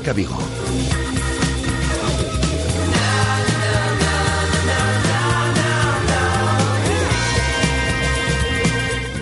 Marca 0.00 0.14
Vigo. 0.14 0.34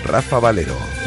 Rafa 0.04 0.38
Valero. 0.38 0.97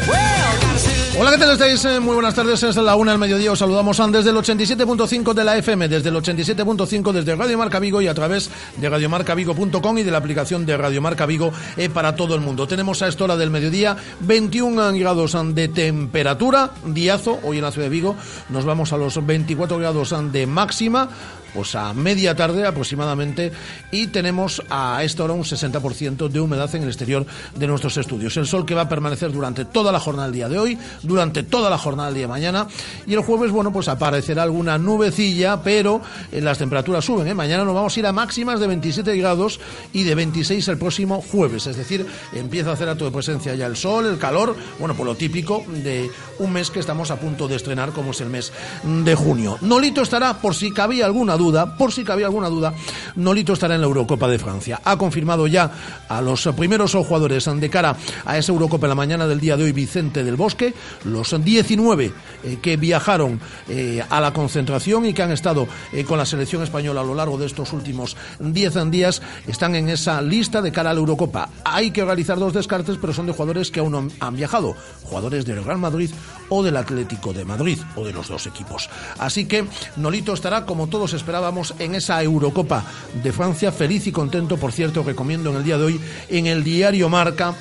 ¿Qué 1.32 1.38
tal 1.38 1.52
estáis? 1.52 1.82
Eh, 1.86 1.98
Muy 1.98 2.14
buenas 2.14 2.34
tardes, 2.34 2.62
es 2.62 2.76
la 2.76 2.94
una 2.94 3.12
del 3.12 3.18
mediodía. 3.18 3.52
Os 3.52 3.58
saludamos 3.58 3.96
desde 4.12 4.28
el 4.28 4.36
87.5 4.36 5.32
de 5.32 5.44
la 5.44 5.56
FM, 5.56 5.88
desde 5.88 6.10
el 6.10 6.16
87.5 6.16 7.10
desde 7.10 7.34
Radio 7.34 7.56
Marca 7.56 7.78
Vigo 7.78 8.02
y 8.02 8.06
a 8.06 8.12
través 8.12 8.50
de 8.76 8.88
radiomarcavigo.com 8.90 9.98
y 9.98 10.02
de 10.02 10.10
la 10.10 10.18
aplicación 10.18 10.66
de 10.66 10.76
Radio 10.76 11.00
Marca 11.00 11.24
Vigo 11.24 11.50
eh, 11.78 11.88
para 11.88 12.16
todo 12.16 12.34
el 12.34 12.42
mundo. 12.42 12.66
Tenemos 12.66 13.00
a 13.00 13.08
esta 13.08 13.24
hora 13.24 13.36
del 13.38 13.48
mediodía 13.48 13.96
21 14.20 14.92
grados 14.98 15.34
de 15.54 15.68
temperatura, 15.68 16.72
diazo, 16.84 17.38
hoy 17.44 17.56
en 17.58 17.64
la 17.64 17.72
ciudad 17.72 17.86
de 17.86 17.90
Vigo. 17.90 18.14
Nos 18.50 18.66
vamos 18.66 18.92
a 18.92 18.98
los 18.98 19.24
24 19.24 19.78
grados 19.78 20.14
de 20.32 20.46
máxima 20.46 21.08
pues 21.54 21.74
a 21.74 21.92
media 21.94 22.34
tarde 22.34 22.66
aproximadamente 22.66 23.52
y 23.90 24.08
tenemos 24.08 24.62
a 24.70 25.02
esta 25.04 25.24
hora 25.24 25.34
un 25.34 25.44
60% 25.44 26.28
de 26.28 26.40
humedad 26.40 26.74
en 26.74 26.82
el 26.82 26.88
exterior 26.88 27.26
de 27.54 27.66
nuestros 27.66 27.96
estudios. 27.96 28.36
El 28.36 28.46
sol 28.46 28.64
que 28.64 28.74
va 28.74 28.82
a 28.82 28.88
permanecer 28.88 29.32
durante 29.32 29.64
toda 29.64 29.92
la 29.92 30.00
jornada 30.00 30.28
del 30.28 30.34
día 30.34 30.48
de 30.48 30.58
hoy, 30.58 30.78
durante 31.02 31.42
toda 31.42 31.70
la 31.70 31.78
jornada 31.78 32.08
del 32.08 32.16
día 32.16 32.24
de 32.24 32.28
mañana 32.28 32.66
y 33.06 33.14
el 33.14 33.20
jueves, 33.20 33.50
bueno, 33.50 33.72
pues 33.72 33.88
aparecerá 33.88 34.42
alguna 34.42 34.78
nubecilla, 34.78 35.62
pero 35.62 36.00
las 36.32 36.58
temperaturas 36.58 37.04
suben. 37.04 37.26
¿eh? 37.28 37.34
Mañana 37.34 37.64
nos 37.64 37.74
vamos 37.74 37.96
a 37.96 38.00
ir 38.00 38.06
a 38.06 38.12
máximas 38.12 38.60
de 38.60 38.66
27 38.66 39.16
grados 39.16 39.60
y 39.92 40.04
de 40.04 40.14
26 40.14 40.68
el 40.68 40.78
próximo 40.78 41.20
jueves, 41.20 41.66
es 41.66 41.76
decir, 41.76 42.06
empieza 42.32 42.70
a 42.70 42.72
hacer 42.74 42.88
acto 42.88 43.04
de 43.04 43.10
presencia 43.10 43.54
ya 43.54 43.66
el 43.66 43.76
sol, 43.76 44.06
el 44.06 44.18
calor, 44.18 44.56
bueno, 44.78 44.94
por 44.94 45.06
lo 45.06 45.14
típico 45.14 45.64
de 45.68 46.10
un 46.38 46.52
mes 46.52 46.70
que 46.70 46.80
estamos 46.80 47.10
a 47.10 47.16
punto 47.16 47.48
de 47.48 47.56
estrenar 47.56 47.92
como 47.92 48.12
es 48.12 48.20
el 48.20 48.28
mes 48.28 48.52
de 48.84 49.14
junio. 49.14 49.58
Nolito 49.60 50.02
estará 50.02 50.40
por 50.40 50.54
si 50.54 50.70
cabía 50.72 51.06
alguna 51.06 51.36
duda, 51.36 51.41
por 51.78 51.92
si 51.92 52.04
cabía 52.04 52.26
alguna 52.26 52.48
duda, 52.48 52.72
Nolito 53.16 53.52
estará 53.52 53.74
en 53.74 53.80
la 53.80 53.86
Eurocopa 53.86 54.28
de 54.28 54.38
Francia. 54.38 54.80
Ha 54.84 54.96
confirmado 54.96 55.46
ya 55.46 55.70
a 56.08 56.20
los 56.20 56.48
primeros 56.56 56.92
jugadores 56.92 57.48
de 57.52 57.70
cara 57.70 57.96
a 58.24 58.38
esa 58.38 58.52
Eurocopa 58.52 58.86
en 58.86 58.90
la 58.90 58.94
mañana 58.94 59.26
del 59.26 59.40
día 59.40 59.56
de 59.56 59.64
hoy 59.64 59.72
Vicente 59.72 60.24
del 60.24 60.36
Bosque, 60.36 60.74
los 61.04 61.42
19 61.42 62.12
eh, 62.42 62.58
que 62.60 62.76
viajaron 62.76 63.40
eh, 63.68 64.02
a 64.08 64.20
la 64.20 64.32
concentración 64.32 65.06
y 65.06 65.14
que 65.14 65.22
han 65.22 65.32
estado 65.32 65.68
eh, 65.92 66.04
con 66.04 66.18
la 66.18 66.26
selección 66.26 66.62
española 66.62 67.00
a 67.00 67.04
lo 67.04 67.14
largo 67.14 67.38
de 67.38 67.46
estos 67.46 67.72
últimos 67.72 68.16
10 68.40 68.90
días 68.90 69.22
están 69.46 69.74
en 69.74 69.88
esa 69.88 70.20
lista 70.22 70.62
de 70.62 70.72
cara 70.72 70.90
a 70.90 70.94
la 70.94 71.00
Eurocopa. 71.00 71.48
Hay 71.64 71.90
que 71.90 72.04
realizar 72.04 72.38
dos 72.38 72.52
descartes, 72.52 72.98
pero 73.00 73.12
son 73.12 73.26
de 73.26 73.32
jugadores 73.32 73.70
que 73.70 73.80
aún 73.80 73.92
no 73.92 74.08
han 74.20 74.36
viajado, 74.36 74.76
jugadores 75.04 75.44
del 75.44 75.64
Real 75.64 75.78
Madrid 75.78 76.10
o 76.48 76.62
del 76.62 76.76
Atlético 76.76 77.32
de 77.32 77.44
Madrid 77.44 77.78
o 77.96 78.04
de 78.04 78.12
los 78.12 78.28
dos 78.28 78.46
equipos. 78.46 78.88
Así 79.18 79.46
que 79.46 79.64
Nolito 79.96 80.32
estará 80.32 80.64
como 80.64 80.88
todos 80.88 81.12
esperábamos 81.12 81.74
en 81.78 81.94
esa 81.94 82.22
Eurocopa 82.22 82.84
de 83.22 83.32
Francia, 83.32 83.72
feliz 83.72 84.06
y 84.06 84.12
contento, 84.12 84.56
por 84.56 84.72
cierto, 84.72 85.02
recomiendo 85.02 85.50
en 85.50 85.56
el 85.56 85.64
día 85.64 85.78
de 85.78 85.84
hoy 85.84 86.00
en 86.28 86.46
el 86.46 86.64
diario 86.64 87.08
Marca 87.08 87.54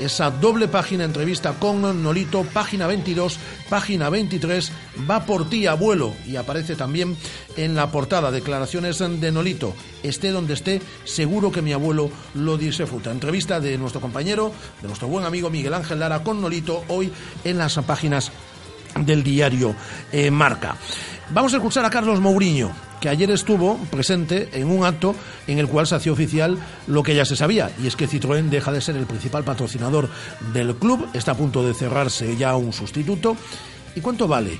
esa 0.00 0.30
doble 0.30 0.68
página 0.68 1.04
entrevista 1.04 1.54
con 1.54 2.02
Nolito, 2.02 2.44
página 2.44 2.86
22, 2.86 3.38
página 3.68 4.10
23, 4.10 4.72
va 5.08 5.24
por 5.24 5.48
ti 5.48 5.66
abuelo 5.66 6.14
y 6.26 6.36
aparece 6.36 6.76
también 6.76 7.16
en 7.56 7.74
la 7.74 7.90
portada 7.90 8.30
declaraciones 8.30 8.98
de 8.98 9.32
Nolito, 9.32 9.74
esté 10.02 10.30
donde 10.30 10.54
esté, 10.54 10.80
seguro 11.04 11.50
que 11.50 11.62
mi 11.62 11.72
abuelo 11.72 12.10
lo 12.34 12.56
disfruta. 12.56 13.10
Entrevista 13.10 13.60
de 13.60 13.78
nuestro 13.78 14.00
compañero, 14.00 14.52
de 14.80 14.88
nuestro 14.88 15.08
buen 15.08 15.24
amigo 15.24 15.50
Miguel 15.50 15.74
Ángel 15.74 16.00
Lara 16.00 16.22
con 16.22 16.40
Nolito 16.40 16.84
hoy 16.88 17.12
en 17.44 17.58
las 17.58 17.76
páginas 17.78 18.30
del 19.04 19.22
diario 19.22 19.74
eh, 20.12 20.30
Marca. 20.30 20.76
Vamos 21.30 21.52
a 21.52 21.56
escuchar 21.56 21.84
a 21.84 21.90
Carlos 21.90 22.20
Mourinho, 22.20 22.72
que 23.00 23.08
ayer 23.08 23.30
estuvo 23.30 23.76
presente 23.90 24.48
en 24.52 24.70
un 24.70 24.84
acto 24.84 25.14
en 25.46 25.58
el 25.58 25.68
cual 25.68 25.86
se 25.86 25.94
hacía 25.94 26.12
oficial 26.12 26.58
lo 26.86 27.02
que 27.02 27.14
ya 27.14 27.24
se 27.24 27.36
sabía, 27.36 27.70
y 27.82 27.86
es 27.86 27.96
que 27.96 28.08
Citroën 28.08 28.48
deja 28.48 28.72
de 28.72 28.80
ser 28.80 28.96
el 28.96 29.06
principal 29.06 29.44
patrocinador 29.44 30.08
del 30.54 30.74
club, 30.76 31.08
está 31.12 31.32
a 31.32 31.36
punto 31.36 31.66
de 31.66 31.74
cerrarse 31.74 32.36
ya 32.36 32.56
un 32.56 32.72
sustituto. 32.72 33.36
¿Y 33.94 34.00
cuánto 34.00 34.26
vale, 34.26 34.58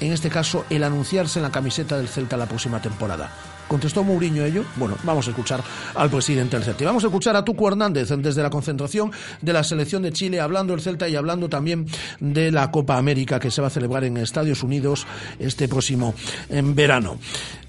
en 0.00 0.12
este 0.12 0.30
caso, 0.30 0.64
el 0.70 0.84
anunciarse 0.84 1.38
en 1.38 1.42
la 1.42 1.52
camiseta 1.52 1.96
del 1.96 2.08
Celta 2.08 2.36
la 2.36 2.46
próxima 2.46 2.80
temporada? 2.80 3.30
¿Contestó 3.68 4.02
Mourinho 4.02 4.44
ello? 4.44 4.64
Bueno, 4.76 4.96
vamos 5.04 5.26
a 5.26 5.30
escuchar 5.30 5.62
al 5.94 6.10
presidente 6.10 6.56
del 6.56 6.64
Celta. 6.64 6.82
Y 6.82 6.86
vamos 6.86 7.04
a 7.04 7.08
escuchar 7.08 7.36
a 7.36 7.44
Tuco 7.44 7.68
Hernández 7.68 8.08
desde 8.08 8.42
la 8.42 8.50
concentración 8.50 9.12
de 9.42 9.52
la 9.52 9.62
selección 9.62 10.02
de 10.02 10.12
Chile, 10.12 10.40
hablando 10.40 10.72
del 10.72 10.82
Celta 10.82 11.08
y 11.08 11.16
hablando 11.16 11.48
también 11.48 11.86
de 12.18 12.50
la 12.50 12.70
Copa 12.70 12.96
América 12.96 13.38
que 13.38 13.50
se 13.50 13.60
va 13.60 13.66
a 13.68 13.70
celebrar 13.70 14.04
en 14.04 14.16
Estados 14.16 14.62
Unidos 14.62 15.06
este 15.38 15.68
próximo 15.68 16.14
en 16.48 16.74
verano. 16.74 17.18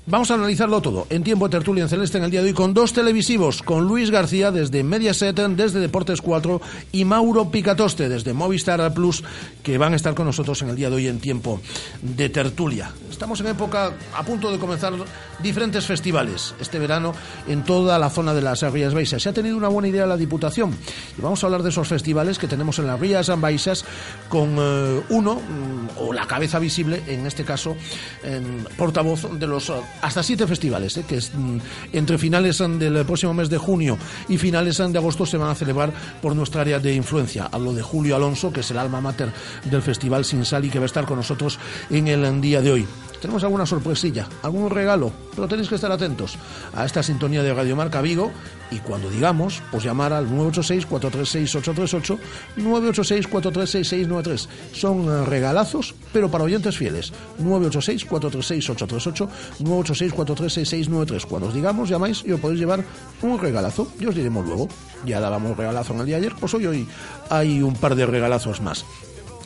Vamos 0.06 0.32
a 0.32 0.36
analizarlo 0.36 0.82
todo 0.82 1.06
en 1.12 1.24
tiempo 1.24 1.48
de 1.48 1.52
tertulia 1.52 1.84
en 1.84 1.90
celeste 1.90 2.18
en 2.18 2.24
el 2.24 2.32
día 2.32 2.42
de 2.42 2.48
hoy 2.48 2.54
con 2.54 2.74
dos 2.74 2.94
televisivos, 2.94 3.62
con 3.62 3.88
Luis 3.88 4.10
García 4.10 4.50
desde 4.50 4.84
Mediaset, 4.84 5.36
desde 5.36 5.80
Deportes 5.80 6.22
4 6.22 6.62
y 6.92 7.06
Mauro 7.06 7.52
Picatoste 7.52 8.09
desde 8.09 8.34
Movistar 8.34 8.94
Plus, 8.94 9.24
que 9.62 9.78
van 9.78 9.94
a 9.94 9.98
estar 9.98 10.16
con 10.16 10.26
nosotros 10.26 10.62
en 10.64 10.70
el 10.70 10.76
día 10.76 10.90
de 10.90 10.96
hoy 10.96 11.08
en 11.08 11.20
tiempo 11.20 11.62
de 12.02 12.30
tertulia. 12.30 12.92
Estamos 13.12 13.40
en 13.42 13.48
época 13.48 13.94
a 14.16 14.24
punto 14.24 14.52
de 14.52 14.58
comenzar 14.58 14.94
diferentes 15.44 15.86
festivales 15.86 16.56
este 16.59 16.80
verano 16.80 17.14
en 17.48 17.64
toda 17.64 18.00
la 18.00 18.09
zona 18.09 18.34
de 18.34 18.42
las 18.42 18.62
Rías 18.62 18.94
Baixas. 18.94 19.22
Se 19.22 19.30
ha 19.30 19.34
tenido 19.34 19.58
una 19.58 19.68
buena 19.68 19.90
idea 19.90 20.08
la 20.08 20.18
Diputación 20.18 20.76
y 21.18 21.22
vamos 21.22 21.44
a 21.44 21.48
hablar 21.48 21.62
de 21.62 21.70
esos 21.70 21.88
festivales 21.88 22.40
que 22.40 22.48
tenemos 22.48 22.80
en 22.80 22.88
las 22.88 23.00
Rías 23.00 23.30
Baixas 23.40 23.86
con 24.28 24.56
eh, 24.58 25.02
uno, 25.09 25.36
mm, 25.36 26.00
o 26.00 26.14
la 26.14 26.26
cabeza 26.26 26.58
visible, 26.58 27.04
en 27.06 27.28
este 27.28 27.44
caso, 27.44 27.76
en 28.24 28.66
portavoz 28.76 29.38
de 29.38 29.46
los 29.46 29.72
hasta 30.02 30.24
siete 30.24 30.48
festivales, 30.48 30.98
¿eh? 30.98 31.06
que 31.08 31.18
es, 31.18 31.32
mm, 31.34 31.58
entre 31.94 32.18
finales 32.18 32.58
del 32.58 33.06
próximo 33.06 33.34
mes 33.34 33.50
de 33.50 33.58
junio 33.58 33.98
y 34.28 34.38
finales 34.38 34.78
de 34.78 34.98
agosto 34.98 35.26
se 35.26 35.38
van 35.38 35.50
a 35.50 35.56
celebrar 35.56 35.92
por 36.22 36.36
nuestra 36.36 36.62
área 36.62 36.80
de 36.80 36.94
influencia. 36.94 37.50
Hablo 37.52 37.74
de 37.74 37.82
Julio 37.82 38.16
Alonso, 38.16 38.52
que 38.52 38.62
es 38.62 38.72
el 38.72 38.78
alma 38.78 39.02
mater 39.02 39.32
del 39.66 39.82
Festival 39.82 40.26
Sin 40.26 40.46
Sal 40.46 40.66
y 40.66 40.70
que 40.70 40.80
va 40.80 40.86
a 40.86 40.88
estar 40.88 41.06
con 41.06 41.18
nosotros 41.18 41.59
en 41.90 42.08
el 42.08 42.42
día 42.42 42.62
de 42.62 42.72
hoy. 42.72 42.88
Tenemos 43.22 43.44
alguna 43.44 43.66
sorpresilla, 43.66 44.28
algún 44.44 44.69
regalo, 44.69 45.12
pero 45.35 45.47
tenéis 45.47 45.69
que 45.69 45.75
estar 45.75 45.91
atentos 45.91 46.38
a 46.74 46.85
esta 46.85 47.03
sintonía 47.03 47.44
de 47.44 47.53
Radio 47.53 47.75
Marca 47.75 48.02
Vigo 48.02 48.31
y 48.72 48.78
cuando 48.78 49.09
digamos, 49.09 49.62
pues 49.72 49.84
llamar 49.84 50.13
al 50.13 50.30
986-436-838, 50.30 52.18
986-436-693. 52.58 54.47
Son 54.74 55.06
eh, 55.08 55.25
regalazos, 55.25 55.96
pero 56.13 56.29
para 56.29 56.44
oyentes 56.44 56.78
fieles. 56.78 57.12
986-436-838, 57.41 59.28
986-436-693. 59.64 61.26
Cuando 61.26 61.47
os 61.47 61.53
digamos, 61.53 61.90
llamáis 61.90 62.23
y 62.26 62.32
os 62.32 62.40
podéis 62.40 62.59
llevar 62.59 62.84
un 63.22 63.40
regalazo. 63.40 63.91
Y 63.99 64.05
os 64.05 64.16
diremos 64.16 64.46
luego. 64.46 64.67
Ya 65.05 65.20
dábamos 65.20 65.58
regalazo 65.58 65.94
en 65.94 66.02
el 66.02 66.05
día 66.05 66.20
de 66.20 66.28
ayer, 66.28 66.35
pues 66.40 66.53
hoy, 66.53 66.66
hoy 66.67 66.88
hay 67.29 67.61
un 67.61 67.73
par 67.73 67.96
de 67.96 68.05
regalazos 68.05 68.61
más 68.61 68.85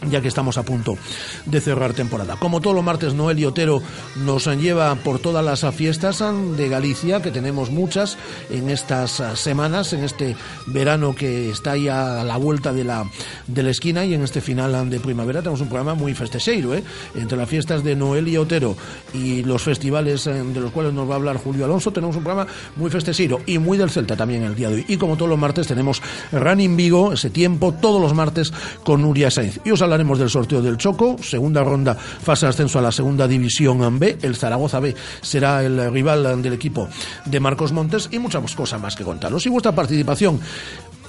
ya 0.10 0.22
que 0.22 0.28
estamos 0.28 0.58
a 0.58 0.64
punto 0.64 0.98
de 1.46 1.62
cerrar 1.62 1.94
temporada. 1.94 2.36
Como 2.38 2.62
todos 2.62 2.76
los 2.76 2.86
martes, 2.86 3.14
Noel 3.14 3.40
y 3.40 3.46
Otero 3.46 3.82
nos 4.18 4.48
lleva 4.48 4.94
por 4.96 5.20
todas 5.20 5.44
las 5.44 5.64
fiestas 5.76 6.24
de 6.58 6.70
Galicia, 6.70 7.22
que 7.22 7.32
tenemos 7.32 7.72
muchas 7.72 8.18
en 8.50 8.70
estas 8.70 9.22
semanas, 9.36 9.94
en 9.94 10.04
este 10.04 10.36
verano 10.68 11.16
que 11.16 11.50
está 11.50 11.72
ahí 11.72 11.88
a 11.88 12.24
la 12.24 12.38
vuelta 12.38 12.74
de 12.74 12.84
la, 12.84 13.10
de 13.48 13.64
la 13.64 13.70
esquina 13.70 14.06
y 14.06 14.14
en 14.14 14.22
este 14.22 14.42
final 14.42 14.90
de 14.90 15.00
primavera 15.00 15.42
tenemos 15.42 15.62
un 15.62 15.68
programa 15.68 15.94
muy 15.94 16.14
festecheiro, 16.14 16.76
¿eh? 16.76 16.84
entre 17.16 17.38
las 17.38 17.50
fiestas 17.50 17.84
de 17.84 17.96
Noel 17.96 18.28
y 18.28 18.38
Otero 18.38 18.76
y 19.14 19.44
los 19.44 19.62
festivales 19.62 20.26
de 20.26 20.60
los 20.60 20.72
cuales 20.72 20.94
nos 20.94 21.10
va 21.10 21.14
a 21.14 21.18
hablar 21.18 21.38
Julio 21.38 21.66
Alonso, 21.66 21.92
tenemos 21.92 22.16
un 22.16 22.24
programa 22.24 22.50
muy 22.76 22.90
festecheiro 22.90 23.42
y 23.46 23.58
muy 23.58 23.78
del 23.78 23.90
Celta 23.90 24.16
también 24.16 24.44
el 24.44 24.56
día 24.56 24.70
de 24.70 24.76
hoy. 24.76 24.86
Y 24.88 24.98
como 24.98 25.16
todos 25.18 25.30
los 25.30 25.40
martes 25.40 25.68
tenemos 25.68 26.02
Running 26.32 26.76
Vigo, 26.76 27.14
ese 27.14 27.30
tiempo, 27.30 27.74
todos 27.74 28.02
los 28.02 28.14
martes 28.14 28.54
con 28.84 29.02
Nuria 29.02 29.32
Sainz. 29.32 29.60
Y 29.64 29.72
os 29.72 29.82
hablaremos 29.94 30.18
del 30.18 30.30
sorteo 30.30 30.62
del 30.62 30.78
Choco, 30.78 31.18
segunda 31.22 31.64
ronda, 31.64 31.94
fase 31.94 32.48
de 32.48 32.50
ascenso 32.50 32.80
a 32.80 32.82
la 32.82 32.92
segunda 32.92 33.28
división 33.28 34.00
B, 34.00 34.18
el 34.24 34.36
Zaragoza 34.36 34.80
B 34.80 34.96
será 35.22 35.64
el 35.64 35.92
rival 35.92 36.42
del 36.42 36.54
equipo 36.54 36.90
de 37.26 37.40
Marcos 37.40 37.72
Montes 37.72 38.10
y 38.12 38.18
muchas 38.18 38.56
cosas 38.56 38.82
más 38.82 38.96
que 38.96 39.04
contaros. 39.04 39.46
Y 39.46 39.50
vuestra 39.50 39.72
participación 39.72 40.40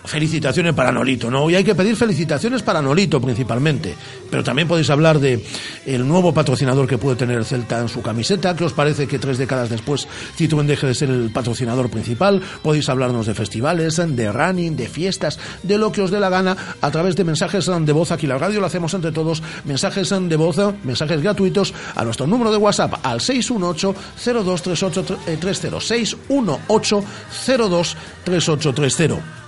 felicitaciones 0.05 0.75
para 0.75 0.93
Nolito, 0.93 1.31
¿no? 1.31 1.49
Y 1.49 1.55
hay 1.55 1.65
que 1.65 1.75
pedir 1.75 1.97
felicitaciones 1.97 2.63
para 2.63 2.83
Nolito 2.83 3.21
principalmente, 3.21 3.95
pero 4.31 4.45
también 4.45 4.69
podéis 4.69 4.91
hablar 4.91 5.19
de 5.19 5.45
el 5.87 6.07
nuevo 6.07 6.35
patrocinador 6.35 6.87
que 6.87 6.99
puede 6.99 7.17
tener 7.17 7.39
el 7.39 7.45
Celta 7.45 7.81
en 7.81 7.89
su 7.89 8.03
camiseta, 8.03 8.55
¿qué 8.55 8.65
os 8.65 8.73
parece 8.73 9.07
que 9.07 9.19
tres 9.19 9.39
décadas 9.39 9.71
después 9.71 10.07
Citroën 10.39 10.67
deje 10.67 10.87
de 10.87 10.95
ser 10.95 11.11
el 11.11 11.31
patrocinador 11.31 11.91
principal? 11.91 12.43
Podéis 12.63 12.89
hablarnos 12.89 13.27
de 13.27 13.35
festivales, 13.35 13.97
de 13.97 14.33
running, 14.33 14.77
de 14.77 14.89
fiestas, 14.89 15.39
de 15.63 15.79
lo 15.79 15.91
que 15.91 16.03
os 16.03 16.11
dé 16.11 16.21
la 16.21 16.29
gana 16.29 16.57
a 16.81 16.91
través 16.91 17.17
de 17.17 17.25
mensajes 17.25 17.65
de 17.67 17.93
voz, 17.93 18.13
aquí 18.13 18.27
la 18.27 18.37
radio 18.39 18.61
lo 18.61 18.67
hacemos 18.67 18.93
entre 18.95 19.13
todos, 19.13 19.43
mensajes 19.65 20.11
de 20.11 20.37
voz, 20.37 20.57
mensajes 20.85 21.23
gratuitos 21.23 21.73
a 21.95 22.05
nuestro 22.05 22.27
número 22.27 22.53
de 22.53 22.59
WhatsApp 22.59 22.95
al 23.03 23.21
618 23.21 23.95
023830 24.17 25.81
618 25.81 27.05
023830 27.47 29.44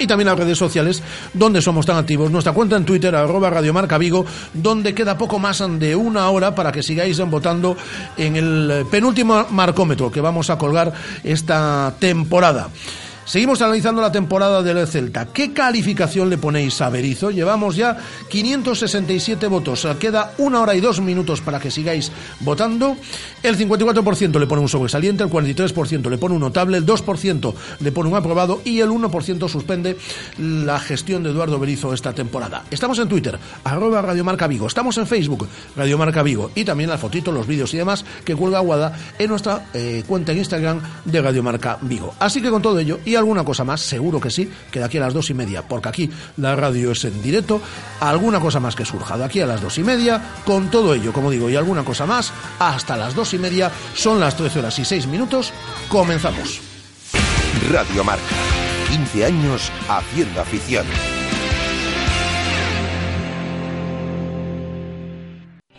y 0.00 0.06
también 0.06 0.26
las 0.26 0.38
redes 0.38 0.58
sociales 0.58 1.02
donde 1.32 1.62
somos 1.62 1.86
tan 1.86 1.96
activos. 1.96 2.30
Nuestra 2.30 2.52
cuenta 2.52 2.76
en 2.76 2.84
Twitter, 2.84 3.14
arroba 3.14 3.50
Radiomarca 3.50 3.98
Vigo, 3.98 4.26
donde 4.52 4.94
queda 4.94 5.16
poco 5.16 5.38
más 5.38 5.62
de 5.78 5.94
una 5.94 6.28
hora 6.30 6.54
para 6.54 6.72
que 6.72 6.82
sigáis 6.82 7.20
votando 7.20 7.76
en 8.16 8.36
el 8.36 8.86
penúltimo 8.90 9.46
marcómetro 9.50 10.10
que 10.10 10.20
vamos 10.20 10.50
a 10.50 10.58
colgar 10.58 10.92
esta 11.22 11.94
temporada. 11.98 12.70
Seguimos 13.24 13.62
analizando 13.62 14.02
la 14.02 14.10
temporada 14.10 14.62
del 14.62 14.86
Celta. 14.86 15.26
¿Qué 15.26 15.52
calificación 15.52 16.30
le 16.30 16.38
ponéis 16.38 16.80
a 16.80 16.90
Berizo? 16.90 17.30
Llevamos 17.30 17.76
ya 17.76 17.96
567 18.28 19.46
votos. 19.46 19.86
Queda 20.00 20.32
una 20.38 20.60
hora 20.60 20.74
y 20.74 20.80
dos 20.80 21.00
minutos 21.00 21.40
para 21.40 21.60
que 21.60 21.70
sigáis 21.70 22.10
votando. 22.40 22.96
El 23.42 23.56
54% 23.56 24.38
le 24.38 24.46
pone 24.46 24.62
un 24.62 24.68
sobresaliente, 24.68 25.22
el 25.22 25.30
43% 25.30 26.10
le 26.10 26.18
pone 26.18 26.34
un 26.34 26.40
notable, 26.40 26.78
el 26.78 26.86
2% 26.86 27.54
le 27.78 27.92
pone 27.92 28.10
un 28.10 28.16
aprobado 28.16 28.62
y 28.64 28.80
el 28.80 28.90
1% 28.90 29.48
suspende 29.48 29.96
la 30.38 30.80
gestión 30.80 31.22
de 31.22 31.30
Eduardo 31.30 31.58
Berizo 31.58 31.94
esta 31.94 32.12
temporada. 32.12 32.64
Estamos 32.70 32.98
en 32.98 33.08
Twitter, 33.08 33.38
arroba 33.64 34.02
Radiomarca 34.02 34.46
Vigo. 34.46 34.66
Estamos 34.66 34.98
en 34.98 35.06
Facebook, 35.06 35.46
Radiomarca 35.76 36.22
Vigo. 36.22 36.50
Y 36.54 36.64
también 36.64 36.90
las 36.90 37.00
fotitos, 37.00 37.32
los 37.32 37.46
vídeos 37.46 37.72
y 37.74 37.76
demás 37.76 38.04
que 38.24 38.34
cuelga 38.34 38.58
Aguada 38.58 38.98
en 39.18 39.30
nuestra 39.30 39.66
eh, 39.72 40.02
cuenta 40.06 40.32
en 40.32 40.38
Instagram 40.38 40.80
de 41.04 41.22
Radiomarca 41.22 41.78
Vigo. 41.82 42.14
Así 42.18 42.42
que 42.42 42.50
con 42.50 42.62
todo 42.62 42.78
ello 42.78 42.98
y 43.10 43.16
alguna 43.16 43.44
cosa 43.44 43.64
más, 43.64 43.80
seguro 43.80 44.20
que 44.20 44.30
sí, 44.30 44.50
que 44.70 44.78
de 44.78 44.84
aquí 44.84 44.98
a 44.98 45.00
las 45.00 45.14
dos 45.14 45.30
y 45.30 45.34
media, 45.34 45.62
porque 45.66 45.88
aquí 45.88 46.10
la 46.36 46.54
radio 46.54 46.92
es 46.92 47.04
en 47.04 47.20
directo, 47.20 47.60
alguna 48.00 48.40
cosa 48.40 48.60
más 48.60 48.76
que 48.76 48.84
surja 48.84 49.18
de 49.18 49.24
aquí 49.24 49.40
a 49.40 49.46
las 49.46 49.60
dos 49.60 49.78
y 49.78 49.82
media, 49.82 50.22
con 50.44 50.70
todo 50.70 50.94
ello, 50.94 51.12
como 51.12 51.30
digo, 51.30 51.50
y 51.50 51.56
alguna 51.56 51.84
cosa 51.84 52.06
más, 52.06 52.32
hasta 52.58 52.96
las 52.96 53.14
dos 53.14 53.34
y 53.34 53.38
media, 53.38 53.70
son 53.94 54.20
las 54.20 54.36
13 54.36 54.60
horas 54.60 54.78
y 54.78 54.84
6 54.84 55.06
minutos, 55.08 55.52
comenzamos. 55.88 56.60
Radio 57.70 58.04
Marca, 58.04 58.22
15 58.88 59.24
años 59.24 59.72
haciendo 59.88 60.40
afición. 60.40 60.86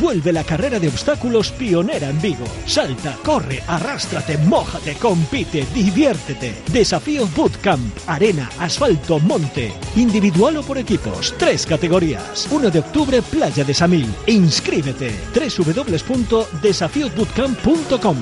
Vuelve 0.00 0.32
la 0.32 0.44
carrera 0.44 0.78
de 0.78 0.86
obstáculos 0.88 1.50
pionera 1.52 2.10
en 2.10 2.20
Vigo. 2.20 2.44
Salta, 2.66 3.16
corre, 3.24 3.62
arrástrate, 3.66 4.36
mójate, 4.38 4.94
compite, 4.94 5.66
diviértete. 5.74 6.54
Desafío 6.72 7.26
Bootcamp, 7.34 7.96
arena, 8.06 8.48
asfalto, 8.58 9.18
monte. 9.20 9.72
Individual 9.96 10.58
o 10.58 10.62
por 10.62 10.78
equipos, 10.78 11.34
tres 11.38 11.64
categorías. 11.66 12.46
1 12.50 12.70
de 12.70 12.78
octubre, 12.80 13.22
Playa 13.22 13.64
de 13.64 13.72
Samil. 13.74 14.12
Inscríbete. 14.26 15.14
www.desafiosbootcamp.com 15.34 18.16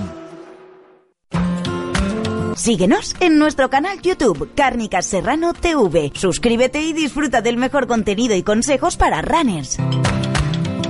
Síguenos 2.56 3.15
en 3.21 3.38
nuestro 3.38 3.69
canal 3.69 4.00
YouTube, 4.00 4.50
Cárnicas 4.55 5.06
Serrano 5.06 5.53
TV. 5.53 6.12
Suscríbete 6.15 6.81
y 6.81 6.93
disfruta 6.93 7.43
del 7.43 7.59
mejor 7.59 7.87
contenido 7.87 8.35
y 8.37 8.43
consejos 8.43 8.97
para 8.97 9.21
runners. 9.21 9.79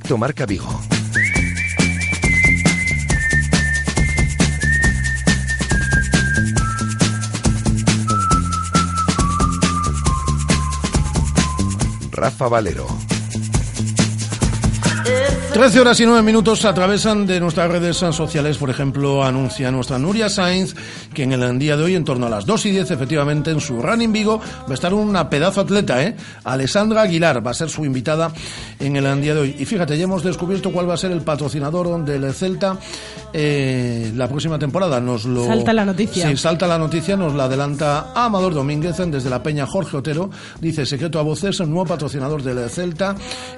Directo 0.00 0.16
Marca 0.16 0.46
Vigo. 0.46 0.80
Rafa 12.12 12.48
Valero. 12.48 12.86
13 15.52 15.80
horas 15.80 15.98
y 16.00 16.06
9 16.06 16.22
minutos 16.22 16.64
atravesan 16.64 17.26
de 17.26 17.40
nuestras 17.40 17.70
redes 17.70 17.96
sociales. 17.96 18.56
Por 18.56 18.70
ejemplo, 18.70 19.24
anuncia 19.24 19.70
nuestra 19.70 19.98
Nuria 19.98 20.28
Sainz 20.28 20.74
que 21.12 21.24
en 21.24 21.32
el 21.32 21.58
día 21.58 21.76
de 21.76 21.82
hoy, 21.82 21.96
en 21.96 22.04
torno 22.04 22.26
a 22.26 22.30
las 22.30 22.46
2 22.46 22.66
y 22.66 22.70
10, 22.70 22.92
efectivamente, 22.92 23.50
en 23.50 23.60
su 23.60 23.82
Running 23.82 24.12
Vigo, 24.12 24.38
va 24.38 24.70
a 24.70 24.74
estar 24.74 24.94
una 24.94 25.28
pedazo 25.28 25.60
atleta, 25.60 26.02
¿eh? 26.02 26.16
Alessandra 26.44 27.02
Aguilar 27.02 27.44
va 27.44 27.50
a 27.50 27.54
ser 27.54 27.68
su 27.68 27.84
invitada 27.84 28.32
en 28.80 28.96
el 28.96 29.20
día 29.20 29.34
de 29.34 29.40
hoy. 29.40 29.56
Y 29.58 29.64
fíjate, 29.64 29.96
ya 29.96 30.04
hemos 30.04 30.22
descubierto 30.22 30.72
cuál 30.72 30.88
va 30.88 30.94
a 30.94 30.96
ser 30.96 31.12
el 31.12 31.22
patrocinador 31.22 32.04
del 32.04 32.32
Celta 32.32 32.78
eh, 33.32 34.12
la 34.14 34.28
próxima 34.28 34.58
temporada. 34.58 35.00
Nos 35.00 35.24
lo, 35.24 35.46
salta 35.46 35.72
la 35.72 35.84
noticia. 35.84 36.28
Sí, 36.28 36.36
salta 36.36 36.66
la 36.66 36.78
noticia, 36.78 37.16
nos 37.16 37.34
la 37.34 37.44
adelanta 37.44 38.12
Amador 38.14 38.54
Domínguez 38.54 38.96
desde 38.96 39.30
la 39.30 39.42
Peña 39.42 39.66
Jorge 39.66 39.96
Otero. 39.96 40.30
Dice, 40.60 40.86
secreto 40.86 41.18
a 41.18 41.22
voces, 41.22 41.60
el 41.60 41.70
nuevo 41.70 41.86
patrocinador 41.86 42.42
del 42.42 42.68
Celta. 42.70 43.14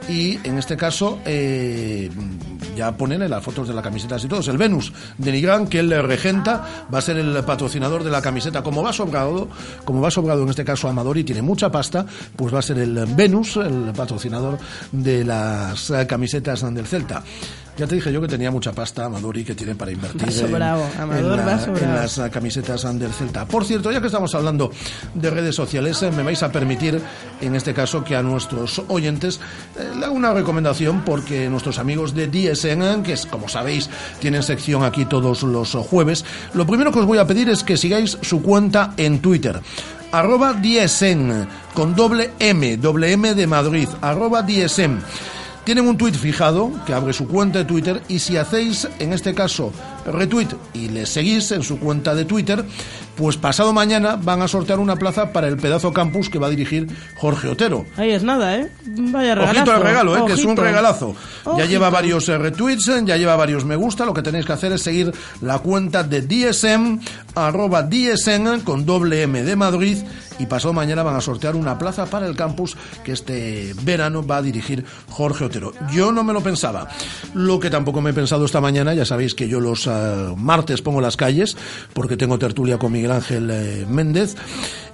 Y 0.08 0.38
en 0.44 0.58
este 0.58 0.76
caso... 0.76 1.18
Eh, 1.24 2.10
ya 2.76 2.92
ponen 2.96 3.22
en 3.22 3.30
las 3.30 3.44
fotos 3.44 3.68
de 3.68 3.74
las 3.74 3.84
camisetas 3.84 4.24
y 4.24 4.28
todos. 4.28 4.48
El 4.48 4.58
Venus 4.58 4.92
de 5.18 5.32
Nigrán, 5.32 5.66
que 5.66 5.80
él 5.80 5.90
regenta, 6.02 6.86
va 6.92 6.98
a 6.98 7.02
ser 7.02 7.18
el 7.18 7.42
patrocinador 7.44 8.04
de 8.04 8.10
la 8.10 8.22
camiseta. 8.22 8.62
Como 8.62 8.82
va 8.82 8.92
sobrado, 8.92 9.48
como 9.84 10.00
va 10.00 10.10
sobrado 10.10 10.42
en 10.42 10.48
este 10.48 10.64
caso 10.64 10.88
Amador 10.88 11.18
y 11.18 11.24
tiene 11.24 11.42
mucha 11.42 11.70
pasta, 11.70 12.06
pues 12.36 12.54
va 12.54 12.60
a 12.60 12.62
ser 12.62 12.78
el 12.78 13.06
Venus, 13.14 13.56
el 13.56 13.92
patrocinador 13.94 14.58
de 14.90 15.24
las 15.24 15.90
eh, 15.90 16.06
camisetas 16.06 16.62
del 16.74 16.86
Celta. 16.86 17.22
Ya 17.78 17.86
te 17.86 17.94
dije 17.94 18.12
yo 18.12 18.20
que 18.20 18.28
tenía 18.28 18.50
mucha 18.50 18.72
pasta 18.72 19.06
Amadori 19.06 19.44
que 19.44 19.54
tiene 19.54 19.74
para 19.74 19.90
invertir 19.90 20.28
Va 20.28 20.30
sobrado, 20.30 20.84
en, 20.94 21.00
Amador 21.00 21.38
en 21.40 21.46
la- 21.46 21.52
va 21.52 21.58
sobrado. 21.58 21.86
en 21.86 21.94
las 21.96 22.20
camisetas 22.30 22.98
del 22.98 23.10
Celta. 23.12 23.46
Por 23.46 23.64
cierto, 23.64 23.90
ya 23.90 23.98
que 24.00 24.08
estamos 24.08 24.34
hablando 24.34 24.70
de 25.14 25.30
redes 25.30 25.54
sociales, 25.56 26.02
eh, 26.02 26.10
me 26.10 26.22
vais 26.22 26.42
a 26.42 26.52
permitir, 26.52 27.00
en 27.40 27.54
este 27.54 27.72
caso, 27.72 28.04
que 28.04 28.14
a 28.14 28.22
nuestros 28.22 28.82
oyentes 28.88 29.40
eh, 29.78 29.90
le 29.98 30.04
haga 30.04 30.10
una 30.14 30.34
recomendación 30.34 31.00
porque 31.02 31.48
nuestros 31.48 31.78
amigos 31.78 32.14
de 32.14 32.26
DSN, 32.28 33.02
que 33.02 33.14
es, 33.14 33.24
como 33.24 33.48
sabéis, 33.48 33.88
tienen 34.20 34.42
sección 34.42 34.84
aquí 34.84 35.06
todos 35.06 35.42
los 35.42 35.72
jueves, 35.72 36.26
lo 36.52 36.66
primero 36.66 36.92
que 36.92 36.98
os 36.98 37.06
voy 37.06 37.18
a 37.18 37.26
pedir 37.26 37.48
es 37.48 37.64
que 37.64 37.78
sigáis 37.78 38.18
su 38.20 38.42
cuenta 38.42 38.92
en 38.98 39.20
Twitter. 39.20 39.58
Arroba 40.12 40.52
DSN, 40.52 41.48
con 41.72 41.94
doble 41.94 42.32
M, 42.38 42.76
doble 42.76 43.12
M 43.12 43.34
de 43.34 43.46
Madrid, 43.46 43.88
arroba. 44.02 44.44
Tienen 45.64 45.86
un 45.86 45.96
tuit 45.96 46.16
fijado 46.16 46.72
que 46.84 46.92
abre 46.92 47.12
su 47.12 47.28
cuenta 47.28 47.60
de 47.60 47.64
Twitter 47.64 48.02
y 48.08 48.18
si 48.18 48.36
hacéis, 48.36 48.88
en 48.98 49.12
este 49.12 49.32
caso, 49.32 49.72
retweet 50.04 50.48
y 50.74 50.88
les 50.88 51.08
seguís 51.08 51.52
en 51.52 51.62
su 51.62 51.78
cuenta 51.78 52.16
de 52.16 52.24
Twitter, 52.24 52.64
pues 53.16 53.36
pasado 53.36 53.72
mañana 53.72 54.16
van 54.16 54.42
a 54.42 54.48
sortear 54.48 54.78
una 54.78 54.96
plaza 54.96 55.32
para 55.32 55.48
el 55.48 55.56
pedazo 55.56 55.92
campus 55.92 56.30
que 56.30 56.38
va 56.38 56.46
a 56.46 56.50
dirigir 56.50 56.88
Jorge 57.16 57.48
Otero. 57.48 57.84
Ahí 57.96 58.10
es 58.10 58.22
nada, 58.22 58.56
¿eh? 58.56 58.68
Vaya 58.86 59.34
regalazo. 59.34 59.60
Ojito 59.60 59.72
al 59.72 59.82
regalo, 59.82 60.16
¿eh? 60.16 60.22
que 60.26 60.32
es 60.32 60.40
un 60.40 60.46
Ojito. 60.46 60.62
regalazo. 60.62 61.14
Ya 61.56 61.66
lleva 61.66 61.90
varios 61.90 62.28
eh, 62.28 62.38
retweets, 62.38 62.88
eh, 62.88 63.02
ya 63.04 63.16
lleva 63.16 63.36
varios 63.36 63.64
me 63.64 63.76
gusta. 63.76 64.04
Lo 64.04 64.14
que 64.14 64.22
tenéis 64.22 64.46
que 64.46 64.52
hacer 64.52 64.72
es 64.72 64.82
seguir 64.82 65.12
la 65.40 65.58
cuenta 65.58 66.02
de 66.02 66.22
DSM, 66.22 67.00
arroba 67.34 67.82
DSM 67.82 68.60
con 68.64 68.86
doble 68.86 69.22
M 69.22 69.42
de 69.42 69.56
Madrid. 69.56 69.98
Y 70.38 70.46
pasado 70.46 70.72
mañana 70.72 71.02
van 71.02 71.14
a 71.14 71.20
sortear 71.20 71.54
una 71.54 71.78
plaza 71.78 72.06
para 72.06 72.26
el 72.26 72.34
campus 72.34 72.76
que 73.04 73.12
este 73.12 73.74
verano 73.82 74.26
va 74.26 74.38
a 74.38 74.42
dirigir 74.42 74.84
Jorge 75.08 75.44
Otero. 75.44 75.72
Yo 75.92 76.10
no 76.10 76.24
me 76.24 76.32
lo 76.32 76.40
pensaba. 76.40 76.88
Lo 77.34 77.60
que 77.60 77.70
tampoco 77.70 78.00
me 78.00 78.10
he 78.10 78.14
pensado 78.14 78.44
esta 78.44 78.60
mañana, 78.60 78.94
ya 78.94 79.04
sabéis 79.04 79.34
que 79.34 79.46
yo 79.46 79.60
los 79.60 79.86
eh, 79.86 79.90
martes 80.36 80.82
pongo 80.82 81.00
las 81.00 81.16
calles, 81.16 81.56
porque 81.92 82.16
tengo 82.16 82.38
tertulia 82.38 82.78
con 82.78 82.92
Miguel 83.02 83.16
Ángel 83.16 83.50
eh, 83.50 83.86
Méndez 83.88 84.36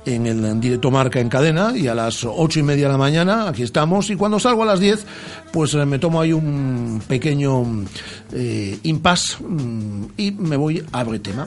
en 0.06 0.26
el 0.26 0.60
directo 0.60 0.90
marca 0.90 1.20
en 1.20 1.28
cadena 1.28 1.76
y 1.76 1.88
a 1.88 1.94
las 1.94 2.24
ocho 2.24 2.58
y 2.58 2.62
media 2.62 2.86
de 2.86 2.92
la 2.92 2.96
mañana 2.96 3.46
aquí 3.46 3.62
estamos 3.62 4.08
y 4.08 4.16
cuando 4.16 4.40
salgo 4.40 4.62
a 4.62 4.66
las 4.66 4.80
10 4.80 5.04
pues 5.52 5.74
eh, 5.74 5.84
me 5.84 5.98
tomo 5.98 6.18
ahí 6.18 6.32
un 6.32 7.02
pequeño 7.06 7.84
eh, 8.32 8.78
impasse 8.84 9.36
mm, 9.46 10.04
y 10.16 10.30
me 10.30 10.56
voy 10.56 10.82
a 10.90 11.04
Bretema 11.04 11.46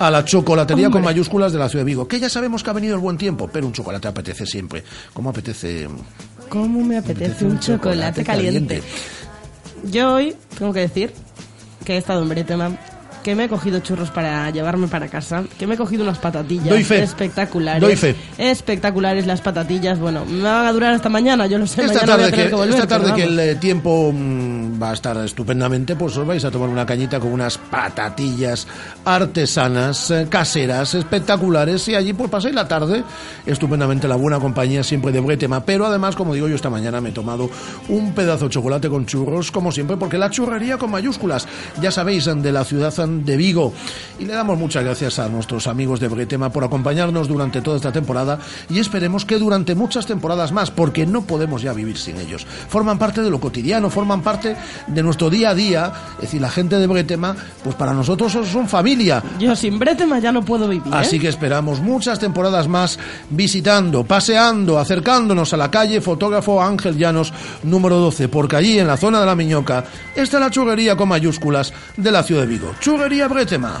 a 0.00 0.10
la 0.10 0.24
chocolatería 0.24 0.90
con 0.90 1.04
mayúsculas 1.04 1.52
de 1.52 1.60
la 1.60 1.68
ciudad 1.68 1.84
de 1.84 1.86
Vigo 1.86 2.08
que 2.08 2.18
ya 2.18 2.28
sabemos 2.28 2.64
que 2.64 2.70
ha 2.70 2.72
venido 2.72 2.96
el 2.96 3.00
buen 3.00 3.16
tiempo 3.16 3.48
pero 3.52 3.68
un 3.68 3.72
chocolate 3.72 4.08
apetece 4.08 4.46
siempre. 4.46 4.82
Como 5.14 5.30
apetece 5.30 5.86
¿Cómo 6.48 6.84
me 6.84 6.98
apetece 6.98 7.44
un 7.44 7.60
chocolate 7.60 8.24
caliente? 8.24 8.82
Yo 9.84 10.14
hoy 10.14 10.34
tengo 10.58 10.72
que 10.72 10.80
decir 10.80 11.12
que 11.84 11.94
he 11.94 11.98
estado 11.98 12.22
en 12.22 12.28
Bretema, 12.28 12.76
que 13.22 13.34
me 13.34 13.44
he 13.44 13.48
cogido 13.48 13.80
churros 13.80 14.10
para 14.10 14.50
llevarme 14.50 14.88
para 14.88 15.08
casa, 15.08 15.44
que 15.58 15.66
me 15.66 15.74
he 15.74 15.76
cogido 15.76 16.02
unas 16.02 16.18
patatillas 16.18 16.68
Doy 16.68 16.84
fe. 16.84 17.02
espectaculares. 17.02 17.82
Doy 17.82 17.96
fe. 17.96 18.16
Espectaculares 18.38 19.26
las 19.26 19.40
patatillas. 19.40 19.98
Bueno, 19.98 20.24
me 20.24 20.42
van 20.42 20.66
a 20.66 20.72
durar 20.72 20.94
hasta 20.94 21.08
mañana, 21.08 21.46
yo 21.46 21.58
lo 21.58 21.66
sé. 21.66 21.84
Esta 21.84 22.00
mañana 22.00 22.16
voy 22.16 22.24
a 22.24 22.30
tarde, 22.30 22.30
tener 22.30 22.44
que, 22.44 22.50
que 22.50 22.56
volver, 22.56 22.74
esta 22.74 22.86
tarde 22.86 23.14
que 23.14 23.50
el 23.50 23.60
tiempo 23.60 24.12
mm, 24.12 24.82
va 24.82 24.90
a 24.90 24.94
estar 24.94 25.16
estupendamente, 25.18 25.96
pues 25.96 26.16
os 26.16 26.26
vais 26.26 26.44
a 26.44 26.50
tomar 26.50 26.68
una 26.68 26.86
cañita 26.86 27.20
con 27.20 27.32
unas 27.32 27.58
patatillas 27.58 28.66
artesanas, 29.04 30.10
eh, 30.10 30.26
caseras, 30.28 30.94
espectaculares, 30.94 31.86
y 31.88 31.94
allí 31.94 32.12
pues 32.12 32.30
paséis 32.30 32.54
la 32.54 32.66
tarde 32.66 33.04
estupendamente 33.46 34.08
la 34.08 34.16
buena 34.16 34.38
compañía 34.38 34.82
siempre 34.82 35.12
de 35.12 35.20
Bretema. 35.20 35.64
Pero 35.64 35.86
además, 35.86 36.16
como 36.16 36.34
digo 36.34 36.48
yo, 36.48 36.54
esta 36.54 36.70
mañana 36.70 37.00
me 37.00 37.10
he 37.10 37.12
tomado 37.12 37.50
un 37.88 38.12
pedazo 38.12 38.46
de 38.46 38.50
chocolate 38.50 38.88
con 38.88 39.06
churros, 39.06 39.50
como 39.50 39.72
siempre, 39.72 39.96
porque 39.96 40.18
la 40.18 40.30
churrería 40.30 40.78
con 40.78 40.90
mayúsculas, 40.90 41.46
ya 41.80 41.90
sabéis, 41.90 42.20
de 42.24 42.52
la 42.52 42.64
ciudad 42.64 42.90
de 43.24 43.36
Vigo. 43.36 43.72
Y 44.18 44.26
le 44.26 44.34
damos 44.34 44.58
muchas 44.58 44.84
gracias 44.84 45.18
a 45.18 45.28
nuestros 45.28 45.66
amigos 45.66 45.98
de 45.98 46.08
Bretema 46.08 46.50
por 46.50 46.62
acompañarnos 46.62 47.26
durante 47.26 47.62
toda 47.62 47.76
esta 47.76 47.90
temporada 47.90 48.38
y 48.68 48.78
esperemos 48.78 49.24
que 49.24 49.38
durante 49.38 49.74
muchas 49.74 50.06
temporadas 50.06 50.52
más, 50.52 50.70
porque 50.70 51.06
no 51.06 51.22
podemos 51.22 51.62
ya 51.62 51.72
vivir 51.72 51.96
sin 51.96 52.18
ellos. 52.18 52.46
Forman 52.46 52.98
parte 52.98 53.22
de 53.22 53.30
lo 53.30 53.40
cotidiano, 53.40 53.88
forman 53.88 54.22
parte 54.22 54.56
de 54.86 55.02
nuestro 55.02 55.30
día 55.30 55.50
a 55.50 55.54
día. 55.54 55.92
Es 56.16 56.22
decir, 56.22 56.40
la 56.40 56.50
gente 56.50 56.76
de 56.76 56.86
Bretema, 56.86 57.34
pues 57.64 57.74
para 57.76 57.94
nosotros 57.94 58.32
son 58.32 58.68
familia. 58.68 59.22
Yo 59.38 59.56
sin 59.56 59.78
Bretema 59.78 60.18
ya 60.18 60.32
no 60.32 60.44
puedo 60.44 60.68
vivir. 60.68 60.92
¿eh? 60.92 60.96
Así 60.96 61.18
que 61.18 61.28
esperamos 61.28 61.80
muchas 61.80 62.18
temporadas 62.18 62.68
más 62.68 62.98
visitando, 63.30 64.04
paseando, 64.04 64.78
acercándonos 64.78 65.52
a 65.54 65.56
la 65.56 65.70
calle 65.70 66.00
Fotógrafo 66.00 66.62
Ángel 66.62 66.98
Llanos 66.98 67.32
número 67.62 67.96
12, 67.96 68.28
porque 68.28 68.56
allí 68.56 68.78
en 68.78 68.86
la 68.86 68.96
zona 68.96 69.20
de 69.20 69.26
la 69.26 69.34
Miñoca 69.34 69.84
está 70.14 70.38
la 70.38 70.50
churrería 70.50 70.96
con 70.96 71.08
mayúsculas 71.08 71.72
de 71.96 72.10
la 72.10 72.22
ciudad 72.22 72.42
de 72.42 72.48
Vigo. 72.48 72.74
Churrería 72.80 72.99
Bretema. 73.08 73.80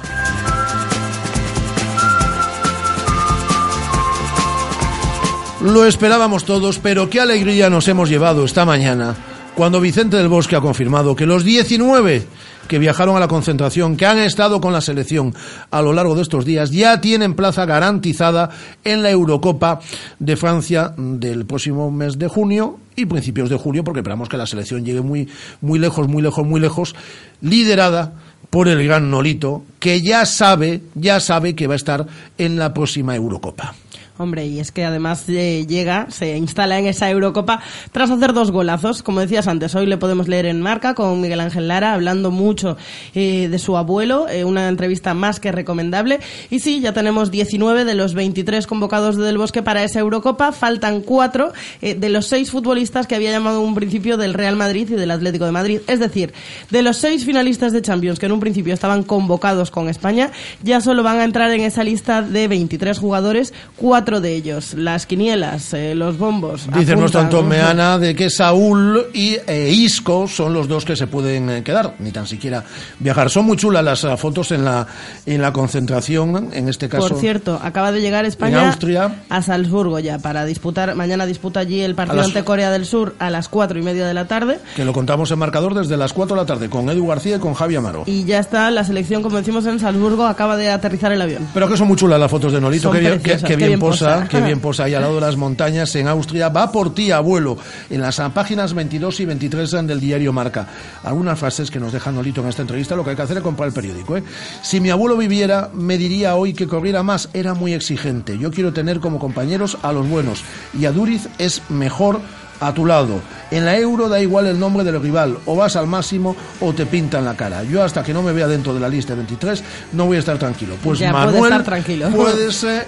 Lo 5.62 5.84
esperábamos 5.84 6.44
todos, 6.44 6.78
pero 6.78 7.10
qué 7.10 7.20
alegría 7.20 7.68
nos 7.68 7.86
hemos 7.88 8.08
llevado 8.08 8.46
esta 8.46 8.64
mañana 8.64 9.14
cuando 9.54 9.78
Vicente 9.78 10.16
del 10.16 10.28
Bosque 10.28 10.56
ha 10.56 10.62
confirmado 10.62 11.14
que 11.14 11.26
los 11.26 11.44
19 11.44 12.26
que 12.66 12.78
viajaron 12.78 13.16
a 13.16 13.20
la 13.20 13.26
concentración, 13.26 13.96
que 13.96 14.06
han 14.06 14.18
estado 14.18 14.60
con 14.60 14.72
la 14.72 14.80
selección 14.80 15.34
a 15.72 15.82
lo 15.82 15.92
largo 15.92 16.14
de 16.14 16.22
estos 16.22 16.44
días, 16.44 16.70
ya 16.70 17.00
tienen 17.00 17.34
plaza 17.34 17.66
garantizada 17.66 18.48
en 18.84 19.02
la 19.02 19.10
Eurocopa 19.10 19.80
de 20.20 20.36
Francia 20.36 20.94
del 20.96 21.46
próximo 21.46 21.90
mes 21.90 22.16
de 22.16 22.28
junio 22.28 22.78
y 22.94 23.06
principios 23.06 23.50
de 23.50 23.56
julio, 23.56 23.82
porque 23.82 24.00
esperamos 24.00 24.28
que 24.28 24.36
la 24.36 24.46
selección 24.46 24.84
llegue 24.84 25.00
muy, 25.00 25.28
muy 25.60 25.80
lejos, 25.80 26.06
muy 26.06 26.22
lejos, 26.22 26.46
muy 26.46 26.60
lejos, 26.60 26.94
liderada 27.40 28.12
por 28.50 28.68
el 28.68 28.84
gran 28.84 29.10
Nolito, 29.10 29.64
que 29.78 30.02
ya 30.02 30.26
sabe, 30.26 30.82
ya 30.94 31.20
sabe 31.20 31.54
que 31.54 31.66
va 31.66 31.74
a 31.74 31.76
estar 31.76 32.06
en 32.36 32.58
la 32.58 32.74
próxima 32.74 33.14
Eurocopa. 33.14 33.74
Hombre, 34.20 34.46
y 34.46 34.60
es 34.60 34.70
que 34.70 34.84
además 34.84 35.24
eh, 35.28 35.64
llega, 35.66 36.10
se 36.10 36.36
instala 36.36 36.78
en 36.78 36.86
esa 36.86 37.08
Eurocopa 37.08 37.62
tras 37.90 38.10
hacer 38.10 38.34
dos 38.34 38.50
golazos. 38.50 39.02
Como 39.02 39.20
decías 39.20 39.48
antes, 39.48 39.74
hoy 39.74 39.86
le 39.86 39.96
podemos 39.96 40.28
leer 40.28 40.44
en 40.44 40.60
marca 40.60 40.92
con 40.92 41.22
Miguel 41.22 41.40
Ángel 41.40 41.68
Lara 41.68 41.94
hablando 41.94 42.30
mucho 42.30 42.76
eh, 43.14 43.48
de 43.48 43.58
su 43.58 43.78
abuelo, 43.78 44.28
eh, 44.28 44.44
una 44.44 44.68
entrevista 44.68 45.14
más 45.14 45.40
que 45.40 45.52
recomendable. 45.52 46.20
Y 46.50 46.58
sí, 46.58 46.80
ya 46.80 46.92
tenemos 46.92 47.30
19 47.30 47.86
de 47.86 47.94
los 47.94 48.12
23 48.12 48.66
convocados 48.66 49.16
de 49.16 49.22
Del 49.22 49.38
Bosque 49.38 49.62
para 49.62 49.84
esa 49.84 50.00
Eurocopa. 50.00 50.52
Faltan 50.52 51.00
cuatro 51.00 51.54
de 51.80 52.08
los 52.10 52.26
seis 52.26 52.50
futbolistas 52.50 53.06
que 53.06 53.14
había 53.14 53.30
llamado 53.30 53.62
en 53.62 53.68
un 53.68 53.74
principio 53.74 54.18
del 54.18 54.34
Real 54.34 54.54
Madrid 54.54 54.86
y 54.90 54.96
del 54.96 55.12
Atlético 55.12 55.46
de 55.46 55.52
Madrid. 55.52 55.80
Es 55.86 55.98
decir, 55.98 56.34
de 56.68 56.82
los 56.82 56.98
seis 56.98 57.24
finalistas 57.24 57.72
de 57.72 57.80
Champions 57.80 58.18
que 58.18 58.26
en 58.26 58.32
un 58.32 58.40
principio 58.40 58.74
estaban 58.74 59.02
convocados 59.02 59.70
con 59.70 59.88
España, 59.88 60.30
ya 60.62 60.82
solo 60.82 61.02
van 61.02 61.20
a 61.20 61.24
entrar 61.24 61.50
en 61.52 61.62
esa 61.62 61.84
lista 61.84 62.20
de 62.20 62.48
23 62.48 62.98
jugadores, 62.98 63.54
cuatro 63.76 64.09
de 64.18 64.34
ellos, 64.34 64.74
las 64.74 65.06
quinielas, 65.06 65.72
eh, 65.74 65.94
los 65.94 66.18
bombos. 66.18 66.66
Dice 66.76 66.96
nuestro 66.96 67.20
Antón 67.20 67.46
Meana 67.46 67.98
de 67.98 68.16
que 68.16 68.28
Saúl 68.30 69.06
y 69.14 69.36
eh, 69.46 69.70
Isco 69.72 70.26
son 70.26 70.52
los 70.52 70.66
dos 70.66 70.84
que 70.84 70.96
se 70.96 71.06
pueden 71.06 71.48
eh, 71.50 71.62
quedar, 71.62 71.94
ni 72.00 72.10
tan 72.10 72.26
siquiera 72.26 72.64
viajar. 72.98 73.30
Son 73.30 73.44
muy 73.44 73.56
chulas 73.56 73.84
las 73.84 74.02
eh, 74.02 74.16
fotos 74.16 74.50
en 74.50 74.64
la, 74.64 74.86
en 75.26 75.40
la 75.42 75.52
concentración, 75.52 76.48
en 76.52 76.68
este 76.68 76.88
caso. 76.88 77.08
Por 77.08 77.18
cierto, 77.20 77.60
acaba 77.62 77.92
de 77.92 78.00
llegar 78.00 78.24
España 78.24 78.62
En 78.62 78.68
Austria. 78.68 79.16
a 79.28 79.42
Salzburgo 79.42 79.98
ya 79.98 80.18
para 80.18 80.44
disputar. 80.44 80.94
Mañana 80.94 81.26
disputa 81.26 81.60
allí 81.60 81.80
el 81.82 81.94
partido 81.94 82.16
las- 82.16 82.26
ante 82.28 82.42
Corea 82.42 82.70
del 82.70 82.86
Sur 82.86 83.14
a 83.18 83.30
las 83.30 83.48
cuatro 83.48 83.78
y 83.78 83.82
media 83.82 84.06
de 84.06 84.14
la 84.14 84.26
tarde. 84.26 84.58
Que 84.74 84.84
lo 84.84 84.92
contamos 84.92 85.30
en 85.30 85.38
marcador 85.38 85.74
desde 85.74 85.96
las 85.96 86.12
4 86.14 86.34
de 86.36 86.42
la 86.42 86.46
tarde 86.46 86.70
con 86.70 86.88
Edu 86.88 87.06
García 87.06 87.36
y 87.36 87.38
con 87.38 87.52
Javi 87.54 87.76
Amaro. 87.76 88.04
Y 88.06 88.24
ya 88.24 88.38
está 88.38 88.70
la 88.70 88.84
selección, 88.84 89.22
como 89.22 89.36
decimos 89.36 89.66
en 89.66 89.78
Salzburgo, 89.78 90.24
acaba 90.26 90.56
de 90.56 90.70
aterrizar 90.70 91.12
el 91.12 91.20
avión. 91.20 91.46
Pero 91.52 91.68
que 91.68 91.76
son 91.76 91.88
muy 91.88 91.96
chulas 91.96 92.18
las 92.18 92.30
fotos 92.30 92.52
de 92.52 92.60
Nolito, 92.60 92.90
que 92.90 93.00
bien, 93.00 93.20
qué 93.20 93.36
bien 93.56 93.58
bien 93.58 93.78
posa, 93.90 94.14
posa. 94.14 94.28
que 94.28 94.40
bien 94.40 94.60
posa 94.60 94.84
ahí 94.84 94.94
al 94.94 95.02
lado 95.02 95.16
de 95.16 95.20
las 95.20 95.36
montañas 95.38 95.94
en 95.96 96.08
Austria. 96.08 96.48
Va 96.48 96.70
por 96.72 96.94
ti, 96.94 97.10
abuelo, 97.10 97.56
en 97.88 98.00
las 98.00 98.20
páginas 98.34 98.74
22 98.74 99.20
y 99.20 99.24
23 99.26 99.70
del 99.86 100.00
diario 100.00 100.32
Marca. 100.32 100.66
Algunas 101.04 101.38
frases 101.38 101.70
que 101.70 101.80
nos 101.80 101.92
deja 101.92 102.10
Nolito 102.12 102.40
en 102.40 102.48
esta 102.48 102.62
entrevista, 102.62 102.96
lo 102.96 103.04
que 103.04 103.10
hay 103.10 103.16
que 103.16 103.22
hacer 103.22 103.38
es 103.38 103.42
comprar 103.42 103.68
el 103.68 103.74
periódico. 103.74 104.16
¿eh? 104.16 104.22
Si 104.62 104.80
mi 104.80 104.90
abuelo 104.90 105.16
viviera, 105.16 105.70
me 105.72 105.98
diría 105.98 106.34
hoy 106.34 106.54
que 106.54 106.66
corriera 106.66 107.02
más, 107.02 107.28
era 107.32 107.54
muy 107.54 107.72
exigente. 107.74 108.38
Yo 108.38 108.50
quiero 108.50 108.72
tener 108.72 109.00
como 109.00 109.18
compañeros 109.18 109.78
a 109.82 109.92
los 109.92 110.08
buenos 110.08 110.42
y 110.78 110.86
a 110.86 110.92
Duriz 110.92 111.28
es 111.38 111.62
mejor 111.68 112.20
a 112.60 112.74
tu 112.74 112.86
lado. 112.86 113.20
En 113.50 113.64
la 113.64 113.76
euro 113.78 114.08
da 114.08 114.20
igual 114.20 114.46
el 114.46 114.58
nombre 114.58 114.84
del 114.84 115.00
rival, 115.00 115.38
o 115.46 115.56
vas 115.56 115.76
al 115.76 115.86
máximo 115.86 116.36
o 116.60 116.72
te 116.72 116.86
pintan 116.86 117.24
la 117.24 117.34
cara. 117.34 117.64
Yo 117.64 117.82
hasta 117.82 118.02
que 118.02 118.12
no 118.12 118.22
me 118.22 118.32
vea 118.32 118.46
dentro 118.46 118.74
de 118.74 118.80
la 118.80 118.88
lista 118.88 119.14
23 119.14 119.62
no 119.92 120.06
voy 120.06 120.16
a 120.16 120.20
estar 120.20 120.38
tranquilo. 120.38 120.74
Pues 120.82 120.98
Ya, 120.98 121.10
puede 121.10 121.26
Manuel 121.26 121.52
estar 121.52 121.64
tranquilo. 121.64 122.10
puedes 122.10 122.62
eh, 122.64 122.82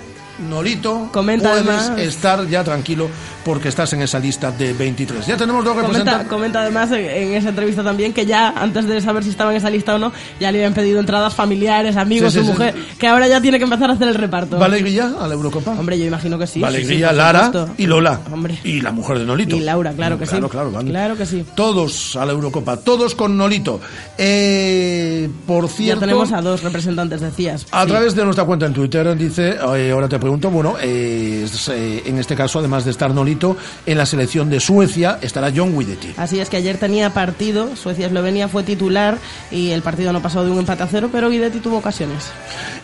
Nolito, 0.48 1.08
Comenta 1.12 1.50
puedes 1.50 1.66
además- 1.68 1.98
estar 1.98 2.46
ya 2.48 2.64
tranquilo 2.64 3.08
porque 3.44 3.68
estás 3.68 3.92
en 3.92 4.02
esa 4.02 4.18
lista 4.18 4.50
de 4.52 4.72
23. 4.72 5.26
Ya 5.26 5.36
tenemos 5.36 5.64
dos 5.64 5.72
Comenta, 5.74 5.88
representantes. 5.92 6.28
comenta 6.28 6.60
además 6.62 6.90
en, 6.92 7.04
en 7.06 7.34
esa 7.34 7.48
entrevista 7.50 7.82
también 7.82 8.12
que 8.12 8.24
ya, 8.24 8.50
antes 8.50 8.86
de 8.86 9.00
saber 9.00 9.24
si 9.24 9.30
estaba 9.30 9.50
en 9.50 9.56
esa 9.56 9.68
lista 9.70 9.94
o 9.96 9.98
no, 9.98 10.12
ya 10.40 10.52
le 10.52 10.58
habían 10.58 10.74
pedido 10.74 11.00
entradas 11.00 11.34
familiares, 11.34 11.96
amigos, 11.96 12.32
Sí, 12.32 12.38
su 12.38 12.44
sí. 12.46 12.50
mujer, 12.52 12.74
que 12.98 13.08
ahora 13.08 13.26
ya 13.28 13.40
tiene 13.40 13.58
que 13.58 13.64
empezar 13.64 13.90
a 13.90 13.94
hacer 13.94 14.08
el 14.08 14.14
reparto. 14.14 14.58
¿Va 14.58 14.66
Alegría 14.66 15.12
a 15.20 15.26
la 15.26 15.34
Eurocopa? 15.34 15.72
Hombre, 15.72 15.98
yo 15.98 16.04
imagino 16.06 16.38
que 16.38 16.46
sí. 16.46 16.60
Va 16.60 16.68
sí, 16.70 16.76
sí, 16.76 16.82
Alegría, 16.82 17.08
por 17.08 17.16
Lara 17.16 17.46
supuesto. 17.46 17.74
y 17.78 17.86
Lola. 17.86 18.20
Hombre. 18.32 18.58
Y 18.64 18.80
la 18.80 18.92
mujer 18.92 19.18
de 19.18 19.24
Nolito. 19.26 19.56
Y 19.56 19.60
Laura, 19.60 19.92
claro 19.92 20.18
que 20.18 20.24
claro, 20.26 20.46
sí. 20.46 20.50
Claro, 20.50 20.70
van 20.70 20.86
Claro 20.86 21.16
que 21.16 21.26
sí. 21.26 21.44
Todos 21.56 22.14
a 22.16 22.24
la 22.24 22.32
Eurocopa, 22.32 22.76
todos 22.78 23.14
con 23.16 23.36
Nolito. 23.36 23.80
Eh, 24.16 25.28
por 25.46 25.66
Ya 25.68 25.72
cierto, 25.74 26.00
tenemos 26.00 26.32
a 26.32 26.40
dos 26.40 26.62
representantes, 26.62 27.20
decías. 27.20 27.66
a 27.70 27.84
través 27.86 28.14
de 28.14 28.24
nuestra 28.24 28.44
cuenta 28.44 28.66
en 28.66 28.72
Twitter 28.72 29.16
dice, 29.16 29.56
eh, 29.76 29.90
ahora 29.92 30.08
te 30.08 30.18
pregunto, 30.22 30.50
bueno, 30.50 30.76
eh, 30.80 31.42
es, 31.44 31.68
eh, 31.68 32.02
en 32.06 32.18
este 32.18 32.34
caso, 32.34 32.60
además 32.60 32.84
de 32.84 32.92
estar 32.92 33.12
Nolito, 33.12 33.56
en 33.84 33.98
la 33.98 34.06
selección 34.06 34.48
de 34.48 34.60
Suecia 34.60 35.18
estará 35.20 35.52
John 35.54 35.78
Guidetti. 35.78 36.14
Así 36.16 36.40
es 36.40 36.48
que 36.48 36.56
ayer 36.56 36.78
tenía 36.78 37.10
partido, 37.10 37.76
Suecia-Eslovenia 37.76 38.48
fue 38.48 38.62
titular 38.62 39.18
y 39.50 39.70
el 39.70 39.82
partido 39.82 40.12
no 40.12 40.22
pasó 40.22 40.44
de 40.44 40.50
un 40.50 40.58
empate 40.58 40.82
a 40.82 40.86
cero, 40.86 41.10
pero 41.12 41.28
Guidetti 41.28 41.58
tuvo 41.58 41.78
ocasiones. 41.78 42.30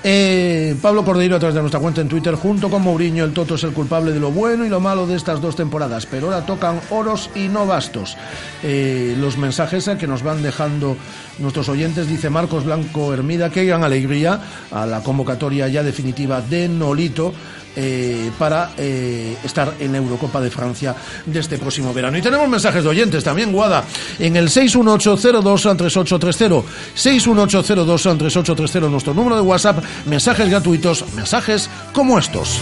Eh, 0.05 0.77
Pablo 0.83 1.05
Cordeiro 1.05 1.37
a 1.37 1.39
través 1.39 1.55
de 1.55 1.61
nuestra 1.61 1.81
cuenta 1.81 2.01
en 2.01 2.09
Twitter, 2.09 2.35
junto 2.35 2.69
con 2.69 2.83
Mourinho, 2.83 3.25
el 3.25 3.33
Toto 3.33 3.55
es 3.55 3.65
el 3.65 3.73
culpable 3.73 4.13
de 4.13 4.21
lo 4.21 4.31
bueno 4.31 4.65
y 4.67 4.69
lo 4.69 4.81
malo 4.81 5.07
de 5.07 5.17
estas 5.17 5.41
dos 5.41 5.57
temporadas, 5.57 6.07
pero 6.07 6.27
ahora 6.27 6.45
tocan 6.45 6.81
oros 6.91 7.31
y 7.35 7.49
no 7.49 7.67
bastos. 7.67 8.17
Eh, 8.63 9.17
los 9.19 9.39
mensajes 9.39 9.89
que 9.99 10.07
nos 10.07 10.23
van 10.23 10.43
dejando 10.43 10.97
nuestros 11.39 11.69
oyentes, 11.69 12.09
dice 12.09 12.31
Marcos 12.31 12.65
Blanco 12.65 13.15
Hermida, 13.15 13.51
que 13.51 13.65
gran 13.65 13.85
alegría 13.85 14.41
a 14.71 14.87
la 14.87 15.03
convocatoria 15.03 15.69
ya 15.69 15.83
definitiva 15.83 16.41
de 16.41 16.69
Nolito. 16.69 17.28
Eh, 17.77 18.31
para 18.39 18.71
eh, 18.77 19.37
estar 19.45 19.75
en 19.79 19.93
la 19.93 19.99
Eurocopa 19.99 20.41
de 20.41 20.51
Francia 20.51 20.97
de 21.25 21.39
este 21.39 21.59
próximo 21.59 21.95
verano. 21.95 22.19
Y 22.19 22.23
tenemos 22.23 22.49
mensajes 22.49 22.83
de 22.83 22.89
oyentes 22.89 23.23
también, 23.23 23.53
Guada, 23.53 23.85
en 24.19 24.35
el 24.35 24.49
618023830, 24.49 26.65
618023830, 26.97 28.91
nuestro 28.91 29.15
número 29.15 29.37
de 29.37 29.43
WhatsApp, 29.43 29.85
mensajes 30.07 30.51
gratuitos, 30.51 31.05
mensajes 31.15 31.71
como 31.93 32.19
estos. 32.19 32.61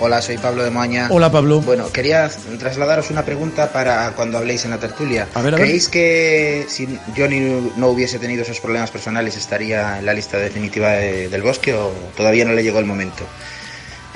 Hola, 0.00 0.22
soy 0.22 0.38
Pablo 0.38 0.62
de 0.62 0.70
Moaña. 0.70 1.08
Hola, 1.10 1.30
Pablo. 1.30 1.60
Bueno, 1.60 1.90
quería 1.92 2.30
trasladaros 2.58 3.10
una 3.10 3.24
pregunta 3.24 3.72
para 3.72 4.12
cuando 4.12 4.38
habléis 4.38 4.64
en 4.64 4.70
la 4.70 4.78
tertulia. 4.78 5.26
A 5.34 5.42
ver, 5.42 5.54
a 5.54 5.56
ver. 5.56 5.66
¿Creéis 5.66 5.88
que 5.88 6.66
si 6.68 6.86
Johnny 7.16 7.72
no 7.76 7.88
hubiese 7.88 8.20
tenido 8.20 8.42
esos 8.42 8.60
problemas 8.60 8.92
personales 8.92 9.36
estaría 9.36 9.98
en 9.98 10.06
la 10.06 10.14
lista 10.14 10.38
definitiva 10.38 10.92
de- 10.92 11.28
del 11.28 11.42
bosque 11.42 11.74
o 11.74 11.90
todavía 12.16 12.44
no 12.44 12.52
le 12.52 12.62
llegó 12.62 12.78
el 12.78 12.84
momento? 12.84 13.24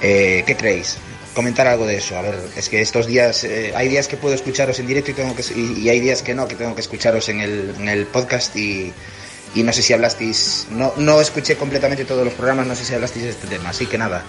Eh, 0.00 0.44
¿Qué 0.46 0.56
creéis? 0.56 0.98
Comentar 1.34 1.66
algo 1.66 1.84
de 1.86 1.96
eso. 1.96 2.16
A 2.16 2.22
ver, 2.22 2.38
es 2.56 2.68
que 2.68 2.80
estos 2.80 3.06
días, 3.08 3.42
eh, 3.42 3.72
hay 3.74 3.88
días 3.88 4.06
que 4.06 4.16
puedo 4.16 4.34
escucharos 4.36 4.78
en 4.78 4.86
directo 4.86 5.10
y, 5.10 5.14
tengo 5.14 5.34
que, 5.34 5.42
y, 5.56 5.80
y 5.80 5.88
hay 5.88 5.98
días 5.98 6.22
que 6.22 6.34
no, 6.34 6.46
que 6.46 6.54
tengo 6.54 6.76
que 6.76 6.80
escucharos 6.82 7.28
en 7.28 7.40
el, 7.40 7.74
en 7.80 7.88
el 7.88 8.06
podcast 8.06 8.54
y, 8.54 8.92
y 9.54 9.62
no 9.62 9.72
sé 9.72 9.82
si 9.82 9.92
hablasteis, 9.92 10.66
no, 10.70 10.92
no 10.96 11.20
escuché 11.20 11.56
completamente 11.56 12.04
todos 12.04 12.24
los 12.24 12.34
programas, 12.34 12.66
no 12.66 12.74
sé 12.74 12.84
si 12.84 12.94
hablasteis 12.94 13.24
de 13.24 13.30
este 13.30 13.46
tema, 13.46 13.70
así 13.70 13.86
que 13.86 13.98
nada. 13.98 14.22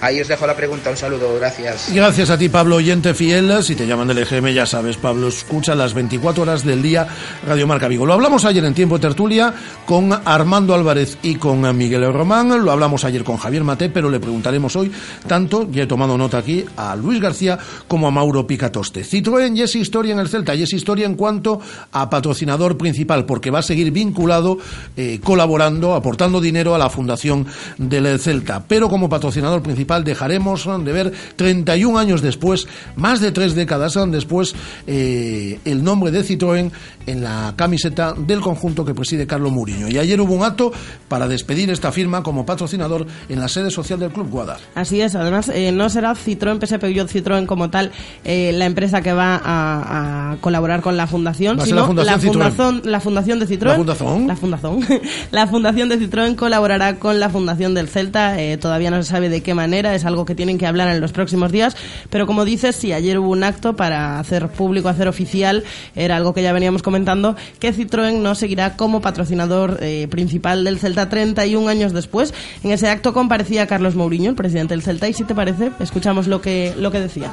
Ahí 0.00 0.20
os 0.20 0.28
dejo 0.28 0.46
la 0.46 0.54
pregunta, 0.54 0.90
un 0.90 0.96
saludo, 0.96 1.34
gracias. 1.34 1.90
Gracias 1.92 2.30
a 2.30 2.38
ti, 2.38 2.48
Pablo, 2.48 2.76
oyente 2.76 3.14
fiel. 3.14 3.62
Si 3.64 3.74
te 3.74 3.86
llaman 3.86 4.06
del 4.06 4.18
EGM, 4.18 4.48
ya 4.48 4.64
sabes, 4.64 4.96
Pablo, 4.96 5.28
escucha 5.28 5.74
las 5.74 5.92
24 5.92 6.42
horas 6.42 6.64
del 6.64 6.82
día 6.82 7.08
Radio 7.46 7.66
Marca 7.66 7.88
Vigo. 7.88 8.06
Lo 8.06 8.12
hablamos 8.12 8.44
ayer 8.44 8.64
en 8.64 8.74
tiempo 8.74 8.98
de 8.98 9.02
tertulia 9.02 9.52
con 9.84 10.12
Armando 10.12 10.74
Álvarez 10.74 11.18
y 11.22 11.34
con 11.34 11.76
Miguel 11.76 12.12
Román. 12.12 12.64
Lo 12.64 12.70
hablamos 12.70 13.04
ayer 13.04 13.24
con 13.24 13.38
Javier 13.38 13.64
Mate, 13.64 13.88
pero 13.88 14.08
le 14.08 14.20
preguntaremos 14.20 14.76
hoy 14.76 14.92
tanto, 15.26 15.68
ya 15.70 15.82
he 15.82 15.86
tomado 15.86 16.16
nota 16.16 16.38
aquí, 16.38 16.64
a 16.76 16.94
Luis 16.94 17.20
García 17.20 17.58
como 17.88 18.06
a 18.06 18.10
Mauro 18.12 18.46
Picatoste. 18.46 19.02
Citroën 19.02 19.54
ya 19.54 19.64
es 19.64 19.74
historia 19.74 20.12
en 20.12 20.20
el 20.20 20.28
Celta 20.28 20.54
y 20.54 20.62
es 20.62 20.72
historia 20.72 21.06
en 21.06 21.16
cuanto 21.16 21.60
a 21.90 22.08
patrocinador 22.08 22.78
principal, 22.78 23.26
porque 23.26 23.50
va 23.50 23.58
a 23.60 23.62
seguir 23.62 23.90
vinculado, 23.90 24.58
eh, 24.96 25.20
colaborando, 25.22 25.94
aportando 25.94 26.40
dinero 26.40 26.74
a 26.74 26.78
la 26.78 26.90
fundación 26.90 27.46
del 27.78 28.18
Celta. 28.18 28.64
Pero 28.66 28.88
como 28.88 29.08
patrocinador 29.08 29.62
principal 29.62 30.04
dejaremos 30.04 30.68
de 30.84 30.92
ver 30.92 31.12
31 31.36 31.98
años 31.98 32.22
después, 32.22 32.66
más 32.96 33.20
de 33.20 33.32
tres 33.32 33.54
décadas 33.54 33.98
después, 34.10 34.54
eh, 34.86 35.58
el 35.64 35.82
nombre 35.82 36.10
de 36.10 36.22
Citroën 36.22 36.70
en 37.06 37.22
la 37.22 37.54
camiseta 37.56 38.14
del 38.16 38.40
conjunto 38.40 38.84
que 38.84 38.94
preside 38.94 39.26
Carlos 39.26 39.52
Mourinho. 39.52 39.88
Y 39.88 39.98
ayer 39.98 40.20
hubo 40.20 40.34
un 40.34 40.42
acto 40.42 40.72
para 41.08 41.26
despedir 41.26 41.70
esta 41.70 41.90
firma 41.90 42.22
como 42.22 42.44
patrocinador 42.44 43.06
en 43.28 43.40
la 43.40 43.48
sede 43.48 43.70
social 43.70 43.98
del 43.98 44.10
Club 44.10 44.28
Guadar. 44.30 44.58
Así 44.74 45.00
es, 45.00 45.14
además 45.14 45.48
eh, 45.48 45.72
no 45.72 45.88
será 45.88 46.14
Citroën, 46.14 46.60
PSP 46.60 46.80
Peugeot 46.80 47.08
Citroën 47.08 47.46
como 47.46 47.70
tal 47.70 47.92
eh, 48.24 48.52
la 48.54 48.66
empresa 48.66 49.00
que 49.00 49.12
va 49.12 49.40
a, 49.42 50.32
a 50.32 50.36
colaborar 50.36 50.82
con 50.82 50.96
la 50.96 51.06
fundación, 51.06 51.60
sino 51.64 51.76
la 51.76 52.18
Fundación 52.18 52.82
la 52.84 53.00
fundación 53.00 53.38
de 53.38 53.46
Citroën. 53.46 53.68
La 53.68 53.76
Fundación. 53.76 54.26
La 54.26 54.36
fundación. 54.36 54.57
la 55.30 55.46
fundación 55.46 55.88
de 55.88 55.98
Citroën 55.98 56.34
colaborará 56.34 56.98
con 56.98 57.20
la 57.20 57.30
fundación 57.30 57.74
del 57.74 57.88
Celta. 57.88 58.40
eh, 58.40 58.56
todavía 58.56 58.90
no 58.90 59.02
se 59.02 59.10
sabe 59.10 59.28
de 59.28 59.42
qué 59.42 59.54
manera, 59.54 59.94
es 59.94 60.04
algo 60.04 60.24
que 60.24 60.34
tienen 60.34 60.58
que 60.58 60.66
hablar 60.66 60.88
en 60.88 61.00
los 61.00 61.12
próximos 61.12 61.52
días. 61.52 61.76
Pero 62.10 62.26
como 62.26 62.44
dices, 62.44 62.76
sí, 62.76 62.92
ayer 62.92 63.18
hubo 63.18 63.30
un 63.30 63.44
acto 63.44 63.76
para 63.76 64.18
hacer 64.18 64.48
público, 64.48 64.88
hacer 64.88 65.08
oficial, 65.08 65.64
era 65.94 66.16
algo 66.16 66.34
que 66.34 66.42
ya 66.42 66.52
veníamos 66.52 66.82
comentando, 66.82 67.36
que 67.58 67.74
Citroën 67.74 68.20
no 68.20 68.34
seguirá 68.34 68.76
como 68.76 69.00
patrocinador 69.00 69.78
eh, 69.80 70.08
principal 70.10 70.64
del 70.64 70.78
Celta 70.78 71.08
31 71.08 71.68
años 71.68 71.92
después. 71.92 72.34
En 72.62 72.70
ese 72.70 72.88
acto 72.88 73.12
comparecía 73.12 73.66
Carlos 73.66 73.94
Mourinho, 73.94 74.30
el 74.30 74.36
presidente 74.36 74.74
del 74.74 74.82
Celta, 74.82 75.08
y 75.08 75.12
si 75.12 75.24
te 75.24 75.34
parece, 75.34 75.70
escuchamos 75.80 76.26
lo 76.26 76.40
que, 76.40 76.74
lo 76.76 76.90
que 76.90 77.00
decía. 77.00 77.30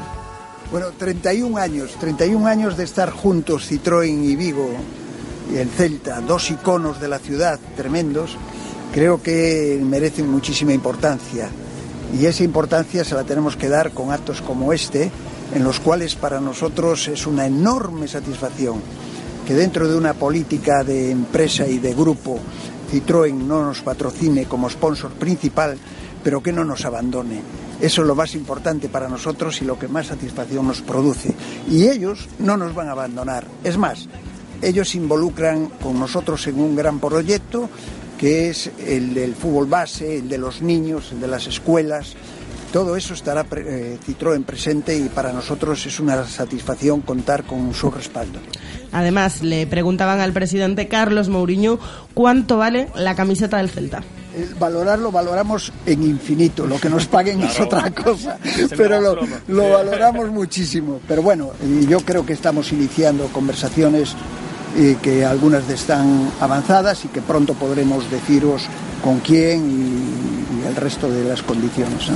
Bueno, 0.72 0.88
31 0.98 1.58
años, 1.58 1.92
31 2.00 2.48
años 2.48 2.76
de 2.76 2.84
estar 2.84 3.10
juntos 3.12 3.72
Citroën 3.72 4.24
y 4.24 4.36
Vigo 4.36 4.72
el 5.54 5.70
Celta, 5.70 6.22
dos 6.22 6.50
iconos 6.52 7.00
de 7.00 7.08
la 7.08 7.20
ciudad 7.20 7.60
tremendos, 7.76 8.38
creo 8.94 9.22
que 9.22 9.80
merecen 9.84 10.30
muchísima 10.30 10.74
importancia. 10.74 11.50
Y 12.18 12.26
esa 12.26 12.44
importancia 12.44 13.04
se 13.04 13.16
la 13.16 13.24
tenemos 13.24 13.56
que 13.56 13.70
dar 13.70 13.92
con 13.92 14.12
actos 14.12 14.42
como 14.42 14.74
este, 14.74 15.12
en 15.54 15.64
los 15.64 15.80
cuales 15.80 16.16
para 16.16 16.40
nosotros 16.40 17.08
es 17.08 17.28
una 17.28 17.46
enorme 17.46 18.08
satisfacción 18.08 18.82
que 19.46 19.54
dentro 19.54 19.88
de 19.88 19.96
una 19.96 20.14
política 20.14 20.84
de 20.84 21.12
empresa 21.12 21.68
y 21.68 21.78
de 21.78 21.94
grupo 21.94 22.40
Citroën 22.92 23.36
no 23.36 23.64
nos 23.64 23.82
patrocine 23.82 24.46
como 24.46 24.70
sponsor 24.70 25.12
principal, 25.12 25.78
pero 26.24 26.42
que 26.42 26.52
no 26.52 26.64
nos 26.64 26.86
abandone. 26.86 27.42
Eso 27.82 28.02
es 28.02 28.08
lo 28.08 28.16
más 28.16 28.34
importante 28.36 28.90
para 28.90 29.10
nosotros 29.10 29.62
y 29.62 29.66
lo 29.66 29.78
que 29.78 29.88
más 29.88 30.08
satisfacción 30.08 30.68
nos 30.68 30.82
produce. 30.82 31.36
Y 31.70 31.88
ellos 31.90 32.28
no 32.40 32.58
nos 32.58 32.74
van 32.74 32.88
a 32.88 32.94
abandonar. 32.94 33.46
Es 33.64 33.78
más, 33.78 34.08
ellos 34.62 34.90
se 34.90 34.98
involucran 34.98 35.68
con 35.82 36.00
nosotros 36.00 36.46
en 36.48 36.60
un 36.60 36.76
gran 36.76 37.00
proyecto 37.00 37.70
que 38.18 38.50
es 38.50 38.72
el 38.88 39.14
del 39.14 39.36
fútbol 39.36 39.68
base, 39.68 40.18
el 40.18 40.30
de 40.30 40.38
los 40.38 40.62
niños, 40.62 41.12
el 41.12 41.20
de 41.20 41.28
las 41.28 41.48
escuelas. 41.48 42.16
Todo 42.72 42.98
eso 42.98 43.14
estará 43.14 43.46
eh, 43.56 43.98
Citroën 44.06 44.44
presente 44.44 44.98
y 44.98 45.08
para 45.08 45.32
nosotros 45.32 45.86
es 45.86 46.00
una 46.00 46.26
satisfacción 46.26 47.02
contar 47.02 47.44
con 47.44 47.74
su 47.74 47.90
respaldo. 47.90 48.40
Además, 48.92 49.42
le 49.42 49.66
preguntaban 49.66 50.20
al 50.20 50.34
presidente 50.34 50.88
Carlos 50.88 51.30
Mourinho 51.30 51.80
cuánto 52.14 52.58
vale 52.58 52.90
la 52.96 53.16
camiseta 53.16 53.58
del 53.58 53.70
Celta. 53.70 54.04
El 54.36 54.56
valorarlo 54.56 55.12
valoramos 55.12 55.72
en 55.86 56.04
infinito, 56.04 56.68
lo 56.68 56.78
que 56.78 56.90
nos 56.90 57.06
paguen 57.06 57.42
es 57.44 57.58
otra 57.62 57.90
cosa, 57.92 58.38
pero 58.76 59.00
lo, 59.00 59.20
lo 59.48 59.70
valoramos 59.70 60.30
muchísimo. 60.30 61.00
Pero 61.08 61.22
bueno, 61.22 61.52
yo 61.88 62.02
creo 62.02 62.26
que 62.26 62.34
estamos 62.34 62.74
iniciando 62.74 63.28
conversaciones 63.28 64.18
eh, 64.76 64.98
que 65.02 65.26
algunas 65.26 65.70
están 65.70 66.32
avanzadas 66.40 67.06
y 67.06 67.08
que 67.08 67.22
pronto 67.22 67.54
podremos 67.54 68.10
deciros 68.12 68.64
con 69.04 69.20
quién 69.20 69.70
y, 69.72 70.64
y 70.64 70.68
el 70.68 70.76
resto 70.76 71.10
de 71.10 71.24
las 71.24 71.42
condiciones. 71.42 72.12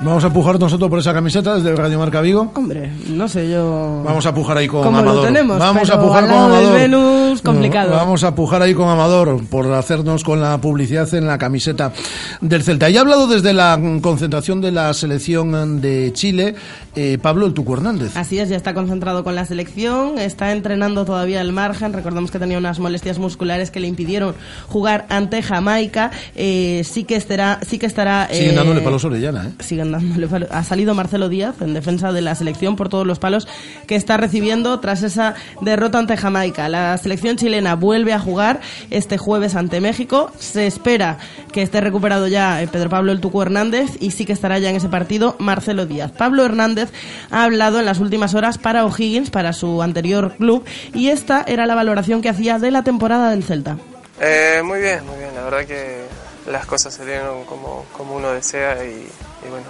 Vamos 0.00 0.22
a 0.22 0.32
pujar 0.32 0.60
nosotros 0.60 0.88
por 0.88 1.00
esa 1.00 1.12
camiseta 1.12 1.56
desde 1.56 1.74
Radio 1.74 1.98
Marca 1.98 2.20
Vigo. 2.20 2.52
Hombre, 2.54 2.92
no 3.08 3.28
sé 3.28 3.50
yo. 3.50 4.00
Vamos 4.04 4.24
a 4.26 4.32
pujar 4.32 4.56
ahí 4.58 4.68
con 4.68 4.84
¿Cómo 4.84 4.98
lo 5.02 5.10
Amador. 5.10 5.26
tenemos? 5.26 5.58
Vamos 5.58 5.90
a 5.90 6.00
pujar 6.00 6.22
al 6.22 6.30
con 6.30 6.38
del 6.52 6.60
Amador. 6.60 6.74
Venus, 6.78 7.42
complicado. 7.42 7.90
No, 7.90 7.96
Vamos 7.96 8.22
a 8.22 8.32
pujar 8.32 8.62
ahí 8.62 8.74
con 8.74 8.88
Amador 8.88 9.44
por 9.48 9.72
hacernos 9.72 10.22
con 10.22 10.40
la 10.40 10.56
publicidad 10.60 11.12
en 11.14 11.26
la 11.26 11.36
camiseta 11.36 11.92
del 12.40 12.62
Celta. 12.62 12.88
Y 12.88 12.96
ha 12.96 13.00
hablado 13.00 13.26
desde 13.26 13.52
la 13.52 13.76
concentración 14.00 14.60
de 14.60 14.70
la 14.70 14.94
selección 14.94 15.80
de 15.80 16.12
Chile, 16.12 16.54
eh, 16.94 17.18
Pablo 17.20 17.46
El 17.46 17.52
Tuco 17.52 17.74
Hernández. 17.74 18.16
Así 18.16 18.38
es, 18.38 18.48
ya 18.48 18.56
está 18.56 18.74
concentrado 18.74 19.24
con 19.24 19.34
la 19.34 19.46
selección, 19.46 20.20
está 20.20 20.52
entrenando 20.52 21.04
todavía 21.06 21.40
al 21.40 21.52
margen. 21.52 21.92
Recordamos 21.92 22.30
que 22.30 22.38
tenía 22.38 22.58
unas 22.58 22.78
molestias 22.78 23.18
musculares 23.18 23.72
que 23.72 23.80
le 23.80 23.88
impidieron 23.88 24.36
jugar 24.68 25.06
ante 25.08 25.42
Jamaica. 25.42 26.12
Eh, 26.36 26.82
sí 26.84 27.02
que 27.02 27.16
estará, 27.16 27.58
sí 27.66 27.80
que 27.80 27.86
estará. 27.86 28.28
Siguen 28.30 28.52
eh, 28.52 28.54
dándole 28.54 28.80
palos 28.80 29.04
Orellana, 29.04 29.48
¿eh? 29.48 29.52
siguen 29.58 29.87
ha 29.94 30.64
salido 30.64 30.94
Marcelo 30.94 31.28
Díaz 31.28 31.60
en 31.60 31.74
defensa 31.74 32.12
de 32.12 32.20
la 32.20 32.34
selección 32.34 32.76
por 32.76 32.88
todos 32.88 33.06
los 33.06 33.18
palos 33.18 33.48
que 33.86 33.96
está 33.96 34.16
recibiendo 34.16 34.80
tras 34.80 35.02
esa 35.02 35.34
derrota 35.60 35.98
ante 35.98 36.16
Jamaica. 36.16 36.68
La 36.68 36.96
selección 36.98 37.36
chilena 37.36 37.74
vuelve 37.74 38.12
a 38.12 38.18
jugar 38.18 38.60
este 38.90 39.18
jueves 39.18 39.54
ante 39.54 39.80
México. 39.80 40.30
Se 40.38 40.66
espera 40.66 41.18
que 41.52 41.62
esté 41.62 41.80
recuperado 41.80 42.28
ya 42.28 42.62
eh, 42.62 42.68
Pedro 42.68 42.90
Pablo 42.90 43.12
El 43.12 43.20
Tucu 43.20 43.42
Hernández 43.42 43.90
y 44.00 44.10
sí 44.10 44.24
que 44.24 44.32
estará 44.32 44.58
ya 44.58 44.70
en 44.70 44.76
ese 44.76 44.88
partido 44.88 45.36
Marcelo 45.38 45.86
Díaz. 45.86 46.12
Pablo 46.12 46.44
Hernández 46.44 46.90
ha 47.30 47.44
hablado 47.44 47.78
en 47.78 47.86
las 47.86 48.00
últimas 48.00 48.34
horas 48.34 48.58
para 48.58 48.84
O'Higgins, 48.84 49.30
para 49.30 49.52
su 49.52 49.82
anterior 49.82 50.34
club, 50.36 50.64
y 50.94 51.08
esta 51.08 51.44
era 51.46 51.66
la 51.66 51.74
valoración 51.74 52.22
que 52.22 52.28
hacía 52.28 52.58
de 52.58 52.70
la 52.70 52.82
temporada 52.82 53.30
del 53.30 53.44
Celta. 53.44 53.78
Eh, 54.20 54.62
muy 54.64 54.80
bien, 54.80 55.04
muy 55.06 55.16
bien. 55.16 55.34
La 55.34 55.44
verdad 55.44 55.64
que 55.64 56.04
las 56.50 56.66
cosas 56.66 56.94
salieron 56.94 57.44
como, 57.44 57.84
como 57.96 58.16
uno 58.16 58.32
desea 58.32 58.84
y, 58.84 59.08
bueno, 59.48 59.66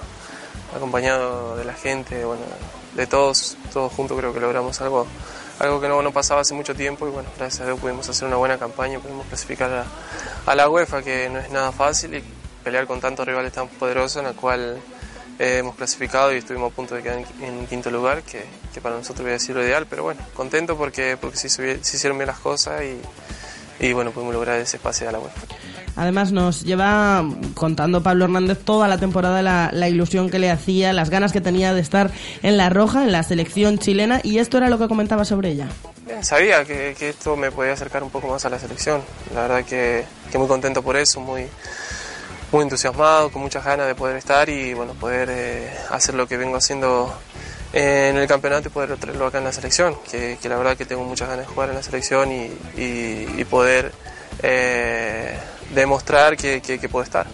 acompañado 0.74 1.56
de 1.56 1.64
la 1.64 1.74
gente, 1.74 2.24
bueno, 2.24 2.42
de 2.94 3.06
todos, 3.06 3.56
todos 3.72 3.92
juntos 3.92 4.16
creo 4.18 4.32
que 4.32 4.40
logramos 4.40 4.80
algo, 4.80 5.06
algo 5.58 5.80
que 5.80 5.88
no, 5.88 6.02
no 6.02 6.12
pasaba 6.12 6.42
hace 6.42 6.54
mucho 6.54 6.74
tiempo 6.74 7.06
y 7.08 7.10
bueno, 7.10 7.28
gracias 7.36 7.62
a 7.62 7.66
Dios 7.66 7.80
pudimos 7.80 8.08
hacer 8.08 8.26
una 8.26 8.36
buena 8.36 8.58
campaña, 8.58 8.98
pudimos 9.00 9.26
clasificar 9.26 9.86
a, 10.46 10.54
la 10.54 10.68
UEFA, 10.68 11.02
que 11.02 11.28
no 11.28 11.38
es 11.38 11.50
nada 11.50 11.72
fácil 11.72 12.14
y 12.14 12.22
pelear 12.64 12.86
con 12.86 13.00
tantos 13.00 13.26
rivales 13.26 13.52
tan 13.52 13.68
poderosos 13.68 14.22
en 14.22 14.28
el 14.28 14.34
cual 14.34 14.78
eh, 15.38 15.58
hemos 15.58 15.76
clasificado 15.76 16.32
y 16.32 16.38
estuvimos 16.38 16.72
a 16.72 16.76
punto 16.76 16.94
de 16.94 17.02
quedar 17.02 17.24
en, 17.40 17.66
quinto 17.66 17.90
lugar, 17.90 18.22
que, 18.22 18.44
que, 18.72 18.80
para 18.80 18.96
nosotros 18.96 19.20
hubiera 19.22 19.38
sido 19.38 19.58
lo 19.58 19.64
ideal, 19.64 19.86
pero 19.88 20.04
bueno, 20.04 20.20
contento 20.34 20.76
porque, 20.76 21.16
porque 21.20 21.36
se, 21.36 21.78
hicieron 21.80 22.18
bien 22.18 22.28
las 22.28 22.38
cosas 22.38 22.82
y, 22.82 23.00
y 23.84 23.92
bueno, 23.92 24.10
pudimos 24.10 24.34
lograr 24.34 24.58
ese 24.58 24.78
pase 24.78 25.06
a 25.06 25.12
la 25.12 25.18
UEFA. 25.18 25.42
Además 25.98 26.30
nos 26.30 26.62
lleva 26.62 27.24
contando 27.54 28.04
Pablo 28.04 28.26
Hernández 28.26 28.58
toda 28.64 28.86
la 28.86 28.98
temporada 28.98 29.42
la, 29.42 29.88
ilusión 29.88 30.30
que 30.30 30.38
le 30.38 30.48
hacía, 30.48 30.92
las 30.92 31.10
ganas 31.10 31.32
que 31.32 31.40
tenía 31.40 31.74
de 31.74 31.80
estar 31.80 32.12
en 32.44 32.56
la 32.56 32.70
roja, 32.70 33.02
en 33.02 33.10
la 33.10 33.24
selección 33.24 33.80
chilena, 33.80 34.20
y 34.22 34.38
esto 34.38 34.58
era 34.58 34.70
lo 34.70 34.78
que 34.78 34.86
comentaba 34.86 35.24
sobre 35.24 35.50
ella. 35.50 35.66
sabía 36.22 36.64
que, 36.64 36.94
esto 37.00 37.36
me 37.36 37.50
podía 37.50 37.72
acercar 37.72 38.04
un 38.04 38.10
poco 38.10 38.28
más 38.28 38.44
a 38.44 38.48
la 38.48 38.60
selección, 38.60 39.02
la 39.34 39.42
verdad 39.42 39.64
que, 39.64 40.04
que 40.30 40.38
muy 40.38 40.46
contento 40.46 40.84
por 40.84 40.96
eso, 40.96 41.18
muy, 41.18 41.48
muy 42.52 42.62
entusiasmado, 42.62 43.32
con 43.32 43.42
muchas 43.42 43.64
ganas 43.64 43.88
de 43.88 43.96
poder 43.96 44.18
estar 44.18 44.48
y 44.48 44.74
bueno, 44.74 44.92
poder 44.94 45.28
eh, 45.32 45.68
hacer 45.90 46.14
lo 46.14 46.28
que 46.28 46.36
vengo 46.36 46.56
haciendo 46.58 47.12
en 47.72 48.16
el 48.16 48.28
campeonato 48.28 48.68
y 48.68 48.70
poder 48.70 48.96
traerlo 48.98 49.26
acá 49.26 49.38
en 49.38 49.44
la 49.44 49.52
selección, 49.52 49.96
que, 50.08 50.38
la 50.44 50.56
verdad 50.58 50.76
que 50.76 50.84
tengo 50.84 51.02
muchas 51.02 51.28
ganas 51.28 51.48
de 51.48 51.52
jugar 51.52 51.70
en 51.70 51.74
la 51.74 51.82
selección 51.82 52.30
y 52.30 53.44
poder 53.46 53.90
eh, 54.42 55.36
demostrar 55.74 56.36
que, 56.36 56.60
que, 56.60 56.88
puedo 56.88 57.02
estar. 57.04 57.26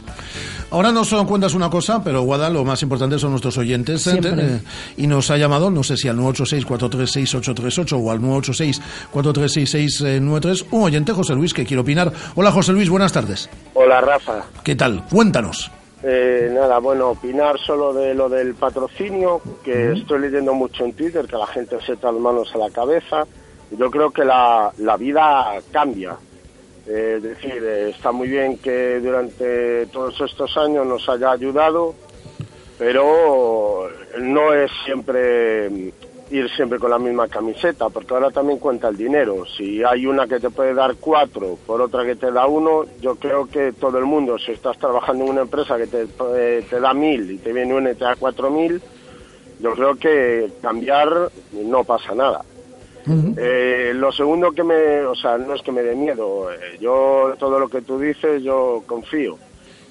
Ahora 0.70 0.90
nos 0.90 1.12
cuentas 1.26 1.52
una 1.54 1.68
cosa, 1.70 2.02
pero 2.02 2.22
Guada, 2.22 2.48
lo 2.50 2.64
más 2.64 2.82
importante 2.82 3.16
son 3.18 3.30
nuestros 3.30 3.56
oyentes. 3.58 4.08
Eh, 4.08 4.60
y 4.96 5.06
nos 5.06 5.30
ha 5.30 5.36
llamado, 5.36 5.70
no 5.70 5.84
sé 5.84 5.96
si 5.96 6.08
al 6.08 6.16
986-436-838 6.18 8.02
o 8.02 8.10
al 8.10 8.18
986-436-693, 8.20 10.66
un 10.72 10.82
oyente, 10.82 11.12
José 11.12 11.34
Luis, 11.34 11.54
que 11.54 11.64
quiere 11.64 11.82
opinar. 11.82 12.12
Hola, 12.34 12.50
José 12.50 12.72
Luis, 12.72 12.90
buenas 12.90 13.12
tardes. 13.12 13.48
Hola, 13.74 14.00
Rafa. 14.00 14.46
¿Qué 14.64 14.74
tal? 14.74 15.04
Cuéntanos. 15.08 15.70
Eh, 16.02 16.50
nada, 16.52 16.80
bueno, 16.80 17.10
opinar 17.10 17.56
solo 17.58 17.92
de 17.94 18.12
lo 18.14 18.28
del 18.28 18.54
patrocinio, 18.54 19.40
que 19.64 19.92
estoy 19.92 20.18
leyendo 20.20 20.52
mucho 20.52 20.84
en 20.84 20.92
Twitter, 20.92 21.24
que 21.26 21.36
la 21.36 21.46
gente 21.46 21.78
se 21.86 21.92
echa 21.92 22.10
las 22.12 22.20
manos 22.20 22.52
a 22.54 22.58
la 22.58 22.68
cabeza. 22.70 23.24
Yo 23.70 23.90
creo 23.90 24.10
que 24.10 24.24
la, 24.24 24.72
la 24.78 24.96
vida 24.96 25.52
cambia 25.72 26.16
es 26.86 27.22
decir, 27.22 27.62
eh, 27.64 27.90
está 27.90 28.12
muy 28.12 28.28
bien 28.28 28.58
que 28.58 29.00
durante 29.00 29.86
todos 29.86 30.20
estos 30.20 30.56
años 30.56 30.86
nos 30.86 31.08
haya 31.08 31.30
ayudado, 31.30 31.94
pero 32.78 33.88
no 34.18 34.52
es 34.52 34.70
siempre 34.84 35.70
mm, 35.70 35.88
ir 36.30 36.50
siempre 36.50 36.78
con 36.78 36.90
la 36.90 36.98
misma 36.98 37.28
camiseta, 37.28 37.88
porque 37.88 38.12
ahora 38.12 38.30
también 38.30 38.58
cuenta 38.58 38.88
el 38.88 38.96
dinero. 38.96 39.44
Si 39.56 39.82
hay 39.82 40.06
una 40.06 40.26
que 40.26 40.40
te 40.40 40.50
puede 40.50 40.74
dar 40.74 40.96
cuatro 40.96 41.58
por 41.66 41.80
otra 41.80 42.04
que 42.04 42.16
te 42.16 42.30
da 42.30 42.46
uno, 42.46 42.84
yo 43.00 43.16
creo 43.16 43.46
que 43.46 43.72
todo 43.72 43.98
el 43.98 44.04
mundo, 44.04 44.38
si 44.38 44.52
estás 44.52 44.78
trabajando 44.78 45.24
en 45.24 45.30
una 45.30 45.42
empresa 45.42 45.76
que 45.78 45.86
te, 45.86 46.06
eh, 46.36 46.64
te 46.68 46.80
da 46.80 46.92
mil 46.92 47.30
y 47.30 47.38
te 47.38 47.52
viene 47.52 47.74
una 47.74 47.92
y 47.92 47.94
te 47.94 48.04
da 48.04 48.16
cuatro 48.16 48.50
mil, 48.50 48.80
yo 49.60 49.72
creo 49.74 49.94
que 49.94 50.50
cambiar 50.60 51.30
no 51.52 51.84
pasa 51.84 52.14
nada. 52.14 52.44
Eh, 53.06 53.92
lo 53.94 54.10
segundo 54.12 54.52
que 54.52 54.64
me, 54.64 55.00
o 55.00 55.14
sea, 55.14 55.36
no 55.36 55.54
es 55.54 55.62
que 55.62 55.72
me 55.72 55.82
dé 55.82 55.94
miedo, 55.94 56.50
eh, 56.50 56.78
yo 56.80 57.34
todo 57.38 57.58
lo 57.58 57.68
que 57.68 57.82
tú 57.82 57.98
dices 57.98 58.42
yo 58.42 58.82
confío, 58.86 59.38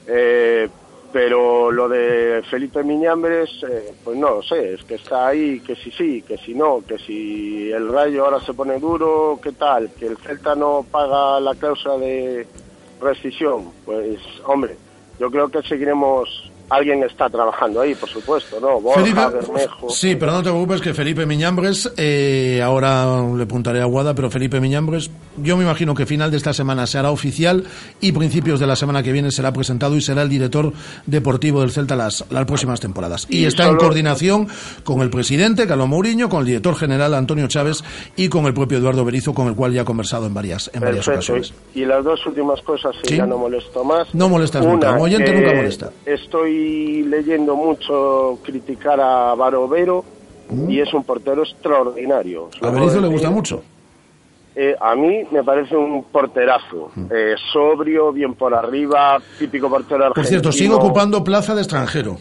eh, 0.07 0.67
pero 1.11 1.71
lo 1.71 1.87
de 1.87 2.41
Felipe 2.49 2.83
Miñambres, 2.83 3.63
pues 4.03 4.17
no 4.17 4.31
lo 4.31 4.41
sé, 4.41 4.73
es 4.73 4.83
que 4.83 4.95
está 4.95 5.27
ahí, 5.27 5.59
que 5.59 5.75
si 5.75 5.91
sí, 5.91 6.23
que 6.23 6.37
si 6.39 6.55
no, 6.55 6.81
que 6.87 6.97
si 6.97 7.71
el 7.71 7.87
Rayo 7.89 8.25
ahora 8.25 8.39
se 8.39 8.55
pone 8.55 8.79
duro, 8.79 9.39
¿qué 9.41 9.51
tal? 9.51 9.91
Que 9.91 10.07
el 10.07 10.17
Celta 10.17 10.55
no 10.55 10.83
paga 10.89 11.39
la 11.39 11.53
cláusula 11.53 11.97
de 11.97 12.47
rescisión, 12.99 13.71
pues 13.85 14.19
hombre, 14.45 14.75
yo 15.19 15.29
creo 15.29 15.49
que 15.49 15.61
seguiremos 15.61 16.51
alguien 16.69 17.03
está 17.03 17.29
trabajando 17.29 17.81
ahí, 17.81 17.95
por 17.95 18.09
supuesto, 18.09 18.59
¿no? 18.59 18.79
Borja, 18.79 19.29
Bermejo. 19.29 19.89
Sí, 19.89 20.15
pero 20.15 20.31
no 20.31 20.43
te 20.43 20.49
preocupes 20.49 20.81
que 20.81 20.93
Felipe 20.93 21.25
Miñambres, 21.25 21.91
eh, 21.97 22.61
ahora 22.63 23.21
le 23.35 23.45
puntaré 23.45 23.81
a 23.81 23.85
Guada, 23.85 24.13
pero 24.13 24.29
Felipe 24.29 24.59
Miñambres, 24.59 25.09
yo 25.37 25.57
me 25.57 25.63
imagino 25.63 25.95
que 25.95 26.05
final 26.05 26.31
de 26.31 26.37
esta 26.37 26.53
semana 26.53 26.87
se 26.87 26.97
hará 26.97 27.11
oficial 27.11 27.63
y 28.01 28.11
principios 28.11 28.59
de 28.59 28.67
la 28.67 28.75
semana 28.75 29.03
que 29.03 29.11
viene 29.11 29.31
será 29.31 29.51
presentado 29.51 29.95
y 29.95 30.01
será 30.01 30.21
el 30.21 30.29
director 30.29 30.71
deportivo 31.05 31.61
del 31.61 31.71
Celta 31.71 31.95
las, 31.95 32.25
las 32.29 32.45
próximas 32.45 32.79
temporadas. 32.79 33.25
Y, 33.29 33.45
está 33.45 33.67
en 33.67 33.77
coordinación 33.77 34.47
con 34.83 35.01
el 35.01 35.09
presidente, 35.09 35.67
Carlos 35.67 35.87
Mourinho, 35.87 36.29
con 36.29 36.41
el 36.41 36.45
director 36.45 36.75
general, 36.75 37.13
Antonio 37.13 37.47
Chávez, 37.47 37.83
y 38.15 38.29
con 38.29 38.45
el 38.45 38.53
propio 38.53 38.77
Eduardo 38.77 39.05
Berizo, 39.05 39.33
con 39.33 39.47
el 39.47 39.55
cual 39.55 39.73
ya 39.73 39.81
ha 39.81 39.85
conversado 39.85 40.25
en 40.25 40.33
varias, 40.33 40.69
en 40.73 40.81
varias 40.81 41.07
ocasiones. 41.07 41.53
Y 41.73 41.85
las 41.85 42.03
dos 42.03 42.25
últimas 42.25 42.61
cosas, 42.61 42.95
si 43.03 43.17
ya 43.17 43.25
no 43.25 43.37
molesto 43.37 43.83
más. 43.83 44.13
No 44.13 44.29
molestas 44.29 44.65
nunca, 44.65 44.95
oyente 44.97 45.33
nunca 45.33 45.53
molesta. 45.53 45.91
Estoy 46.05 47.03
leyendo 47.03 47.55
mucho 47.55 48.39
criticar 48.43 48.99
a 48.99 49.35
Barovero 49.35 50.03
mm. 50.49 50.69
y 50.69 50.79
es 50.79 50.93
un 50.93 51.03
portero 51.03 51.43
extraordinario. 51.43 52.49
¿A 52.61 52.69
Berizzo 52.69 53.01
le 53.01 53.07
gusta 53.07 53.29
mucho? 53.29 53.63
Eh, 54.55 54.75
a 54.79 54.95
mí 54.95 55.23
me 55.31 55.43
parece 55.43 55.75
un 55.75 56.03
porterazo, 56.03 56.91
mm. 56.95 57.05
eh, 57.11 57.35
sobrio, 57.51 58.11
bien 58.11 58.35
por 58.35 58.53
arriba, 58.53 59.19
típico 59.39 59.69
portero 59.69 60.05
argentino. 60.05 60.13
Por 60.13 60.25
cierto, 60.25 60.51
sigue 60.51 60.73
ocupando 60.73 61.23
plaza 61.23 61.55
de 61.55 61.61
extranjero. 61.61 62.17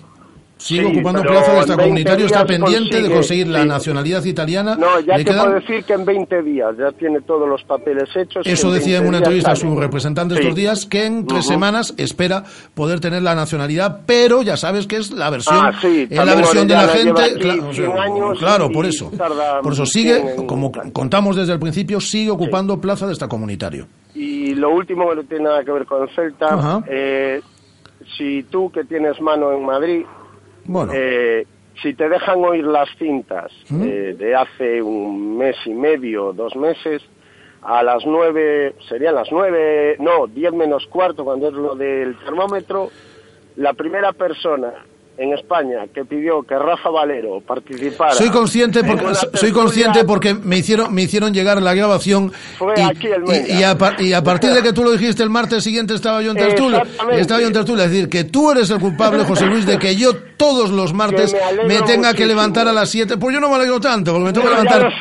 Sigue 0.63 0.87
ocupando 0.87 1.23
plaza 1.23 1.53
de 1.53 1.59
extracomunitario, 1.59 2.27
está 2.27 2.47
pendiente 2.47 3.03
de 3.03 3.11
conseguir 3.11 3.49
la 3.49 3.65
nacionalidad 3.65 4.25
italiana. 4.25 4.77
No, 4.77 5.01
ya 5.01 5.17
te 5.17 5.25
puedo 5.25 5.55
decir 5.55 5.83
que 5.85 5.95
en 5.95 6.05
20 6.05 6.43
días 6.43 6.77
ya 6.79 6.93
tiene 6.93 7.21
todos 7.23 7.49
los 7.49 7.65
papeles 7.65 8.09
hechos. 8.15 8.47
Eso 8.47 8.71
decía 8.71 8.99
en 8.99 9.09
una 9.09 9.19
entrevista 9.19 9.53
a 9.53 9.57
su 9.57 9.75
representante 9.77 10.35
estos 10.35 10.55
días, 10.55 10.87
que 10.87 11.07
en 11.07 11.27
tres 11.27 11.47
semanas 11.47 11.95
espera 11.97 12.45
poder 12.75 13.01
tener 13.01 13.23
la 13.23 13.35
nacionalidad, 13.35 14.03
pero 14.07 14.43
ya 14.43 14.57
sabes 14.57 14.87
que 14.87 14.97
es 14.97 15.11
la 15.11 15.31
versión, 15.31 15.57
ah, 15.57 15.73
la 16.11 16.35
versión 16.37 16.69
de 16.69 16.75
la 16.75 16.89
gente. 16.89 17.23
Claro, 18.39 18.71
por 18.71 18.87
eso. 18.87 19.11
Por 19.63 19.73
eso 19.73 19.85
sigue, 19.85 20.37
como 20.47 20.71
contamos 20.93 21.35
desde 21.35 21.55
el 21.55 21.59
principio, 21.59 22.01
sigue 22.01 22.31
ocupando 22.31 22.81
plaza 22.81 23.07
de 23.07 23.13
extracomunitario. 23.13 23.89
Y 24.15 24.55
lo 24.55 24.71
último 24.71 25.09
que 25.09 25.17
no 25.17 25.25
tiene 25.25 25.45
nada 25.45 25.65
que 25.65 25.73
ver 25.73 25.87
con 25.87 26.09
Celta, 26.11 26.85
eh, 26.87 27.41
si 28.17 28.45
tú 28.45 28.71
que 28.71 28.85
tienes 28.85 29.21
mano 29.21 29.53
en 29.53 29.65
Madrid 29.65 30.05
bueno. 30.65 30.93
Eh, 30.95 31.47
si 31.83 31.95
te 31.95 32.09
dejan 32.09 32.45
oír 32.45 32.65
las 32.65 32.89
cintas 32.99 33.51
¿Mm? 33.69 33.83
eh, 33.83 34.15
de 34.19 34.35
hace 34.35 34.83
un 34.83 35.37
mes 35.39 35.57
y 35.65 35.75
medio, 35.75 36.33
dos 36.33 36.55
meses, 36.55 37.03
a 37.63 37.83
las 37.83 38.05
nueve, 38.05 38.75
serían 38.89 39.15
las 39.15 39.31
nueve, 39.31 39.97
no, 39.99 40.27
diez 40.27 40.53
menos 40.53 40.87
cuarto, 40.87 41.25
cuando 41.25 41.49
es 41.49 41.55
lo 41.55 41.75
del 41.75 42.17
termómetro, 42.19 42.91
la 43.57 43.73
primera 43.73 44.13
persona 44.13 44.73
en 45.19 45.33
España 45.33 45.87
que 45.93 46.05
pidió 46.05 46.43
que 46.43 46.59
Rafa 46.59 46.91
Valero 46.91 47.41
participara. 47.41 48.15
Soy 48.15 48.31
consciente 48.31 48.83
porque 48.83 49.15
soy 49.35 49.53
consciente 49.53 50.05
porque 50.05 50.35
me 50.35 50.59
hicieron 50.59 50.93
me 50.93 51.03
hicieron 51.03 51.35
llegar 51.35 51.61
la 51.61 51.75
grabación 51.75 52.33
y, 52.77 53.59
y, 53.59 53.63
a, 53.63 53.77
partir 53.77 54.53
de 54.53 54.63
que 54.63 54.73
tú 54.73 54.83
lo 54.83 54.93
dijiste 54.93 55.23
el 55.23 55.31
martes 55.31 55.63
siguiente 55.63 55.95
estaba 55.95 56.23
yo 56.23 56.31
en 56.31 56.37
tertulia, 56.37 56.83
estaba 57.13 57.41
yo 57.41 57.47
en 57.47 57.53
tertulia, 57.53 57.85
es 57.85 57.91
decir, 57.91 58.09
que 58.09 58.25
tú 58.25 58.51
eres 58.51 58.71
el 58.71 58.81
culpable, 58.81 59.25
José 59.25 59.47
Luis, 59.47 59.67
de 59.67 59.79
que 59.79 59.97
yo 59.97 60.15
todos 60.37 60.71
los 60.71 60.93
martes 60.93 61.37
me, 61.67 61.83
tenga 61.83 62.15
que 62.15 62.27
levantar 62.27 62.67
a 62.67 62.73
las 62.73 62.91
7, 62.91 63.17
pues 63.17 63.35
yo 63.35 63.41
no 63.41 63.49
me 63.49 63.57
alegro 63.57 63.81
tanto, 63.81 64.13
porque 64.13 64.27
me 64.27 64.33
tengo 64.33 64.49
que 64.49 64.53
levantar 64.53 64.93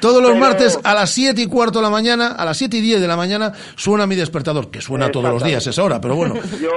todos 0.00 0.22
los 0.22 0.36
martes 0.36 0.78
a 0.82 0.94
las 0.94 1.10
7 1.10 1.40
y 1.40 1.46
cuarto 1.46 1.78
de 1.78 1.84
la 1.84 1.90
mañana, 1.90 2.28
a 2.28 2.44
las 2.44 2.56
7 2.56 2.76
y 2.76 2.80
10 2.80 3.00
de 3.00 3.06
la 3.06 3.16
mañana 3.16 3.52
suena 3.76 4.06
mi 4.06 4.16
despertador, 4.16 4.70
que 4.70 4.80
suena 4.80 5.10
todos 5.10 5.30
los 5.30 5.44
días 5.44 5.66
esa 5.66 5.84
hora, 5.84 6.00
pero 6.00 6.16
bueno. 6.16 6.34
Yo 6.60 6.70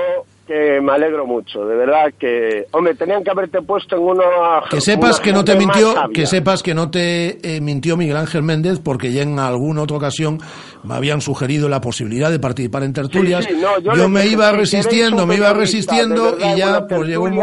que 0.45 0.81
me 0.81 0.91
alegro 0.91 1.25
mucho, 1.25 1.65
de 1.65 1.75
verdad 1.75 2.13
que, 2.19 2.65
hombre, 2.71 2.95
tenían 2.95 3.23
que 3.23 3.31
haberte 3.31 3.61
puesto 3.61 3.95
en 3.95 4.01
uno 4.03 4.23
que 4.69 4.81
sepas 4.81 5.19
que 5.19 5.31
no 5.31 5.45
te 5.45 5.55
mintió, 5.55 5.93
que 6.13 6.25
sepas 6.25 6.61
que 6.61 6.73
no 6.73 6.91
te 6.91 7.55
eh, 7.55 7.61
mintió 7.61 7.95
Miguel 7.95 8.17
Ángel 8.17 8.43
Méndez, 8.43 8.79
porque 8.79 9.11
ya 9.11 9.21
en 9.21 9.39
alguna 9.39 9.83
otra 9.83 9.97
ocasión 9.97 10.39
me 10.83 10.95
habían 10.95 11.21
sugerido 11.21 11.69
la 11.69 11.79
posibilidad 11.81 12.29
de 12.29 12.39
participar 12.39 12.83
en 12.83 12.93
tertulias. 12.93 13.45
Sí, 13.45 13.53
sí, 13.53 13.61
no, 13.61 13.95
yo 13.95 14.09
me 14.09 14.27
iba 14.27 14.49
si 14.51 14.57
resistiendo, 14.57 15.25
me 15.25 15.35
iba 15.35 15.53
resistiendo 15.53 16.35
verdad, 16.35 16.55
y 16.55 16.57
ya 16.57 16.87
pues 16.87 17.07
llegó 17.07 17.23
un 17.23 17.41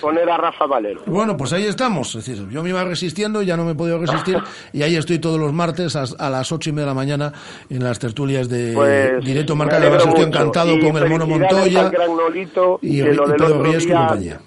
poner 0.00 0.28
a 0.30 0.36
Rafa 0.36 0.66
Valero. 0.66 1.02
Bueno, 1.06 1.36
pues 1.36 1.52
ahí 1.52 1.64
estamos. 1.64 2.14
Es 2.14 2.26
decir, 2.26 2.48
yo 2.48 2.62
me 2.62 2.70
iba 2.70 2.82
resistiendo, 2.84 3.42
ya 3.42 3.56
no 3.56 3.64
me 3.64 3.72
he 3.72 3.74
podido 3.74 3.98
resistir 3.98 4.38
y 4.72 4.82
ahí 4.82 4.96
estoy 4.96 5.18
todos 5.18 5.38
los 5.38 5.52
martes 5.52 5.96
a, 5.96 6.04
a 6.18 6.30
las 6.30 6.50
ocho 6.50 6.70
y 6.70 6.72
media 6.72 6.86
de 6.86 6.90
la 6.90 6.94
mañana 6.94 7.32
en 7.68 7.84
las 7.84 7.98
tertulias 7.98 8.48
de 8.48 8.72
Pues, 8.74 9.24
Directo 9.24 9.54
me 9.54 9.64
Marca. 9.64 9.78
La 9.78 9.86
alegro 9.86 9.98
verdad 9.98 10.08
es 10.08 10.14
que 10.14 10.20
estoy 10.20 10.40
encantado 10.40 10.74
Y 10.74 10.80
con 10.80 11.02
el 11.02 11.08
Mono 11.10 11.26
Montoya 11.26 11.90
Nolito, 12.08 12.78
y, 12.82 13.02
que 13.02 13.10
y 13.10 13.14
lo 13.14 13.26
del 13.26 13.36
Pedro 13.36 13.62
Riesco 13.62 13.92
y 13.92 13.96
compañía. 13.96 14.40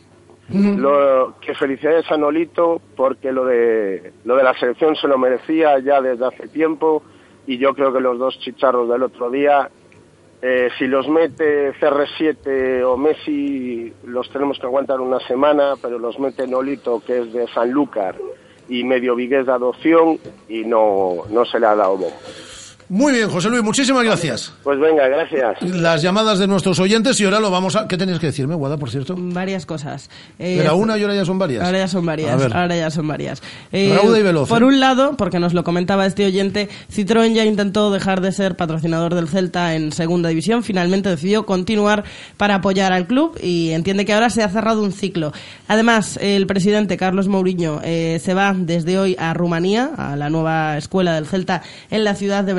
Lo, 0.49 1.35
que 1.39 1.53
felicidades 1.55 2.11
a 2.11 2.17
Nolito 2.17 2.81
porque 2.97 3.31
lo 3.31 3.45
de 3.45 4.11
lo 4.25 4.35
de 4.35 4.43
la 4.43 4.53
selección 4.59 4.95
se 4.97 5.07
lo 5.07 5.17
merecía 5.17 5.79
ya 5.79 6.01
desde 6.01 6.25
hace 6.25 6.47
tiempo 6.49 7.03
y 7.47 7.57
yo 7.57 7.73
creo 7.73 7.91
que 7.91 7.99
los 7.99 8.19
dos 8.19 8.39
chicharros 8.39 8.89
del 8.89 9.03
otro 9.03 9.29
día 9.29 9.69
eh, 10.41 10.69
si 10.77 10.87
los 10.87 11.07
mete 11.07 11.73
CR7 11.73 12.83
o 12.83 12.97
Messi 12.97 13.93
los 14.05 14.29
tenemos 14.31 14.57
que 14.57 14.65
aguantar 14.65 14.99
una 14.99 15.19
semana 15.19 15.73
pero 15.81 15.99
los 15.99 16.19
mete 16.19 16.47
Nolito 16.47 17.01
que 17.05 17.19
es 17.19 17.33
de 17.33 17.47
Sanlúcar 17.47 18.15
y 18.67 18.83
medio 18.83 19.15
vigués 19.15 19.45
de 19.45 19.51
adopción 19.51 20.17
y 20.47 20.63
no, 20.63 21.23
no 21.29 21.45
se 21.45 21.59
le 21.59 21.65
ha 21.65 21.75
dado 21.75 21.97
bombo. 21.97 22.17
Muy 22.93 23.13
bien, 23.13 23.29
José 23.29 23.49
Luis, 23.49 23.63
muchísimas 23.63 24.03
gracias. 24.03 24.51
Pues 24.63 24.77
venga, 24.77 25.07
gracias. 25.07 25.61
Las 25.61 26.01
llamadas 26.01 26.39
de 26.39 26.45
nuestros 26.45 26.77
oyentes 26.77 27.17
y 27.21 27.23
ahora 27.23 27.39
lo 27.39 27.49
vamos 27.49 27.77
a... 27.77 27.87
¿Qué 27.87 27.95
tenías 27.95 28.19
que 28.19 28.25
decirme, 28.25 28.53
Guada, 28.53 28.75
por 28.75 28.91
cierto? 28.91 29.15
Varias 29.17 29.65
cosas. 29.65 30.09
Eh, 30.37 30.57
Era 30.59 30.73
una 30.73 30.97
y 30.97 31.01
ahora 31.01 31.15
ya 31.15 31.23
son 31.23 31.39
varias. 31.39 31.63
Ahora 31.63 31.77
ya 31.77 31.87
son 31.87 32.05
varias. 32.05 32.41
Ahora 32.53 32.75
ya 32.75 32.91
son 32.91 33.07
varias. 33.07 33.41
Eh, 33.71 33.93
Rauda 33.95 34.19
y 34.19 34.23
veloz, 34.23 34.49
Por 34.49 34.63
¿eh? 34.63 34.65
un 34.65 34.81
lado, 34.81 35.15
porque 35.15 35.39
nos 35.39 35.53
lo 35.53 35.63
comentaba 35.63 36.05
este 36.05 36.25
oyente, 36.25 36.67
Citroën 36.93 37.33
ya 37.33 37.45
intentó 37.45 37.91
dejar 37.91 38.19
de 38.19 38.33
ser 38.33 38.57
patrocinador 38.57 39.15
del 39.15 39.29
Celta 39.29 39.73
en 39.73 39.93
segunda 39.93 40.27
división. 40.27 40.61
Finalmente 40.61 41.07
decidió 41.07 41.45
continuar 41.45 42.03
para 42.35 42.55
apoyar 42.55 42.91
al 42.91 43.07
club 43.07 43.39
y 43.41 43.69
entiende 43.69 44.03
que 44.03 44.11
ahora 44.11 44.29
se 44.29 44.43
ha 44.43 44.49
cerrado 44.49 44.83
un 44.83 44.91
ciclo. 44.91 45.31
Además, 45.69 46.19
el 46.21 46.45
presidente 46.45 46.97
Carlos 46.97 47.29
Mourinho 47.29 47.79
eh, 47.85 48.19
se 48.21 48.33
va 48.33 48.53
desde 48.53 48.99
hoy 48.99 49.15
a 49.17 49.33
Rumanía, 49.33 49.91
a 49.95 50.17
la 50.17 50.29
nueva 50.29 50.75
escuela 50.77 51.13
del 51.13 51.25
Celta 51.25 51.63
en 51.89 52.03
la 52.03 52.15
ciudad 52.15 52.43
de 52.43 52.53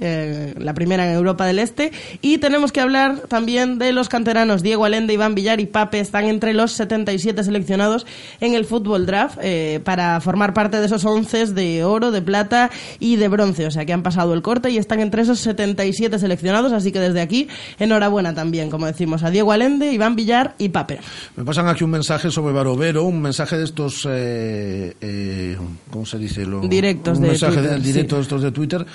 Eh, 0.00 0.54
la 0.58 0.74
primera 0.74 1.06
en 1.08 1.14
Europa 1.14 1.46
del 1.46 1.58
Este. 1.58 1.92
Y 2.22 2.38
tenemos 2.38 2.72
que 2.72 2.80
hablar 2.80 3.20
también 3.28 3.78
de 3.78 3.92
los 3.92 4.08
canteranos 4.08 4.62
Diego 4.62 4.84
Alende, 4.84 5.12
Iván 5.14 5.34
Villar 5.34 5.60
y 5.60 5.66
Pape. 5.66 6.00
Están 6.00 6.24
entre 6.26 6.54
los 6.54 6.72
77 6.72 7.42
seleccionados 7.44 8.06
en 8.40 8.54
el 8.54 8.64
fútbol 8.64 9.06
draft 9.06 9.38
eh, 9.42 9.80
para 9.84 10.20
formar 10.20 10.54
parte 10.54 10.78
de 10.80 10.86
esos 10.86 11.04
11 11.04 11.46
de 11.46 11.84
oro, 11.84 12.10
de 12.10 12.22
plata 12.22 12.70
y 12.98 13.16
de 13.16 13.28
bronce. 13.28 13.66
O 13.66 13.70
sea 13.70 13.84
que 13.84 13.92
han 13.92 14.02
pasado 14.02 14.34
el 14.34 14.42
corte 14.42 14.70
y 14.70 14.78
están 14.78 15.00
entre 15.00 15.22
esos 15.22 15.40
77 15.40 16.18
seleccionados. 16.18 16.72
Así 16.72 16.92
que 16.92 17.00
desde 17.00 17.20
aquí, 17.20 17.48
enhorabuena 17.78 18.34
también, 18.34 18.70
como 18.70 18.86
decimos, 18.86 19.22
a 19.22 19.30
Diego 19.30 19.52
Alende, 19.52 19.92
Iván 19.92 20.16
Villar 20.16 20.54
y 20.58 20.68
Pape. 20.70 20.98
Me 21.36 21.44
pasan 21.44 21.68
aquí 21.68 21.84
un 21.84 21.90
mensaje 21.90 22.30
sobre 22.30 22.52
Barovero, 22.54 23.04
un 23.04 23.20
mensaje 23.20 23.56
de 23.58 23.64
estos, 23.64 24.06
eh, 24.08 24.94
eh, 25.00 25.56
¿cómo 25.90 26.06
se 26.06 26.18
dice? 26.18 26.44
Lo- 26.46 26.60
Directos 26.60 27.18
un 27.18 27.22
de 27.24 27.28
mensaje 27.30 27.54
Twitter, 27.56 27.70
de, 27.80 27.86
directo 27.86 28.14
sí. 28.14 28.16
de 28.16 28.22
estos 28.22 28.42
de 28.42 28.52
Twitter 28.52 28.86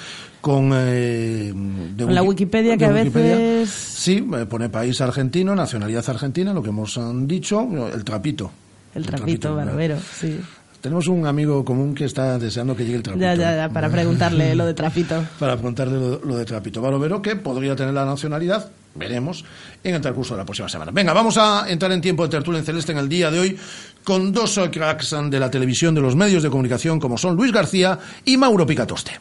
con... 0.41 0.60
eh, 0.75 1.51
de 1.95 2.03
Con 2.05 2.13
la 2.13 2.21
Wiki- 2.21 2.29
Wikipedia 2.43 2.71
de 2.71 2.77
que 2.77 2.85
a 2.85 2.91
veces... 2.91 3.69
Sí, 3.69 4.25
eh, 4.37 4.45
pone 4.45 4.69
país 4.69 4.99
argentino, 5.01 5.55
nacionalidad 5.55 6.03
argentina, 6.09 6.53
lo 6.53 6.61
que 6.61 6.69
hemos 6.69 6.97
han 6.97 7.27
dicho, 7.27 7.67
el 7.93 8.03
trapito. 8.03 8.51
El 8.93 9.05
trapito, 9.05 9.55
Barovero, 9.55 9.97
sí. 9.99 10.39
Tenemos 10.81 11.07
un 11.07 11.27
amigo 11.27 11.63
común 11.63 11.93
que 11.93 12.05
está 12.05 12.39
deseando 12.39 12.75
que 12.75 12.83
llegue 12.83 12.97
el 12.97 13.03
trapito. 13.03 13.23
Ya, 13.23 13.35
ya, 13.35 13.55
ya, 13.55 13.69
para 13.69 13.87
preguntarle 13.89 14.55
lo 14.55 14.65
de 14.65 14.73
trapito. 14.73 15.23
Para 15.39 15.53
preguntarle 15.55 15.93
lo, 15.99 16.19
lo 16.25 16.35
de 16.37 16.43
Trapito 16.45 16.81
Barovero, 16.81 17.21
que 17.21 17.35
podría 17.35 17.75
tener 17.75 17.93
la 17.93 18.03
nacionalidad, 18.03 18.71
veremos, 18.95 19.45
en 19.83 19.93
el 19.93 20.01
transcurso 20.01 20.33
de 20.33 20.39
la 20.39 20.45
próxima 20.45 20.67
semana. 20.69 20.91
Venga, 20.91 21.13
vamos 21.13 21.37
a 21.37 21.69
entrar 21.69 21.91
en 21.91 22.01
tiempo 22.01 22.23
de 22.23 22.29
tertulia 22.29 22.59
en 22.59 22.65
celeste 22.65 22.93
en 22.93 22.97
el 22.97 23.07
día 23.07 23.29
de 23.29 23.39
hoy 23.39 23.57
con 24.03 24.33
dos 24.33 24.59
cracks 24.71 25.15
de 25.29 25.39
la 25.39 25.51
televisión, 25.51 25.93
de 25.93 26.01
los 26.01 26.15
medios 26.15 26.41
de 26.41 26.49
comunicación, 26.49 26.99
como 26.99 27.15
son 27.19 27.35
Luis 27.35 27.51
García 27.51 27.99
y 28.25 28.35
Mauro 28.37 28.65
Picatoste. 28.65 29.11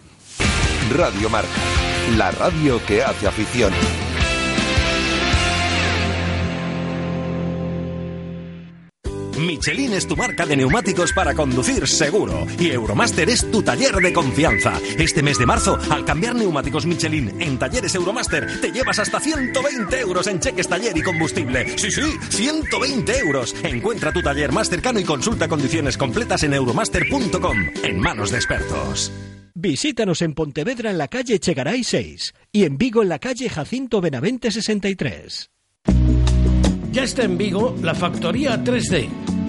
Radio 0.90 1.30
Marca, 1.30 1.48
la 2.16 2.32
radio 2.32 2.84
que 2.84 3.02
hace 3.04 3.28
afición. 3.28 3.72
Michelin 9.38 9.92
es 9.92 10.06
tu 10.06 10.16
marca 10.16 10.44
de 10.44 10.56
neumáticos 10.56 11.12
para 11.12 11.34
conducir 11.34 11.86
seguro 11.86 12.46
y 12.58 12.70
Euromaster 12.70 13.30
es 13.30 13.48
tu 13.50 13.62
taller 13.62 13.94
de 13.96 14.12
confianza. 14.12 14.72
Este 14.98 15.22
mes 15.22 15.38
de 15.38 15.46
marzo, 15.46 15.78
al 15.90 16.04
cambiar 16.04 16.34
neumáticos 16.34 16.86
Michelin 16.86 17.40
en 17.40 17.58
talleres 17.58 17.94
Euromaster, 17.94 18.60
te 18.60 18.72
llevas 18.72 18.98
hasta 18.98 19.20
120 19.20 20.00
euros 20.00 20.26
en 20.26 20.40
cheques 20.40 20.68
taller 20.68 20.96
y 20.96 21.02
combustible. 21.02 21.78
Sí, 21.78 21.90
sí, 21.90 22.02
120 22.30 23.18
euros. 23.18 23.54
Encuentra 23.62 24.12
tu 24.12 24.22
taller 24.22 24.52
más 24.52 24.68
cercano 24.68 24.98
y 24.98 25.04
consulta 25.04 25.48
condiciones 25.48 25.96
completas 25.96 26.42
en 26.42 26.54
euromaster.com, 26.54 27.58
en 27.84 28.00
manos 28.00 28.30
de 28.30 28.36
expertos. 28.36 29.12
Visítanos 29.54 30.22
en 30.22 30.34
Pontevedra 30.34 30.90
en 30.90 30.98
la 30.98 31.08
calle 31.08 31.38
Chegaray 31.38 31.84
6 31.84 32.34
y 32.52 32.64
en 32.64 32.78
Vigo 32.78 33.02
en 33.02 33.08
la 33.08 33.18
calle 33.18 33.48
Jacinto 33.48 34.00
Benavente 34.00 34.50
63. 34.50 35.50
Ya 36.92 37.04
está 37.04 37.22
en 37.22 37.38
Vigo 37.38 37.76
la 37.82 37.94
Factoría 37.94 38.62
3D. 38.62 39.39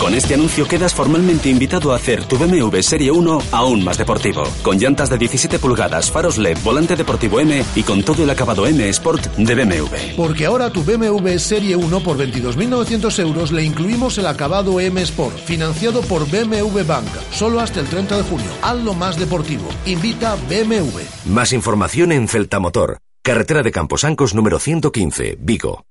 Con 0.00 0.14
este 0.14 0.32
anuncio 0.32 0.66
quedas 0.66 0.94
formalmente 0.94 1.50
invitado 1.50 1.92
a 1.92 1.96
hacer 1.96 2.24
tu 2.24 2.38
BMW 2.38 2.80
Serie 2.80 3.10
1 3.10 3.38
aún 3.52 3.84
más 3.84 3.98
deportivo. 3.98 4.44
Con 4.62 4.78
llantas 4.78 5.10
de 5.10 5.18
17 5.18 5.58
pulgadas, 5.58 6.10
faros 6.10 6.38
LED, 6.38 6.56
volante 6.64 6.96
deportivo 6.96 7.38
M 7.38 7.62
y 7.74 7.82
con 7.82 8.02
todo 8.02 8.24
el 8.24 8.30
acabado 8.30 8.66
M 8.66 8.88
Sport 8.88 9.26
de 9.36 9.54
BMW. 9.54 10.16
Porque 10.16 10.46
ahora 10.46 10.70
tu 10.70 10.82
BMW 10.82 11.36
Serie 11.36 11.76
1 11.76 12.00
por 12.00 12.16
22.900 12.16 13.18
euros 13.18 13.52
le 13.52 13.62
incluimos 13.62 14.16
el 14.16 14.26
acabado 14.26 14.80
M 14.80 15.02
Sport, 15.02 15.36
financiado 15.44 16.00
por 16.00 16.26
BMW 16.30 16.82
Bank, 16.86 17.08
solo 17.30 17.60
hasta 17.60 17.80
el 17.80 17.86
30 17.86 18.16
de 18.16 18.22
junio. 18.22 18.50
Hazlo 18.62 18.94
más 18.94 19.18
deportivo. 19.18 19.68
Invita 19.84 20.34
BMW. 20.48 21.00
Más 21.26 21.52
información 21.52 22.12
en 22.12 22.26
Celtamotor, 22.26 23.00
carretera 23.20 23.62
de 23.62 23.70
Camposancos 23.70 24.34
número 24.34 24.58
115, 24.60 25.36
Vigo. 25.38 25.84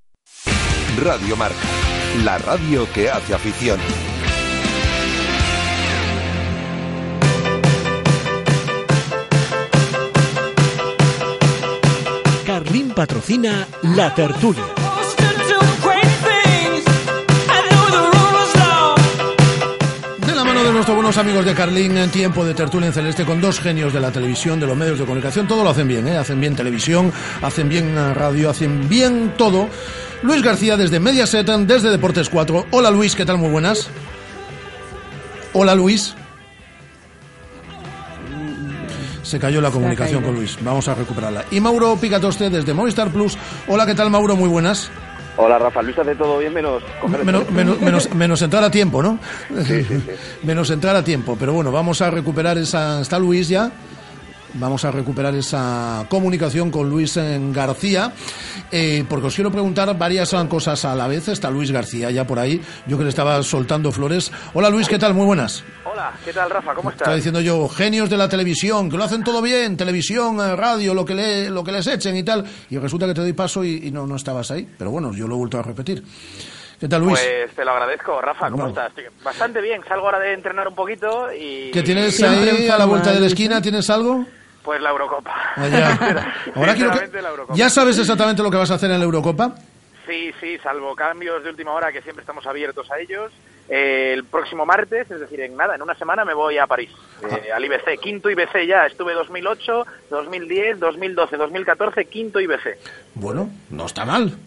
Radio 0.98 1.36
Marca, 1.38 1.56
la 2.24 2.38
radio 2.38 2.88
que 2.94 3.10
hace 3.10 3.34
afición. 3.34 3.80
Carlín 12.46 12.90
patrocina 12.92 13.68
La 13.84 14.14
Tertulia. 14.14 14.64
De 20.26 20.36
la 20.36 20.44
mano 20.44 20.64
de 20.64 20.74
nuestros 20.74 20.96
buenos 20.96 21.18
amigos 21.18 21.46
de 21.46 21.54
Carlín 21.54 21.98
en 21.98 22.10
tiempo 22.10 22.44
de 22.44 22.54
tertulia 22.54 22.88
en 22.88 22.94
celeste 22.94 23.24
con 23.24 23.40
dos 23.40 23.60
genios 23.60 23.94
de 23.94 24.00
la 24.00 24.12
televisión, 24.12 24.60
de 24.60 24.68
los 24.68 24.76
medios 24.76 25.00
de 25.00 25.06
comunicación, 25.06 25.48
todo 25.48 25.64
lo 25.64 25.70
hacen 25.70 25.88
bien, 25.88 26.08
¿eh? 26.08 26.18
hacen 26.18 26.40
bien 26.40 26.56
televisión, 26.56 27.14
hacen 27.42 27.70
bien 27.70 27.98
eh, 27.98 28.14
radio, 28.14 28.50
hacen 28.50 28.90
bien 28.90 29.34
todo. 29.38 29.70
Luis 30.22 30.44
García 30.44 30.76
desde 30.76 31.00
Mediaset, 31.00 31.48
desde 31.48 31.90
Deportes 31.90 32.30
4. 32.30 32.68
Hola 32.72 32.92
Luis, 32.92 33.16
¿qué 33.16 33.26
tal? 33.26 33.38
Muy 33.38 33.50
buenas. 33.50 33.90
Hola 35.54 35.76
Luis. 35.76 36.14
Se 39.24 39.40
cayó 39.40 39.62
la 39.62 39.72
comunicación 39.72 40.24
con 40.24 40.36
Luis. 40.36 40.58
Vamos 40.62 40.88
a 40.88 40.96
recuperarla. 40.96 41.46
Y 41.52 41.60
Mauro 41.62 41.96
Picatoste 41.96 42.50
desde 42.50 42.74
Movistar 42.74 43.10
Plus. 43.12 43.38
Hola, 43.68 43.86
¿qué 43.86 43.96
tal 43.96 44.10
Mauro? 44.10 44.36
Muy 44.36 44.50
buenas. 44.50 44.92
Hola 45.38 45.58
Rafa, 45.58 45.82
Luis 45.82 45.98
hace 45.98 46.16
todo 46.16 46.40
bien 46.40 46.54
menos 46.54 46.84
Menos, 47.08 47.50
menos, 47.50 47.80
menos, 47.82 48.14
menos 48.14 48.42
entrar 48.42 48.62
a 48.62 48.70
tiempo, 48.70 49.02
¿no? 49.02 49.20
Sí, 49.64 49.84
sí, 49.86 50.02
sí. 50.02 50.12
menos 50.44 50.70
entrar 50.70 50.98
a 50.98 51.04
tiempo. 51.04 51.38
Pero 51.40 51.54
bueno, 51.54 51.72
vamos 51.72 52.02
a 52.02 52.10
recuperar 52.10 52.58
esa. 52.58 53.00
Está 53.00 53.18
Luis 53.20 53.48
ya. 53.48 53.72
Vamos 54.56 54.84
a 54.84 54.92
recuperar 54.92 55.36
esa 55.36 56.06
comunicación 56.10 56.72
con 56.72 56.90
Luis 56.90 57.18
eh, 57.18 57.40
García, 57.52 58.12
eh, 58.72 59.06
porque 59.08 59.28
os 59.28 59.36
quiero 59.36 59.52
preguntar 59.52 59.96
varias 59.98 60.36
cosas 60.50 60.84
a 60.86 60.96
la 60.96 61.08
vez. 61.08 61.28
Está 61.28 61.52
Luis 61.52 61.72
García 61.72 62.10
ya 62.10 62.26
por 62.26 62.40
ahí, 62.40 62.60
yo 62.88 62.98
que 62.98 63.04
le 63.04 63.10
estaba 63.10 63.42
soltando 63.44 63.92
flores. 63.92 64.32
Hola 64.54 64.70
Luis, 64.70 64.90
¿qué 64.90 64.98
tal? 64.98 65.14
Muy 65.14 65.26
buenas. 65.26 65.64
Hola, 65.86 66.14
¿qué 66.26 66.34
tal 66.34 66.50
Rafa? 66.50 66.74
¿Cómo 66.74 66.90
estás? 66.90 67.02
Estaba 67.02 67.16
diciendo 67.16 67.42
yo, 67.42 67.70
genios 67.70 68.10
de 68.10 68.18
la 68.18 68.28
televisión, 68.28 68.90
que 68.90 68.98
lo 68.98 69.04
hacen 69.04 69.24
todo 69.24 69.42
bien, 69.42 69.78
televisión, 69.78 70.40
eh, 70.40 70.56
radio, 70.56 70.94
lo 70.94 71.06
que, 71.06 71.16
le, 71.16 71.50
lo 71.50 71.64
que 71.64 71.72
les 71.72 71.86
echen 71.88 72.16
y 72.16 72.24
tal. 72.24 72.44
Y 72.70 72.78
resulta 72.78 73.06
que 73.06 73.14
te 73.14 73.22
doy 73.22 73.34
paso 73.34 73.64
y, 73.64 73.88
y 73.88 73.92
no, 73.92 74.08
no 74.08 74.16
estabas 74.16 74.50
ahí. 74.52 74.68
Pero 74.78 74.92
bueno, 74.92 75.14
yo 75.14 75.28
lo 75.28 75.36
he 75.36 75.38
vuelto 75.38 75.60
a 75.60 75.62
repetir. 75.62 76.04
¿Qué 76.80 76.88
tal 76.88 77.02
Luis? 77.02 77.20
Pues 77.20 77.52
te 77.56 77.66
lo 77.66 77.72
agradezco, 77.72 78.22
Rafa. 78.22 78.50
¿Cómo 78.50 78.68
estás? 78.68 78.92
Bastante 79.24 79.62
bien. 79.62 79.82
Salgo 79.88 80.06
ahora 80.06 80.20
de 80.20 80.34
entrenar 80.34 80.68
un 80.68 80.76
poquito 80.76 81.32
y... 81.34 81.72
¿Qué 81.72 81.84
tienes 81.84 82.22
ahí 82.24 82.68
a 82.68 82.78
la 82.78 82.86
vuelta 82.86 83.12
de 83.12 83.20
la 83.20 83.28
esquina? 83.28 83.62
¿Tienes 83.62 83.90
algo? 83.90 84.26
Pues 84.70 84.84
la 84.84 84.92
Eurocopa. 84.92 85.34
Ah, 85.56 85.68
ya. 85.68 86.34
Ahora 86.56 86.76
quiero 86.76 86.92
que... 86.92 86.98
Sinceramente, 87.00 87.22
la 87.24 87.30
Eurocopa. 87.30 87.58
¿Ya 87.58 87.72
sabes 87.72 87.98
exactamente 87.98 88.44
lo 88.44 88.52
que 88.52 88.58
vas 88.58 88.70
a 88.70 88.76
hacer 88.76 88.92
en 88.92 89.00
la 89.00 89.06
Eurocopa? 89.06 89.56
Sí, 90.06 90.32
sí, 90.40 90.60
salvo 90.60 90.96
cambios 90.96 91.44
de 91.44 91.50
última 91.50 91.72
hora 91.72 91.92
que 91.92 92.04
siempre 92.04 92.22
estamos 92.22 92.46
abiertos 92.46 92.88
a 92.92 93.00
ellos. 93.00 93.32
Eh, 93.68 94.12
el 94.14 94.26
próximo 94.26 94.68
martes, 94.68 95.10
es 95.10 95.22
decir, 95.22 95.42
en 95.42 95.58
nada, 95.58 95.74
en 95.74 95.82
una 95.82 95.96
semana 95.96 96.24
me 96.24 96.36
voy 96.36 96.60
a 96.60 96.68
París, 96.68 96.92
eh, 97.24 97.52
al 97.52 97.66
IBC, 97.66 98.00
quinto 98.00 98.30
IBC 98.30 98.68
ya. 98.68 98.86
Estuve 98.86 99.16
2008, 99.16 99.88
2010, 100.12 100.80
2012, 100.80 101.38
2014, 101.38 102.06
quinto 102.06 102.40
IBC. 102.40 102.78
Bueno, 103.16 103.50
no 103.72 103.88
está 103.88 104.06
mal. 104.06 104.38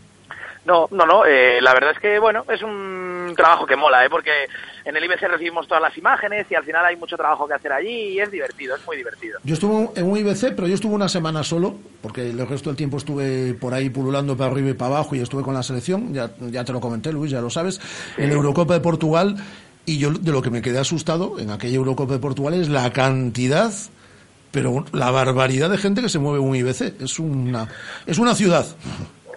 No, 0.64 0.88
no, 0.90 1.04
no. 1.04 1.26
eh, 1.26 1.60
la 1.60 1.74
verdad 1.74 1.92
es 1.92 1.98
que, 1.98 2.18
bueno, 2.18 2.44
es 2.48 2.62
un 2.62 3.32
trabajo 3.36 3.66
que 3.66 3.76
mola, 3.76 4.04
¿eh? 4.04 4.10
Porque 4.10 4.30
en 4.84 4.96
el 4.96 5.04
IBC 5.04 5.22
recibimos 5.22 5.66
todas 5.66 5.82
las 5.82 5.96
imágenes 5.96 6.46
y 6.50 6.54
al 6.54 6.64
final 6.64 6.84
hay 6.84 6.96
mucho 6.96 7.16
trabajo 7.16 7.46
que 7.46 7.54
hacer 7.54 7.72
allí 7.72 8.10
y 8.10 8.20
es 8.20 8.30
divertido, 8.30 8.76
es 8.76 8.86
muy 8.86 8.96
divertido. 8.96 9.38
Yo 9.44 9.54
estuve 9.54 9.90
en 9.96 10.10
un 10.10 10.16
IBC, 10.18 10.54
pero 10.54 10.66
yo 10.66 10.74
estuve 10.74 10.94
una 10.94 11.08
semana 11.08 11.42
solo, 11.42 11.76
porque 12.00 12.30
el 12.30 12.46
resto 12.46 12.70
del 12.70 12.76
tiempo 12.76 12.96
estuve 12.96 13.54
por 13.54 13.74
ahí 13.74 13.90
pululando 13.90 14.36
para 14.36 14.50
arriba 14.50 14.70
y 14.70 14.74
para 14.74 14.96
abajo 14.96 15.14
y 15.14 15.20
estuve 15.20 15.42
con 15.42 15.54
la 15.54 15.62
selección, 15.62 16.12
ya, 16.12 16.30
ya 16.38 16.64
te 16.64 16.72
lo 16.72 16.80
comenté, 16.80 17.12
Luis, 17.12 17.30
ya 17.30 17.40
lo 17.40 17.50
sabes, 17.50 17.80
en 18.16 18.28
la 18.28 18.34
Eurocopa 18.34 18.74
de 18.74 18.80
Portugal. 18.80 19.36
Y 19.84 19.98
yo 19.98 20.12
de 20.12 20.30
lo 20.30 20.42
que 20.42 20.50
me 20.50 20.62
quedé 20.62 20.78
asustado 20.78 21.40
en 21.40 21.50
aquella 21.50 21.74
Eurocopa 21.74 22.12
de 22.12 22.20
Portugal 22.20 22.54
es 22.54 22.68
la 22.68 22.92
cantidad, 22.92 23.72
pero 24.52 24.84
la 24.92 25.10
barbaridad 25.10 25.70
de 25.70 25.78
gente 25.78 26.02
que 26.02 26.08
se 26.08 26.20
mueve 26.20 26.38
en 26.38 26.48
un 26.48 26.54
IBC. 26.54 27.02
Es 27.02 27.18
una, 27.18 27.68
es 28.06 28.18
una 28.18 28.36
ciudad. 28.36 28.64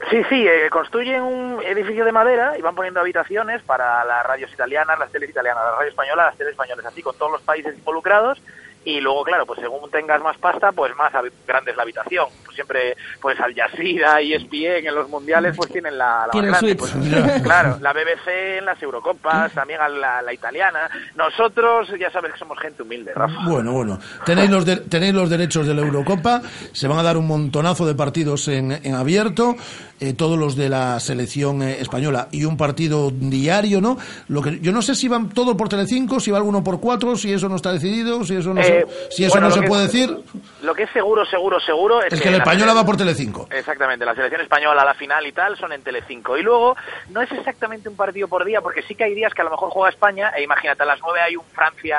Sí, 0.09 0.23
sí, 0.29 0.47
eh, 0.47 0.69
construyen 0.69 1.21
un 1.23 1.63
edificio 1.63 2.05
de 2.05 2.11
madera 2.11 2.57
y 2.57 2.61
van 2.61 2.75
poniendo 2.75 2.99
habitaciones 2.99 3.63
para 3.63 4.05
las 4.05 4.25
radios 4.25 4.53
italianas, 4.53 4.99
las 4.99 5.11
teles 5.11 5.29
italianas, 5.29 5.63
la 5.63 5.71
radio 5.77 5.89
española, 5.89 6.25
las 6.25 6.37
teles 6.37 6.51
españolas, 6.51 6.85
así 6.85 7.01
con 7.01 7.17
todos 7.17 7.31
los 7.31 7.41
países 7.41 7.75
involucrados. 7.75 8.39
Y 8.85 9.01
luego, 9.01 9.23
claro, 9.23 9.45
pues 9.47 9.59
según 9.59 9.89
tengas 9.89 10.21
más 10.21 10.37
pasta, 10.37 10.71
pues 10.71 10.95
más 10.95 11.11
grande 11.47 11.71
es 11.71 11.77
la 11.77 11.83
habitación. 11.83 12.27
Pues 12.43 12.53
siempre, 12.55 12.95
pues 13.19 13.39
Al 13.39 13.53
Jazeera 13.55 14.21
y 14.21 14.33
ESPN 14.33 14.87
en 14.87 14.93
los 14.95 15.09
mundiales, 15.09 15.55
pues 15.57 15.71
tienen 15.71 15.97
la, 15.97 16.27
la 16.27 16.27
más 16.27 16.31
Tienen 16.31 16.51
grande. 16.51 16.75
Pues, 16.75 17.41
claro, 17.43 17.77
la 17.81 17.91
BBC 17.93 18.59
en 18.59 18.65
las 18.65 18.81
Eurocopas, 18.83 19.51
también 19.53 19.81
a 19.81 19.89
la, 19.89 20.21
la 20.21 20.31
italiana. 20.33 20.87
Nosotros, 21.15 21.89
ya 21.99 22.11
sabes 22.11 22.33
que 22.33 22.39
somos 22.39 22.59
gente 22.59 22.83
humilde, 22.83 23.11
Rafa. 23.13 23.33
Bueno, 23.49 23.71
bueno. 23.73 23.99
Tenéis 24.25 24.49
los, 24.51 24.65
de- 24.65 24.77
tenéis 24.77 25.13
los 25.15 25.29
derechos 25.29 25.65
de 25.65 25.73
la 25.73 25.81
Eurocopa. 25.81 26.41
Se 26.71 26.87
van 26.87 26.99
a 26.99 27.03
dar 27.03 27.17
un 27.17 27.25
montonazo 27.27 27.85
de 27.87 27.95
partidos 27.95 28.47
en, 28.47 28.71
en 28.71 28.93
abierto. 28.93 29.55
eh, 29.99 30.13
todos 30.13 30.37
los 30.37 30.55
de 30.57 30.67
la 30.69 30.99
selección 30.99 31.63
eh, 31.63 31.77
española 31.79 32.27
y 32.31 32.43
un 32.43 32.57
partido 32.57 33.11
diario, 33.11 33.79
¿no? 33.79 33.97
Lo 34.27 34.41
que 34.41 34.59
yo 34.59 34.71
no 34.73 34.81
sé 34.81 34.93
si 34.93 35.07
van 35.07 35.29
todo 35.29 35.55
por 35.55 35.69
Telecinco, 35.69 36.19
si 36.19 36.31
va 36.31 36.37
alguno 36.37 36.61
por 36.63 36.81
cuatro, 36.81 37.15
si 37.15 37.31
eso 37.31 37.47
no 37.47 37.55
está 37.55 37.71
decidido, 37.71 38.23
si 38.25 38.35
eso 38.35 38.53
no 38.53 38.59
Eh, 38.59 38.63
se, 38.65 38.74
si 39.09 39.23
eso 39.25 39.33
bueno, 39.33 39.47
no 39.47 39.49
lo 39.49 39.55
se 39.55 39.61
que- 39.61 39.67
puede 39.67 39.83
decir. 39.83 40.17
Lo 40.63 40.73
que 40.73 40.83
es 40.83 40.89
seguro, 40.91 41.25
seguro, 41.25 41.59
seguro 41.59 42.01
es, 42.01 42.11
Es 42.13 42.19
que 42.21 42.25
la 42.31 42.37
la 42.37 42.43
española 42.43 42.71
sele- 42.71 42.75
va 42.77 42.85
por 42.85 42.97
Telecinco. 42.97 43.47
Exactamente, 43.51 44.05
la 44.05 44.15
selección 44.15 44.41
española, 44.41 44.83
la 44.83 44.93
final 44.95 45.25
y 45.27 45.31
tal, 45.31 45.57
son 45.57 45.71
en 45.73 45.81
Telecinco. 45.83 46.37
Y 46.37 46.41
luego, 46.43 46.75
no 47.09 47.21
es 47.21 47.31
exactamente 47.31 47.87
un 47.89 47.95
partido 47.95 48.27
por 48.27 48.43
día, 48.45 48.61
porque 48.61 48.81
sí 48.81 48.95
que 48.95 49.03
hay 49.03 49.13
días 49.13 49.33
que 49.33 49.41
a 49.41 49.45
lo 49.45 49.51
mejor 49.51 49.69
juega 49.69 49.89
España, 49.89 50.31
e 50.35 50.43
imagínate, 50.43 50.81
a 50.83 50.85
las 50.87 50.99
9 51.01 51.19
hay 51.21 51.35
un 51.35 51.45
Francia, 51.53 51.97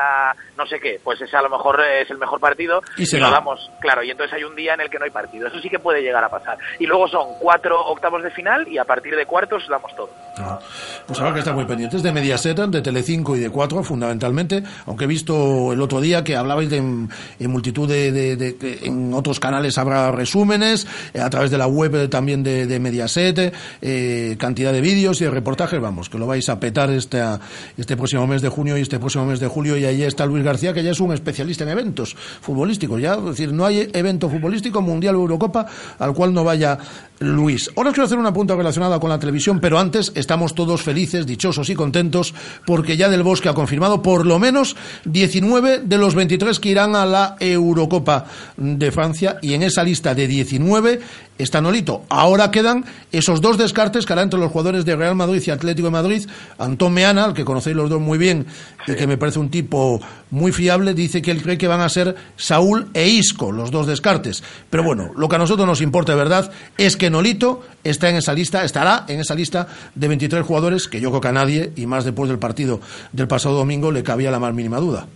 no 0.57 0.67
sé 0.67 0.81
qué, 0.81 1.01
pues 1.03 1.21
ese 1.21 1.37
a 1.37 1.43
lo 1.43 1.49
mejor 1.51 1.81
es 1.81 2.11
el 2.11 2.19
mejor 2.19 2.41
partido, 2.41 2.83
Y 2.97 3.07
se 3.07 3.19
lo 3.19 3.27
va. 3.27 3.33
damos, 3.33 3.71
claro, 3.81 4.03
y 4.03 4.11
entonces 4.11 4.35
hay 4.35 4.45
un 4.45 4.57
día 4.57 4.75
en 4.75 4.81
el 4.81 4.91
que 4.91 4.99
no 4.99 5.05
hay 5.05 5.11
partido. 5.11 5.47
Eso 5.47 5.61
sí 5.61 5.69
que 5.71 5.79
puede 5.79 6.03
llegar 6.03 6.25
a 6.25 6.29
pasar. 6.29 6.59
Y 6.79 6.87
luego 6.87 7.07
son 7.09 7.35
cuatro 7.41 7.81
octavos 7.87 8.23
de 8.23 8.31
final, 8.31 8.67
y 8.69 8.79
a 8.79 8.85
partir 8.85 9.15
de 9.15 9.27
cuartos 9.27 9.67
damos 9.69 9.95
todo. 9.95 10.11
Pues 11.07 11.19
habrá 11.21 11.33
que 11.33 11.39
estar 11.41 11.55
muy 11.55 11.65
pendientes 11.65 12.03
de 12.03 12.13
Mediaset, 12.13 12.57
de 12.57 12.83
Telecinco 12.83 13.37
y 13.37 13.41
de 13.41 13.51
Cuatro, 13.51 13.83
fundamentalmente. 13.83 14.63
Aunque 14.87 15.05
he 15.05 15.07
visto 15.07 15.73
el 15.73 15.81
otro 15.81 16.01
día 16.01 16.25
que 16.25 16.37
hablabais 16.37 16.66
en, 16.73 17.09
multitud 17.41 17.89
de, 17.89 18.57
en 18.83 19.15
otros 19.15 19.41
canales 19.41 19.79
habrá 19.79 20.11
resúmenes, 20.13 20.87
eh, 21.15 21.21
a 21.21 21.31
través 21.31 21.51
de 21.51 21.59
la 21.59 21.67
web 21.67 21.95
eh, 21.95 22.09
también 22.09 22.43
de, 22.43 22.67
de 22.67 22.81
Mediaset, 22.81 23.53
eh, 23.83 24.37
cantidad 24.39 24.73
de 24.73 24.81
vídeos 24.81 25.21
y 25.21 25.25
de 25.25 25.31
reportajes. 25.31 25.81
Vamos, 25.81 26.09
que 26.09 26.19
lo 26.19 26.27
vais 26.27 26.49
a 26.49 26.59
petar 26.61 26.91
este, 26.91 27.23
este 27.77 27.97
próximo 27.97 28.27
mes 28.27 28.43
de 28.43 28.49
junio 28.49 28.77
y 28.77 28.83
este 28.83 28.99
próximo 28.99 29.27
mes 29.27 29.41
de 29.41 29.49
julio. 29.49 29.77
Y 29.77 29.85
ahí 29.85 30.03
está 30.03 30.27
Luis 30.27 30.45
García, 30.45 30.73
que 30.73 30.83
ya 30.83 30.91
es 30.91 31.01
un 31.01 31.13
especialista 31.13 31.65
en 31.65 31.71
eventos 31.71 32.17
futbolísticos. 32.41 33.01
Ya, 33.01 33.15
es 33.15 33.25
decir, 33.25 33.53
no 33.53 33.65
hay 33.65 33.89
evento 33.93 34.29
futbolístico, 34.29 34.83
Mundial 34.83 35.17
o 35.17 35.21
Eurocopa, 35.21 35.67
al 35.99 36.15
cual 36.15 36.33
no 36.33 36.45
vaya 36.45 36.79
Luis. 37.19 37.71
Ahora 37.77 37.93
quiero 37.93 38.05
hacer 38.05 38.19
una 38.19 38.33
punta 38.33 38.55
relacionada 38.55 39.01
con 39.01 39.11
la 39.11 39.19
televisión, 39.19 39.61
pero 39.61 39.79
antes 39.79 40.13
estamos 40.15 40.55
todos 40.55 40.83
felices, 40.83 41.27
dichosos 41.27 41.71
y 41.71 41.75
contentos 41.75 42.35
porque 42.65 42.97
ya 42.97 43.09
Del 43.09 43.23
Bosque 43.23 43.49
ha 43.49 43.55
confirmado 43.55 44.03
por 44.03 44.27
lo 44.27 44.39
menos 44.39 44.77
19 45.05 45.81
de 45.81 45.99
los 45.99 46.15
23 46.15 46.61
que 46.61 46.69
irán 46.69 46.95
a 46.95 47.07
la 47.07 47.37
Eurocopa 47.41 48.27
de 48.57 48.93
Francia 48.93 49.39
y 49.41 49.55
en 49.55 49.63
esa 49.63 49.83
lista 49.83 50.15
de 50.15 50.27
19 50.27 51.01
está 51.39 51.61
Nolito. 51.61 52.03
Ahora 52.09 52.51
quedan 52.51 52.85
esos 53.13 53.41
dos 53.41 53.59
descartes 53.59 54.07
que 54.07 54.13
hará 54.13 54.23
entre 54.23 54.41
los 54.41 54.51
jugadores 54.51 54.85
de 54.85 54.97
Real 54.97 55.15
Madrid 55.15 55.43
y 55.47 55.51
Atlético 55.51 55.87
de 55.87 55.93
Madrid. 55.93 56.29
Antón 56.59 56.95
Meana, 56.95 57.25
al 57.25 57.35
que 57.35 57.45
conocéis 57.45 57.77
los 57.77 57.91
dos 57.91 58.01
muy 58.01 58.19
bien 58.19 58.47
y 58.87 58.95
que 58.95 59.07
me 59.07 59.19
parece 59.19 59.39
un 59.39 59.51
tipo 59.51 60.01
muy 60.31 60.53
fiable, 60.53 60.95
dice 60.95 61.23
que 61.23 61.31
él 61.31 61.43
cree 61.43 61.59
que 61.59 61.69
van 61.69 61.81
a 61.81 61.89
ser 61.89 62.17
Saúl 62.37 62.89
e 62.95 63.09
Isco, 63.09 63.53
los 63.53 63.71
dos 63.71 63.87
descartes. 63.87 64.43
Pero 64.71 64.83
bueno, 64.83 65.11
lo 65.17 65.29
que 65.29 65.37
a 65.37 65.39
nosotros 65.39 65.67
nos 65.67 65.81
importa 65.81 66.13
de 66.13 66.19
verdad 66.19 66.51
es 66.79 66.97
que 66.97 67.11
Nolito 67.11 67.63
está 67.85 68.09
en 68.09 68.17
esa 68.17 68.33
lista, 68.33 68.65
estará 68.65 69.05
en 69.09 69.21
esa 69.21 69.35
lista 69.35 69.69
de 69.95 70.09
23 70.09 70.45
jugadores 70.45 70.89
que 70.89 71.01
yo 71.01 71.11
creo 71.11 71.21
que 71.21 71.29
a 71.29 71.33
nadie, 71.33 71.73
y 71.77 71.87
más 71.87 72.05
después 72.05 72.29
del 72.29 72.39
partido 72.39 72.81
del 73.13 73.29
pasado 73.29 73.57
domingo, 73.57 73.91
le 73.91 74.03
cabía 74.03 74.31
la 74.31 74.39
más 74.39 74.55
mínima 74.55 74.79
duda. 74.79 75.07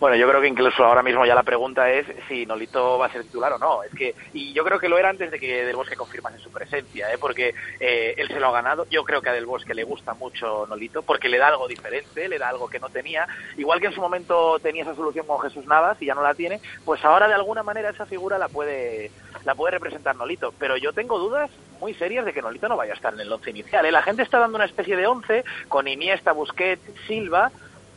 Bueno, 0.00 0.16
yo 0.16 0.28
creo 0.28 0.40
que 0.40 0.48
incluso 0.48 0.84
ahora 0.84 1.02
mismo 1.02 1.24
ya 1.24 1.34
la 1.34 1.44
pregunta 1.44 1.90
es 1.90 2.06
si 2.28 2.44
Nolito 2.46 2.98
va 2.98 3.06
a 3.06 3.12
ser 3.12 3.22
titular 3.22 3.52
o 3.52 3.58
no. 3.58 3.82
Es 3.84 3.92
que 3.92 4.14
y 4.32 4.52
yo 4.52 4.64
creo 4.64 4.78
que 4.78 4.88
lo 4.88 4.98
era 4.98 5.08
antes 5.08 5.30
de 5.30 5.38
que 5.38 5.64
Del 5.64 5.76
Bosque 5.76 5.96
confirmase 5.96 6.38
su 6.38 6.50
presencia, 6.50 7.12
¿eh? 7.12 7.18
porque 7.18 7.54
eh, 7.78 8.14
él 8.16 8.28
se 8.28 8.40
lo 8.40 8.48
ha 8.48 8.52
ganado. 8.52 8.86
Yo 8.90 9.04
creo 9.04 9.22
que 9.22 9.30
a 9.30 9.32
Del 9.32 9.46
Bosque 9.46 9.72
le 9.72 9.84
gusta 9.84 10.14
mucho 10.14 10.66
Nolito 10.66 11.02
porque 11.02 11.28
le 11.28 11.38
da 11.38 11.48
algo 11.48 11.68
diferente, 11.68 12.28
le 12.28 12.38
da 12.38 12.48
algo 12.48 12.68
que 12.68 12.80
no 12.80 12.88
tenía. 12.88 13.26
Igual 13.56 13.80
que 13.80 13.86
en 13.86 13.94
su 13.94 14.00
momento 14.00 14.58
tenía 14.58 14.82
esa 14.82 14.96
solución 14.96 15.26
con 15.26 15.40
Jesús 15.40 15.64
Navas 15.66 15.96
y 16.02 16.06
ya 16.06 16.14
no 16.14 16.22
la 16.22 16.34
tiene, 16.34 16.60
pues 16.84 17.04
ahora 17.04 17.28
de 17.28 17.34
alguna 17.34 17.62
manera 17.62 17.90
esa 17.90 18.06
figura 18.06 18.36
la 18.36 18.48
puede 18.48 19.10
la 19.44 19.54
puede 19.54 19.72
representar 19.72 20.16
Nolito. 20.16 20.52
Pero 20.58 20.76
yo 20.76 20.92
tengo 20.92 21.18
dudas 21.18 21.50
muy 21.80 21.94
serias 21.94 22.24
de 22.24 22.32
que 22.32 22.42
Nolito 22.42 22.68
no 22.68 22.76
vaya 22.76 22.92
a 22.92 22.96
estar 22.96 23.14
en 23.14 23.20
el 23.20 23.32
once 23.32 23.50
inicial. 23.50 23.86
¿eh? 23.86 23.92
La 23.92 24.02
gente 24.02 24.22
está 24.22 24.38
dando 24.38 24.56
una 24.56 24.64
especie 24.64 24.96
de 24.96 25.06
once 25.06 25.44
con 25.68 25.86
Iniesta, 25.86 26.32
Busquets, 26.32 26.82
Silva 27.06 27.52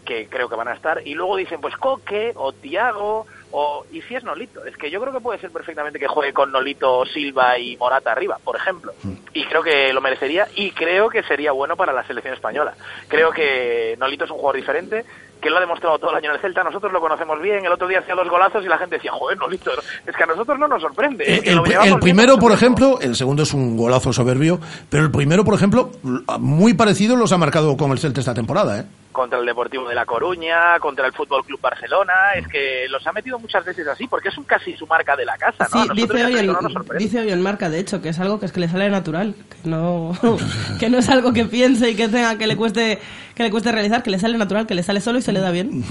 que 0.07 0.27
creo 0.29 0.47
que 0.47 0.55
van 0.55 0.69
a 0.69 0.73
estar, 0.73 1.01
y 1.05 1.13
luego 1.13 1.35
dicen, 1.35 1.59
pues 1.59 1.75
Coque 1.75 2.31
o 2.35 2.53
Tiago, 2.53 3.27
o 3.51 3.85
y 3.91 4.01
si 4.01 4.15
es 4.15 4.23
Nolito. 4.23 4.63
Es 4.65 4.77
que 4.77 4.89
yo 4.89 5.01
creo 5.01 5.13
que 5.13 5.19
puede 5.19 5.39
ser 5.39 5.51
perfectamente 5.51 5.99
que 5.99 6.07
juegue 6.07 6.31
con 6.31 6.51
Nolito, 6.51 7.05
Silva 7.05 7.59
y 7.59 7.75
Morata 7.75 8.13
arriba, 8.13 8.39
por 8.41 8.55
ejemplo. 8.55 8.93
Y 9.33 9.43
creo 9.45 9.61
que 9.61 9.91
lo 9.91 9.99
merecería, 9.99 10.47
y 10.55 10.71
creo 10.71 11.09
que 11.09 11.23
sería 11.23 11.51
bueno 11.51 11.75
para 11.75 11.91
la 11.91 12.07
selección 12.07 12.33
española. 12.33 12.73
Creo 13.09 13.31
que 13.31 13.95
Nolito 13.99 14.23
es 14.23 14.31
un 14.31 14.37
jugador 14.37 14.55
diferente, 14.55 15.05
que 15.41 15.49
lo 15.49 15.57
ha 15.57 15.59
demostrado 15.59 15.99
todo 15.99 16.11
el 16.11 16.17
año 16.17 16.29
en 16.29 16.35
el 16.35 16.41
Celta, 16.41 16.63
nosotros 16.63 16.91
lo 16.91 17.01
conocemos 17.01 17.39
bien, 17.41 17.65
el 17.65 17.71
otro 17.71 17.87
día 17.87 17.99
hacía 17.99 18.15
dos 18.15 18.29
golazos 18.29 18.63
y 18.63 18.67
la 18.67 18.77
gente 18.77 18.95
decía, 18.95 19.11
joder, 19.11 19.37
Nolito, 19.37 19.71
es 20.05 20.15
que 20.15 20.23
a 20.23 20.25
nosotros 20.25 20.57
no 20.57 20.67
nos 20.67 20.81
sorprende. 20.81 21.25
es 21.25 21.41
que 21.41 21.51
El, 21.51 21.99
primero, 21.99 22.37
por 22.37 22.53
ejemplo, 22.53 22.99
el 23.01 23.15
segundo 23.15 23.43
es 23.43 23.53
un 23.53 23.75
golazo 23.75 24.13
soberbio, 24.13 24.59
pero 24.89 25.03
el 25.03 25.11
primero, 25.11 25.43
por 25.43 25.53
ejemplo, 25.53 25.91
muy 26.39 26.73
parecido 26.73 27.17
los 27.17 27.33
ha 27.33 27.37
marcado 27.37 27.75
con 27.75 27.91
el 27.91 27.99
Celta 27.99 28.21
esta 28.21 28.33
temporada, 28.33 28.79
¿eh? 28.79 28.85
Contra 29.17 29.39
el 29.39 29.45
Deportivo 29.47 29.89
de 29.89 29.95
La 29.95 30.05
Coruña, 30.05 30.79
contra 30.79 31.07
el 31.07 31.11
Fútbol 31.13 31.43
Club 31.43 31.59
Barcelona, 31.59 32.13
es 32.35 32.47
que 32.47 32.85
los 32.87 33.05
ha 33.07 33.11
metido 33.11 33.39
muchas 33.39 33.65
veces 33.65 33.87
así, 33.87 34.07
porque 34.07 34.29
es 34.29 34.37
un 34.37 34.43
casi 34.43 34.77
su 34.77 34.85
marca 34.85 35.15
de 35.15 35.25
la 35.25 35.35
casa, 35.37 35.67
¿no? 35.73 35.83
Sí, 35.83 35.89
dice 35.95 36.23
hoy, 36.25 36.47
no 36.47 36.59
dice 36.99 37.29
en 37.33 37.41
marca, 37.41 37.69
de 37.69 37.79
hecho, 37.79 37.99
que 38.01 38.09
es 38.09 38.19
algo 38.19 38.39
que 38.39 38.45
es 38.45 38.51
que 38.51 38.59
le 38.59 38.69
sale 38.69 38.89
natural, 38.89 39.33
que 39.49 39.67
no, 39.69 40.11
que 40.79 40.89
no 40.89 40.99
es 40.99 41.09
algo 41.09 41.33
que 41.33 41.45
piense 41.45 41.89
y 41.89 41.95
que 41.95 42.07
tenga 42.07 42.37
que 42.37 42.45
le 42.47 42.55
cueste 42.55 42.99
que 43.35 43.43
le 43.43 43.49
cueste 43.51 43.71
realizar, 43.71 44.03
que 44.03 44.11
le 44.11 44.19
sale 44.19 44.37
natural, 44.37 44.67
que 44.67 44.75
le 44.75 44.83
sale 44.83 45.01
solo 45.01 45.17
y 45.17 45.21
se 45.23 45.31
le 45.31 45.39
da 45.39 45.49
bien. 45.51 45.83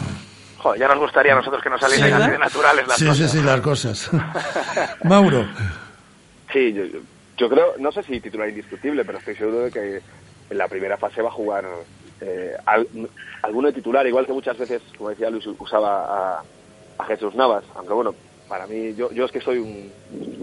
Joder, 0.59 0.81
ya 0.81 0.89
nos 0.89 0.99
gustaría 0.99 1.33
a 1.33 1.37
nosotros 1.37 1.61
que 1.63 1.69
nos 1.71 1.81
saliesen 1.81 2.05
¿verdad? 2.07 2.23
así 2.23 2.31
de 2.33 2.39
naturales 2.39 2.87
las 2.89 2.97
Sí, 2.97 3.07
cosas. 3.07 3.31
sí, 3.31 3.39
sí, 3.39 3.45
las 3.45 3.61
cosas. 3.61 4.11
Mauro. 5.05 5.45
Sí, 6.53 6.73
yo- 6.73 6.85
yo- 6.85 7.01
Yo 7.39 7.51
creo, 7.51 7.75
no 7.79 7.93
sé 7.93 8.03
si 8.05 8.19
titular 8.21 8.49
indiscutible, 8.49 9.05
pero 9.05 9.19
estoy 9.19 9.35
seguro 9.37 9.59
de 9.65 9.71
que 9.71 10.01
en 10.49 10.57
la 10.59 10.69
primera 10.69 10.97
fase 10.97 11.21
va 11.21 11.29
a 11.29 11.33
jugar 11.33 11.65
eh, 12.21 12.55
al- 12.67 12.89
alguno 13.43 13.69
de 13.69 13.75
titular, 13.75 14.07
igual 14.07 14.27
que 14.27 14.33
muchas 14.33 14.59
veces, 14.59 14.83
como 14.97 15.11
decía 15.11 15.31
Luis, 15.31 15.47
usaba 15.59 16.39
a, 16.39 16.47
Jesús 17.07 17.35
Navas, 17.35 17.65
aunque 17.75 17.95
bueno, 17.95 18.17
para 18.49 18.67
mí, 18.67 18.95
yo, 18.95 19.11
yo 19.13 19.25
es 19.27 19.33
que 19.33 19.41
soy 19.41 19.59
un, 19.59 19.95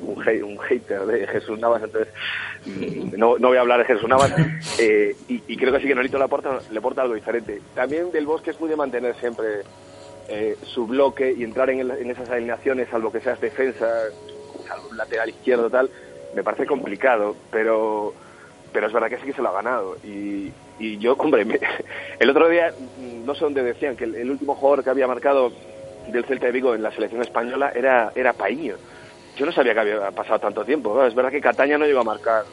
un, 0.05 0.43
un 0.43 0.59
hater 0.59 1.05
de 1.05 1.27
Jesús 1.27 1.59
Navas, 1.59 1.83
entonces 1.83 2.13
mm, 2.65 3.17
no, 3.17 3.37
no 3.39 3.47
voy 3.49 3.57
a 3.57 3.61
hablar 3.61 3.79
de 3.79 3.85
Jesús 3.85 4.07
Navas, 4.09 4.33
eh, 4.77 5.17
y, 5.27 5.43
y 5.53 5.57
creo 5.57 5.73
que 5.73 5.79
sí 5.81 5.87
que 5.87 5.95
Nolito 5.95 6.17
le 6.17 6.25
aporta, 6.25 6.63
le 6.69 6.79
aporta 6.79 7.01
algo 7.03 7.15
diferente. 7.15 7.63
También 7.73 8.11
del 8.11 8.25
Bosque 8.27 8.51
es 8.51 8.59
muy 8.59 8.69
de 8.69 8.75
mantener 8.77 9.15
siempre 9.19 9.63
eh, 10.27 10.57
su 10.63 10.87
bloque 10.87 11.33
y 11.35 11.43
entrar 11.43 11.69
en, 11.69 11.79
el- 11.81 11.91
en 11.91 12.11
esas 12.11 12.29
alineaciones, 12.29 12.89
salvo 12.89 13.11
que 13.11 13.21
seas 13.21 13.39
defensa, 13.39 13.85
salvo 14.67 14.87
un 14.89 14.97
lateral 14.97 15.29
izquierdo 15.29 15.69
tal, 15.69 15.91
me 16.31 16.43
parece 16.43 16.65
complicado, 16.65 17.39
pero 17.51 18.15
pero 18.71 18.87
es 18.87 18.93
verdad 18.93 19.09
que 19.09 19.19
sí 19.19 19.25
que 19.27 19.33
se 19.33 19.41
lo 19.41 19.49
ha 19.49 19.53
ganado. 19.53 19.97
Y, 20.03 20.55
y 20.79 20.97
yo, 20.97 21.13
hombre, 21.13 21.45
me- 21.45 21.59
el 22.19 22.29
otro 22.29 22.49
día, 22.49 22.73
mm, 22.99 23.25
no 23.25 23.35
sé 23.35 23.43
dónde 23.45 23.63
decían 23.63 23.95
que 23.95 24.03
el, 24.05 24.15
el 24.15 24.29
último 24.31 24.55
jugador 24.55 24.83
que 24.83 24.89
había 24.89 25.07
marcado 25.07 25.51
del 26.11 26.25
Celta 26.25 26.47
de 26.47 26.51
Vigo 26.51 26.75
en 26.75 26.83
la 26.83 26.91
selección 26.91 27.21
española 27.21 27.71
era, 27.75 28.11
era 28.15 28.33
Paíño. 28.33 28.75
Yo 29.37 29.45
no 29.45 29.51
sabía 29.51 29.73
que 29.73 29.79
había 29.79 30.11
pasado 30.11 30.39
tanto 30.39 30.63
tiempo. 30.63 30.93
¿no? 30.93 31.05
Es 31.07 31.15
verdad 31.15 31.31
que 31.31 31.41
Cataña 31.41 31.77
no 31.77 31.85
llegó 31.85 32.01
a 32.01 32.03
marcar. 32.03 32.43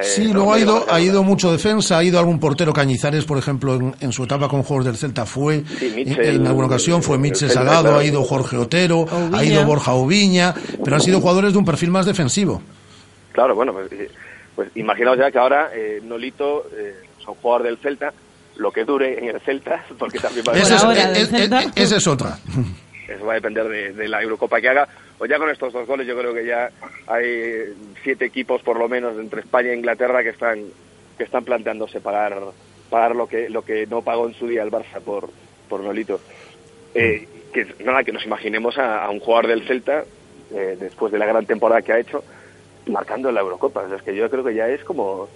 eh, 0.00 0.02
Sí, 0.02 0.26
no 0.28 0.34
luego 0.34 0.54
ha 0.54 0.58
llegó 0.58 0.72
a 0.72 0.80
ido, 0.82 0.92
ha 0.94 1.00
ido 1.00 1.22
mucho 1.22 1.52
defensa, 1.52 1.98
ha 1.98 2.02
ido 2.02 2.18
algún 2.18 2.40
portero 2.40 2.72
Cañizares, 2.72 3.24
por 3.24 3.38
ejemplo, 3.38 3.74
en, 3.74 3.94
en 4.00 4.10
su 4.12 4.24
etapa 4.24 4.48
con 4.48 4.62
juegos 4.62 4.86
del 4.86 4.96
Celta 4.96 5.26
fue, 5.26 5.62
Sí, 5.78 5.86
en, 5.88 5.94
Mitchell, 5.96 6.36
en 6.40 6.46
alguna 6.46 6.66
ocasión 6.66 7.02
fue 7.02 7.16
el 7.16 7.22
Mitchell 7.22 7.48
Celta, 7.50 7.64
Salgado, 7.64 7.82
claro. 7.84 7.98
ha 7.98 8.04
ido 8.04 8.24
Jorge 8.24 8.56
Otero, 8.56 9.04
ha 9.32 9.44
ido 9.44 9.64
Borja 9.64 9.94
Ubiña, 9.94 10.54
pero 10.82 10.96
han 10.96 11.02
sido 11.02 11.20
jugadores 11.20 11.52
de 11.52 11.58
un 11.58 11.64
perfil 11.64 11.90
más 11.90 12.06
defensivo. 12.06 12.60
Claro, 13.32 13.54
bueno, 13.54 13.72
pues, 13.72 13.92
eh, 13.92 14.10
pues 14.56 14.70
imaginaos 14.74 15.18
ya 15.18 15.30
que 15.30 15.38
ahora 15.38 15.70
eh, 15.74 16.00
Nolito, 16.02 16.64
eh, 16.76 16.94
son 17.28 17.34
jugador 17.42 17.62
del 17.66 17.76
Celta, 17.78 18.12
lo 18.56 18.72
que 18.72 18.84
dure 18.84 19.18
en 19.18 19.26
el 19.26 19.40
Celta, 19.40 19.84
porque 19.98 20.18
también 20.18 20.44
va 20.48 20.52
a 20.52 20.56
Esa 20.62 20.76
es, 20.92 21.32
es- 21.32 21.76
es- 21.76 21.92
es 21.92 22.06
otra. 22.06 22.38
Eso 23.08 23.24
va 23.24 23.32
a 23.32 23.36
depender 23.36 23.68
de, 23.68 23.92
de 23.92 24.08
la 24.08 24.22
Eurocopa 24.22 24.60
que 24.60 24.68
haga. 24.68 24.88
O 25.18 25.26
ya 25.26 25.38
con 25.38 25.50
estos 25.50 25.72
dos 25.72 25.86
goles, 25.86 26.06
yo 26.06 26.16
creo 26.18 26.32
que 26.34 26.44
ya 26.46 26.70
hay 27.06 27.74
siete 28.02 28.24
equipos, 28.26 28.62
por 28.62 28.78
lo 28.78 28.88
menos, 28.88 29.18
entre 29.18 29.40
España 29.40 29.70
e 29.70 29.76
Inglaterra, 29.76 30.22
que 30.22 30.30
están 30.30 30.58
que 31.16 31.24
están 31.24 31.44
planteándose 31.44 32.00
pagar 32.00 32.38
pagar 32.90 33.16
lo 33.16 33.26
que 33.26 33.48
lo 33.50 33.62
que 33.62 33.86
no 33.86 34.02
pagó 34.02 34.26
en 34.28 34.34
su 34.34 34.46
día 34.46 34.62
el 34.62 34.70
Barça 34.70 35.00
por 35.04 35.30
por 35.68 35.80
Nolito. 35.80 36.20
Eh, 36.94 37.26
que 37.52 37.66
nada, 37.84 38.04
que 38.04 38.12
nos 38.12 38.24
imaginemos 38.24 38.78
a, 38.78 39.04
a 39.04 39.10
un 39.10 39.20
jugador 39.20 39.46
del 39.48 39.66
Celta 39.66 40.04
eh, 40.52 40.76
después 40.78 41.10
de 41.12 41.18
la 41.18 41.26
gran 41.26 41.46
temporada 41.46 41.82
que 41.82 41.92
ha 41.92 41.98
hecho 41.98 42.22
marcando 42.86 43.28
en 43.30 43.34
la 43.34 43.40
Eurocopa. 43.40 43.80
O 43.82 43.88
sea, 43.88 43.96
es 43.96 44.02
que 44.02 44.14
yo 44.14 44.28
creo 44.30 44.44
que 44.44 44.54
ya 44.54 44.68
es 44.68 44.82
como 44.84 45.28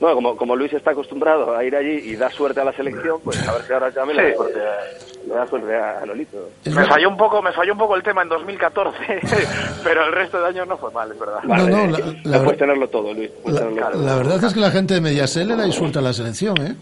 no, 0.00 0.14
como, 0.14 0.36
como 0.36 0.56
Luis 0.56 0.72
está 0.72 0.90
acostumbrado 0.90 1.56
a 1.56 1.64
ir 1.64 1.74
allí 1.76 2.00
y 2.10 2.16
da 2.16 2.30
suerte 2.30 2.60
a 2.60 2.64
la 2.64 2.72
selección, 2.72 3.20
pues 3.24 3.46
a 3.48 3.52
ver 3.52 3.62
si 3.62 3.72
ahora 3.72 3.90
también 3.90 4.16
le 4.18 4.30
da 4.30 4.36
suerte 4.36 4.60
a, 4.60 5.26
le 5.28 5.34
da 5.34 5.46
suerte 5.48 5.74
a 5.76 6.06
Nolito. 6.06 6.48
Me 6.66 6.84
falló 6.86 7.08
un 7.08 7.16
poco, 7.16 7.40
me 7.42 7.52
falló 7.52 7.72
un 7.72 7.78
poco 7.78 7.96
el 7.96 8.02
tema 8.02 8.22
en 8.22 8.28
2014, 8.28 8.98
pero 9.84 10.04
el 10.06 10.12
resto 10.12 10.40
de 10.40 10.46
años 10.48 10.66
no 10.68 10.76
fue 10.76 10.90
mal, 10.92 11.10
es 11.12 11.18
verdad. 11.18 11.42
No, 11.44 11.56
no, 11.56 11.86
la- 11.98 12.14
la- 12.24 12.42
puedes 12.44 12.58
tenerlo 12.58 12.88
todo, 12.88 13.12
Luis. 13.14 13.30
puedes 13.42 13.58
tenerlo 13.58 13.90
todo. 13.90 14.02
La 14.02 14.16
verdad 14.16 14.44
es 14.44 14.52
que 14.54 14.60
la 14.60 14.70
gente 14.70 14.94
de 14.94 15.00
Mediaset 15.00 15.46
le 15.46 15.56
da 15.56 15.66
insulta 15.66 15.98
a 16.00 16.02
la 16.02 16.12
selección, 16.12 16.56
¿eh? 16.58 16.74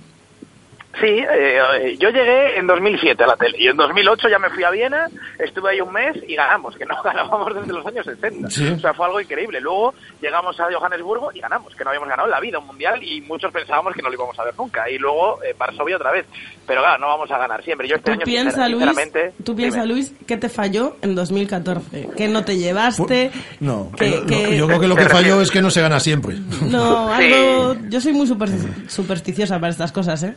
Sí, 1.01 1.07
eh, 1.09 1.97
yo 1.99 2.11
llegué 2.11 2.59
en 2.59 2.67
2007 2.67 3.25
a 3.25 3.27
la 3.27 3.37
tele 3.37 3.57
y 3.59 3.67
en 3.69 3.77
2008 3.77 4.29
ya 4.29 4.39
me 4.39 4.49
fui 4.51 4.63
a 4.65 4.71
Viena, 4.71 5.09
estuve 5.39 5.71
ahí 5.73 5.81
un 5.81 5.93
mes 5.93 6.17
y 6.29 6.37
ganamos, 6.37 6.77
que 6.77 6.85
no 6.87 6.95
ganábamos 7.05 7.55
desde 7.55 7.73
los 7.73 7.85
años 7.87 8.05
60. 8.07 8.51
Sí. 8.51 8.69
O 8.69 8.79
sea, 8.79 8.95
fue 8.95 9.07
algo 9.07 9.21
increíble. 9.21 9.61
Luego 9.61 9.95
llegamos 10.23 10.59
a 10.61 10.67
Johannesburgo 10.73 11.31
y 11.33 11.41
ganamos, 11.41 11.75
que 11.75 11.83
no 11.85 11.91
habíamos 11.91 12.09
ganado 12.09 12.29
en 12.29 12.33
la 12.33 12.41
vida 12.41 12.59
un 12.59 12.67
mundial 12.67 13.03
y 13.03 13.21
muchos 13.23 13.53
pensábamos 13.53 13.95
que 13.95 14.03
no 14.03 14.09
lo 14.09 14.15
íbamos 14.15 14.39
a 14.39 14.45
ver 14.45 14.55
nunca. 14.57 14.89
Y 14.89 14.99
luego 14.99 15.43
eh, 15.43 15.55
Varsovia 15.59 15.97
otra 15.97 16.13
vez. 16.13 16.27
Pero 16.67 16.81
claro, 16.81 16.99
no 16.99 17.09
vamos 17.09 17.31
a 17.31 17.39
ganar 17.39 17.63
siempre. 17.65 17.89
Yo 17.89 17.97
este 17.97 18.07
Tú 18.07 18.13
año, 18.13 18.25
piensa, 18.25 18.67
sincer- 18.67 18.71
Luis, 18.71 18.85
sinceramente... 18.85 19.33
tú 19.45 19.57
piensa, 19.57 19.83
dime. 19.83 19.95
Luis, 19.95 20.15
¿qué 20.27 20.37
te 20.37 20.49
falló 20.49 20.97
en 21.03 21.15
2014? 21.15 22.09
Que 22.17 22.29
no 22.29 22.45
te 22.45 22.57
llevaste, 22.57 23.31
No, 23.61 23.91
que, 23.97 24.11
no, 24.21 24.27
que- 24.27 24.57
yo 24.57 24.67
creo 24.67 24.81
que 24.81 24.89
lo 24.89 24.97
que 24.97 25.09
falló 25.09 25.41
es 25.41 25.51
que 25.51 25.61
no 25.61 25.71
se 25.71 25.81
gana 25.83 25.99
siempre. 26.01 26.37
No, 26.63 27.13
algo... 27.13 27.77
Yo 27.89 28.01
soy 28.01 28.13
muy 28.13 28.27
supersti- 28.27 28.89
supersticiosa 28.89 29.59
para 29.59 29.71
estas 29.71 29.93
cosas, 29.93 30.23
¿eh? 30.23 30.35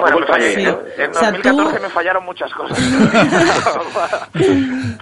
Bueno, 0.00 0.20
me 0.20 0.26
fallé, 0.26 0.54
Sí. 0.54 0.60
En 0.62 1.10
O 1.10 1.14
sea, 1.14 1.30
2014 1.32 1.76
tú- 1.76 1.82
me 1.82 1.88
fallaron 1.90 2.24
muchas 2.24 2.52
cosas. 2.54 2.78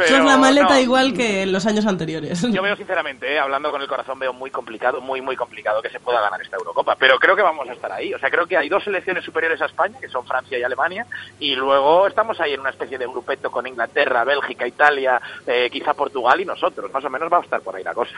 Sos 0.08 0.24
la 0.24 0.36
maleta 0.38 0.74
no. 0.74 0.80
igual 0.80 1.12
que 1.12 1.42
en 1.42 1.52
los 1.52 1.66
años 1.66 1.86
anteriores. 1.86 2.40
Yo 2.50 2.62
veo 2.62 2.76
sinceramente, 2.76 3.32
eh, 3.34 3.38
hablando 3.38 3.70
con 3.70 3.80
el 3.82 3.88
corazón, 3.88 4.18
veo 4.18 4.32
muy 4.32 4.50
complicado, 4.50 5.00
muy 5.00 5.20
muy 5.20 5.36
complicado 5.36 5.80
que 5.82 5.90
se 5.90 6.00
pueda 6.00 6.20
ganar 6.20 6.40
esta 6.42 6.56
Eurocopa. 6.56 6.96
Pero 6.98 7.18
creo 7.18 7.36
que 7.36 7.42
vamos 7.42 7.68
a 7.68 7.72
estar 7.72 7.92
ahí. 7.92 8.12
O 8.14 8.18
sea, 8.18 8.30
creo 8.30 8.46
que 8.46 8.56
hay 8.56 8.68
dos 8.68 8.82
selecciones 8.84 9.24
superiores 9.24 9.60
a 9.60 9.66
España, 9.66 9.98
que 10.00 10.08
son 10.08 10.26
Francia 10.26 10.58
y 10.58 10.62
Alemania, 10.62 11.06
y 11.38 11.54
luego 11.54 12.06
estamos 12.06 12.40
ahí 12.40 12.54
en 12.54 12.60
una 12.60 12.70
especie 12.70 12.98
de 12.98 13.06
grupeto 13.06 13.50
con 13.50 13.66
Inglaterra, 13.66 14.24
Bélgica, 14.24 14.66
Italia, 14.66 15.20
eh, 15.46 15.68
quizá 15.70 15.94
Portugal 15.94 16.40
y 16.40 16.44
nosotros. 16.44 16.90
Más 16.92 17.04
o 17.04 17.10
menos 17.10 17.32
va 17.32 17.38
a 17.38 17.42
estar 17.42 17.60
por 17.60 17.76
ahí 17.76 17.84
la 17.84 17.94
cosa. 17.94 18.12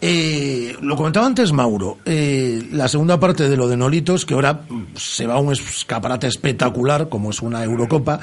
Eh, 0.00 0.76
lo 0.82 0.96
comentaba 0.96 1.26
antes 1.26 1.52
Mauro, 1.52 1.98
eh, 2.04 2.62
la 2.72 2.88
segunda 2.88 3.18
parte 3.18 3.48
de 3.48 3.56
lo 3.56 3.68
de 3.68 3.76
Nolitos, 3.76 4.26
que 4.26 4.34
ahora 4.34 4.60
se 4.94 5.26
va 5.26 5.34
a 5.34 5.38
un 5.38 5.52
escaparate 5.94 6.26
espectacular, 6.26 7.08
como 7.08 7.30
es 7.30 7.40
una 7.40 7.62
Eurocopa, 7.62 8.18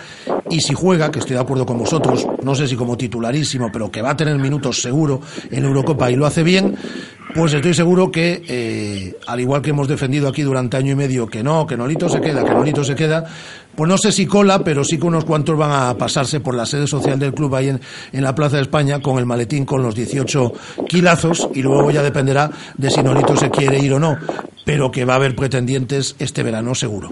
y 0.50 0.60
si 0.60 0.74
juega, 0.74 1.10
que 1.10 1.20
estoy 1.20 1.36
de 1.36 1.42
acuerdo 1.42 1.66
con 1.66 1.78
vosotros, 1.78 2.28
no 2.44 2.54
sé 2.54 2.68
si 2.68 2.76
como 2.76 2.98
titularísimo, 2.98 3.70
pero 3.72 3.90
que 3.90 4.02
va 4.02 4.12
a 4.12 4.18
tener 4.18 4.38
minutos 4.38 4.82
seguro 4.82 5.22
en 5.50 5.64
Eurocopa 5.64 6.12
y 6.12 6.18
lo 6.18 6.26
hace 6.26 6.44
bien, 6.44 6.76
pues 7.34 7.54
estoy 7.54 7.74
seguro 7.74 8.12
que, 8.12 8.44
eh, 8.46 9.16
al 9.26 9.40
igual 9.40 9.62
que 9.62 9.70
hemos 9.70 9.88
defendido 9.88 10.28
aquí 10.28 10.42
durante 10.42 10.76
año 10.76 10.92
y 10.92 10.96
medio, 10.96 11.28
que 11.28 11.44
no, 11.44 11.66
que 11.66 11.78
Nolito 11.78 12.10
se 12.10 12.20
queda, 12.20 12.44
que 12.44 12.50
Nolito 12.50 12.84
se 12.84 12.94
queda, 12.94 13.26
pues 13.74 13.88
no 13.88 13.98
sé 13.98 14.12
si 14.12 14.26
cola, 14.26 14.66
pero 14.66 14.84
sí 14.84 14.98
que 14.98 15.08
unos 15.08 15.24
cuantos 15.24 15.58
van 15.58 15.72
a 15.72 15.98
pasarse 15.98 16.42
por 16.42 16.56
la 16.56 16.66
sede 16.66 16.88
social 16.88 17.18
del 17.18 17.34
club 17.34 17.56
ahí 17.56 17.70
en, 17.70 17.80
en 18.12 18.24
la 18.24 18.36
Plaza 18.36 18.58
de 18.58 18.64
España 18.64 19.02
con 19.02 19.18
el 19.18 19.26
maletín 19.26 19.64
con 19.64 19.82
los 19.82 19.96
18 19.96 20.52
kilazos 20.90 21.48
y 21.54 21.62
luego 21.62 21.90
ya 21.90 22.04
dependerá 22.04 22.52
de 22.78 22.90
si 22.90 23.02
Nolito 23.02 23.38
se 23.38 23.50
quiere 23.50 23.80
ir 23.80 23.94
o 23.94 24.00
no, 24.00 24.18
pero 24.66 24.92
que 24.92 25.06
va 25.06 25.14
a 25.14 25.16
haber 25.16 25.34
pretendientes 25.34 26.16
este 26.20 26.44
verano 26.44 26.76
seguro. 26.76 27.12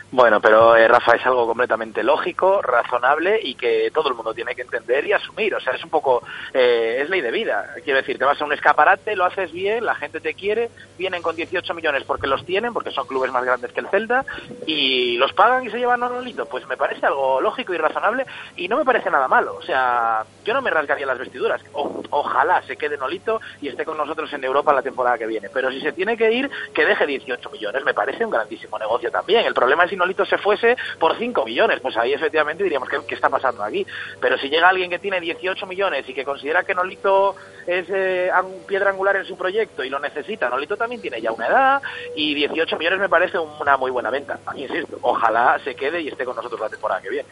Bueno, 0.13 0.41
pero 0.41 0.75
eh, 0.75 0.89
Rafa 0.89 1.15
es 1.15 1.25
algo 1.25 1.47
completamente 1.47 2.03
lógico, 2.03 2.61
razonable 2.61 3.39
y 3.41 3.55
que 3.55 3.89
todo 3.93 4.09
el 4.09 4.15
mundo 4.15 4.33
tiene 4.33 4.53
que 4.53 4.63
entender 4.63 5.05
y 5.05 5.13
asumir. 5.13 5.55
O 5.55 5.59
sea, 5.61 5.71
es 5.73 5.83
un 5.85 5.89
poco, 5.89 6.21
eh, 6.53 6.99
es 7.01 7.09
ley 7.09 7.21
de 7.21 7.31
vida. 7.31 7.73
Quiero 7.81 7.99
decir, 7.99 8.17
te 8.17 8.25
vas 8.25 8.39
a 8.41 8.43
un 8.43 8.51
escaparate, 8.51 9.15
lo 9.15 9.23
haces 9.23 9.53
bien, 9.53 9.85
la 9.85 9.95
gente 9.95 10.19
te 10.19 10.33
quiere, 10.33 10.69
vienen 10.97 11.21
con 11.21 11.37
18 11.37 11.73
millones 11.73 12.03
porque 12.03 12.27
los 12.27 12.45
tienen, 12.45 12.73
porque 12.73 12.91
son 12.91 13.07
clubes 13.07 13.31
más 13.31 13.45
grandes 13.45 13.71
que 13.71 13.79
el 13.79 13.87
Celta 13.87 14.25
y 14.67 15.15
los 15.17 15.31
pagan 15.31 15.65
y 15.65 15.69
se 15.71 15.77
llevan 15.79 16.03
a 16.03 16.09
Nolito. 16.09 16.45
Pues 16.45 16.67
me 16.67 16.75
parece 16.75 17.05
algo 17.05 17.39
lógico 17.39 17.73
y 17.73 17.77
razonable 17.77 18.25
y 18.57 18.67
no 18.67 18.75
me 18.77 18.83
parece 18.83 19.09
nada 19.09 19.29
malo. 19.29 19.55
O 19.55 19.61
sea, 19.61 20.25
yo 20.43 20.53
no 20.53 20.61
me 20.61 20.71
rasgaría 20.71 21.05
las 21.05 21.19
vestiduras. 21.19 21.61
O- 21.71 22.03
ojalá 22.09 22.61
se 22.63 22.75
quede 22.75 22.97
Nolito 22.97 23.39
y 23.61 23.69
esté 23.69 23.85
con 23.85 23.95
nosotros 23.95 24.31
en 24.33 24.43
Europa 24.43 24.73
la 24.73 24.81
temporada 24.81 25.17
que 25.17 25.25
viene. 25.25 25.47
Pero 25.53 25.71
si 25.71 25.79
se 25.79 25.93
tiene 25.93 26.17
que 26.17 26.33
ir, 26.33 26.51
que 26.73 26.85
deje 26.85 27.07
18 27.07 27.49
millones. 27.49 27.85
Me 27.85 27.93
parece 27.93 28.25
un 28.25 28.31
grandísimo 28.31 28.77
negocio 28.77 29.09
también. 29.09 29.45
El 29.45 29.53
problema 29.53 29.85
es 29.85 29.89
si 29.91 30.00
Nolito 30.01 30.25
se 30.25 30.37
fuese 30.37 30.75
por 30.99 31.17
5 31.17 31.45
millones. 31.45 31.79
Pues 31.79 31.95
ahí 31.97 32.13
efectivamente 32.13 32.63
diríamos, 32.63 32.89
¿qué, 32.89 33.15
está 33.15 33.29
pasando 33.29 33.63
aquí? 33.63 33.85
Pero 34.19 34.37
si 34.37 34.49
llega 34.49 34.69
alguien 34.69 34.89
que 34.89 34.99
tiene 34.99 35.19
18 35.19 35.65
millones 35.67 36.07
y 36.09 36.13
que 36.13 36.25
considera 36.25 36.63
que 36.63 36.73
Nolito 36.73 37.35
es 37.67 37.85
eh, 37.89 38.31
piedra 38.67 38.89
angular 38.89 39.15
en 39.15 39.25
su 39.25 39.37
proyecto 39.37 39.83
y 39.83 39.89
lo 39.89 39.99
necesita, 39.99 40.49
Nolito 40.49 40.75
también 40.75 41.01
tiene 41.01 41.21
ya 41.21 41.31
una 41.31 41.47
edad 41.47 41.81
y 42.15 42.33
18 42.33 42.77
millones 42.77 42.99
me 42.99 43.09
parece 43.09 43.37
una 43.37 43.77
muy 43.77 43.91
buena 43.91 44.09
venta. 44.09 44.39
Insisto, 44.55 44.97
ojalá 45.01 45.59
se 45.63 45.75
quede 45.75 46.01
y 46.01 46.07
esté 46.07 46.25
con 46.25 46.35
nosotros 46.35 46.59
la 46.59 46.69
temporada 46.69 47.01
que 47.01 47.09
viene. 47.09 47.29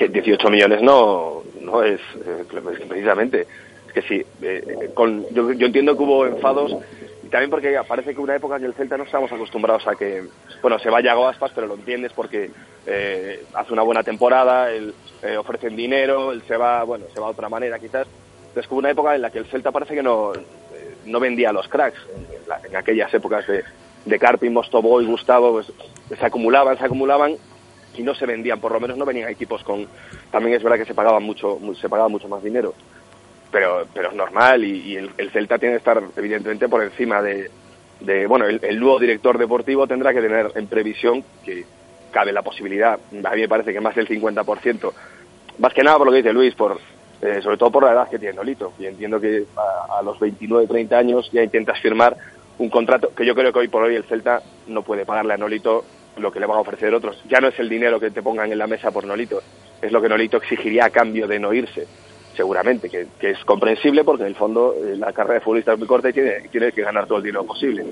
Eh, 0.00 0.08
18 0.08 0.50
millones 0.50 0.82
no, 0.82 1.42
no 1.60 1.82
es, 1.82 2.00
eh, 2.26 2.44
precisamente. 2.88 3.46
Es 3.88 3.92
que 3.92 4.02
sí, 4.02 4.26
eh, 4.42 4.90
con, 4.94 5.24
yo, 5.32 5.52
yo 5.52 5.66
entiendo 5.66 5.96
que 5.96 6.02
hubo 6.02 6.26
enfados 6.26 6.76
también 7.32 7.50
porque 7.50 7.80
parece 7.88 8.14
que 8.14 8.20
una 8.20 8.36
época 8.36 8.56
en 8.56 8.64
el 8.64 8.74
Celta 8.74 8.96
no 8.98 9.04
estamos 9.04 9.32
acostumbrados 9.32 9.86
a 9.88 9.96
que, 9.96 10.22
bueno, 10.60 10.78
se 10.78 10.90
vaya 10.90 11.12
a 11.14 11.30
Aspas, 11.30 11.50
pero 11.54 11.66
lo 11.66 11.74
entiendes 11.74 12.12
porque 12.12 12.50
eh, 12.86 13.44
hace 13.54 13.72
una 13.72 13.82
buena 13.82 14.02
temporada, 14.04 14.70
él, 14.70 14.94
eh, 15.22 15.36
ofrecen 15.38 15.74
dinero, 15.74 16.32
él 16.32 16.42
se 16.46 16.56
va, 16.56 16.84
bueno, 16.84 17.06
se 17.12 17.18
va 17.20 17.26
de 17.28 17.32
otra 17.32 17.48
manera 17.48 17.78
quizás. 17.78 18.06
Entonces 18.48 18.70
hubo 18.70 18.80
una 18.80 18.90
época 18.90 19.14
en 19.14 19.22
la 19.22 19.30
que 19.30 19.38
el 19.38 19.46
Celta 19.46 19.72
parece 19.72 19.94
que 19.94 20.02
no, 20.02 20.34
eh, 20.34 20.98
no 21.06 21.20
vendía 21.20 21.48
a 21.50 21.52
los 21.54 21.66
cracks, 21.68 21.98
en, 22.14 22.46
la- 22.46 22.60
en 22.68 22.76
aquellas 22.76 23.12
épocas 23.14 23.46
de, 23.46 23.64
de 24.04 24.18
Carpin, 24.18 24.52
Mostoboy, 24.52 25.06
Gustavo, 25.06 25.52
pues 25.52 25.72
se 26.18 26.26
acumulaban, 26.26 26.76
se 26.76 26.84
acumulaban 26.84 27.36
y 27.94 28.02
no 28.02 28.14
se 28.14 28.26
vendían, 28.26 28.60
por 28.60 28.72
lo 28.72 28.80
menos 28.80 28.98
no 28.98 29.06
venían 29.06 29.30
equipos 29.30 29.62
con 29.64 29.88
también 30.30 30.54
es 30.56 30.62
verdad 30.62 30.78
que 30.78 30.84
se 30.86 30.94
pagaban 30.94 31.22
mucho 31.22 31.58
mu- 31.58 31.74
se 31.74 31.88
pagaba 31.88 32.08
mucho 32.08 32.28
más 32.28 32.42
dinero 32.42 32.74
pero 33.52 33.86
pero 33.94 34.08
es 34.08 34.14
normal 34.14 34.64
y, 34.64 34.80
y 34.80 34.96
el, 34.96 35.10
el 35.16 35.30
Celta 35.30 35.58
tiene 35.58 35.74
que 35.74 35.78
estar 35.78 36.02
evidentemente 36.16 36.68
por 36.68 36.82
encima 36.82 37.22
de, 37.22 37.50
bueno 38.26 38.46
el, 38.46 38.58
el 38.64 38.80
nuevo 38.80 38.98
director 38.98 39.38
deportivo 39.38 39.86
tendrá 39.86 40.12
que 40.12 40.20
tener 40.20 40.50
en 40.56 40.66
previsión 40.66 41.22
que 41.44 41.64
cabe 42.10 42.32
la 42.32 42.42
posibilidad 42.42 42.98
a 43.24 43.34
mí 43.34 43.40
me 43.42 43.48
parece 43.48 43.72
que 43.72 43.80
más 43.80 43.94
del 43.94 44.08
50% 44.08 44.92
más 45.58 45.72
que 45.72 45.82
nada 45.84 45.98
por 45.98 46.06
lo 46.06 46.12
que 46.12 46.18
dice 46.18 46.32
Luis 46.32 46.54
por 46.54 46.80
eh, 47.22 47.40
sobre 47.40 47.56
todo 47.56 47.70
por 47.70 47.84
la 47.84 47.92
edad 47.92 48.10
que 48.10 48.18
tiene 48.18 48.34
Nolito. 48.34 48.72
Y 48.80 48.86
entiendo 48.86 49.20
que 49.20 49.44
a, 49.56 50.00
a 50.00 50.02
los 50.02 50.18
29, 50.18 50.66
30 50.66 50.98
años 50.98 51.30
ya 51.32 51.40
intentas 51.40 51.80
firmar 51.80 52.16
un 52.58 52.68
contrato 52.68 53.14
que 53.14 53.24
yo 53.24 53.34
creo 53.34 53.52
que 53.52 53.60
hoy 53.60 53.68
por 53.68 53.84
hoy 53.84 53.94
el 53.94 54.02
Celta 54.04 54.42
no 54.66 54.82
puede 54.82 55.06
pagarle 55.06 55.34
a 55.34 55.36
Nolito 55.36 55.84
lo 56.16 56.32
que 56.32 56.40
le 56.40 56.46
van 56.46 56.58
a 56.58 56.62
ofrecer 56.62 56.92
otros. 56.92 57.22
Ya 57.28 57.40
no 57.40 57.46
es 57.46 57.58
el 57.60 57.68
dinero 57.68 58.00
que 58.00 58.10
te 58.10 58.22
pongan 58.22 58.50
en 58.50 58.58
la 58.58 58.66
mesa 58.66 58.90
por 58.90 59.04
Nolito, 59.04 59.40
es 59.80 59.92
lo 59.92 60.02
que 60.02 60.08
Nolito 60.08 60.36
exigiría 60.36 60.86
a 60.86 60.90
cambio 60.90 61.28
de 61.28 61.38
no 61.38 61.52
irse, 61.52 61.86
seguramente, 62.36 62.88
que, 62.88 63.06
que 63.18 63.30
es 63.30 63.38
comprensible 63.44 64.04
porque 64.04 64.22
en 64.22 64.28
el 64.28 64.34
fondo 64.36 64.74
eh, 64.82 64.96
la 64.96 65.12
carrera 65.12 65.34
de 65.34 65.40
futbolista 65.40 65.72
es 65.72 65.78
muy 65.78 65.86
corta 65.88 66.10
y 66.10 66.12
tiene, 66.12 66.48
tiene 66.50 66.72
que 66.72 66.82
ganar 66.82 67.06
todo 67.06 67.18
el 67.18 67.24
dinero 67.24 67.44
posible. 67.44 67.84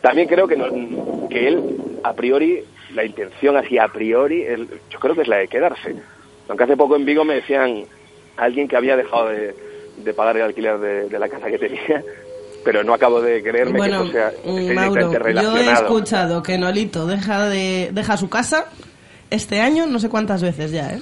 También 0.00 0.28
creo 0.28 0.46
que, 0.48 0.56
no- 0.56 1.28
que 1.28 1.48
él, 1.48 1.76
a 2.02 2.12
priori, 2.14 2.62
la 2.94 3.04
intención 3.04 3.56
así 3.56 3.78
a 3.78 3.88
priori, 3.88 4.42
él- 4.42 4.68
yo 4.90 4.98
creo 4.98 5.14
que 5.14 5.22
es 5.22 5.28
la 5.28 5.36
de 5.38 5.48
quedarse. 5.48 5.94
Aunque 6.48 6.64
hace 6.64 6.76
poco 6.76 6.96
en 6.96 7.04
Vigo 7.04 7.24
me 7.24 7.34
decían 7.36 7.84
alguien 8.36 8.68
que 8.68 8.76
había 8.76 8.96
dejado 8.96 9.28
de, 9.28 9.54
de 10.04 10.14
pagar 10.14 10.36
el 10.36 10.42
alquiler 10.42 10.78
de, 10.78 11.08
de 11.08 11.18
la 11.18 11.28
casa 11.28 11.46
que 11.48 11.58
tenía, 11.58 12.02
pero 12.64 12.82
no 12.84 12.92
acabo 12.94 13.20
de 13.20 13.42
creerme 13.42 13.78
Bueno, 13.78 14.02
que 14.02 14.08
eso 14.10 14.12
sea 14.12 14.32
mm, 14.44 14.74
Mauro, 14.74 15.08
directamente 15.10 15.12
yo 15.12 15.16
he 15.16 15.18
relacionado. 15.22 15.84
escuchado 15.84 16.42
que 16.42 16.58
Nolito 16.58 17.06
deja, 17.06 17.48
de, 17.48 17.90
deja 17.92 18.16
su 18.16 18.28
casa 18.28 18.66
este 19.30 19.60
año 19.60 19.86
no 19.86 19.98
sé 19.98 20.08
cuántas 20.08 20.42
veces 20.42 20.70
ya, 20.72 20.92
¿eh? 20.92 21.00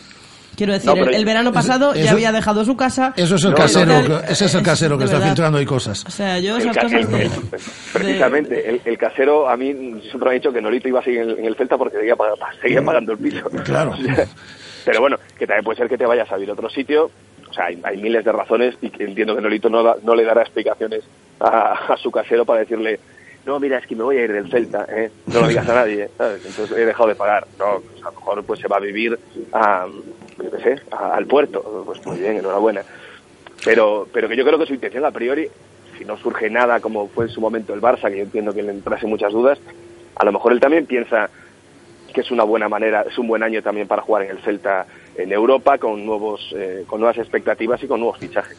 Quiero 0.57 0.73
decir, 0.73 0.91
No, 0.95 1.05
el, 1.05 1.15
el 1.15 1.25
verano 1.25 1.53
pasado 1.53 1.93
eso- 1.95 2.05
ya 2.05 2.13
había 2.13 2.33
dejado 2.33 2.65
su 2.65 2.77
casa. 2.77 3.13
Eso 3.17 3.35
es 3.37 3.45
el 3.45 3.51
No, 3.51 3.57
casero, 3.57 4.03
no, 4.09 4.21
que- 4.23 4.33
ese 4.33 4.45
es 4.47 4.55
el 4.55 4.63
casero 4.63 4.97
que 4.99 5.05
está 5.05 5.17
verdad. 5.17 5.29
filtrando 5.31 5.59
ahí 5.59 5.67
cosas. 5.67 6.05
O 6.07 6.11
sea, 6.11 6.39
yo 6.39 6.57
esas 6.57 6.77
cosas 6.77 6.93
el- 6.93 7.11
de- 7.11 7.23
el- 7.25 7.31
precisamente, 7.93 8.69
el, 8.69 8.81
el 8.85 8.99
casero 8.99 9.49
a 9.49 9.57
mí 9.57 9.73
siempre 10.03 10.19
me 10.21 10.31
ha 10.31 10.33
dicho 10.35 10.53
que 10.53 10.61
Nolito 10.61 10.89
iba 10.89 11.01
a 11.01 11.05
seguir 11.05 11.21
en 11.23 11.31
el, 11.31 11.39
en 11.41 11.45
el 11.47 11.57
Celta 11.57 11.77
porque 11.77 11.97
seguía, 11.99 12.17
pag- 12.17 12.35
seguía 12.61 12.83
pagando 12.83 13.13
el 13.13 13.19
piso. 13.19 13.49
Claro. 13.65 13.93
O 14.85 14.87
sea, 14.87 14.93
pero 14.93 15.01
bueno, 15.01 15.17
que 15.39 15.47
también 15.47 15.65
puede 15.65 15.79
ser 15.79 15.89
que 15.89 15.97
te 15.97 16.05
vayas 16.05 16.31
a 16.31 16.35
vivir 16.35 16.51
a 16.51 16.53
otro 16.53 16.69
sitio. 16.69 17.11
O 17.49 17.53
sea, 17.55 17.65
hay, 17.67 17.81
hay 17.85 17.97
miles 17.97 18.23
de 18.23 18.33
razones 18.33 18.75
y 18.83 18.91
que 18.91 19.05
entiendo 19.05 19.35
que 19.35 19.41
Nolito 19.41 19.71
no, 19.71 19.83
da- 19.83 19.97
no 20.03 20.15
le 20.15 20.25
dará 20.25 20.43
explicaciones 20.43 21.03
a, 21.41 21.93
a 21.95 21.97
su 21.97 22.11
casero 22.11 22.45
para 22.45 22.61
decirle 22.61 23.01
no, 23.47 23.59
mira, 23.61 23.79
es 23.79 23.87
que 23.87 23.95
me 23.97 24.03
voy 24.03 24.17
a 24.19 24.25
ir 24.25 24.33
del 24.33 24.51
Celta, 24.51 24.87
¿eh? 24.91 25.11
no 25.27 25.41
lo 25.43 25.49
digas 25.49 25.69
a 25.69 25.75
nadie, 25.75 26.09
¿sabes? 26.19 26.45
entonces 26.47 26.77
he 26.79 26.85
dejado 26.87 27.09
de 27.11 27.15
pagar. 27.15 27.47
No, 27.59 27.81
pues 27.81 28.03
a 28.03 28.07
lo 28.07 28.13
mejor 28.13 28.45
pues 28.45 28.61
se 28.61 28.69
va 28.69 28.77
a 28.77 28.81
vivir 28.81 29.19
a, 29.53 29.87
yo 30.43 30.51
qué 30.51 30.63
sé, 30.63 30.83
al 30.91 31.27
puerto. 31.27 31.85
Pues 31.87 32.05
muy 32.07 32.19
bien, 32.19 32.37
enhorabuena. 32.37 32.83
Pero, 33.65 34.09
pero 34.13 34.29
que 34.29 34.37
yo 34.37 34.45
creo 34.45 34.59
que 34.59 34.67
su 34.67 34.75
intención 34.75 35.05
a 35.05 35.11
priori, 35.11 35.49
si 35.99 36.05
no 36.05 36.17
surge 36.17 36.51
nada 36.51 36.81
como 36.81 37.09
fue 37.09 37.27
en 37.27 37.31
su 37.31 37.41
momento 37.41 37.73
el 37.73 37.81
Barça, 37.81 38.11
que 38.11 38.19
yo 38.19 38.25
entiendo 38.25 38.53
que 38.53 38.63
le 38.63 38.73
entrase 38.73 39.07
muchas 39.07 39.33
dudas, 39.33 39.59
a 40.17 40.25
lo 40.25 40.33
mejor 40.33 40.53
él 40.53 40.61
también 40.61 40.87
piensa 40.87 41.31
que 42.13 42.21
es 42.21 42.31
una 42.31 42.45
buena 42.45 42.69
manera, 42.69 43.03
es 43.03 43.19
un 43.19 43.27
buen 43.27 43.43
año 43.43 43.61
también 43.63 43.89
para 43.89 44.03
jugar 44.03 44.23
en 44.23 44.31
el 44.31 44.39
Celta 44.39 44.87
en 45.17 45.33
Europa 45.33 45.79
con 45.79 46.07
nuevos, 46.07 46.55
eh, 46.57 46.85
con 46.87 47.01
nuevas 47.01 47.19
expectativas 47.19 47.83
y 47.83 47.89
con 47.89 48.01
nuevos 48.01 48.19
fichajes. 48.19 48.57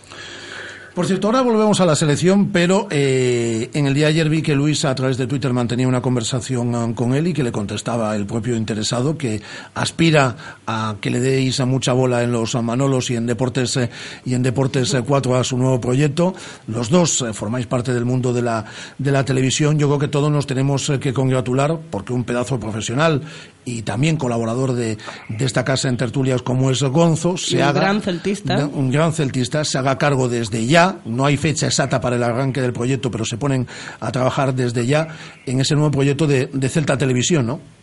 Por 0.95 1.05
cierto, 1.05 1.27
ahora 1.27 1.41
volvemos 1.41 1.81
a 1.81 1.85
la 1.85 1.93
selección, 1.93 2.51
pero 2.53 2.87
eh, 2.89 3.69
en 3.73 3.85
el 3.85 3.93
día 3.93 4.05
de 4.05 4.11
ayer 4.11 4.29
vi 4.29 4.41
que 4.41 4.55
Luis 4.55 4.85
a 4.85 4.95
través 4.95 5.17
de 5.17 5.27
Twitter 5.27 5.51
mantenía 5.51 5.89
una 5.89 6.01
conversación 6.01 6.73
um, 6.73 6.93
con 6.93 7.13
él 7.13 7.27
y 7.27 7.33
que 7.33 7.43
le 7.43 7.51
contestaba 7.51 8.15
el 8.15 8.25
propio 8.25 8.55
interesado 8.55 9.17
que 9.17 9.41
aspira 9.73 10.37
a 10.65 10.95
que 11.01 11.09
le 11.09 11.19
deis 11.19 11.59
mucha 11.65 11.91
bola 11.91 12.23
en 12.23 12.31
los 12.31 12.55
Manolos 12.55 13.11
y 13.11 13.17
en 13.17 13.25
Deportes 13.25 13.75
eh, 13.75 13.89
y 14.23 14.35
en 14.35 14.43
Deportes 14.43 14.93
eh, 14.93 15.03
4 15.05 15.35
a 15.35 15.43
su 15.43 15.57
nuevo 15.57 15.81
proyecto. 15.81 16.33
Los 16.67 16.89
dos 16.89 17.19
eh, 17.23 17.33
formáis 17.33 17.67
parte 17.67 17.93
del 17.93 18.05
mundo 18.05 18.31
de 18.31 18.43
la 18.43 18.63
de 18.97 19.11
la 19.11 19.25
televisión. 19.25 19.77
Yo 19.77 19.87
creo 19.87 19.99
que 19.99 20.07
todos 20.07 20.31
nos 20.31 20.47
tenemos 20.47 20.89
eh, 20.89 20.99
que 20.99 21.13
congratular 21.13 21.77
porque 21.91 22.13
un 22.13 22.23
pedazo 22.23 22.57
profesional 22.57 23.21
y 23.65 23.81
también 23.81 24.17
colaborador 24.17 24.73
de, 24.73 24.97
de 25.27 25.45
esta 25.45 25.65
casa 25.65 25.89
en 25.89 25.97
tertulias 25.97 26.41
como 26.41 26.71
es 26.71 26.81
Gonzo 26.83 27.35
se 27.37 27.57
un 27.57 27.63
haga 27.63 27.81
gran 27.81 28.01
celtista. 28.01 28.67
un 28.67 28.91
gran 28.91 29.11
celtista 29.13 29.65
se 29.65 29.77
haga 29.77 29.97
cargo 29.97 30.29
desde 30.29 30.65
ya, 30.65 30.99
no 31.05 31.25
hay 31.25 31.37
fecha 31.37 31.65
exacta 31.65 31.99
para 31.99 32.15
el 32.15 32.23
arranque 32.23 32.61
del 32.61 32.73
proyecto, 32.73 33.11
pero 33.11 33.25
se 33.25 33.37
ponen 33.37 33.67
a 33.99 34.11
trabajar 34.11 34.53
desde 34.53 34.85
ya 34.85 35.07
en 35.45 35.59
ese 35.59 35.75
nuevo 35.75 35.91
proyecto 35.91 36.27
de, 36.27 36.47
de 36.53 36.69
Celta 36.69 36.97
Televisión, 36.97 37.47
¿no? 37.47 37.74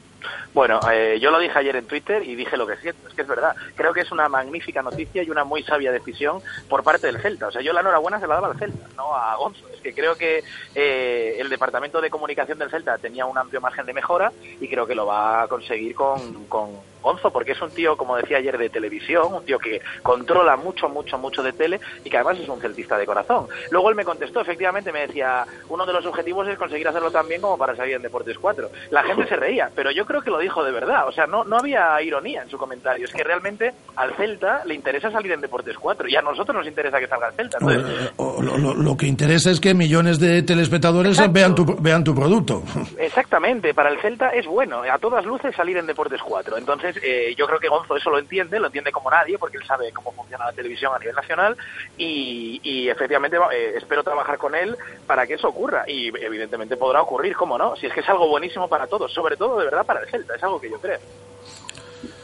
Bueno, 0.54 0.80
eh, 0.92 1.18
yo 1.18 1.30
lo 1.30 1.38
dije 1.38 1.58
ayer 1.58 1.76
en 1.76 1.86
Twitter 1.86 2.22
y 2.22 2.34
dije 2.34 2.58
lo 2.58 2.66
que 2.66 2.76
siento, 2.76 3.08
es 3.08 3.14
que 3.14 3.22
es 3.22 3.28
verdad. 3.28 3.56
Creo 3.74 3.94
que 3.94 4.00
es 4.00 4.12
una 4.12 4.28
magnífica 4.28 4.82
noticia 4.82 5.22
y 5.22 5.30
una 5.30 5.44
muy 5.44 5.62
sabia 5.62 5.90
decisión 5.90 6.42
por 6.68 6.82
parte 6.82 7.06
del 7.06 7.20
Celta. 7.20 7.48
O 7.48 7.50
sea, 7.50 7.62
yo 7.62 7.72
la 7.72 7.80
enhorabuena 7.80 8.20
se 8.20 8.26
la 8.26 8.34
daba 8.34 8.48
al 8.48 8.58
Celta, 8.58 8.86
no 8.96 9.14
a 9.14 9.34
Gonzo. 9.36 9.66
Es 9.72 9.80
que 9.80 9.94
creo 9.94 10.14
que 10.14 10.44
eh, 10.74 11.36
el 11.38 11.48
departamento 11.48 12.00
de 12.02 12.10
comunicación 12.10 12.58
del 12.58 12.70
Celta 12.70 12.98
tenía 12.98 13.24
un 13.24 13.38
amplio 13.38 13.62
margen 13.62 13.86
de 13.86 13.94
mejora 13.94 14.30
y 14.60 14.68
creo 14.68 14.86
que 14.86 14.94
lo 14.94 15.06
va 15.06 15.42
a 15.42 15.48
conseguir 15.48 15.94
con, 15.94 16.44
con 16.44 16.91
Gonzo, 17.02 17.30
porque 17.30 17.52
es 17.52 17.60
un 17.60 17.70
tío, 17.70 17.96
como 17.96 18.16
decía 18.16 18.38
ayer, 18.38 18.56
de 18.56 18.70
televisión, 18.70 19.34
un 19.34 19.44
tío 19.44 19.58
que 19.58 19.80
controla 20.02 20.56
mucho, 20.56 20.88
mucho, 20.88 21.18
mucho 21.18 21.42
de 21.42 21.52
tele 21.52 21.80
y 22.04 22.10
que 22.10 22.16
además 22.16 22.38
es 22.38 22.48
un 22.48 22.60
celtista 22.60 22.96
de 22.96 23.04
corazón. 23.06 23.46
Luego 23.70 23.90
él 23.90 23.94
me 23.96 24.04
contestó, 24.04 24.40
efectivamente, 24.40 24.92
me 24.92 25.00
decía, 25.06 25.44
uno 25.68 25.84
de 25.84 25.92
los 25.92 26.06
objetivos 26.06 26.46
es 26.48 26.56
conseguir 26.58 26.88
hacerlo 26.88 27.10
tan 27.10 27.28
bien 27.28 27.40
como 27.40 27.58
para 27.58 27.74
salir 27.76 27.96
en 27.96 28.02
Deportes 28.02 28.38
4. 28.38 28.70
La 28.90 29.02
gente 29.02 29.26
se 29.26 29.36
reía, 29.36 29.70
pero 29.74 29.90
yo 29.90 30.06
creo 30.06 30.22
que 30.22 30.30
lo 30.30 30.38
dijo 30.38 30.62
de 30.64 30.72
verdad, 30.72 31.06
o 31.08 31.12
sea, 31.12 31.26
no, 31.26 31.44
no 31.44 31.56
había 31.58 32.00
ironía 32.02 32.42
en 32.42 32.48
su 32.50 32.56
comentario, 32.58 33.04
es 33.06 33.12
que 33.12 33.24
realmente 33.24 33.72
al 33.96 34.14
Celta 34.16 34.62
le 34.64 34.74
interesa 34.74 35.10
salir 35.10 35.32
en 35.32 35.40
Deportes 35.40 35.76
4 35.78 36.08
y 36.08 36.16
a 36.16 36.22
nosotros 36.22 36.56
nos 36.56 36.66
interesa 36.66 36.98
que 36.98 37.08
salga 37.08 37.28
el 37.28 37.34
Celta. 37.34 37.58
Entonces, 37.60 38.12
lo, 38.18 38.58
lo- 38.58 38.74
lo 38.74 38.96
que 38.96 39.06
interesa 39.06 39.50
es 39.50 39.60
que 39.60 39.74
millones 39.74 40.18
de 40.20 40.42
telespectadores 40.42 41.12
Exacto. 41.12 41.32
vean 41.32 41.54
tu, 41.54 41.64
vean 41.80 42.04
tu 42.04 42.14
producto. 42.14 42.62
Exactamente, 42.98 43.74
para 43.74 43.90
el 43.90 44.00
Celta 44.00 44.30
es 44.30 44.46
bueno, 44.46 44.82
a 44.82 44.98
todas 44.98 45.24
luces 45.24 45.54
salir 45.54 45.76
en 45.76 45.86
Deportes 45.86 46.20
4. 46.24 46.56
Entonces, 46.58 46.91
eh, 47.02 47.34
yo 47.36 47.46
creo 47.46 47.58
que 47.58 47.68
Gonzo 47.68 47.96
eso 47.96 48.10
lo 48.10 48.18
entiende, 48.18 48.58
lo 48.58 48.66
entiende 48.66 48.92
como 48.92 49.10
nadie, 49.10 49.38
porque 49.38 49.58
él 49.58 49.66
sabe 49.66 49.92
cómo 49.92 50.12
funciona 50.12 50.46
la 50.46 50.52
televisión 50.52 50.92
a 50.94 50.98
nivel 50.98 51.14
nacional 51.14 51.56
y, 51.96 52.60
y 52.62 52.88
efectivamente 52.88 53.36
eh, 53.52 53.74
espero 53.76 54.02
trabajar 54.02 54.38
con 54.38 54.54
él 54.54 54.76
para 55.06 55.26
que 55.26 55.34
eso 55.34 55.48
ocurra. 55.48 55.84
Y 55.86 56.08
evidentemente 56.08 56.76
podrá 56.76 57.02
ocurrir, 57.02 57.36
¿cómo 57.36 57.58
no? 57.58 57.76
Si 57.76 57.86
es 57.86 57.92
que 57.92 58.00
es 58.00 58.08
algo 58.08 58.28
buenísimo 58.28 58.68
para 58.68 58.86
todos, 58.86 59.12
sobre 59.12 59.36
todo 59.36 59.58
de 59.58 59.64
verdad 59.66 59.86
para 59.86 60.00
el 60.00 60.08
Celta, 60.08 60.34
es 60.34 60.42
algo 60.42 60.60
que 60.60 60.70
yo 60.70 60.78
creo. 60.78 60.98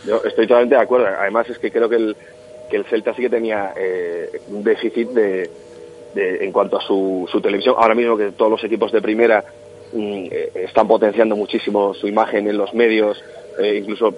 Yo 0.04 0.16
estoy 0.24 0.46
totalmente 0.46 0.74
de 0.74 0.80
acuerdo. 0.80 1.06
Además 1.06 1.48
es 1.48 1.58
que 1.58 1.70
creo 1.70 1.88
que 1.88 1.96
el, 1.96 2.16
que 2.70 2.76
el 2.76 2.84
Celta 2.86 3.14
sí 3.14 3.22
que 3.22 3.30
tenía 3.30 3.72
eh, 3.76 4.40
un 4.48 4.64
déficit 4.64 5.08
de, 5.10 5.50
en 6.14 6.52
cuanto 6.52 6.78
a 6.78 6.80
su, 6.80 7.28
su 7.30 7.40
televisión. 7.40 7.74
Ahora 7.78 7.94
mismo 7.94 8.16
que 8.16 8.32
todos 8.32 8.50
los 8.50 8.64
equipos 8.64 8.90
de 8.92 9.02
primera 9.02 9.44
mm, 9.92 10.26
eh, 10.30 10.50
están 10.54 10.88
potenciando 10.88 11.36
muchísimo 11.36 11.94
su 11.94 12.08
imagen 12.08 12.48
en 12.48 12.56
los 12.56 12.72
medios, 12.74 13.22
incluso 13.60 14.14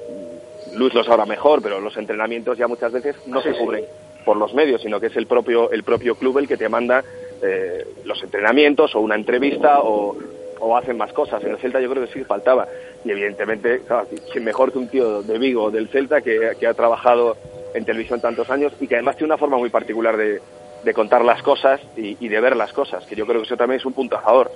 Luis 0.74 0.94
lo 0.94 1.04
sabrá 1.04 1.26
mejor, 1.26 1.62
pero 1.62 1.80
los 1.80 1.96
entrenamientos 1.96 2.56
ya 2.58 2.68
muchas 2.68 2.92
veces 2.92 3.16
no 3.26 3.40
se 3.42 3.52
cubren 3.52 3.84
por 4.24 4.36
los 4.36 4.52
medios, 4.54 4.82
sino 4.82 5.00
que 5.00 5.06
es 5.06 5.16
el 5.16 5.26
propio 5.26 5.70
el 5.70 5.82
propio 5.82 6.14
club 6.14 6.38
el 6.38 6.48
que 6.48 6.56
te 6.56 6.68
manda 6.68 7.02
eh, 7.42 7.84
los 8.04 8.22
entrenamientos 8.22 8.94
o 8.94 9.00
una 9.00 9.14
entrevista 9.14 9.80
o, 9.80 10.16
o 10.60 10.76
hacen 10.76 10.96
más 10.96 11.12
cosas. 11.12 11.42
En 11.42 11.52
el 11.52 11.58
Celta 11.58 11.80
yo 11.80 11.90
creo 11.90 12.04
que 12.06 12.12
sí 12.12 12.24
faltaba. 12.24 12.68
Y 13.04 13.10
evidentemente, 13.10 13.80
claro, 13.86 14.06
¿quién 14.30 14.44
mejor 14.44 14.72
que 14.72 14.78
un 14.78 14.88
tío 14.88 15.22
de 15.22 15.38
Vigo 15.38 15.70
del 15.70 15.88
Celta 15.88 16.20
que, 16.20 16.52
que 16.58 16.66
ha 16.66 16.74
trabajado 16.74 17.36
en 17.74 17.84
televisión 17.84 18.20
tantos 18.20 18.50
años 18.50 18.72
y 18.80 18.86
que 18.86 18.96
además 18.96 19.16
tiene 19.16 19.32
una 19.32 19.38
forma 19.38 19.56
muy 19.56 19.70
particular 19.70 20.16
de, 20.16 20.40
de 20.84 20.94
contar 20.94 21.24
las 21.24 21.42
cosas 21.42 21.80
y, 21.96 22.16
y 22.24 22.28
de 22.28 22.40
ver 22.40 22.56
las 22.56 22.72
cosas, 22.72 23.04
que 23.06 23.14
yo 23.16 23.26
creo 23.26 23.40
que 23.40 23.46
eso 23.46 23.56
también 23.56 23.78
es 23.80 23.86
un 23.86 23.92
punto 23.94 24.16
a 24.16 24.20
favor. 24.22 24.50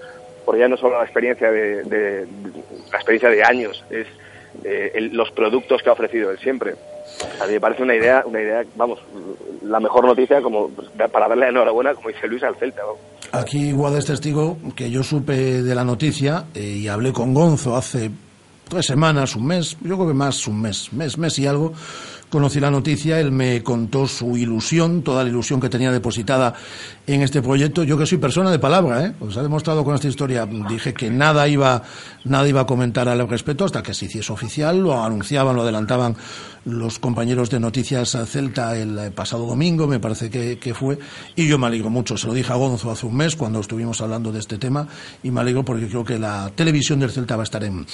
Porque 0.44 0.60
ya 0.60 0.68
no 0.68 0.76
solo 0.76 0.98
la 0.98 1.04
experiencia 1.04 1.50
de, 1.50 1.84
de- 1.84 2.26
de- 2.26 2.26
la 2.92 2.98
experiencia 2.98 3.30
de 3.30 3.42
años, 3.42 3.82
es 3.88 4.06
eh, 4.62 4.92
el- 4.94 5.14
los 5.16 5.30
productos 5.32 5.82
que 5.82 5.88
ha 5.88 5.92
ofrecido 5.92 6.30
él 6.30 6.38
siempre. 6.38 6.74
A 7.40 7.46
mí 7.46 7.52
me 7.54 7.60
parece 7.60 7.82
una 7.82 7.94
idea, 7.94 8.22
una 8.26 8.40
idea, 8.40 8.64
vamos, 8.76 8.98
la 9.62 9.80
mejor 9.80 10.04
noticia 10.06 10.40
como 10.42 10.68
pues, 10.68 10.88
para 11.10 11.28
darle 11.28 11.48
enhorabuena, 11.48 11.94
como 11.94 12.08
dice 12.08 12.26
Luis, 12.28 12.42
al 12.42 12.56
Celta. 12.56 12.82
Aquí 13.32 13.68
igual 13.68 13.96
es 13.96 14.06
testigo 14.06 14.56
que 14.76 14.90
yo 14.90 15.02
supe 15.02 15.62
de 15.62 15.74
la 15.74 15.84
noticia 15.84 16.44
eh, 16.54 16.60
y 16.62 16.88
hablé 16.88 17.12
con 17.12 17.34
Gonzo 17.34 17.76
hace 17.76 18.10
tres 18.68 18.86
semanas, 18.86 19.36
un 19.36 19.46
mes, 19.46 19.76
yo 19.82 19.96
creo 19.96 20.08
que 20.08 20.14
más 20.14 20.46
un 20.46 20.60
mes, 20.62 20.92
mes, 20.92 21.18
mes 21.18 21.38
y 21.38 21.46
algo. 21.46 21.72
Conocí 22.30 22.58
la 22.58 22.70
noticia, 22.70 23.20
él 23.20 23.30
me 23.30 23.62
contó 23.62 24.08
su 24.08 24.36
ilusión, 24.36 25.02
toda 25.02 25.22
la 25.22 25.30
ilusión 25.30 25.60
que 25.60 25.68
tenía 25.68 25.92
depositada 25.92 26.54
en 27.06 27.22
este 27.22 27.42
proyecto. 27.42 27.84
Yo 27.84 27.96
que 27.96 28.06
soy 28.06 28.18
persona 28.18 28.50
de 28.50 28.58
palabra, 28.58 29.04
¿eh? 29.04 29.14
Os 29.20 29.36
ha 29.36 29.42
demostrado 29.42 29.84
con 29.84 29.94
esta 29.94 30.08
historia. 30.08 30.46
Dije 30.68 30.94
que 30.94 31.10
nada 31.10 31.46
iba, 31.46 31.82
nada 32.24 32.48
iba 32.48 32.62
a 32.62 32.66
comentar 32.66 33.08
al 33.08 33.28
respecto 33.28 33.64
hasta 33.64 33.82
que 33.82 33.94
se 33.94 34.06
hiciese 34.06 34.32
oficial, 34.32 34.80
lo 34.80 35.02
anunciaban, 35.02 35.54
lo 35.54 35.62
adelantaban 35.62 36.16
los 36.64 36.98
compañeros 36.98 37.50
de 37.50 37.60
Noticias 37.60 38.16
Celta 38.26 38.76
el 38.76 39.12
pasado 39.12 39.46
domingo, 39.46 39.86
me 39.86 40.00
parece 40.00 40.30
que, 40.30 40.58
que 40.58 40.74
fue, 40.74 40.98
y 41.36 41.46
yo 41.46 41.58
me 41.58 41.66
alegro 41.66 41.90
mucho. 41.90 42.16
Se 42.16 42.26
lo 42.26 42.32
dije 42.32 42.52
a 42.52 42.56
Gonzo 42.56 42.90
hace 42.90 43.06
un 43.06 43.16
mes 43.16 43.36
cuando 43.36 43.60
estuvimos 43.60 44.00
hablando 44.00 44.32
de 44.32 44.38
este 44.40 44.58
tema, 44.58 44.88
y 45.22 45.30
me 45.30 45.40
alegro 45.40 45.64
porque 45.64 45.86
creo 45.88 46.04
que 46.04 46.18
la 46.18 46.50
televisión 46.54 47.00
del 47.00 47.10
Celta 47.10 47.36
va 47.36 47.42
a 47.42 47.44
estar 47.44 47.64
en, 47.64 47.86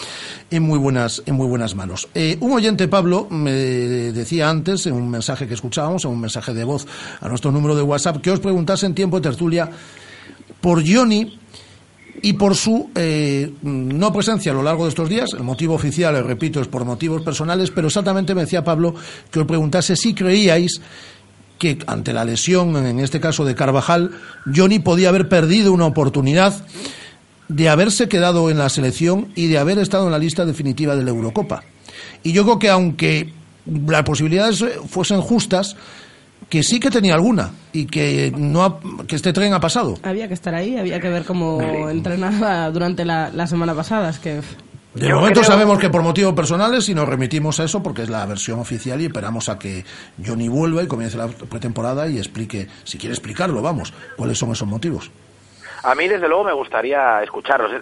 en 0.50 0.62
muy 0.62 0.78
buenas, 0.78 1.22
en 1.26 1.34
muy 1.34 1.46
buenas 1.46 1.74
manos. 1.74 2.08
Eh, 2.14 2.36
un 2.40 2.52
oyente, 2.52 2.86
Pablo, 2.88 3.26
me 3.28 4.12
decía 4.20 4.48
antes, 4.48 4.86
en 4.86 4.94
un 4.94 5.10
mensaje 5.10 5.46
que 5.46 5.54
escuchábamos, 5.54 6.04
en 6.04 6.12
un 6.12 6.20
mensaje 6.20 6.54
de 6.54 6.64
voz 6.64 6.86
a 7.20 7.28
nuestro 7.28 7.50
número 7.50 7.74
de 7.74 7.82
WhatsApp, 7.82 8.22
que 8.22 8.30
os 8.30 8.40
preguntase 8.40 8.86
en 8.86 8.94
tiempo 8.94 9.18
de 9.18 9.28
tertulia 9.28 9.68
por 10.60 10.82
Johnny 10.86 11.38
y 12.22 12.34
por 12.34 12.54
su 12.54 12.90
eh, 12.94 13.52
no 13.62 14.12
presencia 14.12 14.52
a 14.52 14.54
lo 14.54 14.62
largo 14.62 14.84
de 14.84 14.90
estos 14.90 15.08
días. 15.08 15.32
El 15.32 15.42
motivo 15.42 15.74
oficial, 15.74 16.14
eh, 16.16 16.22
repito, 16.22 16.60
es 16.60 16.68
por 16.68 16.84
motivos 16.84 17.22
personales, 17.22 17.70
pero 17.70 17.88
exactamente 17.88 18.34
me 18.34 18.42
decía 18.42 18.64
Pablo 18.64 18.94
que 19.30 19.40
os 19.40 19.46
preguntase 19.46 19.96
si 19.96 20.14
creíais 20.14 20.80
que 21.58 21.78
ante 21.86 22.12
la 22.12 22.24
lesión, 22.24 22.74
en 22.76 23.00
este 23.00 23.20
caso 23.20 23.44
de 23.44 23.54
Carvajal, 23.54 24.12
Johnny 24.54 24.78
podía 24.78 25.10
haber 25.10 25.28
perdido 25.28 25.72
una 25.72 25.84
oportunidad 25.86 26.64
de 27.48 27.68
haberse 27.68 28.08
quedado 28.08 28.48
en 28.48 28.58
la 28.58 28.68
selección 28.68 29.28
y 29.34 29.48
de 29.48 29.58
haber 29.58 29.78
estado 29.78 30.06
en 30.06 30.12
la 30.12 30.18
lista 30.18 30.46
definitiva 30.46 30.96
de 30.96 31.04
la 31.04 31.10
Eurocopa. 31.10 31.62
Y 32.22 32.32
yo 32.32 32.44
creo 32.44 32.58
que 32.58 32.70
aunque 32.70 33.32
las 33.66 34.02
posibilidades 34.02 34.64
fuesen 34.88 35.20
justas, 35.20 35.76
que 36.48 36.62
sí 36.62 36.80
que 36.80 36.90
tenía 36.90 37.14
alguna 37.14 37.50
y 37.72 37.86
que 37.86 38.32
no 38.36 38.80
que 39.06 39.16
este 39.16 39.32
tren 39.32 39.52
ha 39.54 39.60
pasado. 39.60 39.98
Había 40.02 40.28
que 40.28 40.34
estar 40.34 40.54
ahí, 40.54 40.76
había 40.76 41.00
que 41.00 41.08
ver 41.08 41.24
cómo 41.24 41.88
entrenaba 41.90 42.70
durante 42.70 43.04
la, 43.04 43.30
la 43.30 43.46
semana 43.46 43.74
pasada. 43.74 44.10
Es 44.10 44.18
que 44.18 44.40
de 44.94 45.14
momento 45.14 45.44
sabemos 45.44 45.78
que 45.78 45.88
por 45.88 46.02
motivos 46.02 46.34
personales 46.34 46.88
y 46.88 46.94
nos 46.94 47.08
remitimos 47.08 47.60
a 47.60 47.64
eso 47.64 47.80
porque 47.80 48.02
es 48.02 48.10
la 48.10 48.26
versión 48.26 48.58
oficial 48.58 49.00
y 49.00 49.04
esperamos 49.04 49.48
a 49.48 49.56
que 49.56 49.84
Johnny 50.24 50.48
vuelva 50.48 50.82
y 50.82 50.88
comience 50.88 51.16
la 51.16 51.28
pretemporada 51.28 52.08
y 52.08 52.18
explique, 52.18 52.66
si 52.82 52.98
quiere 52.98 53.14
explicarlo, 53.14 53.62
vamos, 53.62 53.92
cuáles 54.16 54.36
son 54.36 54.50
esos 54.50 54.66
motivos. 54.66 55.12
A 55.82 55.94
mí, 55.94 56.08
desde 56.08 56.28
luego, 56.28 56.44
me 56.44 56.52
gustaría 56.52 57.22
escucharlos. 57.22 57.72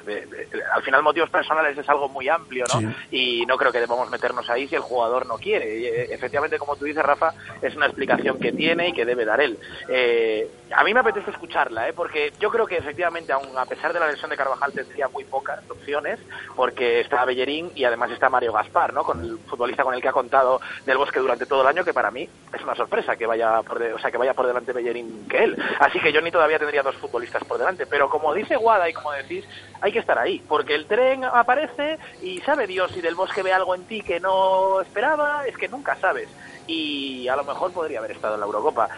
Al 0.73 0.83
final, 0.83 1.03
motivos 1.03 1.31
personales 1.31 1.77
es 1.77 1.89
algo 1.89 2.09
muy 2.09 2.29
amplio, 2.29 2.65
¿no? 2.73 2.93
Y 3.11 3.45
no 3.47 3.57
creo 3.57 3.73
que 3.73 3.81
debamos 3.81 4.11
meternos 4.11 4.49
ahí 4.51 4.69
si 4.69 4.75
el 4.75 4.81
jugador 4.81 5.27
no 5.27 5.37
quiere. 5.37 5.89
Eh, 5.89 6.15
efectivamente, 6.15 6.59
como 6.59 6.77
tú 6.77 6.85
dices, 6.85 7.03
Rafa, 7.03 7.33
es 7.61 7.75
una 7.75 7.87
explicación 7.87 8.39
que 8.39 8.53
tiene 8.53 8.89
y 8.89 8.93
que 8.93 9.05
debe 9.05 9.25
dar 9.25 9.41
él. 9.41 9.59
Eh, 9.89 10.49
a 10.75 10.85
mí 10.85 10.95
me 10.95 11.01
apetece 11.01 11.31
escucharla, 11.31 11.89
¿eh? 11.89 11.93
porque 11.93 12.33
yo 12.39 12.51
creo 12.51 12.67
que 12.67 12.77
efectivamente, 12.77 13.33
aun 13.33 13.57
a 13.57 13.65
pesar 13.65 13.93
de 13.93 14.01
la 14.01 14.09
lesión 14.09 14.31
de 14.31 14.37
Carvajal, 14.37 14.73
tendría 14.73 15.09
muy 15.09 15.25
pocas 15.25 15.61
opciones, 15.71 16.21
porque 16.55 17.01
está 17.01 17.25
Bellerín 17.25 17.71
y 17.75 17.85
además 17.85 18.11
está 18.11 18.29
Mario 18.29 18.53
Gaspar, 18.53 18.93
¿no? 18.93 19.03
Con 19.03 19.25
el 19.25 19.39
futbolista 19.39 19.83
con 19.83 19.95
el 19.95 20.03
que 20.03 20.09
ha 20.09 20.13
contado 20.13 20.61
del 20.85 20.99
Bosque 20.99 21.21
durante 21.21 21.47
todo 21.47 21.63
el 21.63 21.69
año, 21.69 21.85
que 21.85 21.95
para 21.95 22.11
mí 22.11 22.29
es 22.53 22.63
una 22.63 22.75
sorpresa 22.75 23.17
que 23.17 23.27
vaya 23.27 23.63
por, 23.63 23.83
o 23.83 23.99
sea, 23.99 24.11
que 24.11 24.19
vaya 24.19 24.35
por 24.35 24.47
delante 24.47 24.73
Bellerín 24.73 25.27
que 25.29 25.45
él. 25.45 25.57
Así 25.81 25.99
que 26.01 26.13
yo 26.13 26.21
ni 26.21 26.31
todavía 26.31 26.59
tendría 26.59 26.83
dos 26.83 26.97
futbolistas 26.97 27.45
por 27.45 27.59
delante 27.59 27.87
pero 27.89 28.09
como 28.09 28.35
dice 28.35 28.57
Guada 28.57 28.89
y 28.89 28.93
como 28.93 29.13
decís, 29.13 29.45
hay 29.81 29.93
que 29.93 29.99
estar 29.99 30.19
ahí, 30.19 30.43
porque 30.49 30.75
el 30.75 30.87
tren 30.87 31.25
aparece 31.25 31.99
y 32.23 32.41
sabe 32.41 32.67
Dios 32.67 32.91
si 32.93 33.01
del 33.01 33.15
bosque 33.15 33.43
ve 33.43 33.53
algo 33.53 33.75
en 33.75 33.85
ti 33.85 34.03
que 34.03 34.21
no 34.21 34.81
esperaba, 34.81 35.47
es 35.47 35.57
que 35.57 35.69
nunca 35.69 35.97
sabes. 35.97 36.29
Y 36.67 37.29
a 37.29 37.37
lo 37.37 37.45
mejor 37.45 37.73
podría 37.73 37.99
haber 37.99 38.11
estado 38.11 38.35
en 38.35 38.41
la 38.41 38.47
Eurocopa 38.47 38.89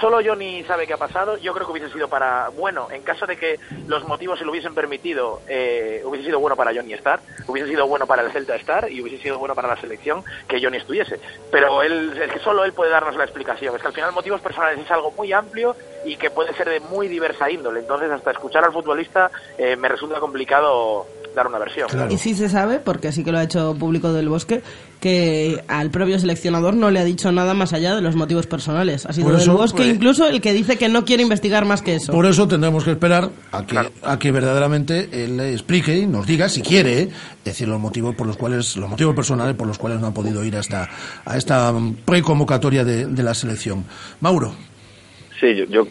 solo 0.00 0.20
Johnny 0.24 0.64
sabe 0.64 0.86
qué 0.86 0.94
ha 0.94 0.98
pasado. 0.98 1.36
Yo 1.38 1.52
creo 1.52 1.66
que 1.66 1.72
hubiese 1.72 1.92
sido 1.92 2.08
para 2.08 2.48
bueno, 2.50 2.88
en 2.90 3.02
caso 3.02 3.26
de 3.26 3.36
que 3.36 3.58
los 3.86 4.06
motivos 4.06 4.38
se 4.38 4.44
lo 4.44 4.50
hubiesen 4.50 4.74
permitido, 4.74 5.40
eh, 5.48 6.02
hubiese 6.04 6.26
sido 6.26 6.40
bueno 6.40 6.56
para 6.56 6.74
Johnny 6.74 6.92
estar, 6.92 7.20
hubiese 7.46 7.68
sido 7.68 7.86
bueno 7.86 8.06
para 8.06 8.22
el 8.22 8.32
Celta 8.32 8.56
estar 8.56 8.90
y 8.90 9.00
hubiese 9.00 9.22
sido 9.22 9.38
bueno 9.38 9.54
para 9.54 9.68
la 9.68 9.80
selección 9.80 10.24
que 10.46 10.62
Johnny 10.62 10.78
estuviese. 10.78 11.20
Pero 11.50 11.82
él, 11.82 12.20
es 12.20 12.32
que 12.32 12.38
solo 12.40 12.64
él 12.64 12.72
puede 12.72 12.90
darnos 12.90 13.16
la 13.16 13.24
explicación. 13.24 13.74
Es 13.74 13.82
que 13.82 13.88
al 13.88 13.94
final 13.94 14.12
motivos 14.12 14.40
personales 14.40 14.78
es 14.78 14.90
algo 14.90 15.10
muy 15.12 15.32
amplio 15.32 15.76
y 16.04 16.16
que 16.16 16.30
puede 16.30 16.52
ser 16.54 16.68
de 16.68 16.80
muy 16.80 17.08
diversa 17.08 17.50
índole. 17.50 17.80
Entonces, 17.80 18.10
hasta 18.10 18.30
escuchar 18.30 18.64
al 18.64 18.72
futbolista 18.72 19.30
eh, 19.56 19.76
me 19.76 19.88
resulta 19.88 20.20
complicado 20.20 21.06
dar 21.34 21.46
una 21.46 21.58
versión. 21.58 21.88
Y 22.10 22.18
sí 22.18 22.34
se 22.34 22.48
sabe, 22.48 22.78
porque 22.78 23.12
sí 23.12 23.24
que 23.24 23.32
lo 23.32 23.38
ha 23.38 23.42
hecho 23.42 23.74
público 23.78 24.12
del 24.12 24.28
Bosque, 24.28 24.62
que 25.00 25.62
al 25.68 25.90
propio 25.90 26.18
seleccionador 26.18 26.74
no 26.74 26.90
le 26.90 26.98
ha 27.00 27.04
dicho 27.04 27.30
nada 27.32 27.54
más 27.54 27.72
allá 27.72 27.94
de 27.94 28.02
los 28.02 28.16
motivos 28.16 28.46
personales. 28.46 29.06
Ha 29.06 29.12
sido 29.12 29.30
del 29.36 29.50
Bosque 29.50 29.78
pues, 29.78 29.94
incluso 29.94 30.26
el 30.26 30.40
que 30.40 30.52
dice 30.52 30.76
que 30.76 30.88
no 30.88 31.04
quiere 31.04 31.22
investigar 31.22 31.64
más 31.64 31.82
que 31.82 31.96
eso. 31.96 32.12
Por 32.12 32.26
eso 32.26 32.48
tendremos 32.48 32.84
que 32.84 32.92
esperar 32.92 33.30
a 33.52 33.66
que, 33.66 33.78
a 34.02 34.18
que 34.18 34.32
verdaderamente 34.32 35.08
él 35.12 35.36
le 35.36 35.52
explique 35.52 35.96
y 35.96 36.06
nos 36.06 36.26
diga, 36.26 36.48
si 36.48 36.62
quiere, 36.62 37.08
decir 37.44 37.68
los 37.68 37.80
motivos 37.80 38.14
por 38.14 38.26
los 38.26 38.36
cuales, 38.36 38.76
los 38.76 38.88
motivos 38.88 39.14
personales 39.14 39.54
por 39.54 39.66
los 39.66 39.78
cuales 39.78 40.00
no 40.00 40.08
ha 40.08 40.14
podido 40.14 40.44
ir 40.44 40.56
a 40.56 40.60
esta, 40.60 40.88
a 41.24 41.36
esta 41.36 41.72
preconvocatoria 42.04 42.84
de, 42.84 43.06
de 43.06 43.22
la 43.22 43.34
selección. 43.34 43.84
Mauro. 44.20 44.54
Sí, 45.40 45.54
yo, 45.54 45.64
yo 45.66 45.86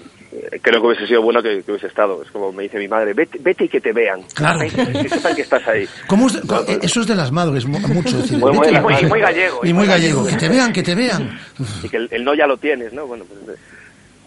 creo 0.61 0.81
que 0.81 0.87
hubiese 0.87 1.07
sido 1.07 1.21
bueno 1.21 1.41
que, 1.41 1.63
hubiese 1.67 1.87
estado. 1.87 2.21
Es 2.23 2.31
como 2.31 2.51
me 2.51 2.63
dice 2.63 2.77
mi 2.77 2.87
madre, 2.87 3.13
vete, 3.13 3.37
vete 3.39 3.65
y 3.65 3.69
que 3.69 3.81
te 3.81 3.93
vean. 3.93 4.21
Claro. 4.33 4.59
Que 4.59 5.09
sepan 5.09 5.35
que 5.35 5.41
estás 5.41 5.67
ahí. 5.67 5.87
eso 6.81 7.01
es 7.01 7.07
de 7.07 7.15
las 7.15 7.31
madres, 7.31 7.65
mucho. 7.65 8.17
Decir, 8.17 8.37
muy, 8.37 8.51
muy, 8.51 9.19
gallego. 9.19 9.65
Y 9.65 9.73
muy 9.73 9.87
gallego. 9.87 10.25
Que 10.25 10.35
te 10.35 10.49
vean, 10.49 10.73
que 10.73 10.83
te 10.83 10.95
vean. 10.95 11.39
Y 11.83 11.89
que 11.89 11.97
el, 11.97 12.23
no 12.23 12.33
ya 12.33 12.47
lo 12.47 12.57
tienes, 12.57 12.93
¿no? 12.93 13.05
Bueno, 13.05 13.25
pues, 13.45 13.59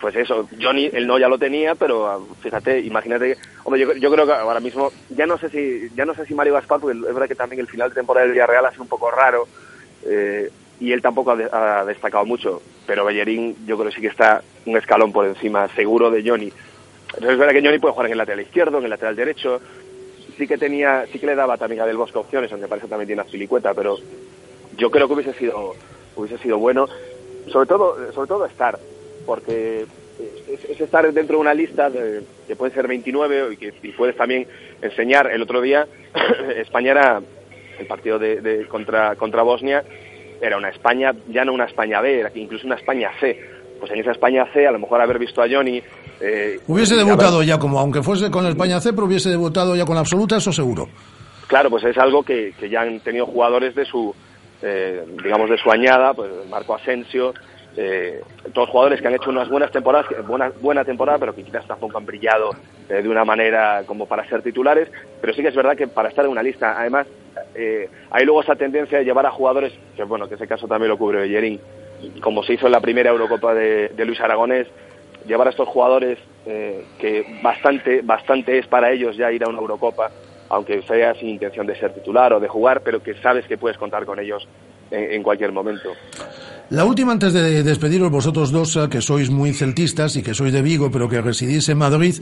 pues, 0.00 0.16
eso, 0.16 0.48
Johnny 0.61 0.88
el 0.92 1.06
no 1.06 1.18
ya 1.18 1.28
lo 1.28 1.38
tenía, 1.38 1.74
pero 1.74 2.06
ah, 2.06 2.18
fíjate, 2.40 2.80
imagínate, 2.80 3.36
hombre, 3.64 3.80
yo, 3.80 3.94
yo, 3.94 4.11
creo 4.11 4.26
que 4.26 4.32
ahora 4.32 4.61
mismo, 4.61 4.90
ya 5.11 5.26
no 5.26 5.36
sé 5.38 5.50
si 5.50 5.94
ya 5.94 6.04
no 6.04 6.14
sé 6.14 6.24
si 6.24 6.34
Mario 6.34 6.54
Gaspar, 6.54 6.80
porque 6.80 6.98
es 6.98 7.04
verdad 7.04 7.28
que 7.28 7.34
también 7.34 7.61
el 7.61 7.68
final 7.68 7.90
de 7.90 7.96
temporada 7.96 8.24
del 8.24 8.32
Villarreal 8.32 8.66
ha 8.66 8.70
sido 8.70 8.84
un 8.84 8.88
poco 8.88 9.11
raro, 9.11 9.46
eh, 10.06 10.50
y 10.81 10.93
él 10.93 11.03
tampoco 11.03 11.33
ha, 11.33 11.85
destacado 11.85 12.24
mucho, 12.24 12.62
pero 12.87 13.05
Bellerín 13.05 13.55
yo 13.66 13.76
creo 13.76 13.91
que 13.91 13.97
sí 13.97 14.01
que 14.01 14.09
está 14.09 14.43
un 14.66 14.76
escalón 14.76 15.12
por 15.12 15.26
encima, 15.26 15.68
seguro 15.68 16.11
de 16.11 16.28
Johnny. 16.28 16.51
Entonces 17.09 17.33
es 17.33 17.39
verdad 17.39 17.53
que 17.53 17.62
Johnny 17.62 17.78
puede 17.78 17.93
jugar 17.93 18.07
en 18.07 18.12
el 18.12 18.18
lateral 18.18 18.41
izquierdo, 18.41 18.78
en 18.78 18.85
el 18.85 18.91
lateral 18.91 19.14
derecho, 19.14 19.61
sí 20.39 20.47
que 20.47 20.57
tenía, 20.57 21.05
sí 21.12 21.18
que 21.18 21.26
le 21.26 21.35
daba 21.35 21.59
también 21.59 21.83
a 21.83 21.87
Del 21.87 21.99
Bosque 21.99 22.18
opciones, 22.18 22.51
aunque 22.51 22.66
parece 22.66 22.87
que 22.87 22.91
también 22.91 23.09
tiene 23.09 23.22
a 23.22 23.26
Filicueta, 23.26 23.74
pero 23.74 23.99
yo 24.76 24.91
creo 24.91 25.07
que 25.07 25.14
hubiese 25.14 25.35
sido, 25.35 25.74
hubiese 26.16 26.39
sido 26.39 26.59
bueno, 26.59 26.89
sobre 27.53 27.68
todo, 27.68 28.12
sobre 28.12 28.28
todo 28.28 28.47
estar, 28.47 28.78
porque 29.26 29.85
es, 30.49 30.81
estar 30.81 31.12
dentro 31.12 31.37
de 31.37 31.41
una 31.41 31.53
lista 31.53 31.91
de, 31.91 32.22
que 32.47 32.57
puede 32.57 32.72
ser 32.72 32.89
29 32.89 33.53
y 33.53 33.57
que 33.57 33.74
y 33.83 33.93
puedes 33.93 34.16
también 34.16 34.47
enseñar. 34.81 35.31
El 35.31 35.43
otro 35.43 35.61
día 35.61 35.87
España 36.57 36.93
era 36.93 37.22
el 37.78 37.87
partido 37.87 38.18
de, 38.18 38.66
contra, 38.68 39.16
contra 39.16 39.43
Bosnia 39.43 39.85
era 40.41 40.57
una 40.57 40.68
España, 40.68 41.12
ya 41.28 41.45
no 41.45 41.53
una 41.53 41.66
España 41.66 42.01
B, 42.01 42.20
era 42.20 42.30
incluso 42.34 42.66
una 42.66 42.76
España 42.76 43.11
C. 43.20 43.38
Pues 43.78 43.91
en 43.93 44.01
esa 44.01 44.12
España 44.12 44.47
C, 44.53 44.66
a 44.66 44.72
lo 44.72 44.78
mejor 44.78 45.01
haber 45.01 45.18
visto 45.18 45.43
a 45.43 45.47
Johnny... 45.51 45.82
Eh, 46.20 46.61
hubiese 46.66 46.97
debutado 46.97 47.43
ya, 47.43 47.59
como 47.59 47.78
aunque 47.78 48.03
fuese 48.03 48.30
con 48.30 48.45
la 48.45 48.51
España 48.51 48.78
C, 48.80 48.93
pero 48.93 49.07
hubiese 49.07 49.30
debutado 49.30 49.74
ya 49.74 49.86
con 49.86 49.95
la 49.95 50.01
absoluta, 50.01 50.36
eso 50.36 50.53
seguro. 50.53 50.88
Claro, 51.47 51.70
pues 51.70 51.84
es 51.84 51.97
algo 51.97 52.22
que, 52.22 52.53
ya 52.70 52.82
han 52.82 53.01
tenido 53.01 53.26
jugadores 53.26 53.74
de 53.74 53.84
su, 53.84 54.14
eh, 54.62 55.03
digamos, 55.22 55.49
de 55.49 55.57
su 55.59 55.70
añada, 55.70 56.12
pues 56.12 56.30
Marco 56.49 56.74
Asensio, 56.74 57.32
eh, 57.77 58.23
todos 58.53 58.68
jugadores 58.68 59.01
que 59.01 59.09
han 59.09 59.14
hecho 59.14 59.31
unas 59.31 59.49
buenas 59.49 59.71
temporadas, 59.71 60.07
buena, 60.27 60.53
buena 60.61 60.85
temporada, 60.85 61.18
pero 61.18 61.35
que 61.35 61.45
quizás 61.45 61.66
tampoco 61.66 61.99
han 61.99 62.07
brillado 62.07 62.51
de 62.89 63.09
una 63.09 63.25
manera 63.25 63.85
como 63.87 64.07
para 64.07 64.29
ser 64.29 64.43
titulares, 64.43 64.91
pero 65.21 65.33
sí 65.33 65.43
que 65.43 65.49
es 65.49 65.55
verdad 65.55 65.77
que 65.77 65.87
para 65.87 66.09
estar 66.09 66.25
en 66.25 66.33
una 66.33 66.43
lista, 66.43 66.75
además, 66.77 67.07
eh, 67.55 67.89
hay 68.11 68.25
luego 68.25 68.43
esa 68.43 68.57
tendencia 68.57 68.99
de 68.99 69.05
llevar 69.05 69.27
a 69.27 69.31
jugadores, 69.31 69.73
que 69.97 70.05
bueno, 70.05 70.29
que 70.29 70.35
ese 70.35 70.47
caso 70.47 70.66
también 70.66 70.89
lo 70.89 70.99
cubre 70.99 71.21
Bellerín, 71.21 71.61
como 72.21 72.43
se 72.43 72.55
hizo 72.55 72.66
en 72.66 72.73
la 72.73 72.81
primera 72.81 73.11
Eurocopa 73.11 73.55
de, 73.55 73.93
Luis 74.05 74.21
Aragonés, 74.21 74.66
llevar 75.27 75.49
a 75.49 75.51
estos 75.51 75.68
jugadores 75.68 76.18
eh, 76.47 76.85
que 76.99 77.41
bastante, 77.43 78.01
bastante 78.03 78.59
es 78.59 78.66
para 78.66 78.91
ellos 78.91 79.16
ya 79.16 79.31
ir 79.31 79.45
a 79.45 79.49
una 79.49 79.59
Eurocopa, 79.59 80.11
aunque 80.51 80.82
sea 80.82 81.14
sin 81.14 81.30
intención 81.30 81.66
de 81.66 81.78
ser 81.78 81.94
titular 81.94 82.32
o 82.32 82.40
de 82.40 82.48
jugar, 82.48 82.82
pero 82.82 83.03
que 83.03 83.14
sabes 83.14 83.46
que 83.46 83.57
puedes 83.57 83.78
contar 83.78 84.05
con 84.05 84.18
ellos 84.18 84.46
en, 84.90 85.22
cualquier 85.22 85.53
momento. 85.53 85.90
La 86.70 86.84
última 86.84 87.12
antes 87.12 87.32
de 87.32 87.62
despediros 87.62 88.11
vosotros 88.11 88.51
dos, 88.51 88.76
eh, 88.76 88.88
que 88.90 89.01
sois 89.01 89.30
muy 89.30 89.53
celtistas 89.53 90.16
y 90.16 90.22
que 90.22 90.34
sois 90.34 90.53
de 90.53 90.62
Vigo, 90.62 90.90
pero 90.90 91.09
que 91.09 91.20
residís 91.20 91.68
en 91.68 91.78
Madrid. 91.78 92.16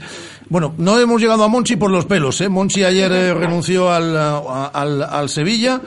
Bueno, 0.47 0.75
no 0.77 0.99
hemos 0.99 1.19
llegado 1.19 1.43
a 1.43 1.47
Monchi 1.47 1.75
por 1.75 1.89
los 1.89 2.05
pelos, 2.05 2.39
¿eh? 2.41 2.49
Monchi 2.49 2.83
ayer 2.83 3.11
eh, 3.11 3.33
renunció 3.33 3.91
al, 3.91 4.15
al, 4.15 5.03
al, 5.03 5.29
Sevilla. 5.29 5.81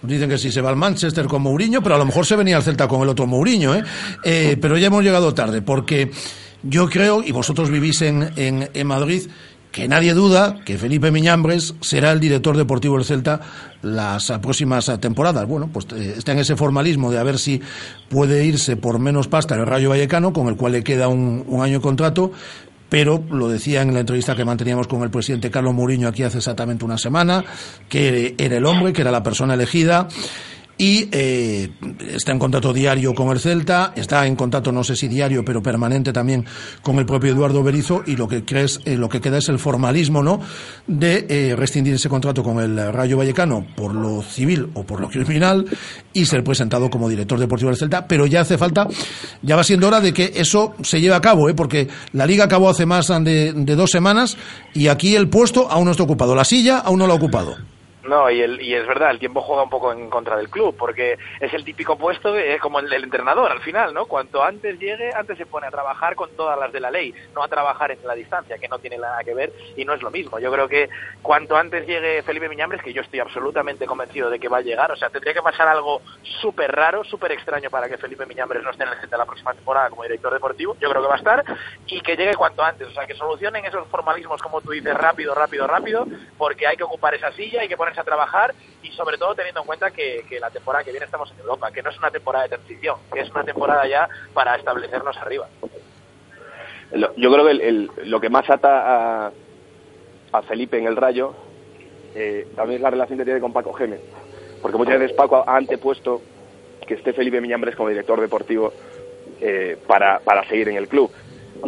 Dicen 0.00 0.28
que 0.28 0.38
si 0.38 0.50
se 0.50 0.62
va 0.62 0.70
al 0.70 0.76
Manchester 0.76 1.26
con 1.26 1.42
Mourinho, 1.42 1.82
pero 1.82 1.94
a 1.94 1.98
lo 1.98 2.06
mejor 2.06 2.24
se 2.24 2.36
venía 2.36 2.56
al 2.56 2.62
Celta 2.62 2.88
con 2.88 3.02
el 3.02 3.08
otro 3.08 3.26
Mourinho, 3.26 3.74
¿eh? 3.74 3.82
eh 4.22 4.56
pero 4.60 4.78
ya 4.78 4.86
hemos 4.86 5.02
llegado 5.02 5.34
tarde, 5.34 5.60
porque 5.60 6.10
yo 6.62 6.88
creo, 6.88 7.22
y 7.22 7.32
vosotros 7.32 7.70
vivís 7.70 8.02
en, 8.02 8.30
en, 8.36 8.70
en 8.72 8.86
Madrid, 8.86 9.28
que 9.74 9.88
nadie 9.88 10.14
duda 10.14 10.60
que 10.64 10.78
Felipe 10.78 11.10
Miñambres 11.10 11.74
será 11.80 12.12
el 12.12 12.20
director 12.20 12.56
deportivo 12.56 12.94
del 12.94 13.04
Celta 13.04 13.40
las 13.82 14.30
próximas 14.40 14.88
temporadas. 15.00 15.48
Bueno, 15.48 15.68
pues 15.72 15.86
eh, 15.96 16.14
está 16.16 16.30
en 16.30 16.38
ese 16.38 16.54
formalismo 16.54 17.10
de 17.10 17.18
a 17.18 17.24
ver 17.24 17.40
si 17.40 17.60
puede 18.08 18.44
irse 18.44 18.76
por 18.76 19.00
menos 19.00 19.26
pasta 19.26 19.56
el 19.56 19.66
Rayo 19.66 19.90
Vallecano, 19.90 20.32
con 20.32 20.46
el 20.46 20.54
cual 20.54 20.74
le 20.74 20.84
queda 20.84 21.08
un, 21.08 21.44
año 21.60 21.78
de 21.78 21.80
contrato, 21.80 22.30
pero 22.88 23.24
lo 23.32 23.48
decía 23.48 23.82
en 23.82 23.92
la 23.92 23.98
entrevista 23.98 24.36
que 24.36 24.44
manteníamos 24.44 24.86
con 24.86 25.02
el 25.02 25.10
presidente 25.10 25.50
Carlos 25.50 25.74
Mourinho 25.74 26.06
aquí 26.06 26.22
hace 26.22 26.38
exactamente 26.38 26.84
una 26.84 26.96
semana, 26.96 27.44
que 27.88 28.36
era 28.38 28.56
el 28.58 28.66
hombre, 28.66 28.92
que 28.92 29.02
era 29.02 29.10
la 29.10 29.24
persona 29.24 29.54
elegida 29.54 30.06
y 30.76 31.08
eh, 31.12 31.70
está 32.12 32.32
en 32.32 32.38
contacto 32.38 32.72
diario 32.72 33.14
con 33.14 33.30
el 33.30 33.38
Celta, 33.38 33.92
está 33.94 34.26
en 34.26 34.34
contacto 34.34 34.72
no 34.72 34.82
sé 34.82 34.96
si 34.96 35.08
diario 35.08 35.44
pero 35.44 35.62
permanente 35.62 36.12
también 36.12 36.44
con 36.82 36.98
el 36.98 37.06
propio 37.06 37.32
Eduardo 37.32 37.62
Berizo 37.62 38.02
y 38.06 38.16
lo 38.16 38.26
que 38.26 38.44
crees, 38.44 38.80
eh, 38.84 38.96
lo 38.96 39.08
que 39.08 39.20
queda 39.20 39.38
es 39.38 39.48
el 39.48 39.58
formalismo 39.58 40.22
no 40.22 40.40
de 40.86 41.26
eh, 41.28 41.56
rescindir 41.56 41.94
ese 41.94 42.08
contrato 42.08 42.42
con 42.42 42.58
el 42.58 42.92
Rayo 42.92 43.16
Vallecano 43.16 43.66
por 43.76 43.94
lo 43.94 44.22
civil 44.22 44.70
o 44.74 44.84
por 44.84 45.00
lo 45.00 45.08
criminal 45.08 45.66
y 46.12 46.26
ser 46.26 46.42
presentado 46.42 46.90
como 46.90 47.08
director 47.08 47.38
deportivo 47.38 47.70
del 47.70 47.78
Celta, 47.78 48.06
pero 48.08 48.26
ya 48.26 48.40
hace 48.40 48.58
falta, 48.58 48.88
ya 49.42 49.56
va 49.56 49.64
siendo 49.64 49.86
hora 49.86 50.00
de 50.00 50.12
que 50.12 50.32
eso 50.34 50.74
se 50.82 51.00
lleve 51.00 51.14
a 51.14 51.20
cabo, 51.20 51.48
¿eh? 51.48 51.54
porque 51.54 51.88
la 52.12 52.26
liga 52.26 52.44
acabó 52.44 52.68
hace 52.68 52.86
más 52.86 53.08
de, 53.08 53.52
de 53.52 53.76
dos 53.76 53.90
semanas 53.90 54.36
y 54.72 54.88
aquí 54.88 55.14
el 55.14 55.28
puesto 55.28 55.70
aún 55.70 55.84
no 55.86 55.90
está 55.92 56.02
ocupado, 56.02 56.34
la 56.34 56.44
silla 56.44 56.78
aún 56.78 56.98
no 56.98 57.06
la 57.06 57.12
ha 57.12 57.16
ocupado. 57.16 57.73
No, 58.04 58.30
y, 58.30 58.42
el, 58.42 58.60
y 58.60 58.74
es 58.74 58.86
verdad, 58.86 59.10
el 59.10 59.18
tiempo 59.18 59.40
juega 59.40 59.62
un 59.62 59.70
poco 59.70 59.90
en 59.90 60.10
contra 60.10 60.36
del 60.36 60.50
club, 60.50 60.76
porque 60.76 61.16
es 61.40 61.54
el 61.54 61.64
típico 61.64 61.96
puesto 61.96 62.32
de, 62.32 62.58
como 62.58 62.78
el 62.78 62.90
del 62.90 63.04
entrenador 63.04 63.50
al 63.50 63.60
final, 63.60 63.94
¿no? 63.94 64.04
Cuanto 64.04 64.44
antes 64.44 64.78
llegue, 64.78 65.10
antes 65.14 65.38
se 65.38 65.46
pone 65.46 65.66
a 65.66 65.70
trabajar 65.70 66.14
con 66.14 66.30
todas 66.36 66.58
las 66.58 66.70
de 66.70 66.80
la 66.80 66.90
ley, 66.90 67.14
no 67.34 67.42
a 67.42 67.48
trabajar 67.48 67.92
en 67.92 68.06
la 68.06 68.14
distancia, 68.14 68.58
que 68.58 68.68
no 68.68 68.78
tiene 68.78 68.98
nada 68.98 69.24
que 69.24 69.32
ver 69.32 69.52
y 69.76 69.86
no 69.86 69.94
es 69.94 70.02
lo 70.02 70.10
mismo. 70.10 70.38
Yo 70.38 70.52
creo 70.52 70.68
que 70.68 70.90
cuanto 71.22 71.56
antes 71.56 71.86
llegue 71.86 72.22
Felipe 72.22 72.48
Miñambres, 72.48 72.82
que 72.82 72.92
yo 72.92 73.00
estoy 73.00 73.20
absolutamente 73.20 73.86
convencido 73.86 74.28
de 74.28 74.38
que 74.38 74.48
va 74.48 74.58
a 74.58 74.62
llegar, 74.62 74.92
o 74.92 74.96
sea, 74.96 75.08
tendría 75.08 75.32
que 75.32 75.42
pasar 75.42 75.66
algo 75.68 76.02
súper 76.42 76.72
raro, 76.72 77.04
súper 77.04 77.32
extraño 77.32 77.70
para 77.70 77.88
que 77.88 77.96
Felipe 77.96 78.26
Miñambres 78.26 78.62
no 78.62 78.70
esté 78.70 78.82
en 78.82 78.90
el 78.90 79.00
centro 79.00 79.16
de 79.16 79.22
la 79.22 79.26
próxima 79.26 79.54
temporada 79.54 79.88
como 79.88 80.02
director 80.02 80.32
deportivo, 80.32 80.76
yo 80.78 80.90
creo 80.90 81.00
que 81.00 81.08
va 81.08 81.14
a 81.14 81.18
estar, 81.18 81.44
y 81.86 82.02
que 82.02 82.16
llegue 82.16 82.34
cuanto 82.34 82.62
antes, 82.62 82.86
o 82.86 82.92
sea, 82.92 83.06
que 83.06 83.14
solucionen 83.14 83.64
esos 83.64 83.88
formalismos, 83.88 84.42
como 84.42 84.60
tú 84.60 84.72
dices, 84.72 84.94
rápido, 84.94 85.34
rápido, 85.34 85.66
rápido, 85.66 86.06
porque 86.36 86.66
hay 86.66 86.76
que 86.76 86.84
ocupar 86.84 87.14
esa 87.14 87.32
silla, 87.32 87.62
hay 87.62 87.68
que 87.68 87.78
a 87.98 88.04
trabajar 88.04 88.54
y 88.82 88.90
sobre 88.92 89.18
todo 89.18 89.34
teniendo 89.34 89.60
en 89.60 89.66
cuenta 89.66 89.90
que, 89.90 90.24
que, 90.28 90.40
la 90.40 90.50
temporada 90.50 90.84
que 90.84 90.90
viene 90.90 91.06
estamos 91.06 91.30
en 91.32 91.38
Europa, 91.40 91.70
que 91.70 91.82
no 91.82 91.90
es 91.90 91.98
una 91.98 92.10
temporada 92.10 92.44
de 92.44 92.56
transición, 92.56 92.96
que 93.12 93.20
es 93.20 93.30
una 93.30 93.44
temporada 93.44 93.86
ya 93.86 94.08
para 94.32 94.56
establecernos 94.56 95.16
arriba. 95.16 95.48
Yo 97.16 97.32
creo 97.32 97.44
que 97.44 97.50
el, 97.50 97.60
el, 97.60 97.90
lo 98.04 98.20
que 98.20 98.28
más 98.28 98.48
ata 98.48 99.26
a, 99.26 99.32
a 100.32 100.42
Felipe 100.42 100.78
en 100.78 100.86
el 100.86 100.96
Rayo 100.96 101.34
eh, 102.14 102.46
también 102.54 102.76
es 102.76 102.82
la 102.82 102.90
relación 102.90 103.18
que 103.18 103.24
tiene 103.24 103.40
con 103.40 103.52
Paco 103.52 103.72
Gémez, 103.72 104.00
porque 104.62 104.76
muchas 104.76 104.98
veces 104.98 105.16
Paco 105.16 105.42
ha 105.46 105.56
antepuesto 105.56 106.22
que 106.86 106.94
esté 106.94 107.12
Felipe 107.12 107.40
Miñambres 107.40 107.74
como 107.74 107.88
director 107.88 108.20
deportivo 108.20 108.72
eh, 109.40 109.76
para, 109.86 110.20
para 110.20 110.46
seguir 110.48 110.68
en 110.68 110.76
el 110.76 110.88
club. 110.88 111.10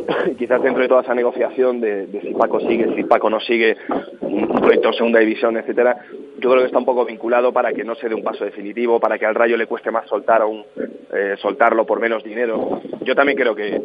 quizás 0.39 0.63
dentro 0.63 0.83
de 0.83 0.89
toda 0.89 1.03
esa 1.03 1.15
negociación 1.15 1.81
de, 1.81 2.09
si 2.23 2.35
Paco 2.35 2.61
sigue, 2.61 2.95
si 2.95 3.05
Paco 3.05 3.31
no 3.31 3.41
sigue, 3.41 3.77
un 4.21 4.49
proyecto 4.49 4.93
segunda 4.93 5.21
división, 5.21 5.57
etcétera, 5.57 5.97
yo 6.39 6.51
creo 6.51 6.61
que 6.61 6.67
está 6.67 6.79
un 6.79 6.85
poco 6.85 7.05
vinculado 7.05 7.53
para 7.53 7.73
que 7.73 7.85
no 7.85 7.95
se 7.95 8.09
dé 8.09 8.15
un 8.15 8.23
paso 8.23 8.45
definitivo, 8.45 9.01
para 9.01 9.19
que 9.19 9.27
al 9.27 9.35
Rayo 9.35 9.57
le 9.57 9.67
cueste 9.67 9.91
más 9.91 10.07
soltar 10.09 10.45
un, 10.45 10.65
eh, 11.13 11.35
soltarlo 11.39 11.87
por 11.87 12.01
menos 12.01 12.23
dinero. 12.23 12.81
Yo 13.03 13.15
también 13.15 13.39
creo 13.39 13.55
que, 13.55 13.81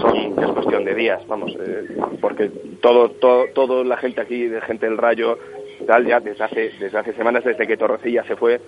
son, 0.00 0.38
es 0.38 0.50
cuestión 0.52 0.84
de 0.84 0.94
días, 0.94 1.26
vamos, 1.26 1.54
eh, 1.60 1.96
porque 2.20 2.50
todo, 2.80 3.10
todo, 3.10 3.46
toda 3.54 3.84
la 3.84 3.96
gente 3.96 4.20
aquí, 4.20 4.46
de 4.46 4.60
gente 4.62 4.86
del 4.86 4.98
Rayo, 4.98 5.38
tal, 5.86 6.06
ya 6.06 6.20
desde 6.20 6.44
hace, 6.44 6.70
desde 6.80 6.98
hace 6.98 7.12
semanas, 7.12 7.44
desde 7.44 7.66
que 7.66 7.76
Torrecilla 7.76 8.24
se 8.24 8.36
fue, 8.36 8.60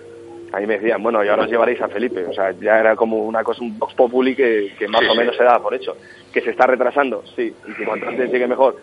a 0.51 0.59
mí 0.59 0.67
me 0.67 0.77
decían, 0.77 1.01
bueno, 1.01 1.23
y 1.23 1.27
ahora 1.27 1.43
os 1.43 1.49
llevaréis 1.49 1.81
a 1.81 1.87
Felipe. 1.87 2.25
O 2.25 2.33
sea, 2.33 2.51
ya 2.51 2.79
era 2.79 2.95
como 2.95 3.17
una 3.25 3.43
cosa, 3.43 3.63
un 3.63 3.77
vox 3.77 3.93
populi 3.93 4.35
que, 4.35 4.73
que 4.77 4.87
más 4.87 5.01
sí, 5.01 5.07
o 5.07 5.15
menos 5.15 5.33
sí. 5.33 5.39
se 5.39 5.43
daba 5.43 5.61
por 5.61 5.73
hecho. 5.73 5.95
¿Que 6.33 6.41
se 6.41 6.51
está 6.51 6.67
retrasando? 6.67 7.23
Sí. 7.35 7.53
¿Y 7.67 7.73
que 7.73 7.85
cuanto 7.85 8.07
antes 8.07 8.31
llegue 8.31 8.47
mejor? 8.47 8.77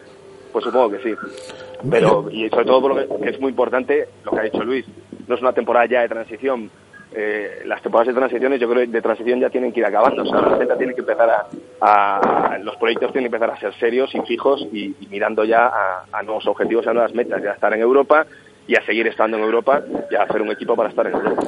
Pues 0.53 0.65
supongo 0.65 0.91
que 0.91 0.99
sí. 0.99 1.15
Pero, 1.91 2.29
y 2.31 2.49
sobre 2.51 2.67
todo 2.67 2.81
por 2.81 2.95
lo 2.95 3.19
que, 3.19 3.25
que 3.25 3.31
es 3.31 3.41
muy 3.41 3.51
importante, 3.51 4.09
lo 4.25 4.33
que 4.33 4.41
ha 4.41 4.43
dicho 4.45 4.63
Luis, 4.63 4.87
no 5.27 5.35
es 5.35 5.41
una 5.41 5.53
temporada 5.53 5.87
ya 5.87 6.03
de 6.03 6.09
transición. 6.09 6.71
Eh, 7.15 7.63
las 7.67 7.83
temporadas 7.83 8.09
de 8.09 8.19
transiciones, 8.19 8.59
yo 8.59 8.69
creo 8.71 8.87
que 8.87 8.91
de 8.91 9.03
transición 9.03 9.39
ya 9.39 9.51
tienen 9.51 9.73
que 9.73 9.81
ir 9.81 9.87
acabando. 9.87 10.23
O 10.23 10.27
sea, 10.27 10.41
la 10.41 10.59
gente 10.59 10.77
tiene 10.77 10.95
que 10.95 11.01
empezar 11.01 11.29
a, 11.29 11.47
a, 11.81 12.59
los 12.59 12.77
proyectos 12.77 13.13
tienen 13.13 13.31
que 13.31 13.37
empezar 13.37 13.55
a 13.55 13.61
ser 13.61 13.75
serios 13.75 14.15
y 14.15 14.21
fijos 14.23 14.67
y, 14.73 14.95
y 14.99 15.07
mirando 15.11 15.45
ya 15.45 15.67
a, 15.67 16.05
a 16.11 16.23
nuevos 16.23 16.47
objetivos, 16.47 16.87
a 16.87 16.95
nuevas 16.95 17.15
metas, 17.15 17.43
ya 17.43 17.53
estar 17.53 17.73
en 17.75 17.81
Europa 17.81 18.27
y 18.67 18.77
a 18.77 18.85
seguir 18.87 19.07
estando 19.09 19.37
en 19.37 19.43
Europa 19.43 19.83
y 20.11 20.15
a 20.15 20.23
hacer 20.23 20.41
un 20.41 20.51
equipo 20.51 20.77
para 20.77 20.89
estar 20.89 21.07
en 21.07 21.15
Europa. 21.15 21.43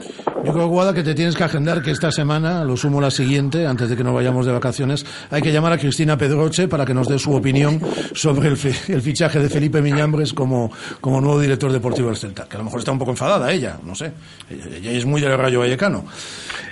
Yo 0.44 0.52
creo, 0.52 0.66
Guada, 0.66 0.92
que 0.92 1.02
te 1.02 1.14
tienes 1.14 1.36
que 1.36 1.44
agendar 1.44 1.82
que 1.82 1.90
esta 1.90 2.10
semana, 2.10 2.64
lo 2.64 2.76
sumo 2.76 3.00
la 3.00 3.10
siguiente, 3.10 3.66
antes 3.66 3.88
de 3.88 3.96
que 3.96 4.04
nos 4.04 4.14
vayamos 4.14 4.46
de 4.46 4.52
vacaciones, 4.52 5.06
hay 5.30 5.40
que 5.40 5.52
llamar 5.52 5.72
a 5.72 5.78
Cristina 5.78 6.18
Pedroche 6.18 6.68
para 6.68 6.84
que 6.84 6.92
nos 6.92 7.08
dé 7.08 7.18
su 7.18 7.34
opinión 7.34 7.80
sobre 8.14 8.48
el, 8.48 8.58
el 8.88 9.00
fichaje 9.00 9.38
de 9.38 9.48
Felipe 9.48 9.80
Miñambres 9.80 10.32
como, 10.32 10.70
como 11.00 11.20
nuevo 11.20 11.40
director 11.40 11.72
deportivo 11.72 12.08
del 12.08 12.16
Celta, 12.16 12.46
que 12.48 12.56
a 12.56 12.58
lo 12.58 12.64
mejor 12.64 12.80
está 12.80 12.92
un 12.92 12.98
poco 12.98 13.12
enfadada 13.12 13.50
ella, 13.52 13.78
no 13.82 13.94
sé. 13.94 14.12
Ella 14.50 14.90
es 14.90 15.06
muy 15.06 15.20
del 15.20 15.38
Rayo 15.38 15.60
Vallecano. 15.60 16.04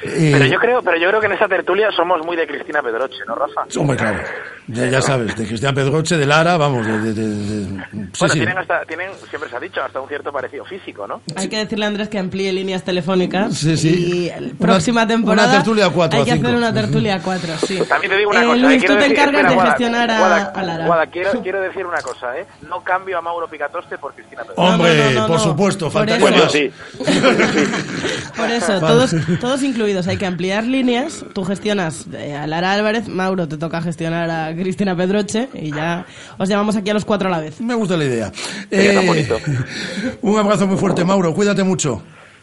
Eh, 0.04 0.30
pero 0.32 0.46
yo 0.46 0.58
creo, 0.58 0.82
pero 0.82 0.96
yo 0.98 1.08
creo 1.08 1.20
que 1.20 1.26
en 1.26 1.32
esa 1.32 1.46
tertulia 1.46 1.88
somos 1.96 2.24
muy 2.26 2.36
de 2.36 2.46
Cristina 2.46 2.82
Pedroche, 2.82 3.18
¿no, 3.26 3.36
Rafa? 3.36 3.62
Hombre, 3.78 3.96
claro. 3.96 4.18
Ya, 4.66 4.86
ya 4.86 5.00
sabes, 5.00 5.36
de 5.36 5.46
Cristina 5.46 5.72
Pedroche, 5.72 6.16
de 6.16 6.26
Lara, 6.26 6.56
vamos, 6.56 6.84
de... 6.86 6.98
de, 6.98 7.14
de, 7.14 7.28
de 7.28 7.66
sí, 7.66 8.18
bueno, 8.18 8.34
sí. 8.34 8.40
Tienen, 8.40 8.58
hasta, 8.58 8.84
tienen, 8.84 9.10
siempre 9.28 9.48
se 9.48 9.56
ha 9.56 9.60
dicho, 9.60 9.80
hasta 9.80 10.00
un 10.00 10.08
cierto 10.08 10.31
parecido 10.32 10.64
físico, 10.64 11.06
¿no? 11.06 11.20
Hay 11.36 11.48
que 11.48 11.58
decirle 11.58 11.84
a 11.84 11.88
Andrés 11.88 12.08
que 12.08 12.18
amplíe 12.18 12.52
líneas 12.52 12.82
telefónicas. 12.82 13.56
Sí, 13.56 13.76
sí. 13.76 13.88
Y 13.88 14.40
la 14.40 14.54
próxima 14.58 15.06
temporada. 15.06 15.48
Una 15.48 15.56
tertulia 15.58 15.90
4 15.90 16.18
Hay 16.18 16.24
que 16.24 16.32
hacer 16.32 16.54
una 16.54 16.72
tertulia 16.72 17.20
4, 17.22 17.54
sí. 17.66 17.78
También 17.88 18.12
te 18.12 18.18
digo 18.18 18.30
una 18.30 18.42
eh, 18.42 18.46
cosa. 18.46 18.56
Luis, 18.56 18.82
eh, 18.82 18.86
tú 18.86 18.92
te 18.92 18.98
decir, 18.98 19.12
encargas 19.12 19.34
espera, 19.34 19.48
de 19.48 19.54
Guada, 19.54 19.70
gestionar 19.70 20.10
a, 20.10 20.18
Guada, 20.18 20.52
a 20.54 20.62
Lara. 20.62 20.86
Guada, 20.86 21.06
quiero, 21.06 21.30
quiero 21.42 21.60
decir 21.60 21.86
una 21.86 22.00
cosa, 22.00 22.38
¿eh? 22.38 22.46
No 22.68 22.82
cambio 22.82 23.18
a 23.18 23.22
Mauro 23.22 23.48
Picatoste 23.48 23.98
por 23.98 24.14
Cristina 24.14 24.42
Pedroche. 24.42 24.62
Hombre, 24.62 24.96
no, 24.96 25.04
no, 25.04 25.20
no, 25.20 25.26
por 25.26 25.36
no. 25.36 25.42
supuesto, 25.42 25.84
Por 25.90 25.92
faltaría 25.92 26.28
eso. 26.28 26.42
más. 26.44 26.52
Sí. 26.52 26.70
Por 28.36 28.50
eso, 28.50 28.80
todos, 28.80 29.14
todos 29.40 29.62
incluidos. 29.62 30.08
Hay 30.08 30.16
que 30.16 30.26
ampliar 30.26 30.64
líneas. 30.64 31.24
Tú 31.34 31.44
gestionas 31.44 32.06
eh, 32.12 32.34
a 32.34 32.46
Lara 32.46 32.72
Álvarez, 32.72 33.08
Mauro 33.08 33.46
te 33.46 33.56
toca 33.56 33.82
gestionar 33.82 34.30
a 34.30 34.54
Cristina 34.54 34.96
Pedroche 34.96 35.48
y 35.54 35.72
ya 35.72 36.06
os 36.38 36.48
llamamos 36.48 36.76
aquí 36.76 36.90
a 36.90 36.94
los 36.94 37.04
cuatro 37.04 37.28
a 37.28 37.30
la 37.30 37.40
vez. 37.40 37.60
Me 37.60 37.74
gusta 37.74 37.96
la 37.96 38.04
idea. 38.04 38.32
Tan 38.70 39.06
bonito. 39.06 39.38
un 40.22 40.38
abrazo 40.38 40.66
muy 40.66 40.76
fuerte, 40.76 41.04
Mauro. 41.04 41.34
Cuídate 41.34 41.62
mucho. 41.62 42.02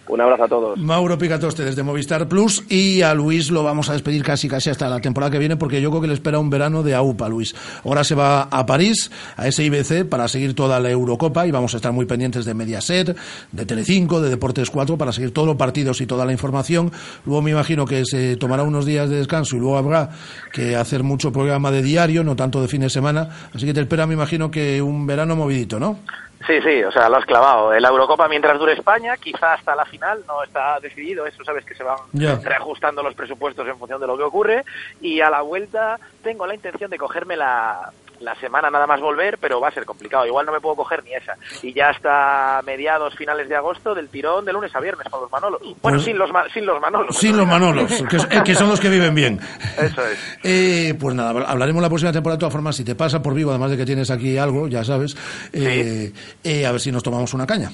Un 0.10 0.20
abrazo 0.22 0.44
a 0.46 0.48
todos. 0.48 0.80
Mauro 0.80 1.20
Picatoste 1.20 1.64
desde 1.64 1.84
Movistar 1.84 2.28
Plus 2.28 2.64
y 2.68 3.04
a 3.04 3.14
Luis 3.14 3.52
lo 3.52 3.62
vamos 3.62 3.92
a 3.92 3.94
despedir 3.94 4.24
casi 4.24 4.48
casi 4.50 4.72
hasta 4.72 4.90
la 4.90 5.00
temporada 5.00 5.32
que 5.32 5.38
viene 5.38 5.56
porque 5.56 5.84
yo 5.84 5.92
creo 5.92 6.02
que 6.02 6.08
le 6.08 6.16
espera 6.16 6.40
un 6.40 6.50
verano 6.50 6.82
de 6.82 6.96
AUPA, 6.96 7.30
Luis. 7.30 7.54
Ahora 7.86 8.04
se 8.04 8.16
va 8.16 8.42
a 8.42 8.66
París, 8.66 9.12
a 9.38 9.48
ese 9.48 9.64
IBC, 9.66 10.10
para 10.10 10.28
seguir 10.28 10.56
toda 10.56 10.80
la 10.80 10.90
Eurocopa 10.90 11.46
y 11.46 11.52
vamos 11.52 11.76
a 11.76 11.78
estar 11.78 11.92
muy 11.92 12.08
pendientes 12.08 12.44
de 12.44 12.56
Mediaset, 12.56 13.16
de 13.52 13.66
Telecinco, 13.68 14.20
de 14.20 14.32
Deportes 14.32 14.72
4 14.72 14.98
para 14.98 15.12
seguir 15.12 15.32
todos 15.32 15.48
los 15.48 15.58
partidos 15.58 16.02
y 16.02 16.08
toda 16.08 16.26
la 16.26 16.32
información. 16.32 16.92
Luego 17.28 17.44
me 17.44 17.52
imagino 17.52 17.86
que 17.86 18.04
se 18.04 18.36
tomará 18.36 18.64
unos 18.64 18.88
días 18.88 19.12
de 19.12 19.18
descanso 19.18 19.58
y 19.58 19.60
luego 19.60 19.78
habrá 19.78 20.10
que 20.52 20.76
hacer 20.76 21.04
mucho 21.04 21.32
programa 21.32 21.70
de 21.70 21.84
diario, 21.84 22.24
no 22.24 22.36
tanto 22.36 22.64
de 22.64 22.68
fin 22.68 22.82
de 22.82 22.90
semana. 22.90 23.30
Así 23.54 23.68
que 23.68 23.76
te 23.76 23.82
espera, 23.82 24.08
me 24.08 24.16
imagino 24.16 24.50
que 24.50 24.82
un 24.82 25.06
verano 25.06 25.36
movidito, 25.36 25.80
¿no? 25.80 26.00
Sí, 26.48 26.62
sí, 26.62 26.84
o 26.84 26.92
sea, 26.92 27.10
lo 27.10 27.18
has 27.18 27.26
clavado. 27.26 27.78
La 27.78 27.90
Eurocopa 27.90 28.28
mientras 28.28 28.58
dure 28.58 28.74
España, 28.74 29.18
quizá 29.18 29.54
hasta 29.54 29.76
la 29.76 29.86
final, 29.86 30.24
no 30.26 30.42
está 30.42 30.80
decidido, 30.80 31.26
eso 31.26 31.44
sabes 31.44 31.66
que 31.66 31.76
se 31.76 31.84
van 31.84 31.98
reajustando 32.44 33.04
los 33.04 33.14
presupuestos 33.14 33.68
en 33.68 33.78
función 33.78 34.00
de 34.00 34.08
lo 34.08 34.18
que 34.18 34.24
ocurre. 34.24 34.64
Y 35.02 35.20
a 35.20 35.30
la 35.30 35.42
vuelta 35.42 36.00
tengo 36.24 36.48
la 36.48 36.56
intención 36.56 36.90
de 36.90 36.98
cogerme 36.98 37.36
la, 37.36 37.92
la 38.22 38.36
semana 38.36 38.70
nada 38.70 38.86
más 38.88 39.00
volver, 39.02 39.38
pero 39.40 39.60
va 39.60 39.70
a 39.70 39.72
ser 39.72 39.86
complicado. 39.86 40.26
Igual 40.26 40.46
no 40.46 40.52
me 40.52 40.60
puedo 40.60 40.76
coger 40.76 41.04
ni 41.04 41.14
esa. 41.14 41.36
Y 41.62 41.74
ya 41.74 41.90
hasta 41.90 42.62
mediados, 42.66 43.16
finales 43.16 43.48
de 43.50 43.56
agosto, 43.56 43.94
del 43.96 44.10
tirón 44.10 44.46
de 44.46 44.54
lunes 44.54 44.76
a 44.76 44.80
viernes 44.80 45.08
con 45.10 45.22
los 45.22 45.32
Manolos. 45.32 45.62
Bueno, 45.62 45.98
Pues- 45.98 46.04
sin, 46.04 46.18
los, 46.18 46.30
sin 46.54 46.66
los 46.66 46.80
Manolos. 46.82 47.16
Sin 47.18 47.38
los 47.38 47.48
Manolos, 47.48 47.92
que, 48.10 48.18
eh, 48.18 48.42
que 48.44 48.56
son 48.56 48.70
los 48.70 48.80
que 48.80 48.90
viven 48.90 49.16
bien. 49.16 49.40
Eso 49.78 50.06
es. 50.06 50.20
Eh, 50.44 50.96
pues 51.00 51.16
nada, 51.16 51.30
hablaremos 51.48 51.82
la 51.82 51.90
próxima 51.90 52.12
temporada 52.12 52.38
de 52.38 52.40
todas 52.40 52.54
formas. 52.54 52.76
Si 52.76 52.84
te 52.84 52.96
pasa 52.96 53.22
por 53.22 53.34
vivo, 53.34 53.50
además 53.52 53.72
de 53.72 53.78
que 53.78 53.86
tienes 53.86 54.10
aquí 54.10 54.38
algo, 54.38 54.68
ya 54.68 54.84
sabes, 54.84 55.16
eh, 55.54 56.12
eh, 56.44 56.66
a 56.66 56.72
ver 56.72 56.80
si 56.82 56.92
nos 56.92 57.04
tomamos 57.04 57.34
una 57.34 57.46
caña. 57.46 57.72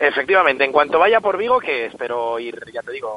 Efectivamente, 0.00 0.64
en 0.64 0.72
cuanto 0.72 0.98
vaya 0.98 1.20
por 1.20 1.36
Vigo, 1.36 1.58
que 1.58 1.86
espero 1.86 2.38
ir, 2.38 2.54
ya 2.72 2.82
te 2.82 2.92
digo, 2.92 3.08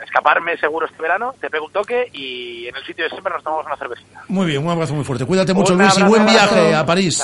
a 0.00 0.04
escaparme 0.04 0.56
seguro 0.58 0.86
este 0.86 1.00
verano, 1.02 1.34
te 1.40 1.50
pego 1.50 1.66
un 1.66 1.72
toque 1.72 2.08
y 2.12 2.66
en 2.66 2.76
el 2.76 2.84
sitio 2.84 3.04
de 3.04 3.10
siempre 3.10 3.32
nos 3.32 3.42
tomamos 3.42 3.66
una 3.66 3.76
cervecita. 3.76 4.22
Muy 4.28 4.46
bien, 4.46 4.64
un 4.64 4.70
abrazo 4.70 4.94
muy 4.94 5.04
fuerte. 5.04 5.24
Cuídate 5.24 5.52
mucho, 5.54 5.72
Un 5.74 5.80
Luis, 5.80 5.98
y 5.98 6.02
buen 6.04 6.22
abrazo. 6.22 6.54
viaje 6.54 6.74
a 6.74 6.86
París. 6.86 7.22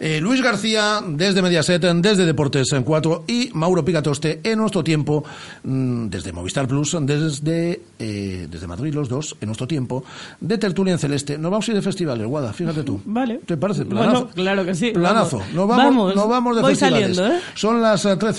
Eh, 0.00 0.20
Luis 0.20 0.40
García, 0.42 1.00
desde 1.06 1.42
Mediaset, 1.42 1.82
desde 1.82 2.24
Deportes 2.26 2.72
en 2.72 2.84
4, 2.84 3.24
y 3.26 3.50
Mauro 3.54 3.84
Picatoste, 3.84 4.40
en 4.44 4.58
nuestro 4.58 4.84
tiempo, 4.84 5.24
mm, 5.64 6.06
desde 6.08 6.32
Movistar 6.32 6.68
Plus, 6.68 6.96
desde, 7.00 7.80
eh, 7.98 8.46
desde 8.48 8.66
Madrid, 8.66 8.94
los 8.94 9.08
dos, 9.08 9.36
en 9.40 9.46
nuestro 9.46 9.66
tiempo, 9.66 10.04
de 10.40 10.58
Tertulia 10.58 10.92
en 10.92 10.98
Celeste. 10.98 11.38
Nos 11.38 11.50
vamos 11.50 11.68
a 11.68 11.70
ir 11.72 11.76
de 11.76 11.82
festivales, 11.82 12.26
Guada, 12.26 12.52
fíjate 12.52 12.82
tú. 12.84 13.00
Vale. 13.04 13.40
¿Te 13.46 13.56
parece? 13.56 13.84
Bueno, 13.84 14.00
Planazo. 14.02 14.28
claro 14.34 14.64
que 14.64 14.74
sí. 14.74 14.90
Planazo. 14.92 15.38
Vamos. 15.38 15.54
Nos 15.54 15.68
vamos, 15.68 15.84
Vamos. 15.84 16.14
nos 16.16 16.28
vamos 16.28 16.56
de 16.56 16.62
Voy 16.62 16.70
festivales. 16.76 17.16
saliendo, 17.16 17.36
¿eh? 17.36 17.40
Son 17.54 17.80
las 17.82 18.04
eh, 18.04 18.16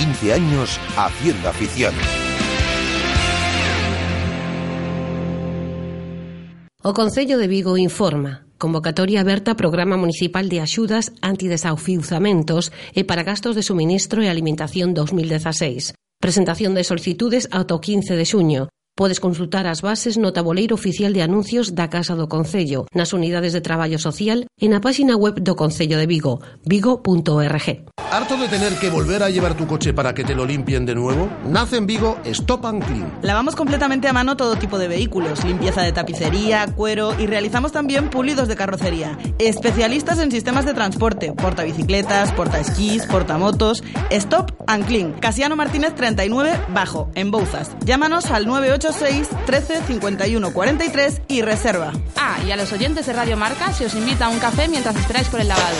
20 0.00 0.32
años 0.32 0.80
haciendo 0.96 1.50
afición. 1.50 1.92
O 6.82 6.94
Concello 6.94 7.36
de 7.36 7.46
Vigo 7.46 7.76
informa. 7.76 8.46
Convocatoria 8.56 9.20
aberta 9.20 9.56
Programa 9.56 9.98
Municipal 9.98 10.48
de 10.48 10.62
Axudas 10.62 11.12
Antidesafiuzamentos 11.20 12.72
e 12.96 13.04
para 13.04 13.28
gastos 13.28 13.52
de 13.52 13.60
suministro 13.62 14.24
e 14.24 14.32
alimentación 14.32 14.96
2016. 14.96 15.92
Presentación 16.16 16.72
de 16.72 16.88
solicitudes 16.88 17.52
ata 17.52 17.76
o 17.76 17.84
15 17.84 18.16
de 18.16 18.24
xuño. 18.24 18.62
Podes 19.00 19.16
consultar 19.16 19.64
as 19.64 19.80
bases 19.80 20.20
no 20.20 20.28
tabuleiro 20.36 20.76
oficial 20.76 21.16
de 21.16 21.24
anuncios 21.24 21.72
da 21.72 21.88
Casa 21.88 22.12
do 22.12 22.28
Concello, 22.28 22.84
nas 22.92 23.16
unidades 23.16 23.56
de 23.56 23.64
traballo 23.64 23.96
social 23.96 24.44
e 24.60 24.68
na 24.68 24.84
páxina 24.84 25.16
web 25.16 25.40
do 25.40 25.56
Concello 25.56 25.96
de 25.96 26.04
Vigo, 26.04 26.44
vigo.org. 26.68 27.88
¿Harto 28.10 28.36
de 28.36 28.48
tener 28.48 28.74
que 28.74 28.90
volver 28.90 29.22
a 29.22 29.30
llevar 29.30 29.56
tu 29.56 29.66
coche 29.66 29.94
para 29.94 30.12
que 30.12 30.24
te 30.24 30.34
lo 30.34 30.44
limpien 30.44 30.84
de 30.84 30.94
nuevo? 30.96 31.30
Nace 31.46 31.76
en 31.76 31.86
Vigo 31.86 32.18
Stop 32.24 32.66
and 32.66 32.84
Clean. 32.84 33.18
Lavamos 33.22 33.56
completamente 33.56 34.08
a 34.08 34.12
mano 34.12 34.36
todo 34.36 34.56
tipo 34.56 34.78
de 34.78 34.88
vehículos, 34.88 35.44
limpieza 35.44 35.80
de 35.80 35.92
tapicería, 35.92 36.66
cuero 36.74 37.14
y 37.18 37.26
realizamos 37.26 37.72
también 37.72 38.10
pulidos 38.10 38.48
de 38.48 38.56
carrocería. 38.56 39.16
Especialistas 39.38 40.18
en 40.18 40.32
sistemas 40.32 40.66
de 40.66 40.74
transporte, 40.74 41.32
portabicicletas, 41.32 42.32
portaesquís, 42.32 43.06
portamotos. 43.06 43.82
Stop 44.10 44.52
and 44.66 44.86
Clean. 44.86 45.12
Casiano 45.12 45.54
Martínez 45.54 45.94
39 45.94 46.52
Bajo, 46.74 47.10
en 47.14 47.30
Bouzas. 47.30 47.70
Llámanos 47.86 48.32
al 48.32 48.46
986 48.92 49.28
13 49.46 49.82
51 49.86 50.52
43 50.52 51.22
y 51.28 51.42
reserva. 51.42 51.92
Ah, 52.16 52.38
y 52.44 52.50
a 52.50 52.56
los 52.56 52.72
oyentes 52.72 53.06
de 53.06 53.12
Radio 53.12 53.36
Marca 53.36 53.72
se 53.72 53.86
os 53.86 53.94
invita 53.94 54.26
a 54.26 54.28
un 54.28 54.38
café 54.38 54.68
mientras 54.68 54.96
esperáis 54.96 55.28
por 55.28 55.40
el 55.40 55.48
lavado. 55.48 55.76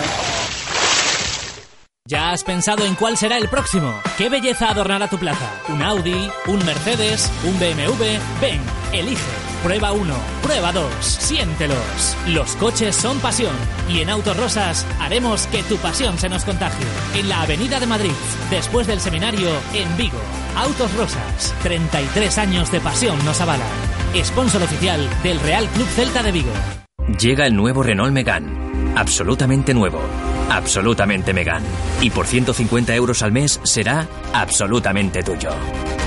¿Ya 2.06 2.30
has 2.30 2.42
pensado 2.42 2.84
en 2.84 2.94
cuál 2.96 3.16
será 3.16 3.36
el 3.36 3.48
próximo? 3.48 3.94
¿Qué 4.18 4.28
belleza 4.28 4.70
adornará 4.70 5.08
tu 5.08 5.18
plaza? 5.18 5.48
¿Un 5.68 5.82
Audi? 5.82 6.30
¿Un 6.46 6.64
Mercedes? 6.64 7.30
¿Un 7.44 7.58
BMW? 7.58 8.18
Ven, 8.40 8.60
elige. 8.92 9.49
Prueba 9.62 9.92
1, 9.92 10.14
prueba 10.42 10.72
2, 10.72 10.90
siéntelos. 11.02 12.16
Los 12.28 12.56
coches 12.56 12.96
son 12.96 13.18
pasión 13.18 13.52
y 13.90 14.00
en 14.00 14.08
Autos 14.08 14.34
Rosas 14.38 14.86
haremos 14.98 15.46
que 15.48 15.62
tu 15.62 15.76
pasión 15.76 16.16
se 16.16 16.30
nos 16.30 16.46
contagie. 16.46 16.86
En 17.14 17.28
la 17.28 17.42
Avenida 17.42 17.78
de 17.78 17.86
Madrid, 17.86 18.12
después 18.48 18.86
del 18.86 19.00
seminario, 19.00 19.50
en 19.74 19.94
Vigo. 19.98 20.18
Autos 20.56 20.90
Rosas, 20.96 21.54
33 21.62 22.38
años 22.38 22.72
de 22.72 22.80
pasión 22.80 23.22
nos 23.26 23.38
avalan. 23.42 23.68
Sponsor 24.24 24.62
oficial 24.62 25.06
del 25.22 25.38
Real 25.40 25.66
Club 25.68 25.86
Celta 25.88 26.22
de 26.22 26.32
Vigo. 26.32 26.52
Llega 27.20 27.46
el 27.46 27.54
nuevo 27.54 27.82
Renault 27.82 28.12
Megane. 28.12 28.94
Absolutamente 28.96 29.74
nuevo. 29.74 30.00
Absolutamente 30.48 31.34
Megane. 31.34 31.66
Y 32.00 32.08
por 32.08 32.26
150 32.26 32.94
euros 32.94 33.22
al 33.22 33.32
mes 33.32 33.60
será 33.62 34.08
absolutamente 34.32 35.22
tuyo. 35.22 35.50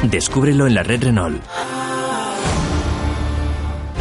Descúbrelo 0.01 0.66
en 0.66 0.74
la 0.74 0.82
red 0.82 1.04
Renault. 1.04 1.39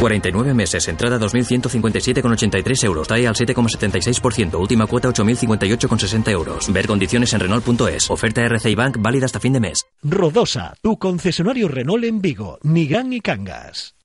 49 0.03 0.53
meses, 0.53 0.85
entrada 0.89 1.17
2.157,83 1.17 2.83
euros, 2.83 3.07
TAE 3.07 3.25
al 3.25 3.35
7,76%, 3.35 4.59
última 4.59 4.85
cuota 4.85 5.07
8.058,60 5.07 6.29
euros. 6.29 6.73
Ver 6.73 6.87
condiciones 6.87 7.31
en 7.31 7.39
Renault.es. 7.39 8.11
Oferta 8.11 8.41
RCI 8.41 8.75
Bank 8.75 8.97
válida 8.99 9.27
hasta 9.27 9.39
fin 9.39 9.53
de 9.53 9.61
mes. 9.61 9.85
Rodosa, 10.03 10.73
tu 10.81 10.99
concesionario 10.99 11.69
Renault 11.69 12.03
en 12.03 12.21
Vigo, 12.21 12.59
Nigán 12.63 13.13
y 13.13 13.21
Cangas. 13.21 13.95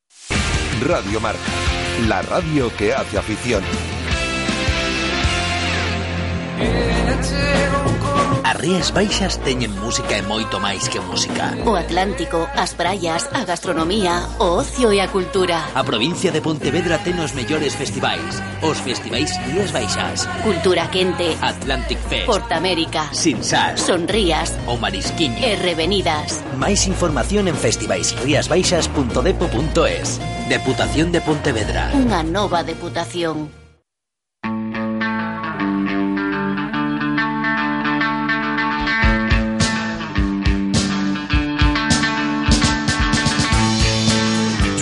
Radio 0.87 1.19
Marca, 1.19 1.41
la 2.07 2.23
radio 2.23 2.71
que 2.77 2.95
hace 2.95 3.19
afición. 3.19 3.65
As 8.49 8.57
Rías 8.57 8.89
Baixas 8.97 9.37
teñen 9.45 9.77
música 9.77 10.17
e 10.17 10.25
moito 10.25 10.57
máis 10.57 10.89
que 10.89 10.97
música. 11.05 11.53
O 11.69 11.77
Atlántico, 11.77 12.49
as 12.57 12.73
praias, 12.73 13.29
a 13.37 13.45
gastronomía, 13.45 14.25
o 14.41 14.65
ocio 14.65 14.89
e 14.89 15.05
a 15.05 15.09
cultura. 15.13 15.69
A 15.77 15.85
provincia 15.85 16.33
de 16.33 16.41
Pontevedra 16.41 16.97
ten 17.05 17.21
os 17.21 17.37
mellores 17.37 17.77
festivais. 17.77 18.41
Os 18.65 18.81
festivais 18.81 19.37
Rías 19.53 19.69
Baixas. 19.69 20.25
Cultura 20.41 20.89
Quente. 20.89 21.37
Atlantic 21.45 22.01
Fest. 22.09 22.25
Portamérica. 22.25 23.13
Sinsas. 23.13 23.85
Sonrías. 23.85 24.57
O 24.65 24.81
Marisquiño. 24.81 25.45
E 25.45 25.53
Revenidas. 25.61 26.41
Máis 26.57 26.89
información 26.89 27.53
en 27.53 27.57
festivaisriasbaixas.depo.es. 27.61 30.25
Deputación 30.49 31.13
de 31.13 31.21
Pontevedra. 31.21 31.93
Unha 31.93 32.25
nova 32.25 32.65
deputación. 32.65 33.68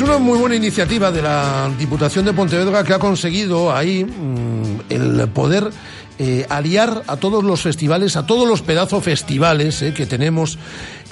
Una 0.06 0.18
muy 0.18 0.38
buena 0.38 0.54
iniciativa 0.54 1.10
de 1.10 1.20
la 1.20 1.68
Diputación 1.76 2.24
de 2.24 2.32
Pontevedra 2.32 2.84
que 2.84 2.94
ha 2.94 2.98
conseguido 2.98 3.74
ahí 3.74 4.04
mm, 4.04 4.80
el 4.88 5.28
poder 5.30 5.68
eh, 6.18 6.46
aliar 6.48 7.02
a 7.06 7.16
todos 7.16 7.44
los 7.44 7.62
festivales, 7.62 8.16
a 8.16 8.26
todos 8.26 8.48
los 8.48 8.62
pedazos 8.62 9.04
festivales 9.04 9.82
eh, 9.82 9.92
que 9.92 10.06
tenemos 10.06 10.58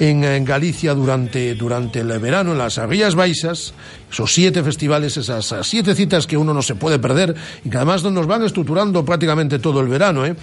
en, 0.01 0.25
en 0.25 0.45
Galicia 0.45 0.95
durante, 0.95 1.55
durante 1.55 2.01
el 2.01 2.19
verano, 2.19 2.53
en 2.53 2.59
las 2.59 2.77
Rías 2.77 3.15
Baixas, 3.15 3.75
esos 4.11 4.33
siete 4.33 4.63
festivales, 4.63 5.17
esas 5.17 5.55
siete 5.63 5.95
citas 5.95 6.27
que 6.27 6.37
uno 6.37 6.55
no 6.55 6.63
se 6.63 6.75
puede 6.75 6.99
perder 6.99 7.35
y 7.65 7.71
que 7.71 7.77
además 7.77 8.03
nos 8.05 8.27
van 8.27 8.45
estructurando 8.45 9.05
prácticamente 9.05 9.59
todo 9.59 9.81
el 9.81 9.89
verano, 9.89 10.25
¿eh? 10.25 10.37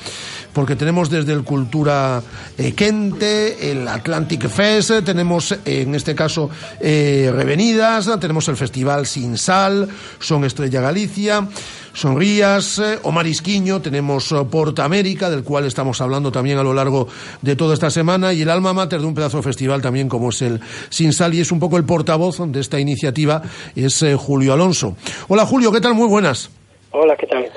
porque 0.53 0.75
tenemos 0.75 1.09
desde 1.09 1.33
el 1.33 1.43
Cultura 1.43 2.21
eh, 2.57 2.73
Quente, 2.73 3.71
el 3.71 3.87
Atlantic 3.87 4.47
Fest, 4.47 4.91
eh, 4.91 5.01
tenemos 5.01 5.51
eh, 5.51 5.59
en 5.65 5.95
este 5.95 6.15
caso 6.15 6.49
Revenidas, 6.79 8.09
tenemos 8.19 8.47
el 8.47 8.57
Festival 8.57 9.05
Sin 9.05 9.37
Sal, 9.37 9.87
Son 10.19 10.43
Estrella 10.43 10.81
Galicia, 10.81 11.47
Sonrías, 11.93 12.79
eh, 12.79 12.99
o 13.03 13.11
Marisquiño, 13.11 13.81
tenemos 13.81 14.31
eh, 14.31 14.35
Porta 14.49 14.85
América, 14.85 15.29
del 15.29 15.43
cual 15.43 15.65
estamos 15.65 15.99
hablando 16.01 16.31
también 16.31 16.57
a 16.57 16.63
lo 16.63 16.73
largo 16.73 17.07
de 17.41 17.55
toda 17.55 17.73
esta 17.73 17.89
semana, 17.89 18.33
y 18.33 18.41
el 18.41 18.49
alma 18.49 18.73
mater 18.73 19.01
de 19.01 19.07
un 19.07 19.13
pedazo 19.13 19.37
de 19.37 19.43
festival 19.43 19.81
también 19.81 20.07
como 20.07 20.29
es 20.29 20.41
el 20.41 20.59
Sin 20.89 21.13
Sal, 21.13 21.33
y 21.33 21.41
es 21.41 21.51
un 21.51 21.59
poco 21.59 21.77
el 21.77 21.83
portavoz 21.83 22.39
de 22.39 22.59
esta 22.59 22.79
iniciativa, 22.79 23.41
es 23.75 24.01
eh, 24.03 24.15
Julio 24.15 24.53
Alonso. 24.53 24.95
Hola 25.27 25.45
Julio, 25.45 25.71
¿qué 25.71 25.81
tal? 25.81 25.93
Muy 25.93 26.07
buenas. 26.07 26.49
Hola, 26.93 27.15
¿qué 27.17 27.25
tal? 27.25 27.49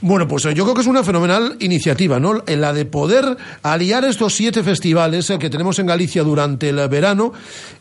Bueno, 0.00 0.28
pues 0.28 0.44
yo 0.44 0.62
creo 0.62 0.72
que 0.72 0.82
es 0.82 0.86
una 0.86 1.02
fenomenal 1.02 1.56
iniciativa, 1.58 2.20
¿no? 2.20 2.44
En 2.46 2.60
la 2.60 2.72
de 2.72 2.84
poder 2.84 3.36
aliar 3.64 4.04
estos 4.04 4.36
siete 4.36 4.62
festivales 4.62 5.32
que 5.40 5.50
tenemos 5.50 5.80
en 5.80 5.86
Galicia 5.86 6.22
durante 6.22 6.68
el 6.68 6.88
verano 6.88 7.32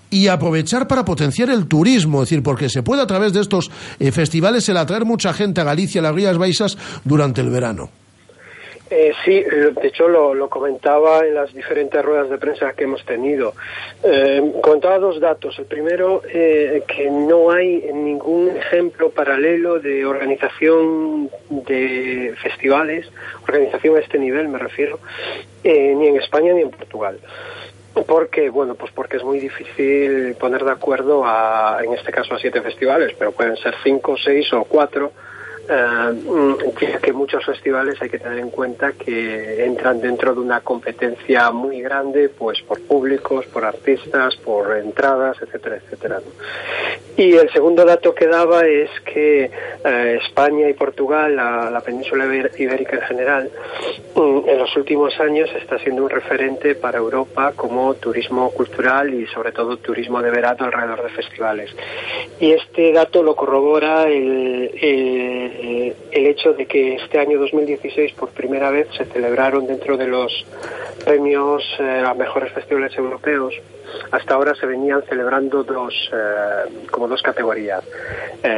y 0.10 0.28
aprovechar 0.28 0.88
para 0.88 1.05
potenciar 1.05 1.49
el 1.49 1.68
turismo, 1.68 2.24
es 2.24 2.30
decir, 2.30 2.43
porque 2.43 2.70
se 2.70 2.84
puede 2.84 3.01
a 3.01 3.08
través 3.08 3.34
de 3.34 3.41
estos 3.41 3.72
eh, 3.99 4.12
festivales 4.12 4.68
el 4.70 4.78
atraer 4.78 5.05
mucha 5.05 5.34
gente 5.34 5.62
a 5.62 5.64
Galicia, 5.64 6.01
a 6.01 6.03
las 6.03 6.16
Rías 6.16 6.38
Baixas, 6.38 6.78
durante 7.03 7.41
el 7.41 7.49
verano. 7.49 7.89
Eh, 8.89 9.12
sí, 9.26 9.34
eh, 9.34 9.74
de 9.82 9.88
hecho 9.88 10.08
lo, 10.08 10.49
comentaba 10.49 11.26
en 11.26 11.34
las 11.34 11.53
diferentes 11.53 12.03
ruedas 12.03 12.30
de 12.30 12.38
prensa 12.38 12.74
que 12.74 12.86
hemos 12.86 13.03
tenido. 13.05 13.53
Eh, 14.03 14.53
comentaba 14.62 14.97
dos 14.97 15.20
datos. 15.20 15.60
El 15.60 15.66
primero, 15.66 16.22
eh, 16.28 16.84
que 16.88 17.10
no 17.10 17.51
hay 17.51 17.84
ningún 17.93 18.55
ejemplo 18.55 19.10
paralelo 19.10 19.80
de 19.80 20.05
organización 20.05 21.30
de 21.49 22.34
festivales, 22.41 23.08
organización 23.43 23.97
a 23.97 23.99
este 23.99 24.20
nivel 24.20 24.47
me 24.47 24.58
refiero, 24.58 24.99
eh, 25.64 25.93
ni 25.95 26.08
en 26.08 26.18
España 26.18 26.53
ni 26.53 26.62
en 26.62 26.72
Portugal. 26.72 27.20
Porque, 28.05 28.49
bueno, 28.49 28.75
pues 28.75 28.91
porque 28.91 29.17
es 29.17 29.23
muy 29.23 29.39
difícil 29.39 30.35
poner 30.39 30.63
de 30.63 30.71
acuerdo 30.71 31.23
a, 31.25 31.79
en 31.83 31.93
este 31.93 32.11
caso, 32.11 32.35
a 32.35 32.39
siete 32.39 32.61
festivales, 32.61 33.15
pero 33.17 33.31
pueden 33.31 33.57
ser 33.57 33.75
cinco, 33.83 34.15
seis 34.17 34.51
o 34.53 34.63
cuatro 34.63 35.11
Uh, 35.70 36.74
que 37.01 37.11
muchos 37.11 37.45
festivales 37.45 38.01
hay 38.01 38.09
que 38.09 38.20
tener 38.20 38.39
en 38.39 38.51
cuenta 38.51 38.93
que 38.93 39.65
entran 39.65 39.99
dentro 39.99 40.34
de 40.34 40.39
una 40.39 40.61
competencia 40.61 41.51
muy 41.51 41.82
grande, 41.82 42.30
pues 42.30 42.61
por 42.61 42.80
públicos, 42.84 43.45
por 43.47 43.65
artistas, 43.65 44.38
por 44.38 44.78
entradas, 44.78 45.36
etcétera, 45.41 45.76
etcétera. 45.76 46.22
Y 47.18 47.34
el 47.34 47.51
segundo 47.51 47.84
dato 47.84 48.15
que 48.15 48.28
daba 48.28 48.65
es 48.65 48.89
que 49.01 49.51
uh, 49.84 49.88
España 50.24 50.70
y 50.70 50.74
Portugal, 50.74 51.36
la, 51.36 51.70
la, 51.70 51.82
península 51.82 52.26
ibérica 52.57 52.95
en 52.95 53.01
general, 53.01 53.49
um, 54.15 54.47
en 54.47 54.59
los 54.59 54.74
últimos 54.78 55.20
años 55.20 55.49
está 55.61 55.80
siendo 55.80 56.03
un 56.03 56.09
referente 56.09 56.76
para 56.76 56.99
Europa 56.99 57.51
como 57.55 57.93
turismo 57.95 58.51
cultural 58.51 59.13
y 59.13 59.26
sobre 59.28 59.51
todo 59.51 59.78
turismo 59.78 60.22
de 60.22 60.32
verano 60.32 60.65
alrededor 60.65 61.03
de 61.03 61.09
festivales. 61.09 61.76
Y 62.39 62.51
este 62.51 62.93
dato 62.93 63.22
lo 63.22 63.36
corrobora 63.36 64.03
el 64.03 65.57
eh, 65.60 65.95
el 66.12 66.28
hecho 66.28 66.53
de 66.53 66.68
que 66.68 66.95
este 66.95 67.20
año 67.20 67.39
2016 67.39 68.14
por 68.14 68.30
primera 68.30 68.70
vez 68.70 68.88
se 68.95 69.05
celebraron 69.05 69.66
dentro 69.66 69.97
de 69.97 70.05
los 70.05 70.45
premios 71.03 71.64
eh, 71.80 72.03
a 72.05 72.14
mejores 72.14 72.53
festivales 72.53 72.95
europeos 72.95 73.55
hasta 74.12 74.36
ahora 74.36 74.53
se 74.53 74.68
venían 74.68 75.01
celebrando 75.10 75.64
dos 75.64 76.12
eh, 76.14 76.86
como 76.91 77.08
dos 77.08 77.22
categorías. 77.22 77.84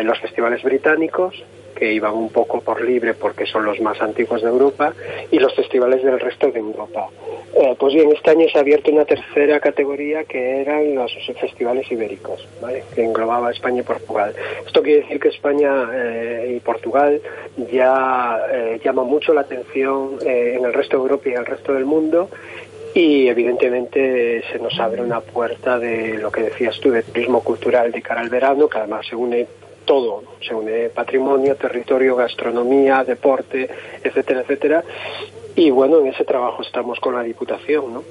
Los 0.03 0.19
festivales 0.19 0.61
británicos 0.61 1.41
que 1.79 1.93
iban 1.93 2.13
un 2.13 2.29
poco 2.29 2.59
por 2.59 2.81
libre 2.81 3.13
porque 3.13 3.45
son 3.45 3.65
los 3.65 3.79
más 3.79 4.01
antiguos 4.01 4.41
de 4.41 4.49
Europa, 4.49 4.93
y 5.31 5.39
los 5.39 5.55
festivales 5.55 6.03
del 6.03 6.19
resto 6.19 6.51
de 6.51 6.59
Europa. 6.59 7.07
Eh, 7.55 7.75
pues 7.79 7.93
bien, 7.93 8.11
este 8.11 8.31
año 8.31 8.47
se 8.51 8.57
ha 8.57 8.61
abierto 8.61 8.91
una 8.91 9.05
tercera 9.05 9.59
categoría 9.59 10.23
que 10.25 10.61
eran 10.61 10.93
los 10.93 11.11
festivales 11.39 11.91
ibéricos, 11.91 12.47
que 12.93 13.03
englobaba 13.03 13.51
España 13.51 13.79
y 13.79 13.83
Portugal. 13.83 14.35
Esto 14.65 14.83
quiere 14.83 15.01
decir 15.01 15.19
que 15.19 15.29
España 15.29 15.89
eh, 15.93 16.55
y 16.57 16.59
Portugal 16.59 17.21
ya 17.71 18.45
eh, 18.51 18.79
llama 18.83 19.03
mucho 19.03 19.33
la 19.33 19.41
atención 19.41 20.17
eh, 20.25 20.55
en 20.57 20.65
el 20.65 20.73
resto 20.73 20.97
de 20.97 21.03
Europa 21.03 21.29
y 21.29 21.31
en 21.31 21.39
el 21.39 21.45
resto 21.45 21.73
del 21.73 21.85
mundo 21.85 22.29
y 22.93 23.27
evidentemente 23.27 24.43
se 24.51 24.59
nos 24.59 24.79
abre 24.79 25.01
una 25.01 25.21
puerta 25.21 25.77
de 25.77 26.17
lo 26.17 26.31
que 26.31 26.41
decías 26.41 26.79
tú, 26.79 26.91
de 26.91 27.03
turismo 27.03 27.43
cultural 27.43 27.91
de 27.91 28.01
cara 28.01 28.21
al 28.21 28.29
verano, 28.29 28.67
que 28.67 28.79
además 28.79 29.05
se 29.07 29.15
une 29.15 29.47
todo, 29.89 30.21
se 30.45 30.53
une 30.53 30.89
patrimonio, 30.93 31.55
territorio, 31.55 32.15
gastronomía, 32.15 33.03
deporte, 33.03 33.67
etcétera, 34.03 34.41
etcétera, 34.41 34.83
y 35.55 35.71
bueno, 35.71 35.99
en 35.99 36.07
ese 36.07 36.23
trabajo 36.23 36.61
estamos 36.61 36.99
con 36.99 37.15
la 37.15 37.23
Diputación, 37.23 37.93
¿no? 37.93 38.03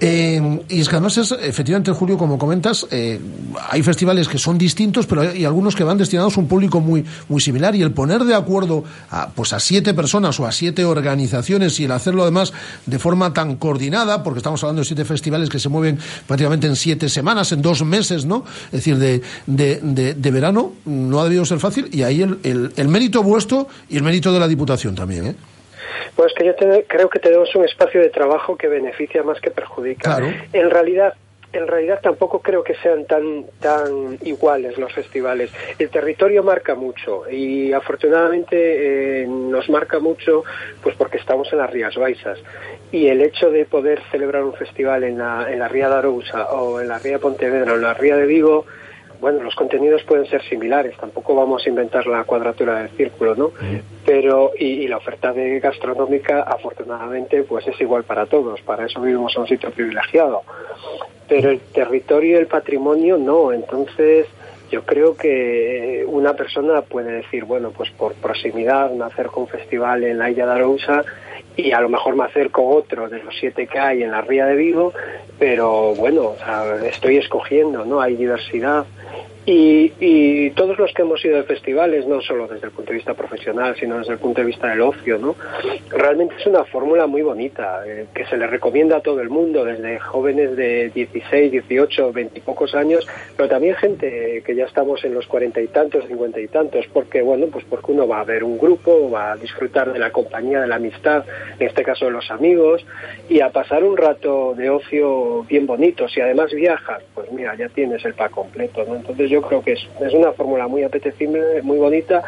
Eh, 0.00 0.60
y 0.68 0.80
es 0.80 0.88
que 0.88 0.94
además 0.94 1.18
es, 1.18 1.32
efectivamente, 1.32 1.92
Julio, 1.92 2.16
como 2.16 2.38
comentas, 2.38 2.86
eh, 2.90 3.20
hay 3.68 3.82
festivales 3.82 4.28
que 4.28 4.38
son 4.38 4.56
distintos, 4.56 5.06
pero 5.06 5.20
hay 5.20 5.44
algunos 5.44 5.76
que 5.76 5.84
van 5.84 5.98
destinados 5.98 6.38
a 6.38 6.40
un 6.40 6.48
público 6.48 6.80
muy, 6.80 7.04
muy 7.28 7.40
similar. 7.42 7.74
Y 7.74 7.82
el 7.82 7.92
poner 7.92 8.24
de 8.24 8.34
acuerdo 8.34 8.82
a, 9.10 9.28
pues 9.28 9.52
a 9.52 9.60
siete 9.60 9.92
personas 9.92 10.40
o 10.40 10.46
a 10.46 10.52
siete 10.52 10.86
organizaciones 10.86 11.78
y 11.80 11.84
el 11.84 11.92
hacerlo 11.92 12.22
además 12.22 12.54
de 12.86 12.98
forma 12.98 13.34
tan 13.34 13.56
coordinada, 13.56 14.22
porque 14.22 14.38
estamos 14.38 14.62
hablando 14.62 14.80
de 14.80 14.86
siete 14.86 15.04
festivales 15.04 15.50
que 15.50 15.58
se 15.58 15.68
mueven 15.68 15.98
prácticamente 16.26 16.66
en 16.66 16.76
siete 16.76 17.10
semanas, 17.10 17.52
en 17.52 17.60
dos 17.60 17.84
meses, 17.84 18.24
¿no? 18.24 18.44
Es 18.66 18.84
decir, 18.84 18.96
de, 18.96 19.20
de, 19.46 19.80
de, 19.82 20.14
de 20.14 20.30
verano, 20.30 20.72
no 21.08 21.20
ha 21.20 21.24
debido 21.24 21.44
ser 21.44 21.58
fácil. 21.58 21.88
Y 21.92 22.02
ahí 22.02 22.22
el, 22.22 22.38
el, 22.44 22.72
el 22.76 22.88
mérito 22.88 23.22
vuestro 23.22 23.68
y 23.88 23.96
el 23.96 24.02
mérito 24.02 24.32
de 24.32 24.40
la 24.40 24.48
Diputación 24.48 24.94
también, 24.94 25.26
¿eh? 25.26 25.34
Pues 26.16 26.32
que 26.34 26.44
yo 26.44 26.54
te, 26.54 26.84
creo 26.88 27.08
que 27.08 27.18
tenemos 27.18 27.54
un 27.54 27.64
espacio 27.64 28.00
de 28.00 28.10
trabajo 28.10 28.56
que 28.56 28.68
beneficia 28.68 29.22
más 29.22 29.40
que 29.40 29.50
perjudica. 29.50 30.16
Claro. 30.16 30.32
En 30.52 30.70
realidad, 30.70 31.14
en 31.52 31.66
realidad 31.66 32.00
tampoco 32.02 32.40
creo 32.40 32.62
que 32.62 32.74
sean 32.76 33.06
tan 33.06 33.44
tan 33.60 34.18
iguales 34.22 34.78
los 34.78 34.92
festivales. 34.92 35.50
El 35.78 35.88
territorio 35.88 36.42
marca 36.42 36.74
mucho 36.74 37.28
y 37.30 37.72
afortunadamente 37.72 39.22
eh, 39.22 39.26
nos 39.26 39.68
marca 39.68 39.98
mucho 39.98 40.44
pues 40.82 40.94
porque 40.96 41.18
estamos 41.18 41.52
en 41.52 41.58
las 41.58 41.70
Rías 41.70 41.96
Baixas 41.96 42.38
y 42.92 43.08
el 43.08 43.20
hecho 43.20 43.50
de 43.50 43.64
poder 43.64 44.00
celebrar 44.10 44.44
un 44.44 44.54
festival 44.54 45.04
en 45.04 45.18
la, 45.18 45.50
en 45.50 45.58
la 45.58 45.68
Ría 45.68 45.88
de 45.88 45.96
Arousa 45.96 46.50
o 46.50 46.80
en 46.80 46.88
la 46.88 46.98
Ría 46.98 47.12
de 47.12 47.18
Pontevedra 47.18 47.72
o 47.72 47.76
en 47.76 47.82
la 47.82 47.94
Ría 47.94 48.16
de 48.16 48.26
Vigo 48.26 48.66
bueno, 49.20 49.42
los 49.42 49.54
contenidos 49.54 50.02
pueden 50.04 50.26
ser 50.26 50.42
similares, 50.42 50.96
tampoco 50.96 51.34
vamos 51.34 51.64
a 51.64 51.68
inventar 51.68 52.06
la 52.06 52.24
cuadratura 52.24 52.82
del 52.82 52.90
círculo, 52.90 53.34
¿no? 53.34 53.52
Pero, 54.04 54.52
y, 54.58 54.64
y, 54.64 54.88
la 54.88 54.96
oferta 54.96 55.32
de 55.32 55.60
gastronómica, 55.60 56.42
afortunadamente, 56.42 57.42
pues 57.42 57.66
es 57.66 57.80
igual 57.80 58.04
para 58.04 58.26
todos, 58.26 58.60
para 58.62 58.86
eso 58.86 59.00
vivimos 59.00 59.34
en 59.36 59.42
un 59.42 59.48
sitio 59.48 59.70
privilegiado. 59.70 60.42
Pero 61.28 61.50
el 61.50 61.60
territorio 61.60 62.36
y 62.36 62.40
el 62.40 62.46
patrimonio 62.46 63.16
no, 63.18 63.52
entonces 63.52 64.26
yo 64.70 64.84
creo 64.84 65.16
que 65.16 66.04
una 66.06 66.34
persona 66.34 66.82
puede 66.82 67.12
decir, 67.12 67.44
bueno, 67.44 67.70
pues 67.70 67.90
por 67.90 68.14
proximidad 68.14 68.90
a 69.02 69.10
un 69.36 69.48
festival 69.48 70.04
en 70.04 70.18
la 70.18 70.30
Isla 70.30 70.46
de 70.46 70.52
Arousa 70.52 71.04
y 71.60 71.72
a 71.72 71.80
lo 71.80 71.88
mejor 71.88 72.16
me 72.16 72.24
acerco 72.24 72.66
otro 72.66 73.08
de 73.08 73.22
los 73.22 73.34
siete 73.38 73.66
que 73.66 73.78
hay 73.78 74.02
en 74.02 74.10
la 74.10 74.20
Ría 74.20 74.46
de 74.46 74.56
Vigo, 74.56 74.92
pero 75.38 75.94
bueno, 75.94 76.34
estoy 76.84 77.16
escogiendo, 77.16 77.84
¿no? 77.84 78.00
Hay 78.00 78.16
diversidad. 78.16 78.86
Y, 79.46 79.92
y, 79.98 80.50
todos 80.50 80.78
los 80.78 80.92
que 80.92 81.02
hemos 81.02 81.24
ido 81.24 81.36
de 81.36 81.44
festivales, 81.44 82.06
no 82.06 82.20
solo 82.20 82.46
desde 82.46 82.66
el 82.66 82.72
punto 82.72 82.90
de 82.90 82.98
vista 82.98 83.14
profesional, 83.14 83.74
sino 83.80 83.98
desde 83.98 84.12
el 84.12 84.18
punto 84.18 84.42
de 84.42 84.46
vista 84.46 84.68
del 84.68 84.82
ocio, 84.82 85.18
¿no? 85.18 85.34
Realmente 85.88 86.34
es 86.38 86.46
una 86.46 86.64
fórmula 86.64 87.06
muy 87.06 87.22
bonita, 87.22 87.82
eh, 87.86 88.06
que 88.14 88.26
se 88.26 88.36
le 88.36 88.46
recomienda 88.46 88.98
a 88.98 89.00
todo 89.00 89.20
el 89.20 89.30
mundo, 89.30 89.64
desde 89.64 89.98
jóvenes 89.98 90.56
de 90.56 90.90
16, 90.90 91.52
18, 91.52 92.12
20 92.12 92.38
y 92.38 92.42
pocos 92.42 92.74
años, 92.74 93.06
pero 93.36 93.48
también 93.48 93.76
gente 93.76 94.42
que 94.44 94.54
ya 94.54 94.66
estamos 94.66 95.02
en 95.04 95.14
los 95.14 95.26
cuarenta 95.26 95.60
y 95.62 95.68
tantos, 95.68 96.06
cincuenta 96.06 96.38
y 96.38 96.48
tantos, 96.48 96.86
porque, 96.92 97.22
bueno, 97.22 97.46
pues 97.46 97.64
porque 97.64 97.92
uno 97.92 98.06
va 98.06 98.20
a 98.20 98.24
ver 98.24 98.44
un 98.44 98.58
grupo, 98.58 99.10
va 99.10 99.32
a 99.32 99.36
disfrutar 99.36 99.92
de 99.92 99.98
la 99.98 100.10
compañía, 100.10 100.60
de 100.60 100.66
la 100.66 100.76
amistad, 100.76 101.24
en 101.58 101.66
este 101.66 101.82
caso 101.82 102.04
de 102.04 102.10
los 102.10 102.30
amigos, 102.30 102.84
y 103.28 103.40
a 103.40 103.48
pasar 103.48 103.84
un 103.84 103.96
rato 103.96 104.54
de 104.54 104.68
ocio 104.68 105.44
bien 105.44 105.66
bonito. 105.66 106.08
Si 106.08 106.20
además 106.20 106.52
viajas, 106.52 107.02
pues 107.14 107.32
mira, 107.32 107.54
ya 107.56 107.68
tienes 107.70 108.04
el 108.04 108.12
pack 108.14 108.32
completo, 108.32 108.84
¿no? 108.86 108.96
Entonces 108.96 109.29
yo 109.30 109.40
creo 109.42 109.62
que 109.62 109.72
es, 109.72 109.80
es 110.00 110.12
una 110.12 110.32
fórmula 110.32 110.66
muy 110.68 110.82
apetecible, 110.82 111.62
muy 111.62 111.78
bonita 111.78 112.22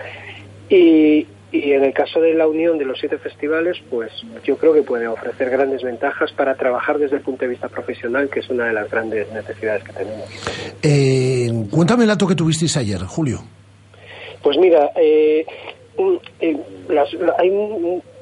y, 0.69 1.27
y, 1.51 1.73
en 1.73 1.85
el 1.85 1.93
caso 1.93 2.21
de 2.21 2.33
la 2.33 2.47
unión 2.47 2.79
de 2.79 2.87
los 2.87 2.99
siete 2.99 3.19
festivales, 3.19 3.77
pues 3.91 4.11
yo 4.45 4.57
creo 4.57 4.73
que 4.73 4.83
puede 4.83 5.07
ofrecer 5.07 5.51
grandes 5.51 5.83
ventajas 5.83 6.33
para 6.33 6.55
trabajar 6.55 6.99
desde 6.99 7.17
el 7.17 7.23
punto 7.23 7.45
de 7.45 7.51
vista 7.51 7.69
profesional, 7.69 8.31
que 8.31 8.41
es 8.41 8.49
una 8.49 8.67
de 8.67 8.73
las 8.73 8.91
grandes 8.91 9.31
necesidades 9.33 9.85
que 9.85 9.93
tenemos. 9.93 10.25
Eh, 10.83 11.51
cuéntame 11.71 12.05
el 12.05 12.09
dato 12.09 12.27
que 12.27 12.35
tuvisteis 12.35 12.77
ayer, 12.79 13.01
Julio. 13.01 13.41
Pues 14.43 14.57
mira, 14.57 14.91
eh, 14.97 15.45
eh, 16.41 16.57
las, 16.89 17.09
hay 17.39 17.53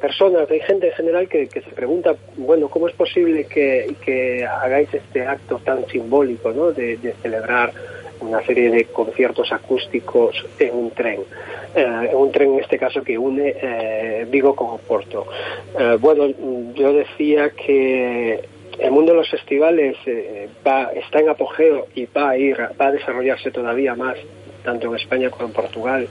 personas, 0.00 0.50
hay 0.50 0.60
gente 0.60 0.88
en 0.88 0.92
general 0.94 1.28
que, 1.28 1.46
que, 1.46 1.60
se 1.60 1.70
pregunta, 1.70 2.14
bueno, 2.36 2.68
¿cómo 2.68 2.88
es 2.88 2.94
posible 2.94 3.44
que, 3.44 3.94
que 4.04 4.44
hagáis 4.44 4.92
este 4.92 5.24
acto 5.24 5.60
tan 5.64 5.86
simbólico, 5.86 6.50
¿no? 6.52 6.72
de, 6.72 6.96
de 6.96 7.12
celebrar 7.22 7.72
una 8.20 8.44
serie 8.44 8.70
de 8.70 8.84
conciertos 8.86 9.52
acústicos 9.52 10.44
en 10.58 10.74
un 10.74 10.90
tren, 10.90 11.20
eh, 11.74 12.10
un 12.12 12.30
tren 12.32 12.54
en 12.54 12.60
este 12.60 12.78
caso 12.78 13.02
que 13.02 13.18
une 13.18 13.54
eh, 13.60 14.26
Vigo 14.28 14.54
con 14.54 14.70
Oporto. 14.70 15.26
Eh, 15.78 15.96
bueno, 16.00 16.26
yo 16.74 16.92
decía 16.92 17.50
que 17.50 18.40
el 18.78 18.90
mundo 18.90 19.12
de 19.12 19.18
los 19.18 19.30
festivales 19.30 19.96
va, 20.66 20.90
está 20.94 21.20
en 21.20 21.28
apogeo 21.28 21.88
y 21.94 22.06
va 22.06 22.30
a 22.30 22.36
ir, 22.38 22.56
va 22.80 22.86
a 22.86 22.92
desarrollarse 22.92 23.50
todavía 23.50 23.94
más, 23.94 24.16
tanto 24.64 24.88
en 24.88 24.96
España 24.96 25.30
como 25.30 25.46
en 25.46 25.52
Portugal. 25.52 26.08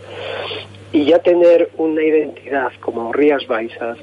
Y 0.91 1.05
ya 1.05 1.19
tener 1.19 1.69
una 1.77 2.01
identidad 2.01 2.71
como 2.79 3.13
Rías 3.13 3.45
Baixas 3.47 3.97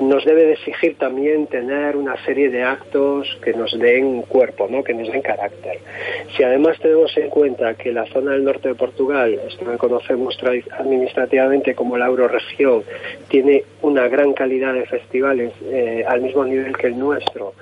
nos 0.00 0.24
debe 0.24 0.46
de 0.46 0.52
exigir 0.54 0.96
también 0.96 1.46
tener 1.46 1.96
una 1.96 2.16
serie 2.24 2.50
de 2.50 2.62
actos 2.62 3.38
que 3.42 3.52
nos 3.52 3.78
den 3.78 4.22
cuerpo, 4.22 4.66
¿no? 4.70 4.82
que 4.82 4.94
nos 4.94 5.10
den 5.10 5.22
carácter. 5.22 5.78
Si 6.36 6.42
además 6.42 6.78
tenemos 6.80 7.16
en 7.16 7.28
cuenta 7.28 7.74
que 7.74 7.92
la 7.92 8.06
zona 8.06 8.32
del 8.32 8.44
norte 8.44 8.68
de 8.68 8.74
Portugal, 8.74 9.38
esto 9.46 9.70
que 9.70 9.76
conocemos 9.76 10.38
administrativamente 10.78 11.74
como 11.74 11.98
la 11.98 12.06
Euroregión, 12.06 12.82
tiene 13.28 13.64
una 13.82 14.08
gran 14.08 14.32
calidad 14.32 14.74
de 14.74 14.86
festivales 14.86 15.52
eh, 15.64 16.04
al 16.06 16.22
mismo 16.22 16.44
nivel 16.44 16.76
que 16.76 16.88
el 16.88 16.98
nuestro, 16.98 17.54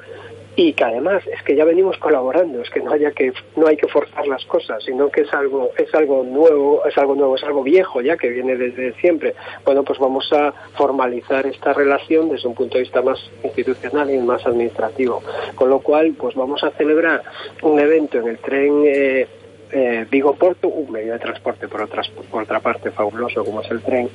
y 0.59 0.73
que 0.73 0.83
además 0.83 1.23
es 1.29 1.41
que 1.45 1.55
ya 1.55 1.65
venimos 1.65 1.99
colaborando, 1.99 2.61
es 2.61 2.69
que 2.69 2.81
no 2.81 2.91
haya 2.91 3.13
que 3.13 3.33
no 3.55 3.69
hay 3.69 3.77
que 3.77 3.87
forzar 3.87 4.27
las 4.27 4.45
cosas, 4.47 4.83
sino 4.83 5.09
que 5.09 5.21
es 5.21 5.33
algo 5.33 5.71
es 5.79 5.95
algo 5.95 6.25
nuevo, 6.25 6.85
es 6.85 6.99
algo 6.99 7.15
nuevo, 7.15 7.37
es 7.37 7.45
algo 7.45 7.63
viejo 7.63 8.01
ya 8.01 8.17
que 8.17 8.29
viene 8.29 8.57
desde 8.57 8.93
siempre. 8.95 9.37
Bueno, 9.65 9.85
pues 9.85 10.01
vamos 10.01 10.29
a 10.33 10.53
formalizar 10.75 11.47
esta 11.47 11.73
relación 11.73 12.29
desde 12.29 12.49
un 12.49 12.57
punto 12.57 12.75
de 12.75 12.83
vista 12.83 13.01
más 13.03 13.21
institucional 13.45 14.11
y 14.11 14.19
más 14.19 14.45
administrativo. 14.45 15.23
Con 15.55 15.71
lo 15.71 15.79
cual, 15.79 16.17
pues 16.19 16.35
vamos 16.35 16.65
a 16.65 16.73
celebrar 16.73 17.23
un 17.63 17.79
evento 17.79 18.19
en 18.19 18.27
el 18.27 18.39
tren 18.39 18.83
eh, 18.85 19.29
eh, 19.73 20.07
Vigo 20.11 20.35
Porto, 20.35 20.69
un 20.69 20.91
medio 20.91 21.13
de 21.13 21.19
transporte 21.19 21.69
por 21.69 21.83
otra 21.83 22.61
parte 22.61 22.91
fabuloso 22.91 23.45
como 23.45 23.61
es 23.61 23.71
el 23.71 23.83
tren, 23.83 24.09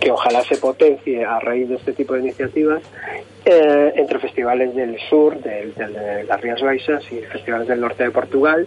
que 0.00 0.10
ojalá 0.10 0.42
se 0.42 0.56
potencie 0.56 1.24
a 1.24 1.38
raíz 1.40 1.68
de 1.68 1.76
este 1.76 1.92
tipo 1.92 2.14
de 2.14 2.20
iniciativas 2.20 2.82
eh, 3.44 3.92
entre 3.96 4.18
festivales 4.18 4.74
del 4.74 4.98
sur, 5.08 5.40
de, 5.40 5.72
de, 5.76 5.86
de 5.86 6.24
las 6.24 6.40
Rías 6.40 6.60
Baixas 6.60 7.04
y 7.12 7.20
festivales 7.20 7.68
del 7.68 7.80
norte 7.80 8.04
de 8.04 8.10
Portugal 8.10 8.66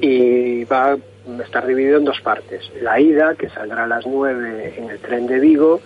y 0.00 0.64
va 0.64 0.92
a 0.92 0.98
estar 1.42 1.66
dividido 1.66 1.98
en 1.98 2.04
dos 2.04 2.20
partes. 2.20 2.70
La 2.80 3.00
ida, 3.00 3.34
que 3.34 3.48
saldrá 3.48 3.84
a 3.84 3.86
las 3.86 4.06
9 4.06 4.74
en 4.78 4.90
el 4.90 4.98
tren 4.98 5.26
de 5.26 5.38
Vigo, 5.38 5.80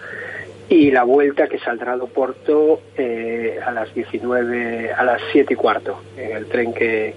y 0.70 0.92
la 0.92 1.02
vuelta 1.02 1.48
que 1.48 1.58
saldrá 1.58 1.96
de 1.96 2.02
Oporto 2.02 2.80
eh, 2.96 3.58
a 3.62 3.72
las 3.72 3.92
19, 3.92 4.92
a 4.92 5.02
las 5.02 5.20
7 5.32 5.52
y 5.52 5.56
cuarto, 5.56 6.00
en 6.16 6.36
el 6.36 6.46
tren 6.46 6.72
que, 6.72 7.16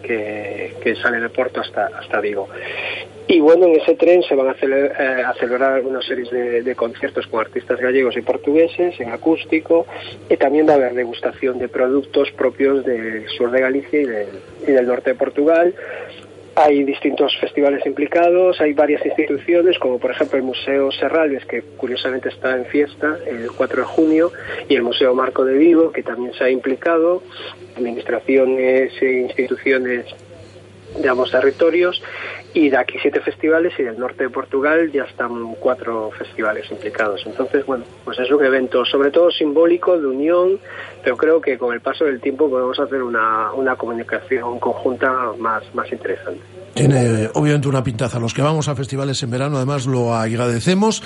que, 0.82 0.96
sale 0.96 1.20
de 1.20 1.30
Porto 1.30 1.62
hasta, 1.62 1.86
hasta 1.86 2.20
Vigo. 2.20 2.50
Y 3.28 3.40
bueno, 3.40 3.68
en 3.68 3.80
ese 3.80 3.94
tren 3.94 4.24
se 4.24 4.34
van 4.34 4.48
a, 4.48 4.56
eh, 4.60 5.24
a 5.24 5.34
celebrar 5.36 5.86
una 5.86 6.02
serie 6.02 6.30
de, 6.32 6.64
de, 6.64 6.76
conciertos 6.76 7.28
con 7.28 7.42
artistas 7.42 7.80
gallegos 7.80 8.18
y 8.18 8.22
portugueses 8.22 9.00
en 9.00 9.12
acústico 9.12 9.86
y 10.30 10.36
también 10.36 10.68
va 10.68 10.74
a 10.74 10.76
haber 10.78 10.96
degustación 10.96 11.60
de 11.60 11.70
productos 11.70 12.32
propios 12.32 12.84
del 12.84 13.28
sur 13.30 13.52
de 13.52 13.62
Galicia 13.62 14.02
y 14.02 14.06
del, 14.06 14.28
y 14.68 14.72
del 14.72 14.88
norte 14.88 15.12
de 15.12 15.16
Portugal 15.16 15.76
hay 16.56 16.84
distintos 16.84 17.36
festivales 17.40 17.86
implicados, 17.86 18.62
hay 18.62 18.74
varias 18.74 19.06
instituciones, 19.06 19.80
como 19.80 20.00
por 20.00 20.12
ejemplo 20.12 20.38
el 20.38 20.44
Museo 20.44 20.92
Serralves, 20.92 21.46
que 21.46 21.62
curiosamente 21.62 22.30
está 22.30 22.56
en 22.56 22.66
fiesta 22.66 23.18
el 23.26 23.52
4 23.52 23.82
de 23.82 23.88
junio, 23.88 24.32
y 24.70 24.76
el 24.76 24.84
Museo 24.84 25.16
Marco 25.16 25.46
de 25.46 25.58
Vigo, 25.58 25.92
que 25.92 26.04
también 26.04 26.34
se 26.34 26.44
ha 26.44 26.50
implicado, 26.50 27.24
administraciones 27.76 28.94
e 29.02 29.12
instituciones 29.22 30.06
de 31.00 31.10
ambos 31.10 31.32
territorios, 31.32 32.02
y 32.54 32.70
de 32.70 32.78
aquí 32.78 33.00
siete 33.02 33.20
festivales 33.20 33.74
y 33.80 33.84
del 33.84 33.98
norte 33.98 34.26
de 34.26 34.30
Portugal 34.30 34.92
ya 34.92 35.06
están 35.06 35.56
cuatro 35.56 36.12
festivales 36.12 36.70
implicados. 36.70 37.24
Entonces, 37.26 37.66
bueno, 37.66 37.84
pues 38.06 38.20
es 38.20 38.30
un 38.30 38.46
evento 38.46 38.86
sobre 38.86 39.10
todo 39.10 39.32
simbólico 39.32 40.00
de 40.00 40.06
unión, 40.06 40.60
pero 41.04 41.18
creo 41.18 41.42
que 41.42 41.58
con 41.58 41.74
el 41.74 41.82
paso 41.82 42.06
del 42.06 42.22
tiempo 42.22 42.50
podemos 42.50 42.80
hacer 42.80 43.04
una, 43.04 43.52
una 43.54 43.76
comunicación 43.76 44.60
conjunta 44.60 45.12
más, 45.38 45.64
más 45.76 45.92
interesante. 45.92 46.42
Tiene 46.74 47.30
obviamente 47.36 47.68
una 47.68 47.84
pintaza. 47.84 48.20
Los 48.20 48.34
que 48.34 48.42
vamos 48.42 48.68
a 48.68 48.76
festivales 48.76 49.22
en 49.22 49.30
verano, 49.30 49.58
además, 49.58 49.86
lo 49.86 50.16
agradecemos 50.16 51.04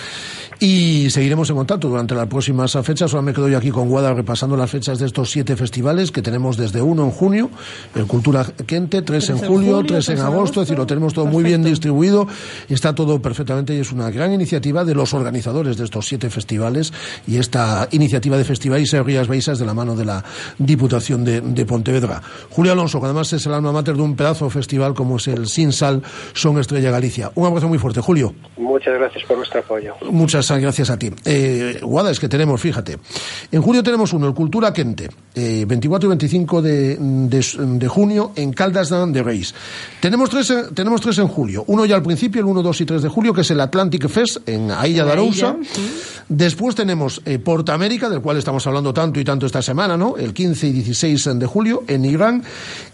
y 0.59 1.09
seguiremos 1.09 1.49
en 1.49 1.57
contacto 1.57 1.89
durante 1.89 2.15
las 2.15 2.27
próximas 2.27 2.77
fechas. 2.83 3.13
Ahora 3.13 3.23
me 3.23 3.33
quedo 3.33 3.49
yo 3.49 3.57
aquí 3.57 3.69
con 3.69 3.89
Guada 3.89 4.13
repasando 4.13 4.55
las 4.55 4.71
fechas 4.71 4.97
de 4.99 5.07
estos 5.07 5.29
siete 5.29 5.57
festivales 5.57 6.11
que 6.11 6.21
tenemos 6.21 6.55
desde 6.55 6.81
uno 6.81 7.03
en 7.03 7.11
junio, 7.11 7.49
el 7.95 8.07
Cultura 8.07 8.45
Quente, 8.65 9.01
tres 9.01 9.29
en 9.29 9.39
julio, 9.39 9.83
tres 9.83 10.07
en 10.07 10.19
agosto, 10.19 10.61
es 10.61 10.67
decir, 10.67 10.77
lo 10.77 10.87
tenemos 10.87 11.13
todo 11.13 11.25
muy 11.25 11.43
bien 11.43 11.63
distribuido, 11.63 12.27
está 12.69 12.95
todo 12.95 13.21
perfectamente 13.21 13.75
y 13.75 13.79
es 13.79 13.91
una 13.91 14.09
gran 14.09 14.31
iniciativa 14.31 14.85
de 14.85 14.95
los 14.95 15.13
organizadores 15.13 15.75
de 15.75 15.83
estos 15.83 16.07
siete 16.07 16.29
festivales 16.29 16.93
y 17.27 17.37
esta 17.37 17.89
iniciativa 17.91 18.37
de 18.37 18.45
festivales 18.45 18.93
Rías 18.93 19.27
Baixas 19.27 19.59
de 19.59 19.65
la 19.65 19.73
mano 19.73 19.86
de 19.95 20.05
la 20.05 20.23
Diputación 20.57 21.23
de, 21.23 21.41
de 21.41 21.65
Pontevedra. 21.65 22.21
Julio 22.49 22.71
Alonso, 22.71 22.99
que 22.99 23.05
además 23.05 23.31
es 23.33 23.45
el 23.45 23.53
alma 23.53 23.71
mater 23.71 23.95
de 23.95 24.01
un 24.01 24.15
pedazo 24.15 24.45
de 24.45 24.51
festival 24.51 24.93
como 24.93 25.17
es 25.17 25.27
el 25.27 25.47
Sin 25.47 25.71
Sal, 25.71 26.01
Son 26.33 26.57
Estrella 26.59 26.91
Galicia. 26.91 27.31
Un 27.35 27.47
abrazo 27.47 27.67
muy 27.67 27.77
fuerte, 27.77 28.01
Julio. 28.01 28.33
Muchas 28.57 28.93
gracias 28.95 29.23
por 29.25 29.37
vuestro 29.37 29.59
apoyo. 29.59 29.93
Muchas 30.11 30.49
gracias 30.51 30.89
a 30.89 30.97
ti. 30.97 31.11
Eh, 31.25 31.79
Guada, 31.81 32.11
es 32.11 32.19
que 32.19 32.27
tenemos, 32.27 32.59
fíjate, 32.61 32.97
en 33.51 33.61
julio 33.61 33.83
tenemos 33.83 34.13
uno, 34.13 34.27
el 34.27 34.33
Cultura 34.33 34.73
Quente, 34.73 35.09
eh, 35.35 35.65
24 35.67 36.07
y 36.07 36.09
25 36.09 36.61
de, 36.61 36.97
de, 36.97 37.45
de, 37.79 37.87
junio 37.87 38.31
en 38.35 38.53
Caldas 38.53 38.89
de 38.89 39.23
Reis. 39.23 39.53
Tenemos 39.99 40.29
tres, 40.29 40.53
tenemos 40.73 41.01
tres 41.01 41.17
en 41.19 41.27
julio. 41.27 41.63
Uno 41.67 41.85
ya 41.85 41.95
al 41.95 42.03
principio, 42.03 42.41
el 42.41 42.47
1, 42.47 42.61
2 42.61 42.81
y 42.81 42.85
3 42.85 43.01
de 43.01 43.09
julio, 43.09 43.33
que 43.33 43.41
es 43.41 43.51
el 43.51 43.59
Atlantic 43.59 44.07
Fest 44.07 44.47
en 44.47 44.71
Ailla 44.71 45.05
de 45.05 45.11
Arousa. 45.11 45.55
Sí. 45.61 46.23
Después 46.29 46.75
tenemos 46.75 47.21
eh, 47.25 47.39
Porta 47.39 47.73
América, 47.73 48.09
del 48.09 48.21
cual 48.21 48.37
estamos 48.37 48.65
hablando 48.67 48.93
tanto 48.93 49.19
y 49.19 49.23
tanto 49.23 49.45
esta 49.45 49.61
semana, 49.61 49.76
¿no? 49.77 50.17
El 50.17 50.33
15 50.33 50.67
y 50.67 50.71
16 50.71 51.29
de 51.35 51.45
julio 51.45 51.83
en 51.87 52.05
Irán. 52.05 52.43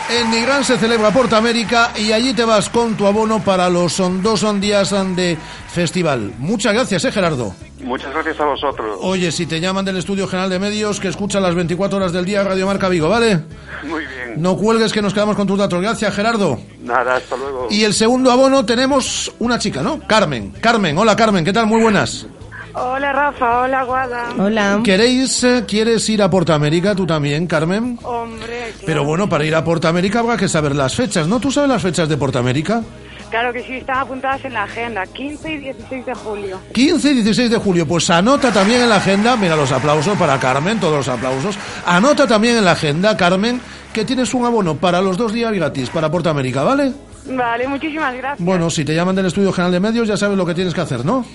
En 0.09 0.31
Nigrán 0.31 0.63
se 0.63 0.77
celebra 0.77 1.11
Portamérica 1.11 1.91
y 1.97 2.13
allí 2.13 2.33
te 2.33 2.45
vas 2.45 2.69
con 2.69 2.95
tu 2.95 3.05
abono 3.05 3.43
para 3.43 3.69
los 3.69 3.91
son, 3.91 4.23
dos 4.23 4.39
son 4.39 4.61
días 4.61 4.91
de 5.15 5.37
festival. 5.67 6.33
Muchas 6.39 6.73
gracias, 6.73 7.03
eh, 7.03 7.11
Gerardo. 7.11 7.53
Muchas 7.83 8.13
gracias 8.13 8.39
a 8.39 8.45
vosotros. 8.45 8.97
Oye, 9.01 9.31
si 9.31 9.45
te 9.45 9.59
llaman 9.59 9.85
del 9.85 9.97
Estudio 9.97 10.27
General 10.27 10.49
de 10.49 10.59
Medios, 10.59 10.99
que 10.99 11.07
escucha 11.07 11.39
las 11.39 11.55
24 11.55 11.97
horas 11.97 12.13
del 12.13 12.25
día 12.25 12.43
Radio 12.43 12.65
Marca 12.65 12.89
Vigo, 12.89 13.09
¿vale? 13.09 13.39
Muy 13.83 14.05
bien. 14.05 14.41
No 14.41 14.57
cuelgues 14.57 14.91
que 14.93 15.01
nos 15.01 15.13
quedamos 15.13 15.35
con 15.35 15.47
tus 15.47 15.57
datos. 15.57 15.81
Gracias, 15.81 16.13
Gerardo. 16.15 16.59
Nada, 16.81 17.15
hasta 17.17 17.35
luego. 17.37 17.67
Y 17.69 17.83
el 17.83 17.93
segundo 17.93 18.31
abono 18.31 18.65
tenemos 18.65 19.31
una 19.39 19.59
chica, 19.59 19.81
¿no? 19.81 19.99
Carmen. 20.07 20.51
Carmen, 20.59 20.97
hola 20.97 21.15
Carmen, 21.15 21.45
¿qué 21.45 21.53
tal? 21.53 21.67
Muy 21.67 21.81
buenas. 21.81 22.25
Hola 22.75 23.13
Rafa, 23.13 23.61
hola 23.61 23.83
Guada. 23.83 24.29
Hola. 24.39 24.81
¿Queréis, 24.83 25.43
eh, 25.43 25.63
quieres 25.67 26.09
ir 26.09 26.23
a 26.23 26.29
Portamérica 26.29 26.95
tú 26.95 27.05
también, 27.05 27.45
Carmen? 27.45 27.99
Hombre, 28.01 28.73
Pero 28.83 29.03
bueno, 29.05 29.29
para 29.29 29.45
ir 29.45 29.53
a 29.53 29.63
Portamérica 29.63 30.19
habrá 30.19 30.37
que 30.37 30.47
saber 30.47 30.75
las 30.75 30.95
fechas, 30.95 31.27
¿no? 31.27 31.39
¿Tú 31.39 31.51
sabes 31.51 31.69
las 31.69 31.83
fechas 31.83 32.09
de 32.09 32.17
Portamérica? 32.17 32.81
Claro 33.33 33.51
que 33.51 33.63
sí, 33.63 33.73
están 33.77 33.97
apuntadas 33.97 34.45
en 34.45 34.53
la 34.53 34.61
agenda, 34.61 35.07
15 35.07 35.53
y 35.53 35.57
16 35.57 36.05
de 36.05 36.13
julio. 36.13 36.59
15 36.71 37.09
y 37.09 37.13
16 37.15 37.49
de 37.49 37.57
julio, 37.57 37.87
pues 37.87 38.07
anota 38.11 38.51
también 38.51 38.81
en 38.81 38.89
la 38.89 38.97
agenda, 38.97 39.35
mira 39.35 39.55
los 39.55 39.71
aplausos 39.71 40.15
para 40.19 40.39
Carmen, 40.39 40.79
todos 40.79 40.97
los 40.97 41.07
aplausos, 41.07 41.57
anota 41.83 42.27
también 42.27 42.57
en 42.57 42.65
la 42.65 42.73
agenda, 42.73 43.17
Carmen, 43.17 43.59
que 43.91 44.05
tienes 44.05 44.35
un 44.35 44.45
abono 44.45 44.75
para 44.75 45.01
los 45.01 45.17
dos 45.17 45.33
días 45.33 45.51
gratis 45.51 45.89
para 45.89 46.11
Portamérica, 46.11 46.61
¿vale? 46.61 46.93
Vale, 47.25 47.67
muchísimas 47.67 48.13
gracias. 48.15 48.45
Bueno, 48.45 48.69
si 48.69 48.85
te 48.85 48.93
llaman 48.93 49.15
del 49.15 49.25
Estudio 49.25 49.51
General 49.51 49.71
de 49.71 49.79
Medios 49.79 50.07
ya 50.07 50.15
sabes 50.15 50.37
lo 50.37 50.45
que 50.45 50.53
tienes 50.53 50.75
que 50.75 50.81
hacer, 50.81 51.03
¿no? 51.03 51.25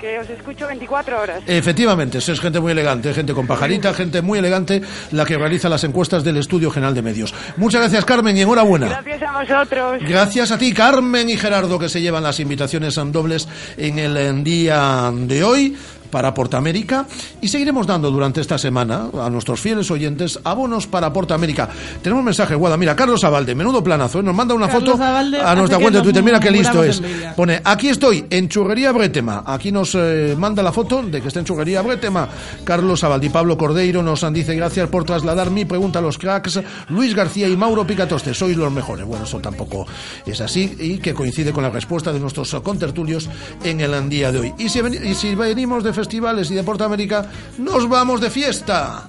Que 0.00 0.18
os 0.18 0.30
escucho 0.30 0.66
24 0.66 1.20
horas. 1.20 1.42
Efectivamente, 1.46 2.18
es 2.18 2.40
gente 2.40 2.60
muy 2.60 2.72
elegante, 2.72 3.12
gente 3.12 3.34
con 3.34 3.46
pajarita, 3.46 3.92
gente 3.94 4.22
muy 4.22 4.38
elegante 4.38 4.80
la 5.10 5.24
que 5.24 5.36
realiza 5.36 5.68
las 5.68 5.82
encuestas 5.84 6.22
del 6.22 6.36
Estudio 6.36 6.70
General 6.70 6.94
de 6.94 7.02
Medios. 7.02 7.34
Muchas 7.56 7.80
gracias, 7.80 8.04
Carmen, 8.04 8.36
y 8.36 8.42
enhorabuena. 8.42 8.86
Gracias 8.86 9.22
a 9.22 9.40
vosotros. 9.40 10.02
Gracias 10.08 10.52
a 10.52 10.58
ti, 10.58 10.72
Carmen 10.72 11.28
y 11.28 11.36
Gerardo, 11.36 11.78
que 11.78 11.88
se 11.88 12.00
llevan 12.00 12.22
las 12.22 12.38
invitaciones 12.38 12.96
en 12.96 13.12
dobles 13.12 13.48
en 13.76 13.98
el 13.98 14.44
día 14.44 15.10
de 15.12 15.42
hoy 15.42 15.76
para 16.10 16.32
Portamérica 16.34 17.06
y 17.40 17.48
seguiremos 17.48 17.86
dando 17.86 18.10
durante 18.10 18.40
esta 18.40 18.58
semana 18.58 19.08
a 19.22 19.30
nuestros 19.30 19.60
fieles 19.60 19.90
oyentes 19.90 20.38
abonos 20.44 20.86
para 20.86 21.12
Portamérica. 21.12 21.68
Tenemos 22.02 22.20
un 22.20 22.26
mensaje, 22.26 22.54
Guada, 22.54 22.76
mira, 22.76 22.94
Carlos 22.96 23.22
Abalde, 23.24 23.54
menudo 23.54 23.82
planazo, 23.82 24.20
¿eh? 24.20 24.22
nos 24.22 24.34
manda 24.34 24.54
una 24.54 24.68
Carlos 24.68 24.92
foto 24.92 25.02
Abalde 25.02 25.40
a 25.40 25.54
nuestra 25.54 25.78
cuenta 25.78 25.98
de 25.98 26.04
Twitter, 26.04 26.22
mira 26.22 26.40
qué 26.40 26.50
listo 26.50 26.82
es. 26.84 27.02
Pone, 27.36 27.60
aquí 27.64 27.88
estoy, 27.88 28.24
en 28.30 28.48
Churrería 28.48 28.92
Bretema, 28.92 29.42
aquí 29.46 29.70
nos 29.72 29.94
eh, 29.94 30.34
manda 30.38 30.62
la 30.62 30.72
foto 30.72 31.02
de 31.02 31.20
que 31.20 31.28
está 31.28 31.40
en 31.40 31.46
Churrería 31.46 31.82
Bretema. 31.82 32.28
Carlos 32.64 33.04
Abalde 33.04 33.26
y 33.26 33.30
Pablo 33.30 33.56
Cordeiro 33.56 34.02
nos 34.02 34.24
dice 34.32 34.54
gracias 34.54 34.88
por 34.88 35.04
trasladar 35.04 35.50
mi 35.50 35.64
pregunta 35.64 35.98
a 35.98 36.02
los 36.02 36.18
cracks, 36.18 36.60
Luis 36.88 37.14
García 37.14 37.48
y 37.48 37.56
Mauro 37.56 37.86
Picatoste, 37.86 38.34
sois 38.34 38.56
los 38.56 38.72
mejores. 38.72 39.06
Bueno, 39.06 39.24
eso 39.24 39.38
tampoco 39.38 39.86
es 40.26 40.40
así 40.40 40.76
y 40.78 40.98
que 40.98 41.14
coincide 41.14 41.52
con 41.52 41.62
la 41.62 41.70
respuesta 41.70 42.12
de 42.12 42.20
nuestros 42.20 42.54
contertulios 42.62 43.28
en 43.64 43.80
el 43.80 44.08
día 44.08 44.30
de 44.32 44.38
hoy. 44.40 44.54
Y 44.58 44.68
si, 44.68 44.80
ven- 44.80 44.98
y 45.04 45.14
si 45.14 45.34
venimos 45.34 45.82
de 45.84 45.92
festivales 45.98 46.48
y 46.52 46.54
de 46.54 46.62
Portamérica, 46.62 47.26
nos 47.58 47.88
vamos 47.88 48.20
de 48.20 48.30
fiesta. 48.30 49.08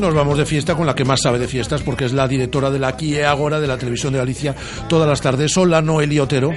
Nos 0.00 0.14
vamos 0.14 0.36
de 0.36 0.46
fiesta 0.46 0.74
con 0.74 0.84
la 0.84 0.96
que 0.96 1.04
más 1.04 1.20
sabe 1.22 1.38
de 1.38 1.46
fiestas 1.46 1.82
porque 1.82 2.06
es 2.06 2.12
la 2.12 2.26
directora 2.26 2.72
de 2.72 2.80
la 2.80 2.88
Aquí 2.88 3.20
Agora 3.20 3.60
de 3.60 3.68
la 3.68 3.78
Televisión 3.78 4.12
de 4.12 4.18
Galicia 4.18 4.56
todas 4.88 5.08
las 5.08 5.20
tardes. 5.20 5.56
Hola, 5.56 5.80
Noeli 5.80 6.18
Otero. 6.18 6.50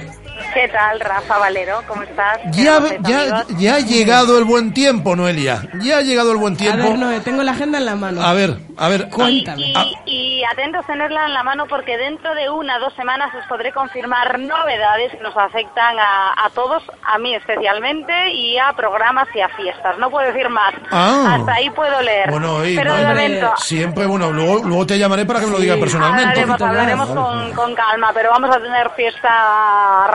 ¿Qué 0.54 0.68
tal, 0.68 0.98
Rafa 1.00 1.38
Valero? 1.38 1.82
¿Cómo 1.86 2.02
estás? 2.02 2.38
Ya, 2.52 2.52
¿Qué 2.52 2.68
haces, 2.70 2.98
ya, 3.02 3.44
ya 3.58 3.74
ha 3.76 3.78
llegado 3.80 4.38
el 4.38 4.44
buen 4.44 4.72
tiempo, 4.72 5.14
Noelia. 5.14 5.62
Ya 5.82 5.98
ha 5.98 6.00
llegado 6.02 6.32
el 6.32 6.38
buen 6.38 6.54
A 6.54 6.56
tiempo. 6.56 6.88
ver, 6.90 6.98
Noé, 6.98 7.20
tengo 7.20 7.42
la 7.42 7.52
agenda 7.52 7.78
en 7.78 7.84
la 7.86 7.94
mano. 7.96 8.22
A 8.22 8.32
ver, 8.32 8.56
a 8.76 8.88
ver. 8.88 9.08
Cuéntame. 9.10 9.72
Ah, 9.76 9.84
Y 10.06 10.42
atentos 10.44 10.86
tenerla 10.86 11.26
en 11.26 11.34
la 11.34 11.42
mano 11.42 11.66
porque 11.68 11.96
dentro 11.96 12.34
de 12.34 12.48
una 12.50 12.78
dos 12.78 12.94
semanas 12.94 13.32
os 13.38 13.44
podré 13.46 13.72
confirmar 13.72 14.38
novedades 14.38 15.12
que 15.12 15.18
nos 15.22 15.36
afectan 15.36 15.98
a, 15.98 16.32
a 16.44 16.50
todos, 16.50 16.82
a 17.04 17.18
mí 17.18 17.34
especialmente, 17.34 18.30
y 18.32 18.56
a 18.58 18.72
programas 18.74 19.28
y 19.34 19.40
a 19.40 19.48
fiestas. 19.50 19.98
No 19.98 20.10
puedo 20.10 20.26
decir 20.32 20.48
más. 20.48 20.74
Ah. 20.90 21.36
Hasta 21.38 21.52
ahí 21.54 21.68
puedo 21.70 22.00
leer. 22.00 22.30
Bueno, 22.30 22.64
y, 22.64 22.76
Pero 22.76 22.94
de 22.94 23.02
no, 23.02 23.08
momento... 23.08 23.52
siempre, 23.58 24.06
bueno, 24.06 24.30
luego, 24.32 24.64
luego 24.64 24.86
te 24.86 24.98
llamaré 24.98 25.26
para 25.26 25.40
que 25.40 25.46
me 25.46 25.52
lo 25.52 25.58
diga 25.58 25.76
personalmente. 25.76 26.40
Hablaremos, 26.40 26.60
hablaremos 26.62 27.08
con, 27.10 27.52
con 27.52 27.74
calma, 27.74 28.10
pero 28.14 28.30
vamos 28.30 28.54
a 28.56 28.60
tener 28.60 28.90
fiesta 28.90 30.06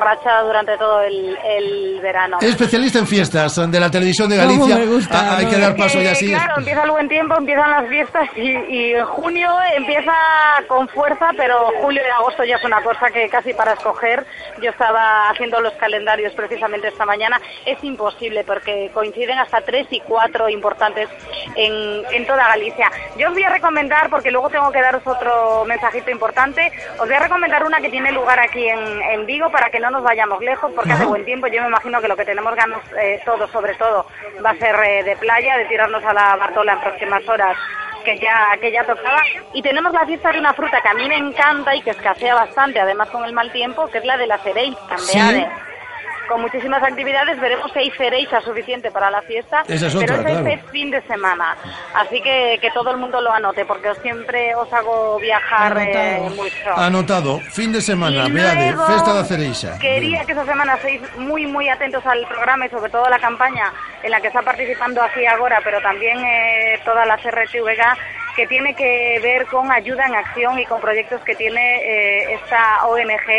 durante 0.44 0.77
todo 0.77 1.02
el, 1.02 1.38
el 1.44 1.99
verano. 2.02 2.38
Especialista 2.41 2.99
en 2.99 3.07
fiestas 3.07 3.56
de 3.72 3.80
la 3.80 3.90
televisión 3.90 4.30
de 4.30 4.38
Galicia. 4.38 4.76
me 4.77 4.85
gusta, 4.85 5.19
Ah, 5.19 5.38
hay 5.38 5.45
que 5.48 5.57
dar 5.57 5.76
paso 5.76 6.02
ya 6.02 6.11
así. 6.11 6.30
Claro, 6.30 6.56
empieza 6.57 6.84
el 6.84 6.91
buen 6.91 7.07
tiempo, 7.10 7.35
empiezan 7.38 7.72
las 7.72 7.88
fiestas 7.88 8.30
y, 8.35 8.41
y 8.41 8.94
en 8.94 9.06
junio 9.06 9.49
empieza 9.76 10.14
con 10.68 10.88
fuerza, 10.90 11.30
pero 11.38 11.72
julio 11.81 12.02
y 12.06 12.11
agosto 12.11 12.44
ya 12.44 12.56
es 12.57 12.64
una 12.64 12.81
cosa 12.81 13.10
que 13.11 13.30
casi 13.30 13.53
para 13.53 13.73
escoger. 13.73 14.26
Yo 14.61 14.69
estaba 14.69 15.30
haciendo 15.30 15.60
los 15.61 15.73
calendarios 15.73 16.34
precisamente 16.34 16.88
esta 16.90 17.06
mañana. 17.06 17.40
Es 17.65 17.84
imposible 17.84 18.44
porque 18.44 18.91
coinciden 18.94 19.40
hasta 19.40 19.61
tres 19.61 19.88
y 19.91 19.99
cuatro 20.02 20.49
importantes 20.49 21.10
en, 21.56 22.03
en 22.11 22.26
toda 22.27 22.48
Galicia. 22.49 22.91
Yo 23.18 23.27
os 23.27 23.34
voy 23.34 23.44
a 23.44 23.49
recomendar, 23.49 24.10
porque 24.10 24.31
luego 24.31 24.49
tengo 24.49 24.72
que 24.72 24.81
daros 24.81 25.02
otro 25.06 25.65
mensajito 25.65 26.11
importante, 26.11 26.72
os 26.99 27.07
voy 27.07 27.14
a 27.15 27.19
recomendar 27.19 27.64
una 27.65 27.80
que 27.81 27.90
tiene 27.90 28.11
lugar 28.11 28.40
aquí 28.40 28.68
en, 28.68 29.02
en 29.02 29.26
Vigo 29.26 29.49
para 29.52 29.69
que 29.69 29.80
no 29.80 29.90
nos 29.90 30.03
vayamos 30.04 30.42
lejos 30.42 30.72
porque 30.76 30.92
hace 30.92 31.06
buen 31.06 31.26
tiempo. 31.26 31.48
Yo 31.48 31.62
me 31.62 31.68
imagino 31.68 32.02
que 32.02 32.08
lo 32.08 32.16
que 32.16 32.26
tenemos 32.26 32.56
ganas 32.56 32.82
eh, 33.00 33.22
todos, 33.26 33.50
sobre 33.52 33.74
todo, 33.76 34.06
va 34.46 34.52
a 34.52 34.58
ser 34.58 34.76
eh, 34.84 35.04
de 35.04 35.16
playa, 35.18 35.58
de 35.58 35.66
tirarnos 35.66 36.04
a 36.04 36.14
la 36.14 36.36
Bartola 36.36 36.74
en 36.74 36.80
próximas 36.82 37.28
horas 37.28 37.58
que 38.04 38.20
ya 38.20 38.58
que 38.60 38.70
ya 38.70 38.84
tocaba 38.84 39.22
y 39.54 39.62
tenemos 39.62 39.94
la 39.94 40.06
fiesta 40.06 40.34
de 40.34 40.40
una 40.40 40.54
fruta 40.54 40.82
que 40.82 40.90
a 40.90 40.94
mí 40.94 41.08
me 41.08 41.16
encanta 41.16 41.74
y 41.74 41.82
que 41.82 41.92
escasea 41.92 42.36
bastante 42.36 42.78
además 42.78 43.10
con 43.10 43.24
el 43.24 43.32
mal 43.32 43.50
tiempo 43.54 43.88
que 43.88 44.00
es 44.00 44.06
la 44.06 44.18
de 44.18 44.28
la 44.28 44.38
cerei 44.40 44.76
cambeade 44.90 45.50
con 46.28 46.41
muchísimas 46.41 46.82
actividades 46.84 47.40
veremos 47.40 47.72
si 47.72 47.80
hay 47.80 47.91
cereiza 47.91 48.41
suficiente 48.41 48.91
para 48.91 49.10
la 49.10 49.22
fiesta 49.22 49.64
Esa 49.68 49.88
es 49.88 49.95
pero 49.95 50.14
es 50.14 50.20
este 50.20 50.41
claro. 50.41 50.70
fin 50.72 50.91
de 50.91 51.02
semana 51.04 51.56
así 51.94 52.22
que 52.22 52.58
que 52.62 52.72
todo 52.72 52.91
el 52.91 52.98
mundo 52.98 53.22
lo 53.22 53.32
anote 53.32 53.66
porque 53.66 53.90
os 53.90 53.98
siempre 54.00 54.56
os 54.56 54.72
hago 54.74 55.20
viajar 55.20 55.78
eh, 55.80 56.30
mucho 56.36 56.74
Anotado, 56.76 57.40
fin 57.40 57.72
de 57.72 57.82
semana, 57.82 58.28
luego 58.28 58.86
festa 58.86 59.14
da 59.14 59.24
cereixa. 59.24 59.78
Quería 59.80 60.26
que 60.26 60.32
esta 60.32 60.45
semana 60.45 60.78
seáis 60.78 61.02
muy, 61.18 61.45
muy 61.45 61.70
atentos 61.70 62.06
al 62.06 62.26
programa 62.28 62.66
y 62.66 62.70
sobre 62.70 62.91
todo 62.91 63.06
a 63.06 63.10
la 63.10 63.20
campaña 63.20 63.72
en 64.02 64.12
la 64.12 64.20
que 64.22 64.28
está 64.28 64.41
participando 64.41 65.02
aquí 65.02 65.26
ahora, 65.26 65.60
pero 65.64 65.82
también 65.82 66.18
eh, 66.24 66.80
toda 66.84 67.06
la 67.06 67.18
CRTVG, 67.18 67.82
que 68.36 68.48
tiene 68.48 68.76
que 68.76 69.20
ver 69.22 69.45
con 69.48 69.72
ayuda 69.72 70.06
en 70.06 70.16
acción 70.16 70.60
y 70.60 70.66
con 70.66 70.82
proyectos 70.82 71.22
que 71.22 71.36
tiene 71.36 71.78
eh, 71.84 72.34
esta 72.34 72.86
ONG 72.86 73.30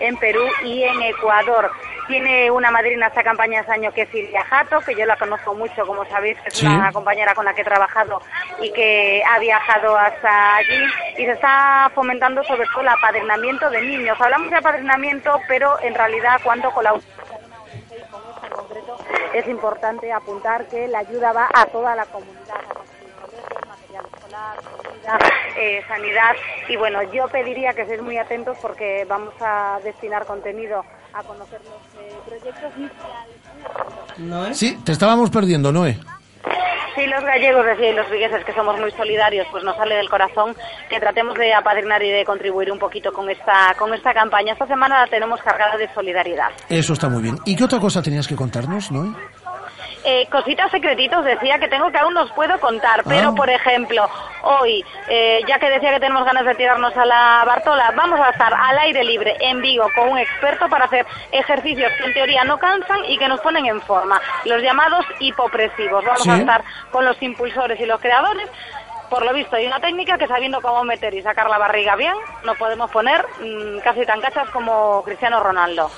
en 0.00 0.16
Perú 0.16 0.44
y 0.64 0.82
en 0.82 1.02
Ecuador. 1.02 1.70
Tiene 2.06 2.50
una 2.50 2.70
madrina 2.70 3.06
esta 3.06 3.22
campaña 3.22 3.60
este 3.60 3.72
año 3.72 3.92
que 3.92 4.02
es 4.02 4.08
Silvia 4.10 4.44
Jato, 4.44 4.80
que 4.80 4.94
yo 4.94 5.06
la 5.06 5.16
conozco 5.16 5.54
mucho, 5.54 5.86
como 5.86 6.04
sabéis, 6.06 6.36
es 6.44 6.54
Sí. 6.54 6.66
una 6.66 6.92
compañera 6.92 7.34
con 7.34 7.44
la 7.44 7.54
que 7.54 7.62
he 7.62 7.64
trabajado 7.64 8.20
y 8.60 8.72
que 8.72 9.22
ha 9.28 9.38
viajado 9.38 9.96
hasta 9.96 10.56
allí 10.56 10.84
y 11.18 11.24
se 11.24 11.32
está 11.32 11.90
fomentando 11.94 12.42
sobre 12.44 12.66
todo 12.66 12.80
el 12.82 12.88
apadrinamiento 12.88 13.70
de 13.70 13.82
niños. 13.82 14.20
Hablamos 14.20 14.50
de 14.50 14.56
apadrinamiento, 14.56 15.40
pero 15.48 15.80
en 15.80 15.94
realidad 15.94 16.40
cuando 16.42 16.70
colaboramos 16.70 17.06
es 19.32 19.48
importante 19.48 20.12
apuntar 20.12 20.66
que 20.66 20.86
la 20.88 20.98
ayuda 20.98 21.32
va 21.32 21.48
a 21.54 21.64
toda 21.66 21.94
la 21.96 22.04
comunidad, 22.06 22.56
a 22.68 22.74
los 22.74 22.84
colegios, 22.84 23.66
material 23.66 24.04
escolar, 24.32 25.22
eh, 25.56 25.82
sanidad 25.86 26.34
y 26.68 26.76
bueno, 26.76 27.00
yo 27.12 27.28
pediría 27.28 27.72
que 27.74 27.84
seáis 27.84 28.02
muy 28.02 28.16
atentos 28.16 28.56
porque 28.60 29.04
vamos 29.08 29.34
a 29.40 29.78
destinar 29.84 30.24
contenido 30.26 30.84
a 31.12 31.22
conocer 31.22 31.60
los 31.64 32.02
eh, 32.02 32.14
proyectos 32.26 32.72
y 32.78 34.22
¿No 34.22 34.54
Sí, 34.54 34.78
te 34.84 34.92
estábamos 34.92 35.30
perdiendo, 35.30 35.72
Noé. 35.72 35.98
Si 36.94 37.06
los 37.06 37.24
gallegos 37.24 37.64
decía 37.64 37.90
y 37.90 37.94
los 37.94 38.10
vigueses 38.10 38.44
que 38.44 38.52
somos 38.52 38.78
muy 38.78 38.90
solidarios, 38.90 39.46
pues 39.50 39.64
nos 39.64 39.76
sale 39.76 39.94
del 39.94 40.10
corazón 40.10 40.54
que 40.90 41.00
tratemos 41.00 41.34
de 41.38 41.54
apadrinar 41.54 42.02
y 42.02 42.10
de 42.10 42.24
contribuir 42.24 42.70
un 42.70 42.78
poquito 42.78 43.12
con 43.12 43.30
esta 43.30 43.74
con 43.78 43.94
esta 43.94 44.12
campaña. 44.12 44.52
Esta 44.52 44.66
semana 44.66 45.00
la 45.00 45.06
tenemos 45.06 45.40
cargada 45.40 45.78
de 45.78 45.88
solidaridad. 45.94 46.50
Eso 46.68 46.92
está 46.92 47.08
muy 47.08 47.22
bien. 47.22 47.38
¿Y 47.46 47.56
qué 47.56 47.64
otra 47.64 47.80
cosa 47.80 48.02
tenías 48.02 48.26
que 48.26 48.36
contarnos, 48.36 48.92
Noé? 48.92 49.08
Eh, 50.04 50.26
cositas 50.30 50.70
secretitos 50.72 51.24
decía 51.24 51.58
que 51.60 51.68
tengo 51.68 51.90
que 51.92 51.98
aún 51.98 52.12
nos 52.14 52.30
puedo 52.32 52.58
contar, 52.58 53.02
pero 53.06 53.28
Ah. 53.28 53.34
por 53.36 53.48
ejemplo, 53.48 54.08
hoy, 54.42 54.84
eh, 55.08 55.40
ya 55.46 55.58
que 55.60 55.70
decía 55.70 55.90
que 55.92 56.00
tenemos 56.00 56.24
ganas 56.24 56.44
de 56.44 56.54
tirarnos 56.56 56.96
a 56.96 57.04
la 57.06 57.44
Bartola, 57.46 57.92
vamos 57.94 58.18
a 58.18 58.30
estar 58.30 58.52
al 58.52 58.78
aire 58.78 59.04
libre 59.04 59.36
en 59.40 59.60
Vigo 59.60 59.86
con 59.94 60.08
un 60.08 60.18
experto 60.18 60.68
para 60.68 60.86
hacer 60.86 61.06
ejercicios 61.30 61.92
que 61.98 62.04
en 62.04 62.14
teoría 62.14 62.42
no 62.44 62.58
cansan 62.58 63.04
y 63.06 63.16
que 63.16 63.28
nos 63.28 63.40
ponen 63.40 63.66
en 63.66 63.80
forma, 63.82 64.20
los 64.44 64.60
llamados 64.60 65.04
hipopresivos. 65.20 66.04
Vamos 66.04 66.22
Sí. 66.22 66.30
a 66.30 66.36
estar 66.36 66.64
con 66.90 67.04
los 67.04 67.20
impulsores 67.22 67.78
y 67.78 67.86
los 67.86 68.00
creadores. 68.00 68.48
Por 69.08 69.24
lo 69.24 69.32
visto 69.32 69.54
hay 69.56 69.66
una 69.66 69.78
técnica 69.78 70.16
que 70.18 70.26
sabiendo 70.26 70.60
cómo 70.62 70.82
meter 70.84 71.12
y 71.14 71.22
sacar 71.22 71.48
la 71.50 71.58
barriga 71.58 71.94
bien, 71.96 72.14
nos 72.44 72.56
podemos 72.56 72.90
poner 72.90 73.24
mm, 73.40 73.78
casi 73.84 74.04
tan 74.06 74.20
cachas 74.20 74.48
como 74.50 75.02
Cristiano 75.04 75.38
Ronaldo. 75.40 75.90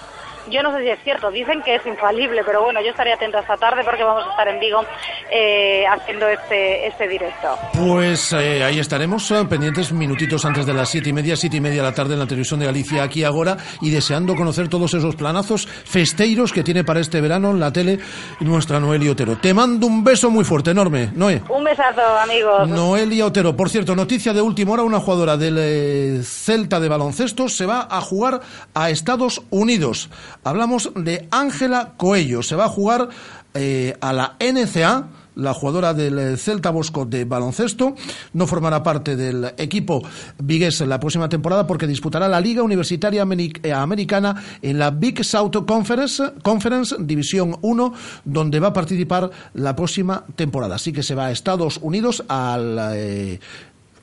Yo 0.50 0.62
no 0.62 0.76
sé 0.76 0.82
si 0.82 0.90
es 0.90 0.98
cierto, 1.02 1.30
dicen 1.30 1.62
que 1.62 1.76
es 1.76 1.86
infalible, 1.86 2.42
pero 2.44 2.62
bueno, 2.62 2.80
yo 2.82 2.90
estaré 2.90 3.12
atenta 3.12 3.40
esta 3.40 3.56
tarde 3.56 3.82
porque 3.84 4.04
vamos 4.04 4.26
a 4.26 4.30
estar 4.30 4.48
en 4.48 4.60
Vigo 4.60 4.84
eh, 5.30 5.84
haciendo 5.86 6.28
este, 6.28 6.86
este 6.86 7.08
directo. 7.08 7.56
Pues 7.72 8.32
eh, 8.34 8.62
ahí 8.62 8.78
estaremos, 8.78 9.30
eh, 9.30 9.44
pendientes 9.48 9.92
minutitos 9.92 10.44
antes 10.44 10.66
de 10.66 10.74
las 10.74 10.88
siete 10.88 11.10
y 11.10 11.12
media, 11.12 11.36
siete 11.36 11.56
y 11.56 11.60
media 11.60 11.82
de 11.82 11.88
la 11.88 11.94
tarde 11.94 12.14
en 12.14 12.20
la 12.20 12.26
televisión 12.26 12.60
de 12.60 12.66
Galicia, 12.66 13.02
aquí 13.02 13.24
ahora, 13.24 13.56
y 13.80 13.90
deseando 13.90 14.34
conocer 14.34 14.68
todos 14.68 14.92
esos 14.94 15.16
planazos 15.16 15.66
festeiros 15.66 16.52
que 16.52 16.62
tiene 16.62 16.84
para 16.84 17.00
este 17.00 17.20
verano 17.20 17.50
en 17.50 17.60
la 17.60 17.72
tele 17.72 17.98
nuestra 18.40 18.80
Noelia 18.80 19.12
Otero. 19.12 19.38
Te 19.38 19.54
mando 19.54 19.86
un 19.86 20.04
beso 20.04 20.30
muy 20.30 20.44
fuerte, 20.44 20.70
enorme, 20.70 21.10
Noé. 21.14 21.42
Un 21.48 21.64
besazo, 21.64 22.02
amigos. 22.18 22.68
Noelia 22.68 23.26
Otero. 23.26 23.56
Por 23.56 23.70
cierto, 23.70 23.96
noticia 23.96 24.32
de 24.32 24.42
última 24.42 24.72
hora, 24.72 24.82
una 24.82 25.00
jugadora 25.00 25.36
del 25.36 25.56
eh, 25.58 26.20
Celta 26.22 26.80
de 26.80 26.88
baloncesto 26.88 27.48
se 27.48 27.66
va 27.66 27.88
a 27.90 28.00
jugar 28.00 28.40
a 28.74 28.90
Estados 28.90 29.42
Unidos. 29.50 30.10
Hablamos 30.44 30.92
de 30.94 31.26
Ángela 31.30 31.94
Coello. 31.96 32.42
Se 32.42 32.54
va 32.54 32.66
a 32.66 32.68
jugar 32.68 33.08
eh, 33.54 33.96
a 34.00 34.12
la 34.12 34.36
NCA. 34.38 35.08
La 35.36 35.52
jugadora 35.52 35.94
del 35.94 36.16
eh, 36.16 36.36
Celta 36.36 36.70
Bosco 36.70 37.04
de 37.04 37.24
baloncesto 37.24 37.96
no 38.34 38.46
formará 38.46 38.84
parte 38.84 39.16
del 39.16 39.52
equipo 39.56 40.00
vigués 40.38 40.80
la 40.82 41.00
próxima 41.00 41.28
temporada 41.28 41.66
porque 41.66 41.88
disputará 41.88 42.28
la 42.28 42.40
Liga 42.40 42.62
Universitaria 42.62 43.26
eh, 43.62 43.72
Americana 43.72 44.40
en 44.62 44.78
la 44.78 44.92
Big 44.92 45.24
South 45.24 45.66
Conference, 45.66 46.34
Conference 46.40 46.94
División 47.00 47.56
1, 47.62 47.94
donde 48.24 48.60
va 48.60 48.68
a 48.68 48.72
participar 48.72 49.28
la 49.54 49.74
próxima 49.74 50.24
temporada. 50.36 50.76
Así 50.76 50.92
que 50.92 51.02
se 51.02 51.16
va 51.16 51.26
a 51.26 51.32
Estados 51.32 51.80
Unidos 51.82 52.22
al 52.28 52.78
eh, 52.94 53.40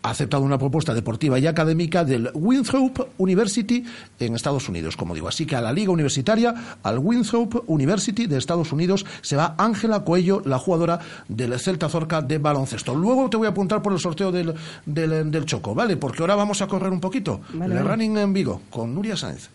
ha 0.04 0.10
aceptado 0.10 0.44
una 0.44 0.58
propuesta 0.58 0.94
deportiva 0.94 1.40
y 1.40 1.48
académica 1.48 2.04
del 2.04 2.30
Winthrop 2.34 3.08
University 3.18 3.84
en 4.20 4.36
Estados 4.36 4.68
Unidos, 4.70 4.98
como 4.98 5.14
digo. 5.14 5.28
Así 5.28 5.46
que 5.46 5.56
a 5.56 5.62
la 5.62 5.72
Liga 5.74 5.92
Universitaria, 5.92 6.78
al 6.84 7.00
Winthrop 7.00 7.64
University 7.68 8.28
de 8.28 8.38
Estados 8.38 8.72
Unidos, 8.72 9.06
se 9.22 9.36
va 9.36 9.56
Ángela 9.58 10.02
Cuello, 10.02 10.42
la 10.46 10.58
jugadora 10.58 11.00
del 11.28 11.60
Celta 11.60 11.90
Zorca 11.90 12.22
de 12.22 12.38
baloncesto. 12.38 12.96
Luego 12.96 13.30
te 13.30 13.38
voy 13.38 13.48
a 13.48 13.52
apuntar 13.52 13.82
por 13.82 13.94
el 13.94 14.00
sorteo 14.00 14.32
del, 14.32 14.54
del, 14.86 15.32
del 15.32 15.46
Choco, 15.46 15.76
¿vale? 15.76 15.98
Porque 15.98 16.22
ahora 16.24 16.36
vamos 16.36 16.62
a 16.62 16.68
correr 16.68 16.92
un 16.92 17.00
poquito. 17.00 17.42
Vale, 17.54 17.76
el 17.76 17.86
running 17.86 18.18
en 18.18 18.34
Vigo 18.34 18.62
con 18.70 18.94
Nuria 18.96 19.16
Sáenz. 19.16 19.50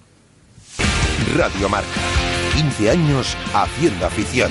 Radio 1.36 1.68
Marca. 1.68 1.88
15 2.54 2.90
años 2.90 3.36
haciendo 3.52 4.06
afición. 4.06 4.50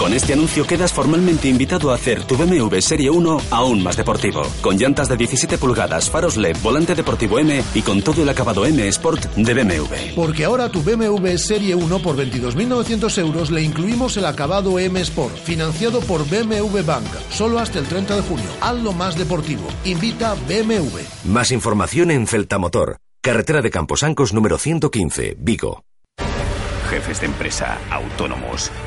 Con 0.00 0.14
este 0.14 0.32
anuncio 0.32 0.66
quedas 0.66 0.94
formalmente 0.94 1.46
invitado 1.46 1.90
a 1.90 1.94
hacer 1.94 2.24
tu 2.24 2.34
BMW 2.34 2.78
Serie 2.80 3.10
1 3.10 3.38
aún 3.50 3.82
más 3.82 3.98
deportivo. 3.98 4.40
Con 4.62 4.78
llantas 4.78 5.10
de 5.10 5.16
17 5.18 5.58
pulgadas, 5.58 6.08
faros 6.08 6.38
LED, 6.38 6.56
volante 6.62 6.94
deportivo 6.94 7.38
M 7.38 7.62
y 7.74 7.82
con 7.82 8.00
todo 8.00 8.22
el 8.22 8.28
acabado 8.30 8.64
M 8.64 8.88
Sport 8.88 9.26
de 9.36 9.52
BMW. 9.52 10.14
Porque 10.16 10.46
ahora 10.46 10.70
tu 10.70 10.82
BMW 10.82 11.36
Serie 11.36 11.74
1 11.74 11.98
por 11.98 12.16
22.900 12.16 13.18
euros 13.18 13.50
le 13.50 13.60
incluimos 13.60 14.16
el 14.16 14.24
acabado 14.24 14.78
M 14.78 14.98
Sport, 15.02 15.36
financiado 15.36 16.00
por 16.00 16.26
BMW 16.26 16.80
Bank, 16.82 17.06
solo 17.28 17.58
hasta 17.58 17.78
el 17.78 17.84
30 17.84 18.16
de 18.16 18.22
junio. 18.22 18.46
Hazlo 18.62 18.94
más 18.94 19.18
deportivo. 19.18 19.68
Invita 19.84 20.34
BMW. 20.48 21.00
Más 21.24 21.52
información 21.52 22.10
en 22.10 22.26
Celtamotor, 22.26 22.96
carretera 23.20 23.60
de 23.60 23.68
Camposancos 23.68 24.32
número 24.32 24.56
115, 24.56 25.36
Vigo. 25.38 25.82
Jefes 26.90 27.20
de 27.20 27.26
empresa, 27.26 27.78
autónomos, 27.88 28.72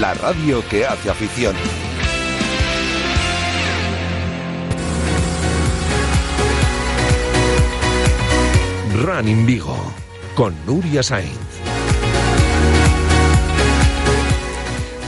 la 0.00 0.14
radio 0.14 0.62
que 0.68 0.84
hace 0.86 1.10
afición. 1.10 1.54
Running 9.02 9.46
Vigo 9.46 9.76
con 10.34 10.54
Nuria 10.66 11.02
Sainz. 11.02 11.75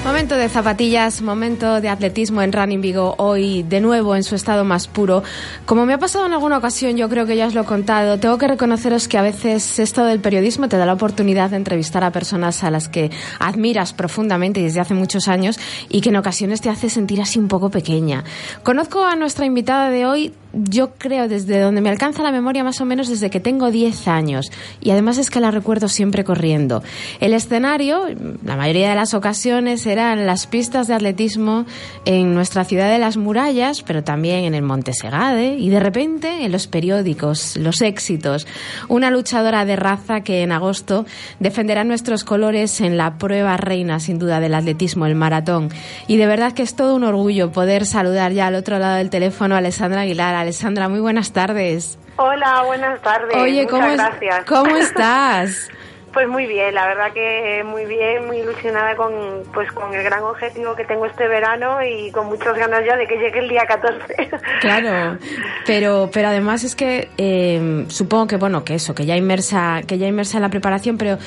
Momento 0.08 0.36
de 0.36 0.48
zapatillas, 0.48 1.20
momento 1.20 1.82
de 1.82 1.90
atletismo 1.90 2.40
en 2.40 2.50
Running 2.50 2.80
Vigo, 2.80 3.14
hoy 3.18 3.62
de 3.62 3.82
nuevo 3.82 4.16
en 4.16 4.24
su 4.24 4.36
estado 4.36 4.64
más 4.64 4.88
puro. 4.88 5.22
Como 5.66 5.84
me 5.84 5.92
ha 5.92 5.98
pasado 5.98 6.24
en 6.24 6.32
alguna 6.32 6.56
ocasión, 6.56 6.96
yo 6.96 7.10
creo 7.10 7.26
que 7.26 7.36
ya 7.36 7.46
os 7.46 7.54
lo 7.54 7.60
he 7.60 7.64
contado, 7.66 8.18
tengo 8.18 8.38
que 8.38 8.48
reconoceros 8.48 9.06
que 9.06 9.18
a 9.18 9.22
veces 9.22 9.78
esto 9.78 10.06
del 10.06 10.20
periodismo 10.20 10.66
te 10.66 10.78
da 10.78 10.86
la 10.86 10.94
oportunidad 10.94 11.50
de 11.50 11.56
entrevistar 11.56 12.04
a 12.04 12.10
personas 12.10 12.64
a 12.64 12.70
las 12.70 12.88
que 12.88 13.10
admiras 13.38 13.92
profundamente 13.92 14.62
desde 14.62 14.80
hace 14.80 14.94
muchos 14.94 15.28
años 15.28 15.60
y 15.90 16.00
que 16.00 16.08
en 16.08 16.16
ocasiones 16.16 16.62
te 16.62 16.70
hace 16.70 16.88
sentir 16.88 17.20
así 17.20 17.38
un 17.38 17.48
poco 17.48 17.68
pequeña. 17.68 18.24
Conozco 18.62 19.04
a 19.04 19.14
nuestra 19.14 19.44
invitada 19.44 19.90
de 19.90 20.06
hoy 20.06 20.32
yo 20.52 20.92
creo 20.96 21.28
desde 21.28 21.60
donde 21.60 21.80
me 21.80 21.90
alcanza 21.90 22.22
la 22.22 22.32
memoria 22.32 22.64
más 22.64 22.80
o 22.80 22.84
menos 22.84 23.08
desde 23.08 23.30
que 23.30 23.40
tengo 23.40 23.70
10 23.70 24.08
años 24.08 24.50
y 24.80 24.90
además 24.90 25.18
es 25.18 25.30
que 25.30 25.40
la 25.40 25.50
recuerdo 25.50 25.88
siempre 25.88 26.24
corriendo. 26.24 26.82
El 27.20 27.34
escenario, 27.34 28.06
la 28.44 28.56
mayoría 28.56 28.88
de 28.88 28.96
las 28.96 29.14
ocasiones 29.14 29.86
eran 29.86 30.26
las 30.26 30.46
pistas 30.46 30.88
de 30.88 30.94
atletismo 30.94 31.66
en 32.04 32.34
nuestra 32.34 32.64
ciudad 32.64 32.90
de 32.90 32.98
las 32.98 33.16
murallas, 33.16 33.82
pero 33.82 34.02
también 34.02 34.44
en 34.44 34.54
el 34.54 34.62
Monte 34.62 34.92
Segade 34.92 35.56
y 35.56 35.68
de 35.68 35.80
repente 35.80 36.44
en 36.44 36.52
los 36.52 36.66
periódicos, 36.66 37.56
los 37.56 37.82
éxitos. 37.82 38.46
Una 38.88 39.10
luchadora 39.10 39.64
de 39.64 39.76
raza 39.76 40.22
que 40.22 40.42
en 40.42 40.52
agosto 40.52 41.04
defenderá 41.40 41.84
nuestros 41.84 42.24
colores 42.24 42.80
en 42.80 42.96
la 42.96 43.18
prueba 43.18 43.56
reina 43.56 44.00
sin 44.00 44.18
duda 44.18 44.40
del 44.40 44.54
atletismo, 44.54 45.06
el 45.06 45.14
maratón. 45.14 45.68
Y 46.06 46.16
de 46.16 46.26
verdad 46.26 46.52
que 46.52 46.62
es 46.62 46.74
todo 46.74 46.94
un 46.94 47.04
orgullo 47.04 47.52
poder 47.52 47.84
saludar 47.84 48.32
ya 48.32 48.46
al 48.46 48.54
otro 48.54 48.78
lado 48.78 48.96
del 48.96 49.10
teléfono 49.10 49.54
a 49.54 49.58
Alessandra 49.58 50.02
Aguilar. 50.02 50.37
Alessandra, 50.40 50.88
muy 50.88 51.00
buenas 51.00 51.32
tardes. 51.32 51.98
Hola, 52.16 52.62
buenas 52.66 53.00
tardes. 53.02 53.36
Oye, 53.36 53.62
Muchas 53.64 53.70
¿cómo, 53.70 53.86
es- 53.86 53.96
gracias. 53.98 54.44
¿cómo 54.46 54.76
estás? 54.76 55.68
Pues 56.18 56.28
muy 56.28 56.46
bien, 56.46 56.74
la 56.74 56.84
verdad 56.88 57.12
que 57.12 57.62
muy 57.64 57.84
bien, 57.84 58.26
muy 58.26 58.38
ilusionada 58.38 58.96
con 58.96 59.12
pues 59.54 59.70
con 59.70 59.94
el 59.94 60.02
gran 60.02 60.24
objetivo 60.24 60.74
que 60.74 60.84
tengo 60.84 61.06
este 61.06 61.28
verano 61.28 61.78
y 61.80 62.10
con 62.10 62.26
muchas 62.26 62.58
ganas 62.58 62.84
ya 62.84 62.96
de 62.96 63.06
que 63.06 63.18
llegue 63.18 63.38
el 63.38 63.48
día 63.48 63.64
14. 63.68 64.28
Claro, 64.60 65.16
pero 65.64 66.10
pero 66.12 66.28
además 66.28 66.64
es 66.64 66.74
que 66.74 67.10
eh, 67.16 67.84
supongo 67.86 68.26
que 68.26 68.36
bueno 68.36 68.64
que 68.64 68.74
eso 68.74 68.92
que 68.92 69.06
ya 69.06 69.14
inmersa 69.16 69.82
que 69.86 69.98
ya 69.98 70.08
inmersa 70.08 70.38
en 70.38 70.42
la 70.42 70.48
preparación, 70.48 70.98
pero 70.98 71.18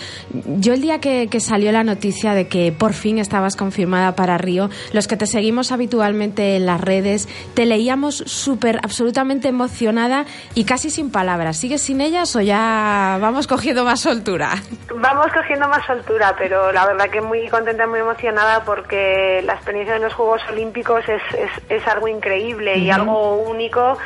yo 0.57 0.73
el 0.73 0.81
día 0.81 0.99
que, 0.99 1.29
que 1.31 1.39
salió 1.39 1.71
la 1.71 1.85
noticia 1.85 2.33
de 2.33 2.49
que 2.49 2.73
por 2.73 2.91
fin 2.91 3.19
estabas 3.19 3.55
confirmada 3.55 4.17
para 4.17 4.37
Río, 4.37 4.69
los 4.91 5.07
que 5.07 5.15
te 5.15 5.25
seguimos 5.25 5.71
habitualmente 5.71 6.57
en 6.57 6.65
las 6.65 6.81
redes 6.81 7.29
te 7.53 7.65
leíamos 7.65 8.17
súper 8.17 8.79
absolutamente 8.83 9.47
emocionada 9.47 10.25
y 10.53 10.65
casi 10.65 10.89
sin 10.89 11.11
palabras. 11.11 11.55
¿Sigues 11.55 11.81
sin 11.81 12.01
ellas 12.01 12.35
o 12.35 12.41
ya 12.41 13.17
vamos 13.21 13.47
cogiendo 13.47 13.85
más 13.85 14.01
soltura? 14.01 14.61
Vamos 14.93 15.27
cogiendo 15.31 15.67
más 15.67 15.85
soltura, 15.85 16.35
pero 16.37 16.71
la 16.71 16.85
verdad 16.85 17.09
que 17.09 17.21
muy 17.21 17.47
contenta, 17.47 17.87
muy 17.87 17.99
emocionada 17.99 18.63
porque 18.65 19.41
la 19.45 19.53
experiencia 19.53 19.93
de 19.93 20.01
los 20.01 20.13
Juegos 20.13 20.41
Olímpicos 20.49 21.07
es, 21.07 21.21
es, 21.33 21.51
es 21.69 21.87
algo 21.87 22.07
increíble 22.07 22.77
y 22.77 22.91
algo 22.91 23.35
único 23.35 23.97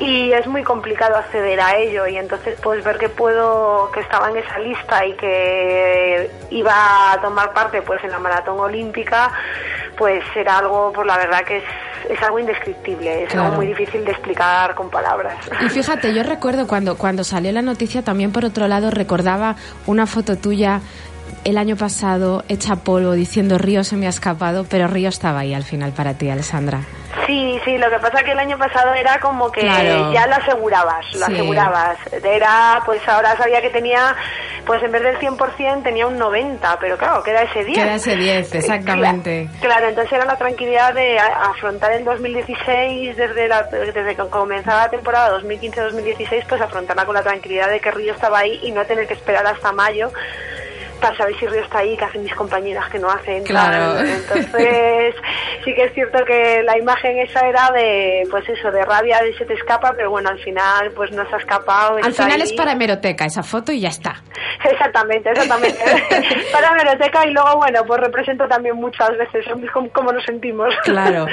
y 0.00 0.32
es 0.32 0.46
muy 0.46 0.62
complicado 0.62 1.16
acceder 1.16 1.60
a 1.60 1.76
ello. 1.76 2.06
Y 2.06 2.16
entonces 2.16 2.58
pues 2.62 2.82
ver 2.84 2.98
que 2.98 3.08
puedo 3.08 3.90
que 3.92 4.00
estaba 4.00 4.30
en 4.30 4.38
esa 4.38 4.58
lista 4.58 5.04
y 5.06 5.14
que 5.14 6.30
iba 6.50 7.12
a 7.12 7.20
tomar 7.20 7.52
parte 7.52 7.82
pues 7.82 8.02
en 8.04 8.10
la 8.10 8.18
maratón 8.18 8.58
olímpica 8.58 9.32
pues 9.96 10.24
era 10.36 10.58
algo 10.58 10.92
pues 10.92 11.06
la 11.06 11.16
verdad 11.18 11.44
que 11.44 11.58
es, 11.58 11.64
es 12.08 12.22
algo 12.22 12.38
indescriptible 12.38 13.24
es 13.24 13.28
Claro. 13.30 13.44
algo 13.46 13.56
muy 13.58 13.66
difícil 13.68 14.04
de 14.04 14.12
explicar 14.12 14.74
con 14.74 14.90
palabras 14.90 15.34
Y 15.64 15.68
fíjate, 15.68 16.14
yo 16.14 16.22
recuerdo 16.22 16.66
cuando, 16.66 16.96
cuando 16.96 17.24
salió 17.24 17.52
la 17.52 17.62
noticia, 17.62 18.02
también 18.02 18.32
por 18.32 18.44
otro 18.44 18.66
lado 18.68 18.90
recordaba 18.90 19.56
una 19.86 20.06
foto 20.06 20.36
tuya 20.36 20.80
el 21.44 21.58
año 21.58 21.76
pasado 21.76 22.44
hecha 22.48 22.76
polvo 22.76 23.12
diciendo 23.12 23.58
Río 23.58 23.84
se 23.84 23.96
me 23.96 24.06
ha 24.06 24.10
escapado, 24.10 24.64
pero 24.68 24.86
Río 24.88 25.08
estaba 25.08 25.40
ahí 25.40 25.54
al 25.54 25.64
final 25.64 25.92
para 25.92 26.14
ti, 26.14 26.28
Alessandra. 26.30 26.80
Sí, 27.26 27.58
sí, 27.64 27.76
lo 27.76 27.90
que 27.90 27.98
pasa 27.98 28.22
que 28.22 28.32
el 28.32 28.38
año 28.38 28.56
pasado 28.56 28.94
era 28.94 29.18
como 29.20 29.50
que 29.52 29.60
Claro. 29.60 30.12
ya 30.12 30.26
lo 30.26 30.36
asegurabas, 30.36 31.04
lo 31.14 31.26
Sí. 31.26 31.32
asegurabas. 31.34 31.98
Era, 32.24 32.80
pues 32.86 33.06
ahora 33.06 33.36
sabía 33.36 33.60
que 33.60 33.68
tenía, 33.68 34.14
pues 34.64 34.82
en 34.82 34.92
vez 34.92 35.02
del 35.02 35.18
100% 35.18 35.82
tenía 35.82 36.06
un 36.06 36.18
90%, 36.18 36.78
pero 36.80 36.96
claro, 36.96 37.22
queda 37.22 37.42
ese 37.42 37.64
10. 37.64 37.78
Queda 37.78 37.94
ese 37.96 38.16
10, 38.16 38.54
exactamente. 38.54 39.48
Claro, 39.60 39.88
entonces 39.88 40.12
era 40.12 40.24
la 40.24 40.36
tranquilidad 40.38 40.94
de 40.94 41.18
afrontar 41.18 41.92
el 41.92 42.04
2016 42.04 43.16
desde, 43.16 43.46
la, 43.48 43.62
desde 43.64 44.14
que 44.16 44.28
comenzaba 44.30 44.84
la 44.84 44.90
temporada 44.90 45.38
2015-2016, 45.40 46.44
pues 46.48 46.60
afrontarla 46.62 47.04
con 47.04 47.14
la 47.14 47.22
tranquilidad 47.22 47.68
de 47.68 47.80
que 47.80 47.90
Río 47.90 48.14
estaba 48.14 48.38
ahí 48.38 48.58
y 48.62 48.70
no 48.70 48.84
tener 48.86 49.06
que 49.06 49.14
esperar 49.14 49.46
hasta 49.46 49.72
mayo 49.72 50.10
para 51.00 51.16
saber 51.16 51.38
si 51.38 51.46
Río 51.46 51.62
está 51.62 51.78
ahí, 51.78 51.96
que 51.96 52.04
hacen 52.04 52.22
mis 52.22 52.34
compañeras 52.34 52.88
que 52.90 52.98
no 52.98 53.08
hacen. 53.10 53.44
Claro. 53.44 53.94
tal. 53.94 54.08
Entonces, 54.08 55.14
sí 55.64 55.74
que 55.74 55.84
es 55.84 55.94
cierto 55.94 56.24
que 56.24 56.62
la 56.64 56.78
imagen 56.78 57.18
esa 57.18 57.46
era 57.48 57.70
de, 57.72 58.26
pues 58.30 58.48
eso, 58.48 58.70
de 58.70 58.84
rabia, 58.84 59.20
de 59.22 59.36
se 59.36 59.44
te 59.44 59.54
escapa, 59.54 59.92
pero 59.96 60.10
bueno, 60.10 60.30
al 60.30 60.38
final, 60.40 60.90
pues 60.92 61.10
no 61.12 61.28
se 61.28 61.34
ha 61.34 61.38
escapado. 61.38 61.98
Al 62.02 62.12
final 62.12 62.40
ahí. 62.40 62.42
es 62.42 62.52
para 62.52 62.72
hemeroteca 62.72 63.24
esa 63.24 63.42
foto 63.42 63.72
y 63.72 63.80
ya 63.80 63.88
está. 63.88 64.22
Exactamente, 64.64 65.30
exactamente. 65.30 65.78
para 66.52 66.72
Meroteca 66.74 67.26
y 67.26 67.32
luego, 67.32 67.56
bueno, 67.56 67.80
pues 67.86 68.00
represento 68.00 68.46
también 68.48 68.76
muchas 68.76 69.10
veces 69.16 69.44
cómo, 69.72 69.88
cómo 69.90 70.12
nos 70.12 70.24
sentimos. 70.24 70.74
Claro. 70.84 71.26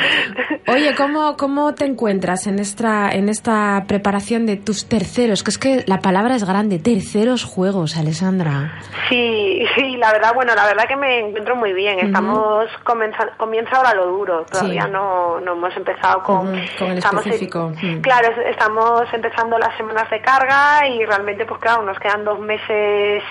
Oye, 0.67 0.93
¿cómo, 0.95 1.37
cómo 1.37 1.73
te 1.73 1.85
encuentras 1.85 2.47
en 2.47 2.59
esta, 2.59 3.09
en 3.11 3.29
esta 3.29 3.83
preparación 3.87 4.45
de 4.45 4.57
tus 4.57 4.87
terceros? 4.87 5.43
Que 5.43 5.51
es 5.51 5.57
que 5.57 5.83
la 5.87 5.99
palabra 5.99 6.35
es 6.35 6.43
grande, 6.43 6.79
terceros 6.79 7.43
juegos, 7.43 7.97
Alessandra. 7.97 8.79
Sí, 9.09 9.54
sí, 9.75 9.97
la 9.97 10.11
verdad, 10.11 10.33
bueno, 10.33 10.53
la 10.55 10.65
verdad 10.65 10.85
que 10.87 10.95
me 10.95 11.19
encuentro 11.19 11.55
muy 11.55 11.73
bien. 11.73 11.99
Estamos, 11.99 12.67
comienza, 12.83 13.27
comienza 13.37 13.77
ahora 13.77 13.93
lo 13.93 14.07
duro. 14.07 14.45
Todavía 14.45 14.87
no, 14.87 15.39
no 15.39 15.53
hemos 15.53 15.75
empezado 15.77 16.23
con... 16.23 16.47
Con 16.79 16.91
el 16.91 16.97
estamos 16.97 17.25
específico. 17.25 17.71
Claro, 18.01 18.29
es- 18.29 18.47
estamos 18.51 19.03
empezando 19.13 19.57
las 19.57 19.75
semanas 19.77 20.09
de 20.09 20.21
carga 20.21 20.87
y 20.87 21.05
realmente, 21.05 21.45
pues 21.45 21.59
claro, 21.61 21.83
nos 21.83 21.97
quedan 21.99 22.23
dos 22.25 22.39
meses 22.39 23.23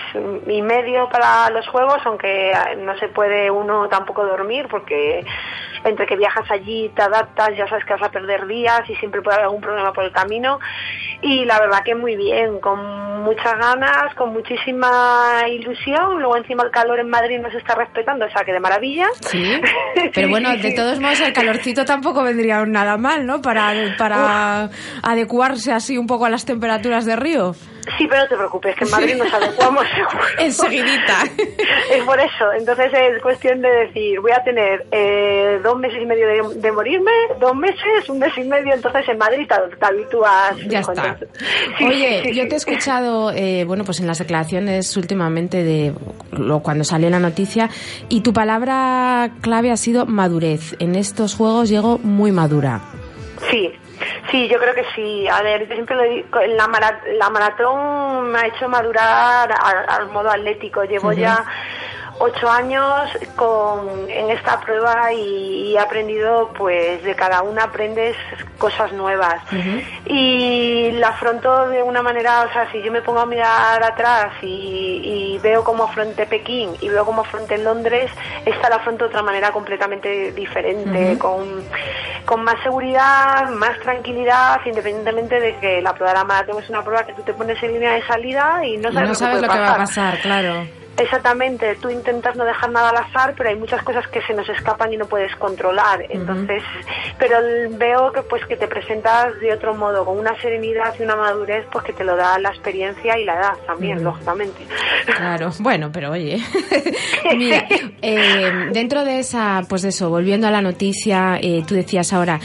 y 0.47 0.63
medio 0.63 1.09
para 1.09 1.51
los 1.51 1.67
juegos, 1.69 1.99
aunque 2.05 2.51
eh, 2.53 2.77
no 2.79 2.97
se 2.99 3.09
puede 3.09 3.51
uno 3.51 3.89
tampoco 3.89 4.25
dormir 4.25 4.67
porque 4.71 5.25
entre 5.85 6.07
que 6.07 6.17
viajas 6.17 6.51
allí, 6.51 6.91
te 6.95 7.03
adaptas, 7.03 7.51
ya 7.57 7.67
sabes 7.69 7.85
que 7.85 7.93
vas 7.93 8.03
a 8.03 8.11
perder 8.11 8.47
días 8.47 8.83
y 8.89 8.95
siempre 8.97 9.23
puede 9.23 9.37
haber 9.37 9.47
algún 9.47 9.61
problema 9.61 9.93
por 9.93 10.05
el 10.05 10.13
camino. 10.13 10.59
Y 11.23 11.45
la 11.45 11.59
verdad 11.61 11.83
que 11.85 11.95
muy 11.95 12.17
bien, 12.17 12.61
con 12.61 13.23
muchas 13.23 13.57
ganas, 13.59 14.15
con 14.17 14.33
muchísima 14.33 15.43
ilusión. 15.49 16.19
Luego 16.19 16.37
encima 16.37 16.65
el 16.65 16.71
calor 16.71 16.99
en 17.01 17.09
Madrid 17.09 17.39
nos 17.41 17.55
está 17.55 17.75
respetando, 17.75 18.27
o 18.27 18.31
sea 18.31 18.45
que 18.45 18.53
de 18.53 18.61
maravilla. 18.61 19.07
Sí, 19.21 19.61
pero 20.15 20.29
bueno, 20.29 20.57
de 20.57 20.73
todos 20.73 21.01
modos 21.01 21.21
el 21.21 21.33
calorcito 21.33 21.85
tampoco 21.85 22.23
vendría 22.23 22.65
nada 22.67 22.97
mal, 22.97 23.27
¿no? 23.27 23.41
Para, 23.41 23.73
para 23.99 24.71
adecuarse 25.03 25.73
así 25.73 25.99
un 25.99 26.07
poco 26.07 26.27
a 26.27 26.31
las 26.31 26.45
temperaturas 26.45 27.05
de 27.05 27.17
Río. 27.17 27.53
Sí, 27.99 28.07
pero 28.09 28.23
no 28.23 28.29
te 28.29 28.37
preocupes, 28.37 28.77
que 28.77 28.85
en 28.85 28.91
Madrid 28.91 29.15
nos 29.17 29.33
adecuamos. 29.33 29.85
Enseguidita. 30.39 31.25
Es 31.91 32.03
por 32.05 32.19
eso. 32.19 32.53
Entonces 32.57 32.91
es 32.93 33.23
cuestión 33.23 33.61
de 33.61 33.69
decir, 33.69 34.21
voy 34.21 34.33
a 34.33 34.43
tener 34.43 34.87
eh, 34.91 35.61
dos 35.63 35.79
meses 35.79 36.01
y 36.03 36.07
medio 36.07 36.27
de, 36.27 36.61
de 36.61 36.73
morirme, 36.73 37.13
dos 37.39 37.55
meses, 37.55 38.09
un 38.09 38.19
mes 38.19 38.33
y 38.37 38.45
medio, 38.45 38.75
entonces 38.75 39.09
en 39.09 39.19
Madrid 39.19 39.47
te, 39.49 39.77
te 39.77 39.87
habitúas. 39.87 40.57
Ya 40.67 40.81
está. 40.81 41.19
Sí, 41.79 41.85
Oye, 41.85 42.23
sí, 42.23 42.29
sí, 42.31 42.35
yo 42.35 42.49
te 42.49 42.55
he 42.55 42.57
escuchado, 42.59 43.31
eh, 43.33 43.65
bueno, 43.65 43.85
pues 43.85 44.01
en 44.01 44.07
las 44.07 44.19
declaraciones 44.19 44.97
últimamente 44.97 45.63
de 45.63 45.95
lo, 46.33 46.61
cuando 46.61 46.85
salió 46.85 47.11
la 47.11 47.19
noticia, 47.19 47.69
y 48.09 48.23
tu 48.23 48.33
palabra 48.33 49.31
clave 49.41 49.71
ha 49.71 49.77
sido 49.77 50.07
madurez. 50.07 50.75
En 50.79 50.95
estos 50.95 51.35
juegos 51.35 51.69
llego 51.69 51.99
muy 51.99 52.33
madura. 52.33 52.81
Sí, 53.51 53.71
sí, 54.31 54.49
yo 54.49 54.59
creo 54.59 54.75
que 54.75 54.85
sí. 54.95 55.27
A 55.29 55.43
ver, 55.43 55.67
yo 55.69 55.75
siempre 55.75 55.97
lo 55.97 56.03
digo, 56.03 56.29
la, 56.57 56.67
mara- 56.69 57.01
la 57.19 57.31
maratón 57.31 58.31
me 58.31 58.39
ha 58.41 58.47
hecho 58.47 58.69
madurar 58.69 59.51
al, 59.53 59.89
al 59.89 60.07
modo 60.09 60.31
atlético. 60.31 60.85
Llevo 60.85 61.13
ya 61.13 61.45
ocho 62.19 62.49
años 62.49 63.11
con, 63.37 64.09
en 64.09 64.31
esta 64.31 64.61
prueba 64.61 65.13
y, 65.13 65.75
he 65.75 65.79
aprendido, 65.79 66.53
pues 66.57 67.03
de 67.03 67.15
cada 67.17 67.43
una 67.43 67.65
aprendes 67.65 68.17
cosas 68.59 68.93
nuevas. 68.93 69.43
Y 70.07 70.93
la 70.93 71.09
afronto 71.09 71.69
de 71.69 71.83
una 71.83 72.03
manera, 72.03 72.43
o 72.43 72.53
sea, 72.53 72.71
si 72.71 72.81
yo 72.83 72.93
me 72.93 73.03
pongo 73.03 73.21
a 73.21 73.27
mirar 73.27 73.83
atrás 73.83 74.33
y, 74.43 75.35
y 75.35 75.39
veo 75.39 75.65
cómo 75.65 75.85
afronté 75.85 76.27
Pekín 76.27 76.71
y 76.81 76.89
veo 76.89 77.05
cómo 77.05 77.23
afronté 77.23 77.59
Londres, 77.59 78.11
esta 78.45 78.69
la 78.69 78.77
afronto 78.77 79.05
de 79.05 79.09
otra 79.11 79.23
manera 79.23 79.51
completamente 79.51 80.33
diferente, 80.33 81.19
con, 81.19 81.63
con 82.25 82.45
más 82.45 82.63
seguridad, 82.63 83.49
más 83.51 83.79
tranquilidad, 83.81 84.61
independientemente 84.65 85.41
de 85.41 85.57
que 85.57 85.83
la 85.83 85.93
prueba 85.95 86.13
de 86.13 86.19
la 86.19 86.25
maratón 86.25 86.63
es 86.63 86.71
una 86.71 86.83
prueba 86.83 87.05
que 87.05 87.15
tú 87.15 87.23
te 87.23 87.35
pones 87.35 87.61
en 87.63 87.73
línea 87.73 87.93
de 87.95 88.03
salida 88.07 88.65
y 88.65 88.77
no 88.77 88.93
sabes, 88.93 89.09
no 89.09 89.15
sabes 89.15 89.37
lo 89.37 89.43
lo 89.43 89.49
que, 89.49 89.55
que 89.55 89.59
puede 89.59 89.71
va 89.71 89.75
a 89.75 89.79
pasar, 89.79 90.19
claro. 90.21 90.84
Exactamente, 90.97 91.77
tú 91.81 91.91
intentas 91.91 92.37
no 92.37 92.45
dejar 92.45 92.71
nada 92.71 92.91
al 92.91 92.97
azar, 92.97 93.35
pero 93.37 93.49
hay 93.49 93.57
muchas 93.57 93.83
cosas 93.83 94.07
que 94.09 94.23
se 94.23 94.33
nos 94.33 94.49
escapan 94.49 94.93
y 94.93 94.97
no 94.97 95.07
puedes 95.07 95.35
controlar. 95.37 96.05
Entonces, 96.09 96.63
pero 97.19 97.37
veo 97.71 98.13
que 98.13 98.23
pues 98.23 98.45
que 98.47 98.57
te 98.57 98.69
presentas 98.69 99.39
de 99.41 99.53
otro 99.53 99.75
modo, 99.75 100.05
con 100.05 100.19
una 100.19 100.41
serenidad 100.41 100.95
y 100.99 101.03
una 101.03 101.17
madurez, 101.17 101.67
pues 101.73 101.85
que 101.85 101.93
te 101.93 102.05
lo 102.05 102.17
da 102.17 102.39
la 102.39 102.51
experiencia 102.51 103.19
y 103.19 103.25
la 103.25 103.35
edad 103.35 103.57
también, 103.67 104.05
lógicamente. 104.05 104.67
Claro, 105.05 105.51
bueno, 105.61 105.91
pero 105.93 106.13
oye. 106.13 106.41
Mira, 107.37 107.67
eh, 108.01 108.69
dentro 108.73 109.05
de 109.05 109.19
esa, 109.19 109.63
pues 109.69 109.83
de 109.83 109.89
eso, 109.89 110.11
volviendo 110.11 110.47
a 110.47 110.51
la 110.53 110.63
noticia, 110.63 111.39
eh, 111.41 111.65
tú 111.67 111.75
decías 111.75 112.13
ahora, 112.13 112.39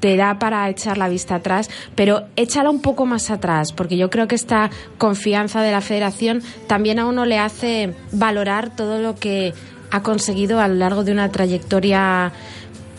te 0.00 0.16
da 0.16 0.38
para 0.38 0.68
echar 0.68 0.98
la 0.98 1.08
vista 1.08 1.36
atrás, 1.36 1.70
pero 1.94 2.24
échala 2.36 2.70
un 2.70 2.80
poco 2.80 3.06
más 3.06 3.30
atrás, 3.30 3.72
porque 3.72 3.96
yo 3.96 4.10
creo 4.10 4.28
que 4.28 4.34
esta 4.34 4.70
confianza 4.96 5.62
de 5.62 5.72
la 5.72 5.80
federación 5.80 6.42
también 6.66 6.98
a 6.98 7.06
uno 7.06 7.24
le 7.24 7.38
hace 7.38 7.94
valorar 8.12 8.74
todo 8.74 8.98
lo 8.98 9.14
que 9.14 9.52
ha 9.90 10.02
conseguido 10.02 10.60
a 10.60 10.68
lo 10.68 10.74
largo 10.74 11.04
de 11.04 11.12
una 11.12 11.30
trayectoria 11.30 12.32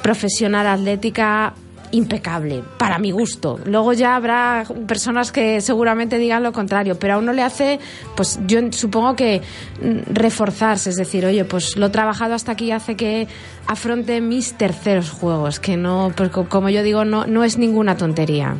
profesional 0.01 0.67
atlética 0.67 1.53
impecable, 1.91 2.63
para 2.77 2.99
mi 2.99 3.11
gusto. 3.11 3.59
Luego 3.65 3.93
ya 3.93 4.15
habrá 4.15 4.63
personas 4.87 5.31
que 5.31 5.59
seguramente 5.61 6.17
digan 6.17 6.43
lo 6.43 6.51
contrario, 6.53 6.97
pero 6.99 7.15
a 7.15 7.17
uno 7.17 7.33
le 7.33 7.41
hace, 7.41 7.79
pues 8.15 8.39
yo 8.47 8.59
supongo 8.71 9.15
que 9.15 9.41
mm, 9.81 10.13
reforzarse, 10.13 10.89
es 10.89 10.95
decir, 10.95 11.25
oye, 11.25 11.45
pues 11.45 11.77
lo 11.77 11.91
trabajado 11.91 12.33
hasta 12.35 12.51
aquí 12.53 12.71
hace 12.71 12.95
que 12.95 13.27
afronte 13.67 14.21
mis 14.21 14.53
terceros 14.53 15.09
juegos, 15.09 15.59
que 15.59 15.77
no, 15.77 16.11
pues 16.15 16.29
co- 16.29 16.47
como 16.49 16.69
yo 16.69 16.83
digo, 16.83 17.05
no, 17.05 17.25
no 17.27 17.43
es 17.43 17.57
ninguna 17.57 17.97
tontería. 17.97 18.55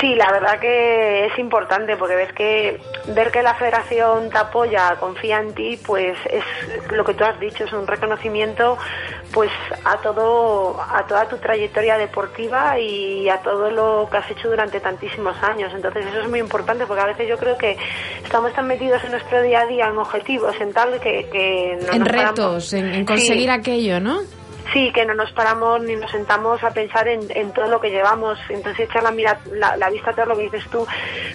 Sí, 0.00 0.14
la 0.14 0.30
verdad 0.30 0.58
que 0.60 1.26
es 1.26 1.38
importante 1.38 1.96
porque 1.96 2.16
ves 2.16 2.32
que 2.34 2.80
ver 3.14 3.30
que 3.30 3.42
la 3.42 3.54
federación 3.54 4.28
te 4.30 4.36
apoya, 4.38 4.96
confía 5.00 5.38
en 5.38 5.54
ti, 5.54 5.78
pues 5.86 6.18
es 6.28 6.44
lo 6.92 7.04
que 7.04 7.14
tú 7.14 7.24
has 7.24 7.38
dicho, 7.40 7.64
es 7.64 7.72
un 7.72 7.86
reconocimiento 7.86 8.76
pues 9.32 9.50
a 9.84 9.96
todo 9.98 10.78
a 10.80 11.06
toda 11.06 11.26
tu 11.28 11.38
trayectoria 11.38 11.96
deportiva 11.98 12.78
y 12.78 13.28
a 13.28 13.38
todo 13.38 13.70
lo 13.70 14.08
que 14.10 14.16
has 14.18 14.30
hecho 14.30 14.50
durante 14.50 14.80
tantísimos 14.80 15.36
años. 15.42 15.72
Entonces 15.74 16.04
eso 16.06 16.20
es 16.22 16.28
muy 16.28 16.40
importante 16.40 16.84
porque 16.86 17.02
a 17.02 17.06
veces 17.06 17.28
yo 17.28 17.38
creo 17.38 17.56
que 17.56 17.76
estamos 18.22 18.52
tan 18.52 18.66
metidos 18.66 19.02
en 19.04 19.12
nuestro 19.12 19.40
día 19.42 19.60
a 19.60 19.66
día 19.66 19.86
en 19.86 19.96
objetivos, 19.98 20.54
en 20.60 20.72
tal 20.72 21.00
que, 21.00 21.28
que 21.32 21.78
no 21.86 21.92
en 21.92 21.98
nos 22.00 22.08
paramos- 22.08 22.28
retos, 22.30 22.72
en, 22.74 22.92
en 22.92 23.04
conseguir 23.06 23.44
Sí. 23.44 23.48
aquello, 23.50 24.00
¿no? 24.00 24.20
Sí, 24.72 24.90
que 24.92 25.04
no 25.04 25.14
nos 25.14 25.30
paramos 25.32 25.82
ni 25.82 25.96
nos 25.96 26.10
sentamos 26.10 26.62
a 26.64 26.70
pensar 26.70 27.06
en, 27.08 27.20
en 27.30 27.52
todo 27.52 27.68
lo 27.68 27.80
que 27.80 27.90
llevamos. 27.90 28.38
Entonces 28.48 28.88
echar 28.88 29.02
la, 29.02 29.10
mira, 29.10 29.38
la, 29.52 29.76
la 29.76 29.90
vista 29.90 30.10
a 30.10 30.14
todo 30.14 30.26
lo 30.26 30.36
que 30.36 30.44
dices 30.44 30.64
tú, 30.70 30.86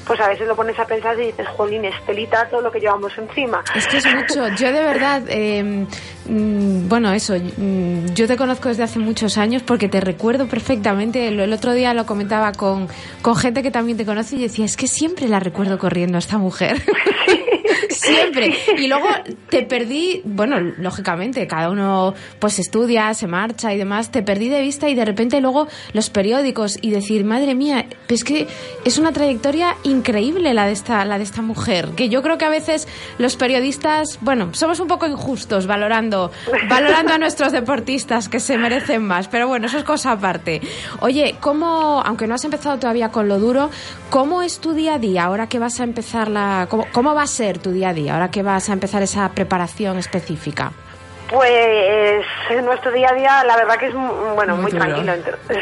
pues 0.05 0.19
a 0.19 0.27
veces 0.27 0.47
lo 0.47 0.55
pones 0.55 0.77
a 0.79 0.85
pensar 0.85 1.19
y 1.19 1.27
dices, 1.27 1.47
jolín, 1.49 1.85
estelita 1.85 2.47
todo 2.49 2.61
lo 2.61 2.71
que 2.71 2.79
llevamos 2.79 3.17
encima. 3.17 3.63
Es 3.75 3.87
que 3.87 3.97
es 3.97 4.05
mucho. 4.13 4.47
Yo 4.55 4.71
de 4.71 4.83
verdad, 4.83 5.23
eh, 5.27 5.85
mm, 6.25 6.89
bueno, 6.89 7.11
eso, 7.13 7.35
mm, 7.35 8.13
yo 8.13 8.27
te 8.27 8.37
conozco 8.37 8.69
desde 8.69 8.83
hace 8.83 8.99
muchos 8.99 9.37
años 9.37 9.63
porque 9.63 9.87
te 9.87 10.01
recuerdo 10.01 10.47
perfectamente. 10.47 11.27
El, 11.27 11.39
el 11.39 11.53
otro 11.53 11.73
día 11.73 11.93
lo 11.93 12.05
comentaba 12.05 12.51
con, 12.51 12.87
con 13.21 13.35
gente 13.35 13.63
que 13.63 13.71
también 13.71 13.97
te 13.97 14.05
conoce 14.05 14.35
y 14.35 14.41
decía, 14.41 14.65
es 14.65 14.77
que 14.77 14.87
siempre 14.87 15.27
la 15.27 15.39
recuerdo 15.39 15.79
corriendo 15.79 16.17
a 16.17 16.19
esta 16.19 16.37
mujer. 16.37 16.81
siempre. 18.01 18.55
Y 18.77 18.87
luego 18.87 19.07
te 19.49 19.63
perdí, 19.63 20.21
bueno, 20.23 20.59
lógicamente, 20.59 21.45
cada 21.45 21.69
uno 21.69 22.13
pues 22.39 22.57
estudia, 22.57 23.13
se 23.13 23.27
marcha 23.27 23.73
y 23.73 23.77
demás, 23.77 24.11
te 24.11 24.23
perdí 24.23 24.49
de 24.49 24.61
vista 24.61 24.89
y 24.89 24.95
de 24.95 25.05
repente 25.05 25.39
luego 25.39 25.67
los 25.93 26.09
periódicos 26.09 26.79
y 26.81 26.89
decir, 26.89 27.25
madre 27.25 27.53
mía, 27.53 27.85
es 28.07 28.23
que 28.23 28.47
es 28.85 28.97
una 28.97 29.11
trayectoria 29.11 29.75
increíble 29.83 30.53
la 30.53 30.65
de 30.65 30.71
esta, 30.71 31.05
la 31.05 31.17
de 31.17 31.23
esta 31.23 31.41
mujer, 31.41 31.89
que 31.95 32.09
yo 32.09 32.21
creo 32.23 32.37
que 32.37 32.45
a 32.45 32.49
veces 32.49 32.87
los 33.17 33.35
periodistas, 33.35 34.17
bueno, 34.21 34.49
somos 34.53 34.79
un 34.79 34.87
poco 34.87 35.05
injustos 35.05 35.67
valorando, 35.67 36.31
valorando 36.69 37.13
a 37.13 37.17
nuestros 37.17 37.51
deportistas 37.51 38.29
que 38.29 38.39
se 38.39 38.57
merecen 38.57 39.05
más, 39.05 39.27
pero 39.27 39.47
bueno, 39.47 39.67
eso 39.67 39.77
es 39.77 39.83
cosa 39.83 40.13
aparte. 40.13 40.61
Oye, 41.01 41.35
¿cómo, 41.39 42.01
aunque 42.03 42.25
no 42.25 42.35
has 42.35 42.45
empezado 42.45 42.79
todavía 42.79 43.09
con 43.09 43.27
lo 43.27 43.39
duro, 43.39 43.69
cómo 44.09 44.41
es 44.41 44.59
tu 44.59 44.73
día 44.73 44.95
a 44.95 44.99
día 44.99 45.25
ahora 45.25 45.47
que 45.47 45.59
vas 45.59 45.79
a 45.79 45.83
empezar 45.83 46.29
la, 46.29 46.67
cómo, 46.69 46.87
cómo 46.91 47.13
va 47.13 47.23
a 47.23 47.27
ser 47.27 47.59
tu 47.59 47.71
día 47.71 47.89
a 47.89 47.90
día 47.93 48.13
ahora 48.13 48.29
que 48.31 48.43
vas 48.43 48.69
a 48.69 48.73
empezar 48.73 49.01
esa 49.03 49.29
preparación 49.29 49.97
específica? 49.97 50.71
Pues 51.29 52.25
en 52.49 52.65
nuestro 52.65 52.91
día 52.91 53.09
a 53.09 53.13
día, 53.13 53.43
la 53.45 53.55
verdad 53.55 53.77
que 53.77 53.87
es 53.87 53.93
mm, 53.93 54.35
bueno 54.35 54.57
muy, 54.57 54.69
tranquilo. 54.71 55.13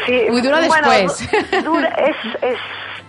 Sí, 0.04 0.22
Muy 0.28 0.40
duro 0.40 0.56
bueno, 0.66 0.90
después. 0.90 1.30
dur- 1.64 1.88
es, 1.96 2.16
es, 2.42 2.58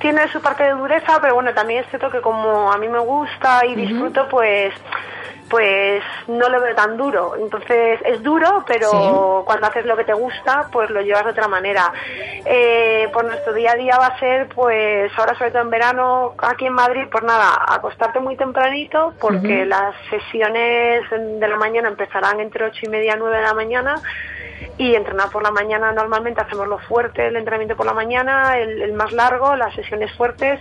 tiene 0.01 0.27
su 0.29 0.41
parte 0.41 0.63
de 0.63 0.71
dureza, 0.71 1.19
pero 1.21 1.35
bueno, 1.35 1.53
también 1.53 1.83
es 1.83 1.89
cierto 1.89 2.09
que 2.09 2.21
como 2.21 2.71
a 2.71 2.77
mí 2.77 2.87
me 2.87 2.99
gusta 2.99 3.65
y 3.65 3.75
disfruto, 3.75 4.27
pues 4.29 4.73
pues 5.51 6.01
no 6.27 6.47
lo 6.47 6.61
veo 6.61 6.73
tan 6.73 6.95
duro. 6.95 7.35
Entonces 7.37 7.99
es 8.05 8.23
duro, 8.23 8.63
pero 8.65 9.43
cuando 9.45 9.67
haces 9.67 9.85
lo 9.85 9.97
que 9.97 10.05
te 10.05 10.13
gusta, 10.13 10.69
pues 10.71 10.89
lo 10.89 11.01
llevas 11.01 11.25
de 11.25 11.31
otra 11.31 11.49
manera. 11.49 11.91
Eh, 12.45 13.09
por 13.11 13.25
nuestro 13.25 13.53
día 13.53 13.73
a 13.73 13.75
día 13.75 13.97
va 13.99 14.07
a 14.07 14.19
ser, 14.19 14.47
pues 14.47 15.11
ahora 15.17 15.35
sobre 15.37 15.51
todo 15.51 15.63
en 15.63 15.69
verano, 15.69 16.35
aquí 16.37 16.67
en 16.67 16.73
Madrid, 16.73 17.03
pues 17.11 17.23
nada, 17.25 17.65
acostarte 17.67 18.21
muy 18.21 18.37
tempranito, 18.37 19.13
porque 19.19 19.65
las 19.65 19.93
sesiones 20.09 21.03
de 21.11 21.47
la 21.47 21.57
mañana 21.57 21.89
empezarán 21.89 22.39
entre 22.39 22.65
ocho 22.65 22.79
y 22.83 22.89
media, 22.89 23.17
nueve 23.17 23.35
de 23.35 23.43
la 23.43 23.53
mañana 23.53 24.01
y 24.77 24.95
entrenar 24.95 25.29
por 25.29 25.43
la 25.43 25.51
mañana 25.51 25.91
normalmente 25.91 26.41
hacemos 26.41 26.67
lo 26.67 26.77
fuerte, 26.79 27.27
el 27.27 27.35
entrenamiento 27.35 27.75
por 27.75 27.85
la 27.85 27.93
mañana, 27.93 28.57
el, 28.57 28.81
el 28.81 28.93
más 28.93 29.11
largo, 29.11 29.55
las 29.55 29.73
sesiones 29.75 30.11
fuertes, 30.15 30.59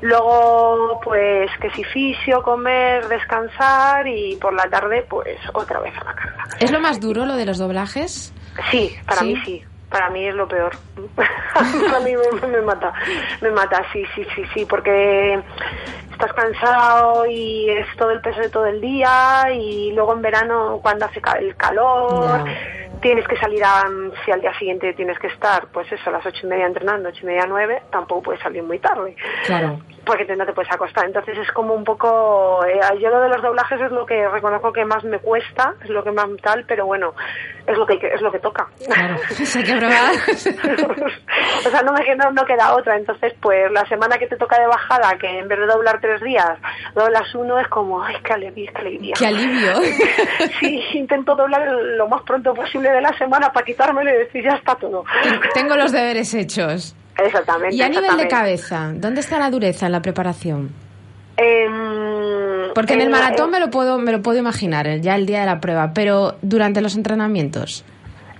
luego 0.00 1.00
pues 1.02 1.50
que 1.60 1.70
si 1.70 1.84
fisio, 1.84 2.42
comer, 2.42 3.06
descansar 3.08 4.06
y 4.06 4.36
por 4.36 4.52
la 4.54 4.64
tarde 4.64 5.04
pues 5.08 5.38
otra 5.52 5.80
vez 5.80 5.94
a 5.98 6.04
la 6.04 6.14
carga. 6.14 6.44
¿Es 6.58 6.70
lo 6.70 6.80
más 6.80 7.00
duro 7.00 7.24
lo 7.26 7.36
de 7.36 7.46
los 7.46 7.58
doblajes? 7.58 8.32
Sí, 8.70 8.94
para 9.06 9.20
¿Sí? 9.20 9.26
mí 9.26 9.40
sí. 9.44 9.64
Para 9.90 10.08
mí 10.10 10.24
es 10.24 10.34
lo 10.36 10.46
peor. 10.46 10.70
para 11.16 12.00
mí 12.00 12.12
me, 12.14 12.46
me 12.46 12.62
mata. 12.62 12.92
Me 13.40 13.50
mata, 13.50 13.82
sí, 13.92 14.04
sí, 14.14 14.24
sí, 14.36 14.42
sí. 14.54 14.64
Porque 14.64 15.42
estás 16.20 16.32
cansado 16.34 17.24
y 17.26 17.70
es 17.70 17.86
todo 17.96 18.10
el 18.10 18.20
peso 18.20 18.40
de 18.40 18.50
todo 18.50 18.66
el 18.66 18.80
día 18.80 19.44
y 19.52 19.92
luego 19.92 20.12
en 20.12 20.22
verano 20.22 20.78
cuando 20.82 21.06
hace 21.06 21.20
el 21.38 21.56
calor 21.56 22.44
tienes 23.00 23.26
que 23.26 23.36
salir 23.38 23.64
a 23.64 23.84
si 24.24 24.30
al 24.30 24.42
día 24.42 24.52
siguiente 24.58 24.92
tienes 24.92 25.18
que 25.18 25.28
estar 25.28 25.66
pues 25.72 25.90
eso 25.90 26.10
a 26.10 26.12
las 26.12 26.26
ocho 26.26 26.46
y 26.46 26.50
media 26.50 26.66
entrenando 26.66 27.08
ocho 27.08 27.20
y 27.22 27.26
media 27.26 27.46
nueve 27.48 27.82
tampoco 27.90 28.22
puedes 28.24 28.42
salir 28.42 28.62
muy 28.62 28.78
tarde 28.78 29.16
Claro. 29.46 29.78
porque 30.04 30.24
no 30.36 30.44
te 30.44 30.52
puedes 30.52 30.70
acostar. 30.72 31.06
Entonces 31.06 31.38
es 31.38 31.50
como 31.52 31.72
un 31.74 31.84
poco, 31.84 32.64
eh, 32.66 32.80
yo 33.00 33.10
lo 33.10 33.20
de 33.20 33.28
los 33.28 33.42
doblajes 33.42 33.80
es 33.80 33.92
lo 33.92 34.04
que 34.04 34.28
reconozco 34.28 34.72
que 34.72 34.84
más 34.84 35.02
me 35.04 35.18
cuesta, 35.18 35.74
es 35.82 35.88
lo 35.90 36.02
que 36.04 36.10
más 36.10 36.26
tal, 36.42 36.64
pero 36.66 36.84
bueno, 36.86 37.14
es 37.66 37.76
lo 37.76 37.86
que 37.86 37.94
es 38.02 38.20
lo 38.20 38.30
que 38.32 38.38
toca. 38.40 38.66
Claro, 38.84 39.16
hay 39.56 39.64
que 39.64 39.76
probar. 39.76 40.14
o 41.66 41.70
sea, 41.70 41.82
no 41.82 41.92
me 41.92 42.16
no, 42.16 42.30
no 42.32 42.44
queda 42.44 42.74
otra. 42.74 42.96
Entonces, 42.96 43.34
pues 43.40 43.70
la 43.72 43.86
semana 43.86 44.18
que 44.18 44.26
te 44.26 44.36
toca 44.36 44.58
de 44.60 44.66
bajada, 44.66 45.16
que 45.18 45.38
en 45.38 45.48
vez 45.48 45.58
de 45.58 45.66
doblar 45.66 46.00
tres 46.10 46.22
días, 46.22 46.58
doblas 46.94 47.34
uno, 47.34 47.58
es 47.58 47.68
como, 47.68 48.02
ay, 48.02 48.16
qué 48.24 48.32
alegría, 48.32 48.70
qué 48.72 48.80
alegría. 48.80 49.14
Qué 49.16 49.26
alivio. 49.26 49.72
sí, 50.60 50.82
intento 50.94 51.36
doblar 51.36 51.68
lo 51.96 52.08
más 52.08 52.22
pronto 52.22 52.52
posible 52.54 52.90
de 52.90 53.00
la 53.00 53.16
semana 53.16 53.52
para 53.52 53.64
quitármelo 53.64 54.10
y 54.10 54.18
decir, 54.18 54.44
ya 54.44 54.56
está 54.56 54.74
todo. 54.74 55.04
Tengo 55.54 55.76
los 55.76 55.92
deberes 55.92 56.34
hechos. 56.34 56.96
Exactamente. 57.16 57.76
Y 57.76 57.82
a 57.82 57.88
nivel 57.88 58.16
de 58.16 58.28
cabeza, 58.28 58.92
¿dónde 58.94 59.20
está 59.20 59.38
la 59.38 59.50
dureza 59.50 59.86
en 59.86 59.92
la 59.92 60.02
preparación? 60.02 60.70
Em, 61.36 62.72
Porque 62.74 62.94
en 62.94 63.02
el 63.02 63.10
maratón 63.10 63.50
me 63.50 63.60
lo 63.60 63.70
puedo 63.70 63.98
me 63.98 64.12
lo 64.12 64.20
puedo 64.20 64.38
imaginar, 64.38 65.00
ya 65.00 65.14
el 65.14 65.26
día 65.26 65.40
de 65.40 65.46
la 65.46 65.60
prueba, 65.60 65.92
pero 65.94 66.36
durante 66.42 66.80
los 66.80 66.96
entrenamientos. 66.96 67.84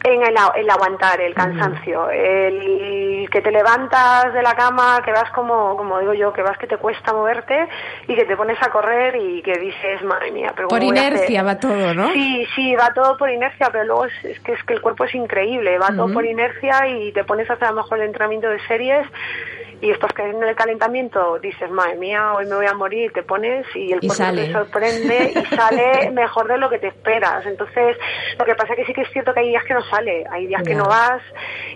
En 0.03 0.23
el, 0.23 0.35
el 0.57 0.71
aguantar, 0.71 1.21
el 1.21 1.35
cansancio, 1.35 2.09
el 2.09 3.29
que 3.31 3.43
te 3.43 3.51
levantas 3.51 4.33
de 4.33 4.43
la 4.43 4.55
cama, 4.55 5.03
que 5.05 5.13
vas 5.13 5.31
como, 5.33 5.77
como 5.77 6.01
digo 6.01 6.15
yo, 6.15 6.33
que 6.33 6.43
vas 6.43 6.57
que 6.57 6.67
te 6.67 6.79
cuesta 6.79 7.13
moverte 7.13 7.69
y 8.09 8.15
que 8.15 8.25
te 8.25 8.35
pones 8.35 8.57
a 8.63 8.71
correr 8.71 9.15
y 9.17 9.43
que 9.43 9.59
dices, 9.59 10.03
madre 10.03 10.33
mía, 10.33 10.53
pero 10.57 10.69
Por 10.69 10.79
¿cómo 10.79 10.91
voy 10.91 10.99
a 10.99 11.07
inercia 11.09 11.41
hacer?". 11.43 11.47
va 11.47 11.61
todo, 11.61 11.93
¿no? 11.95 12.11
Sí, 12.13 12.47
sí, 12.55 12.75
va 12.77 12.95
todo 12.95 13.19
por 13.19 13.29
inercia, 13.31 13.69
pero 13.71 13.85
luego 13.85 14.07
es, 14.07 14.25
es 14.25 14.41
que 14.41 14.53
es 14.53 14.63
que 14.65 14.73
el 14.73 14.81
cuerpo 14.81 15.05
es 15.05 15.15
increíble, 15.15 15.79
va 15.79 15.89
todo 15.95 16.11
por 16.13 16.25
inercia 16.25 16.87
y 16.89 17.13
te 17.13 17.25
pones 17.25 17.51
a 17.51 17.53
hacer 17.53 17.69
a 17.69 17.73
lo 17.73 17.83
mejor 17.83 17.99
el 17.99 18.07
entrenamiento 18.07 18.49
de 18.49 18.59
series 18.67 19.07
y 19.81 19.91
estás 19.91 20.13
cayendo 20.13 20.43
en 20.43 20.51
el 20.51 20.57
calentamiento, 20.57 21.39
dices, 21.39 21.71
madre 21.71 21.97
mía, 21.97 22.35
hoy 22.35 22.47
me 22.47 22.57
voy 22.57 22.67
a 22.67 22.75
morir, 22.75 23.13
te 23.13 23.23
pones 23.23 23.67
y 23.75 23.93
el 23.93 24.01
cuerpo 24.01 24.35
te 24.35 24.53
sorprende 24.53 25.33
y 25.35 25.55
sale 25.57 26.11
mejor 26.13 26.49
de 26.49 26.59
lo 26.59 26.69
que 26.69 26.79
te 26.79 26.89
esperas. 26.89 27.47
Entonces, 27.47 27.97
lo 28.39 28.45
que 28.45 28.55
pasa 28.55 28.75
es 28.75 28.81
que 28.81 28.87
sí 28.87 28.93
que 28.93 29.03
es 29.03 29.11
cierto 29.11 29.33
que 29.33 29.41
hay 29.41 29.49
días 29.49 29.65
que 29.65 29.75
no 29.75 29.83
sale, 29.85 30.25
hay 30.31 30.47
días 30.47 30.63
que 30.63 30.75
no 30.75 30.85
vas 30.85 31.23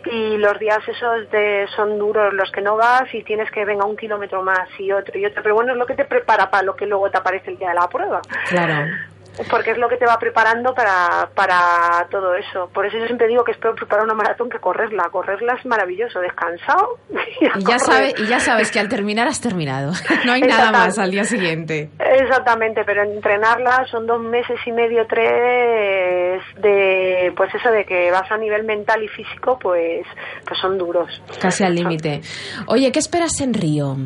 y 0.06 0.36
los 0.36 0.58
días 0.58 0.86
esos 0.86 1.30
de, 1.30 1.66
son 1.74 1.98
duros 1.98 2.32
los 2.34 2.50
que 2.50 2.60
no 2.60 2.76
vas 2.76 3.12
y 3.14 3.22
tienes 3.22 3.50
que 3.50 3.64
venga 3.64 3.86
un 3.86 3.96
kilómetro 3.96 4.42
más 4.42 4.68
y 4.78 4.92
otro 4.92 5.18
y 5.18 5.24
otro. 5.24 5.42
Pero 5.42 5.54
bueno, 5.54 5.72
es 5.72 5.78
lo 5.78 5.86
que 5.86 5.94
te 5.94 6.04
prepara 6.04 6.50
para 6.50 6.62
lo 6.62 6.76
que 6.76 6.86
luego 6.86 7.10
te 7.10 7.18
aparece 7.18 7.50
el 7.50 7.58
día 7.58 7.70
de 7.70 7.74
la 7.74 7.88
prueba. 7.88 8.20
Claro. 8.48 9.13
Porque 9.50 9.72
es 9.72 9.78
lo 9.78 9.88
que 9.88 9.96
te 9.96 10.06
va 10.06 10.18
preparando 10.18 10.74
para, 10.74 11.28
para 11.34 12.06
todo 12.10 12.34
eso. 12.36 12.68
Por 12.72 12.86
eso 12.86 12.98
yo 12.98 13.06
siempre 13.06 13.26
digo 13.26 13.42
que 13.44 13.52
espero 13.52 13.74
preparar 13.74 14.04
una 14.04 14.14
maratón 14.14 14.48
que 14.48 14.58
correrla. 14.58 15.08
Correrla 15.10 15.54
es 15.58 15.66
maravilloso, 15.66 16.20
descansado. 16.20 16.98
Y, 17.40 17.64
ya 17.64 17.78
sabe, 17.78 18.14
y 18.16 18.26
ya 18.26 18.38
sabes 18.40 18.70
que 18.70 18.78
al 18.78 18.88
terminar 18.88 19.26
has 19.26 19.40
terminado. 19.40 19.92
No 20.24 20.32
hay 20.32 20.42
nada 20.42 20.70
más 20.70 20.98
al 20.98 21.10
día 21.10 21.24
siguiente. 21.24 21.90
Exactamente, 21.98 22.82
pero 22.84 23.02
entrenarla 23.02 23.84
son 23.90 24.06
dos 24.06 24.20
meses 24.20 24.56
y 24.66 24.72
medio, 24.72 25.04
tres 25.08 26.42
de, 26.60 27.32
pues 27.36 27.52
eso 27.54 27.70
de 27.70 27.84
que 27.84 28.10
vas 28.10 28.30
a 28.30 28.36
nivel 28.36 28.64
mental 28.64 29.02
y 29.02 29.08
físico, 29.08 29.58
pues, 29.58 30.06
pues 30.46 30.58
son 30.60 30.78
duros. 30.78 31.22
Casi 31.40 31.64
al 31.64 31.74
límite. 31.74 32.20
Oye, 32.66 32.90
¿qué 32.92 32.98
esperas 33.00 33.40
en 33.40 33.52
Río? 33.54 33.96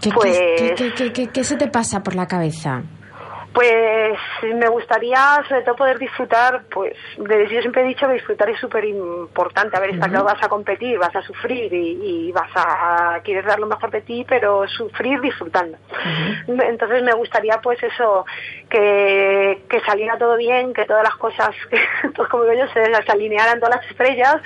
¿Qué, 0.00 0.10
Pues- 0.10 0.38
qué- 0.76 1.12
qué- 1.12 1.28
qué 1.28 1.44
se 1.44 1.56
te 1.56 1.68
pasa 1.68 2.02
por 2.02 2.14
la 2.14 2.26
cabeza? 2.26 2.82
Pues 3.52 4.18
me 4.54 4.68
gustaría 4.68 5.42
sobre 5.48 5.62
todo 5.62 5.76
poder 5.76 5.98
disfrutar, 5.98 6.62
pues 6.70 6.94
de- 7.18 7.48
yo 7.48 7.60
siempre 7.60 7.82
he 7.82 7.86
dicho 7.88 8.06
que 8.06 8.14
disfrutar 8.14 8.48
es 8.48 8.58
súper 8.58 8.84
importante. 8.84 9.76
A 9.76 9.80
ver, 9.80 9.90
está 9.90 10.08
claro, 10.08 10.24
vas 10.24 10.42
a 10.42 10.48
competir, 10.48 10.98
vas 10.98 11.14
a 11.14 11.22
sufrir 11.22 11.72
y, 11.72 12.28
y 12.28 12.32
vas 12.32 12.50
a, 12.54 13.20
quieres 13.22 13.44
dar 13.44 13.58
lo 13.60 13.66
mejor 13.66 13.90
de 13.90 14.00
ti, 14.00 14.24
pero 14.28 14.66
sufrir 14.68 15.20
disfrutando. 15.20 15.76
Entonces 16.48 17.02
me 17.02 17.12
gustaría 17.12 17.58
pues 17.60 17.82
eso, 17.82 18.24
que, 18.70 19.62
que 19.68 19.80
saliera 19.80 20.16
todo 20.16 20.36
bien, 20.36 20.72
que 20.72 20.84
todas 20.86 21.02
las 21.04 21.16
cosas, 21.16 21.50
pues 22.16 22.28
como 22.28 22.44
digo 22.44 22.64
yo, 22.64 22.72
se, 22.72 22.84
se 23.04 23.12
alinearan 23.12 23.60
todas 23.60 23.76
las 23.76 23.90
estrellas 23.90 24.36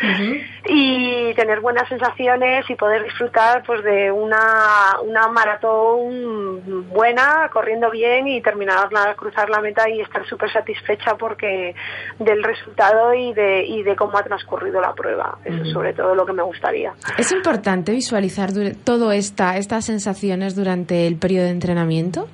y 0.66 1.32
tener 1.34 1.60
buenas 1.60 1.88
sensaciones 1.88 2.68
y 2.68 2.74
poder 2.74 3.04
disfrutar 3.04 3.62
pues 3.64 3.82
de 3.84 4.10
una, 4.10 4.96
una 5.02 5.28
maratón 5.28 6.88
buena, 6.90 7.48
corriendo 7.52 7.90
bien 7.90 8.26
y 8.26 8.40
terminar 8.40 8.78
cruzar 9.16 9.48
la 9.50 9.60
meta 9.60 9.88
y 9.88 10.00
estar 10.00 10.26
súper 10.26 10.52
satisfecha 10.52 11.16
porque 11.16 11.74
del 12.18 12.42
resultado 12.42 13.14
y 13.14 13.32
de, 13.34 13.64
y 13.64 13.82
de 13.82 13.96
cómo 13.96 14.18
ha 14.18 14.22
transcurrido 14.22 14.80
la 14.80 14.92
prueba. 14.94 15.38
Eso 15.44 15.62
es 15.62 15.72
sobre 15.72 15.92
todo 15.92 16.14
lo 16.14 16.24
que 16.26 16.32
me 16.32 16.42
gustaría. 16.42 16.92
¿Es 17.18 17.32
importante 17.32 17.92
visualizar 17.92 18.50
todo 18.84 19.12
esta, 19.12 19.56
estas 19.56 19.84
sensaciones 19.84 20.54
durante 20.54 21.06
el 21.06 21.16
periodo 21.16 21.44
de 21.44 21.50
entrenamiento? 21.50 22.28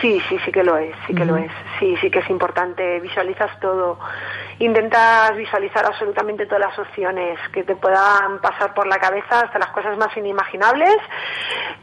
Sí, 0.00 0.20
sí, 0.28 0.38
sí 0.44 0.52
que 0.52 0.64
lo 0.64 0.76
es, 0.76 0.94
sí 1.06 1.14
que 1.14 1.24
lo 1.24 1.36
es. 1.36 1.50
Sí, 1.78 1.96
sí 2.00 2.10
que 2.10 2.20
es 2.20 2.30
importante. 2.30 3.00
Visualizas 3.00 3.58
todo. 3.60 3.98
Intentas 4.58 5.36
visualizar 5.36 5.84
absolutamente 5.84 6.46
todas 6.46 6.60
las 6.60 6.78
opciones 6.78 7.38
que 7.52 7.64
te 7.64 7.76
puedan 7.76 8.40
pasar 8.40 8.74
por 8.74 8.86
la 8.86 8.98
cabeza, 8.98 9.40
hasta 9.40 9.58
las 9.58 9.70
cosas 9.70 9.96
más 9.98 10.16
inimaginables. 10.16 10.96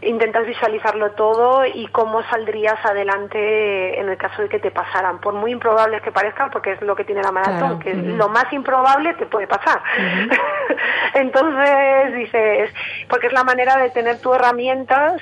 Intentas 0.01 0.45
visualizarlo 0.45 1.11
todo 1.11 1.65
y 1.65 1.87
cómo 1.87 2.23
saldrías 2.23 2.83
adelante 2.85 3.99
en 3.99 4.09
el 4.09 4.17
caso 4.17 4.41
de 4.41 4.49
que 4.49 4.59
te 4.59 4.71
pasaran. 4.71 5.19
Por 5.19 5.33
muy 5.33 5.51
improbables 5.51 6.01
que 6.01 6.11
parezcan, 6.11 6.49
porque 6.51 6.73
es 6.73 6.81
lo 6.81 6.95
que 6.95 7.03
tiene 7.03 7.21
la 7.21 7.31
maratón, 7.31 7.59
Claro, 7.59 7.79
que 7.79 7.93
lo 7.93 8.29
más 8.29 8.51
improbable 8.53 9.13
te 9.15 9.25
puede 9.25 9.47
pasar. 9.47 9.81
Entonces 11.13 12.15
dices, 12.15 12.73
porque 13.09 13.27
es 13.27 13.33
la 13.33 13.43
manera 13.43 13.77
de 13.77 13.89
tener 13.89 14.21
tus 14.21 14.35
herramientas 14.35 15.21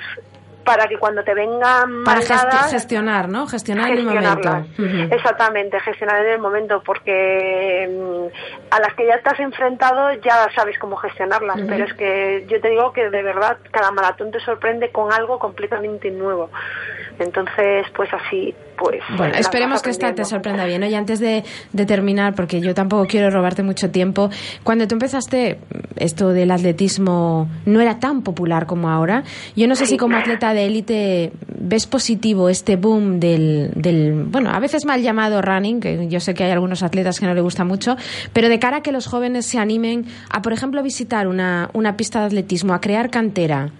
para 0.68 0.86
que 0.86 0.98
cuando 0.98 1.24
te 1.24 1.32
vengan 1.32 2.04
Para 2.04 2.20
gestionar, 2.20 3.30
¿no? 3.30 3.46
Gestionar 3.46 3.90
el 3.90 4.02
gestionarlas. 4.02 4.66
momento. 4.78 5.14
Exactamente, 5.14 5.80
gestionar 5.80 6.26
en 6.26 6.32
el 6.32 6.40
momento, 6.40 6.82
porque 6.84 7.88
mm, 7.90 8.74
a 8.74 8.80
las 8.80 8.92
que 8.94 9.06
ya 9.06 9.14
estás 9.14 9.40
enfrentado 9.40 10.12
ya 10.22 10.46
sabes 10.54 10.78
cómo 10.78 10.96
gestionarlas, 10.96 11.58
pero 11.66 11.86
es 11.86 11.94
que 11.94 12.44
yo 12.48 12.60
te 12.60 12.68
digo 12.68 12.92
que 12.92 13.08
de 13.08 13.22
verdad 13.22 13.56
cada 13.70 13.90
maratón 13.92 14.30
te 14.30 14.40
sorprende 14.40 14.90
con 14.90 15.10
algo 15.10 15.38
completamente 15.38 16.10
nuevo. 16.10 16.50
Entonces, 17.18 17.86
pues 17.96 18.12
así, 18.12 18.54
pues... 18.78 19.00
Bueno, 19.16 19.34
esperemos 19.34 19.82
que 19.82 19.90
esta 19.90 20.14
te 20.14 20.24
sorprenda 20.24 20.64
bien. 20.64 20.82
Y 20.84 20.94
antes 20.94 21.20
de, 21.20 21.44
de 21.72 21.86
terminar, 21.86 22.34
porque 22.34 22.60
yo 22.60 22.74
tampoco 22.74 23.06
quiero 23.06 23.30
robarte 23.30 23.62
mucho 23.62 23.90
tiempo, 23.90 24.30
cuando 24.62 24.86
tú 24.86 24.94
empezaste, 24.94 25.58
esto 25.96 26.28
del 26.30 26.50
atletismo 26.50 27.48
no 27.66 27.80
era 27.80 27.98
tan 27.98 28.22
popular 28.22 28.66
como 28.66 28.88
ahora. 28.88 29.24
Yo 29.56 29.66
no 29.66 29.74
sé 29.74 29.86
si 29.86 29.96
como 29.96 30.16
atleta 30.16 30.54
de 30.54 30.66
élite 30.66 31.32
ves 31.60 31.86
positivo 31.86 32.48
este 32.48 32.76
boom 32.76 33.20
del, 33.20 33.70
del, 33.74 34.24
bueno, 34.24 34.50
a 34.50 34.60
veces 34.60 34.84
mal 34.84 35.02
llamado 35.02 35.42
running, 35.42 35.80
que 35.80 36.08
yo 36.08 36.20
sé 36.20 36.34
que 36.34 36.44
hay 36.44 36.50
algunos 36.50 36.82
atletas 36.82 37.18
que 37.18 37.26
no 37.26 37.34
le 37.34 37.40
gusta 37.40 37.64
mucho, 37.64 37.96
pero 38.32 38.48
de 38.48 38.58
cara 38.58 38.78
a 38.78 38.80
que 38.82 38.92
los 38.92 39.06
jóvenes 39.06 39.46
se 39.46 39.58
animen 39.58 40.06
a, 40.30 40.42
por 40.42 40.52
ejemplo, 40.52 40.82
visitar 40.82 41.26
una, 41.26 41.70
una 41.72 41.96
pista 41.96 42.20
de 42.20 42.26
atletismo, 42.26 42.74
a 42.74 42.80
crear 42.80 43.10
cantera. 43.10 43.70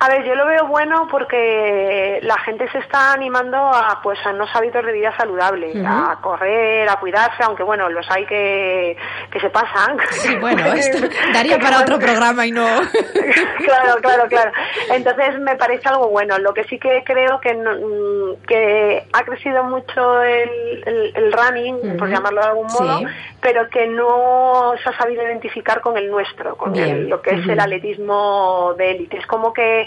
A 0.00 0.08
ver, 0.08 0.24
yo 0.24 0.34
lo 0.34 0.46
veo 0.46 0.66
bueno 0.66 1.08
porque 1.10 2.18
la 2.22 2.36
gente 2.40 2.70
se 2.70 2.78
está 2.78 3.12
animando 3.12 3.56
a 3.56 4.00
pues 4.02 4.18
a 4.26 4.30
unos 4.30 4.48
hábitos 4.54 4.84
de 4.84 4.92
vida 4.92 5.14
saludable, 5.16 5.72
a 5.86 6.18
correr, 6.20 6.88
a 6.88 6.96
cuidarse, 6.96 7.42
aunque 7.42 7.62
bueno, 7.62 7.88
los 7.88 8.08
hay 8.10 8.24
que, 8.26 8.96
que 9.30 9.40
se 9.40 9.50
pasan. 9.50 9.96
Sí, 10.10 10.36
bueno, 10.36 10.64
esto 10.74 11.06
daría 11.32 11.58
para 11.60 11.80
otro 11.80 11.98
programa 11.98 12.46
y 12.46 12.52
no. 12.52 12.66
claro, 13.64 14.00
claro, 14.00 14.26
claro. 14.28 14.52
Entonces 14.92 15.38
me 15.40 15.56
parece 15.56 15.88
algo 15.88 16.08
bueno. 16.08 16.38
Lo 16.38 16.52
que 16.54 16.64
sí 16.64 16.78
que 16.78 17.02
creo 17.04 17.40
que 17.40 17.54
no- 17.54 17.74
mm, 17.74 18.42
que 18.46 19.06
ha 19.12 19.24
crecido 19.24 19.64
mucho 19.64 20.22
el, 20.22 20.82
el- 20.86 21.12
el 21.16 21.32
running, 21.32 21.96
por 21.96 22.08
llamarlo 22.08 22.40
de 22.40 22.46
algún 22.48 22.66
modo, 22.66 22.98
Sí. 22.98 23.04
pero 23.40 23.68
que 23.68 23.86
no 23.86 24.72
se 24.82 24.88
ha 24.90 24.96
sabido 24.98 25.22
identificar 25.22 25.80
con 25.80 25.96
el 25.96 26.10
nuestro, 26.10 26.56
con 26.56 26.74
el- 26.76 27.08
lo 27.08 27.20
que 27.22 27.34
es 27.34 27.48
el 27.48 27.58
atletismo 27.60 28.74
de 28.76 28.90
élite. 28.92 29.18
Es 29.18 29.26
como 29.26 29.52
que 29.52 29.77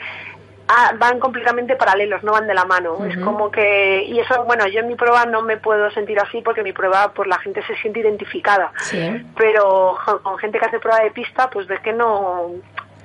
ah, 0.68 0.94
van 0.98 1.20
completamente 1.20 1.76
paralelos, 1.76 2.24
no 2.24 2.32
van 2.32 2.48
de 2.48 2.54
la 2.54 2.66
mano. 2.66 3.04
Es 3.06 3.18
como 3.18 3.52
que 3.52 4.04
y 4.04 4.20
eso, 4.20 4.44
bueno, 4.46 4.68
yo 4.68 4.80
en 4.82 4.88
mi 4.88 4.96
prueba 4.96 5.26
no 5.26 5.42
me 5.42 5.58
puedo 5.58 5.90
sentir 5.92 6.20
así 6.20 6.42
porque 6.42 6.64
mi 6.64 6.72
prueba, 6.74 7.12
pues 7.14 7.28
la 7.28 7.40
gente 7.40 7.62
se 7.68 7.76
siente 7.78 8.00
identificada 8.00 8.72
Sí. 8.78 9.26
pero 9.38 9.98
con 10.24 10.38
gente 10.38 10.60
que 10.60 10.66
hace 10.66 10.80
prueba 10.80 11.04
de 11.04 11.12
pista, 11.12 11.50
pues 11.50 11.68
ves 11.68 11.80
que 11.82 11.92
no, 11.94 12.52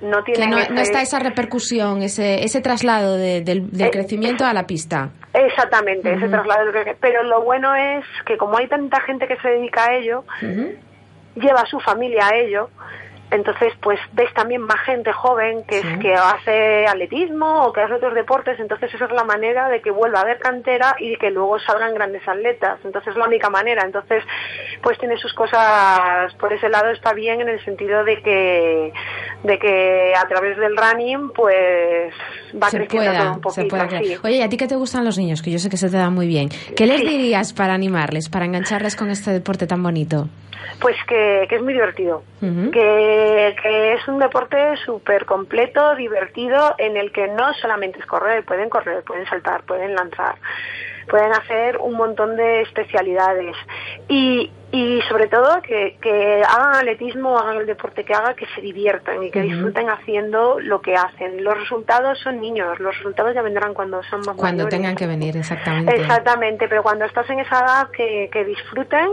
no 0.03 0.23
tiene 0.23 0.41
Que 0.41 0.47
no, 0.49 0.59
ese- 0.59 0.73
no 0.73 0.81
está 0.81 1.01
esa 1.03 1.19
repercusión, 1.19 2.03
ese, 2.03 2.45
ese 2.45 2.61
traslado 2.61 3.17
de- 3.17 3.41
del, 3.41 3.71
del 3.71 3.89
Eh, 3.89 3.91
crecimiento 3.91 4.45
a 4.45 4.53
la 4.53 4.67
pista. 4.67 5.09
Exactamente, 5.33 6.11
ese 6.13 6.25
Ujú. 6.27 6.31
traslado. 6.33 6.71
del 6.71 6.85
que- 6.85 6.95
Pero 7.01 7.23
lo 7.25 7.43
bueno 7.43 7.75
es 7.75 8.05
que 8.27 8.37
como 8.37 8.59
hay 8.59 8.69
tanta 8.69 9.01
gente 9.01 9.27
que 9.27 9.37
se 9.39 9.49
dedica 9.49 9.87
a 9.87 9.95
ello, 9.95 10.25
lleva 11.35 11.61
a 11.61 11.67
su 11.67 11.81
familia 11.81 12.29
a 12.29 12.37
ello 12.37 12.71
entonces 13.31 13.73
pues 13.83 13.99
ves 14.13 14.33
también 14.35 14.63
más 14.63 14.81
gente 14.81 15.13
joven 15.13 15.65
que, 15.65 15.79
es, 15.79 15.99
que 15.99 16.15
hace 16.15 16.87
atletismo 16.87 17.67
o 17.67 17.73
que 17.73 17.81
hace 17.81 17.95
otros 17.95 18.15
deportes, 18.15 18.59
entonces 18.61 18.93
esa 18.95 19.07
es 19.07 19.11
la 19.11 19.25
manera 19.25 19.69
de 19.69 19.81
que 19.81 19.91
vuelva 19.91 20.21
a 20.21 20.23
haber 20.23 20.39
cantera 20.39 20.95
y 20.99 21.17
que 21.17 21.31
luego 21.31 21.59
salgan 21.59 21.95
grandes 21.95 22.27
atletas, 22.27 22.79
entonces 22.85 23.13
es 23.13 23.17
la 23.17 23.27
única 23.27 23.51
manera, 23.51 23.83
entonces 23.85 24.23
pues 24.83 24.99
tiene 24.99 25.17
sus 25.17 25.33
cosas, 25.35 26.33
por 26.35 26.53
ese 26.53 26.69
lado 26.69 26.91
está 26.91 27.13
bien 27.13 27.41
en 27.41 27.49
el 27.49 27.65
sentido 27.65 28.05
de 28.05 28.23
que, 28.23 28.93
de 29.43 29.59
que 29.59 30.13
a 30.17 30.27
través 30.29 30.57
del 30.57 30.77
running 30.77 31.31
pues 31.31 32.15
va 32.63 32.71
se 32.71 32.79
creciendo 32.79 33.11
pueda, 33.11 33.19
todo 33.19 33.29
un 33.29 33.53
se 33.53 33.65
poquito, 33.65 33.77
sí. 33.77 33.89
crear. 33.89 34.21
Oye, 34.25 34.37
¿y 34.37 34.43
a 34.43 34.49
ti 34.49 34.57
qué 34.57 34.69
te 34.69 34.77
gustan 34.77 35.05
los 35.05 35.19
niños? 35.19 35.43
Que 35.43 35.51
yo 35.51 35.59
sé 35.59 35.69
que 35.69 35.77
se 35.77 35.91
te 35.91 35.97
da 35.97 36.11
muy 36.11 36.27
bien. 36.27 36.49
¿Qué 36.77 36.87
les 36.87 37.01
dirías 37.01 37.53
para 37.53 37.75
animarles, 37.75 38.29
para 38.29 38.45
engancharles 38.45 38.97
con 38.97 39.11
este 39.11 39.33
deporte 39.33 39.67
tan 39.67 39.83
bonito? 39.83 40.29
Pues 40.81 40.97
que, 41.07 41.47
que 41.49 41.57
es 41.57 41.63
muy 41.63 41.73
divertido, 41.73 42.23
que, 42.41 43.57
que 43.63 43.95
es 43.95 44.09
un 44.09 44.19
deporte 44.19 44.77
súper 44.85 45.25
completo, 45.25 45.95
divertido, 45.95 46.75
en 46.79 46.97
el 46.97 47.13
que 47.13 47.29
no 47.29 47.55
solamente 47.55 47.99
es 47.99 48.07
correr, 48.07 48.45
pueden 48.45 48.69
correr, 48.69 49.03
pueden 49.03 49.27
saltar, 49.27 49.63
pueden 49.63 49.95
lanzar, 49.95 50.37
pueden 51.09 51.33
hacer 51.33 51.79
un 51.79 51.95
montón 51.95 52.37
de 52.37 52.63
especialidades. 52.63 53.57
Y, 54.09 54.51
y 54.73 55.01
sobre 55.09 55.29
todo 55.29 55.63
que, 55.63 55.97
que 56.03 56.43
hagan 56.43 56.75
atletismo, 56.75 57.39
hagan 57.39 57.59
el 57.59 57.67
deporte 57.67 58.05
que 58.05 58.13
haga, 58.13 58.35
que 58.35 58.47
se 58.55 58.61
diviertan 58.61 59.23
y 59.23 59.31
que 59.31 59.43
disfruten 59.43 59.89
haciendo 59.89 60.59
lo 60.61 60.81
que 60.81 60.95
hacen. 60.97 61.43
Los 61.43 61.59
resultados 61.59 62.19
son 62.19 62.41
niños, 62.41 62.79
los 62.81 62.97
resultados 62.97 63.33
ya 63.35 63.43
vendrán 63.43 63.75
cuando 63.75 64.03
son 64.03 64.21
más 64.21 64.37
Cuando 64.37 64.65
mayores. 64.65 64.71
tengan 64.71 64.97
que 64.97 65.07
venir, 65.07 65.37
exactamente. 65.37 65.95
Exactamente, 65.95 66.69
pero 66.69 66.83
cuando 66.83 67.05
estás 67.05 67.31
en 67.31 67.41
esa 67.41 67.61
edad 67.61 67.91
que, 67.91 68.29
que 68.31 68.45
disfruten 68.45 69.09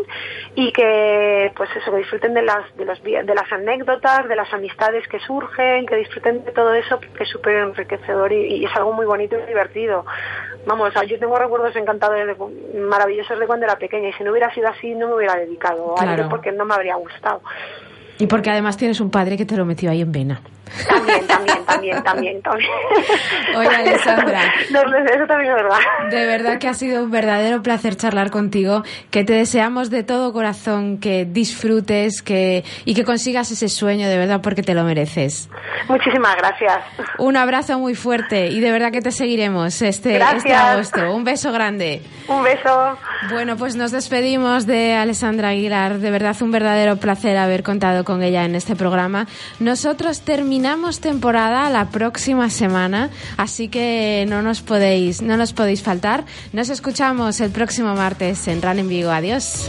y 0.56 0.72
que 0.74 1.52
pues 1.56 1.70
eso, 1.76 1.92
que 1.92 1.98
disfruten 1.98 2.34
de 2.34 2.42
las 2.42 2.76
de, 2.76 2.86
los, 2.86 3.02
de 3.04 3.24
las 3.24 3.52
anécdotas, 3.52 4.28
de 4.28 4.36
las 4.36 4.52
amistades 4.54 5.08
que 5.08 5.20
surgen, 5.20 5.86
que 5.86 5.96
disfruten 5.96 6.44
de 6.44 6.52
todo 6.52 6.74
eso, 6.74 7.00
que 7.00 7.24
es 7.24 7.30
súper 7.30 7.58
enriquecedor 7.58 8.34
y, 8.34 8.56
y 8.56 8.66
es 8.66 8.76
algo 8.76 8.92
muy 8.92 9.06
bonito 9.06 9.38
y 9.38 9.46
divertido. 9.48 10.04
Vamos, 10.66 10.94
yo 11.08 11.20
tengo 11.20 11.38
recuerdos 11.38 11.76
encantadores, 11.76 12.38
maravillosos 12.76 13.38
de 13.38 13.46
cuando 13.46 13.66
era 13.66 13.78
pequeña 13.78 14.10
y 14.10 14.14
si 14.14 14.24
no 14.24 14.32
hubiera 14.32 14.54
sido 14.54 14.70
así 14.70 14.96
no 14.96 15.10
me 15.10 15.16
hubiera 15.16 15.36
dedicado 15.36 15.53
a 15.98 16.04
Claro. 16.04 16.22
ello 16.24 16.30
porque 16.30 16.52
no 16.52 16.66
me 16.66 16.74
habría 16.74 16.96
gustado. 16.96 17.42
Y 18.20 18.28
porque 18.28 18.50
además 18.52 18.78
tienes 18.78 19.00
un 19.00 19.10
padre 19.10 19.38
que 19.38 19.46
te 19.46 19.58
lo 19.58 19.66
metió 19.66 19.90
ahí 19.92 20.02
en 20.02 20.12
vena. 20.12 20.42
También, 20.88 21.28
también, 21.28 21.66
también, 21.66 22.04
también, 22.04 22.42
también. 22.42 22.70
Oye, 23.58 23.68
Alessandra. 23.68 24.42
No, 24.72 24.80
eso 24.80 25.28
también 25.28 25.52
es 25.52 25.56
verdad. 25.64 25.78
De 26.10 26.26
verdad 26.26 26.58
que 26.58 26.68
ha 26.68 26.74
sido 26.74 27.04
un 27.04 27.12
verdadero 27.12 27.62
placer 27.62 27.96
charlar 27.96 28.32
contigo, 28.32 28.84
que 29.12 29.24
te 29.24 29.34
deseamos 29.34 29.90
de 29.90 30.04
todo 30.04 30.34
corazón 30.34 30.98
que 30.98 31.26
disfrutes 31.26 32.22
que 32.22 32.64
y 32.86 32.96
que 32.96 33.04
consigas 33.04 33.52
ese 33.52 33.70
sueño 33.70 34.08
de 34.08 34.18
verdad 34.18 34.42
porque 34.42 34.64
te 34.64 34.74
lo 34.74 34.84
mereces. 34.84 35.50
Muchísimas 35.88 36.36
gracias. 36.38 36.80
Un 37.20 37.38
abrazo 37.38 37.78
muy 37.78 37.94
fuerte 37.94 38.48
y 38.48 38.60
de 38.60 38.72
verdad 38.72 38.92
que 38.92 39.02
te 39.02 39.12
seguiremos 39.12 39.82
este, 39.82 40.14
Gracias. 40.14 40.46
este 40.46 40.54
agosto. 40.54 41.14
Un 41.14 41.24
beso 41.24 41.52
grande. 41.52 42.02
Un 42.28 42.44
beso. 42.44 42.98
Bueno, 43.30 43.58
pues 43.58 43.76
nos 43.76 43.92
despedimos 43.92 44.66
de 44.66 44.94
Alessandra 44.94 45.50
Aguilar. 45.50 46.00
De 46.00 46.10
verdad, 46.10 46.36
un 46.42 46.52
verdadero 46.52 46.98
placer 46.98 47.38
haber 47.38 47.64
contado 47.64 48.04
con 48.04 48.24
ella 48.24 48.46
en 48.46 48.56
este 48.56 48.76
programa. 48.76 49.28
Nosotros 49.60 50.22
terminamos 50.22 50.63
temporada 51.02 51.70
la 51.70 51.90
próxima 51.90 52.50
semana, 52.50 53.10
así 53.38 53.68
que 53.68 54.26
no 54.30 54.42
nos 54.42 54.62
podéis, 54.62 55.22
no 55.22 55.36
nos 55.36 55.52
podéis 55.52 55.82
faltar. 55.82 56.26
Nos 56.54 56.70
escuchamos 56.70 57.42
el 57.42 57.52
próximo 57.52 57.96
martes 57.96 58.48
en 58.48 58.62
Run 58.62 58.80
en 58.80 58.88
Vigo. 58.88 59.12
Adiós. 59.12 59.68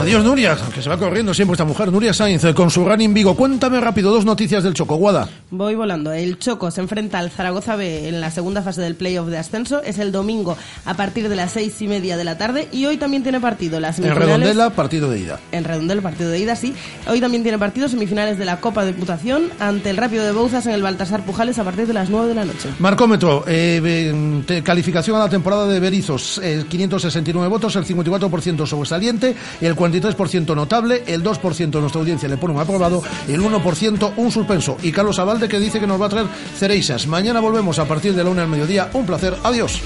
Adiós, 0.00 0.24
Nuria, 0.24 0.56
que 0.74 0.82
se 0.82 0.88
va 0.88 0.98
corriendo 0.98 1.32
siempre 1.32 1.54
esta 1.54 1.64
mujer. 1.64 1.92
Nuria 1.92 2.12
Sainz, 2.12 2.42
eh, 2.44 2.52
con 2.52 2.68
su 2.68 2.84
Running 2.84 3.14
Vigo. 3.14 3.36
Cuéntame 3.36 3.80
rápido 3.80 4.10
dos 4.12 4.24
noticias 4.24 4.64
del 4.64 4.74
Choco, 4.74 4.96
Guada. 4.96 5.28
Voy 5.50 5.76
volando. 5.76 6.12
El 6.12 6.36
Choco 6.38 6.72
se 6.72 6.80
enfrenta 6.80 7.20
al 7.20 7.30
Zaragoza 7.30 7.76
B 7.76 8.08
en 8.08 8.20
la 8.20 8.32
segunda 8.32 8.60
fase 8.62 8.80
del 8.80 8.96
playoff 8.96 9.28
de 9.28 9.38
ascenso. 9.38 9.82
Es 9.82 9.98
el 9.98 10.10
domingo 10.10 10.56
a 10.84 10.94
partir 10.94 11.28
de 11.28 11.36
las 11.36 11.52
seis 11.52 11.80
y 11.80 11.86
media 11.86 12.16
de 12.16 12.24
la 12.24 12.36
tarde. 12.36 12.68
Y 12.72 12.86
hoy 12.86 12.96
también 12.96 13.22
tiene 13.22 13.40
partido 13.40 13.78
las 13.78 14.00
En. 14.00 14.12
Redondela, 14.12 14.70
partido 14.70 15.08
de 15.10 15.20
ida. 15.20 15.38
En 15.52 15.62
Redondela, 15.62 16.02
partido 16.02 16.28
de 16.28 16.40
ida, 16.40 16.56
sí. 16.56 16.74
Hoy 17.06 17.20
también 17.20 17.44
tiene 17.44 17.58
partido 17.58 17.88
semifinales 17.88 18.36
de 18.36 18.44
la 18.44 18.60
Copa 18.60 18.84
de 18.84 18.92
Diputación 18.92 19.50
ante 19.60 19.93
el 19.94 20.00
Rápido 20.00 20.24
de 20.24 20.32
Bouzas 20.32 20.66
en 20.66 20.72
el 20.72 20.82
Baltasar 20.82 21.24
Pujales 21.24 21.56
a 21.60 21.64
partir 21.64 21.86
de 21.86 21.92
las 21.94 22.10
9 22.10 22.28
de 22.28 22.34
la 22.34 22.44
noche. 22.44 22.68
Marcómetro, 22.80 23.44
eh, 23.46 24.42
te- 24.44 24.62
calificación 24.62 25.14
a 25.16 25.20
la 25.20 25.28
temporada 25.28 25.66
de 25.68 25.78
Berizos, 25.78 26.40
eh, 26.42 26.64
569 26.68 27.48
votos, 27.48 27.76
el 27.76 27.84
54% 27.84 28.66
sobresaliente, 28.66 29.36
el 29.60 29.76
43% 29.76 30.54
notable, 30.56 31.04
el 31.06 31.22
2% 31.22 31.78
de 31.78 31.80
nuestra 31.82 32.00
audiencia 32.00 32.28
le 32.28 32.36
pone 32.36 32.54
un 32.54 32.60
aprobado, 32.60 33.02
el 33.28 33.40
1% 33.40 34.12
un 34.16 34.30
suspenso. 34.32 34.76
Y 34.82 34.90
Carlos 34.90 35.18
Abalde 35.20 35.48
que 35.48 35.60
dice 35.60 35.78
que 35.78 35.86
nos 35.86 36.00
va 36.00 36.06
a 36.06 36.08
traer 36.08 36.26
cereixas. 36.58 37.06
Mañana 37.06 37.38
volvemos 37.40 37.78
a 37.78 37.84
partir 37.86 38.14
de 38.14 38.24
la 38.24 38.30
una 38.30 38.40
del 38.42 38.50
mediodía. 38.50 38.90
Un 38.94 39.06
placer. 39.06 39.36
Adiós. 39.44 39.80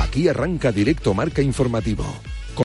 Aquí 0.00 0.26
arranca 0.28 0.72
directo 0.72 1.14
Marca 1.14 1.40
Informativo. 1.42 2.04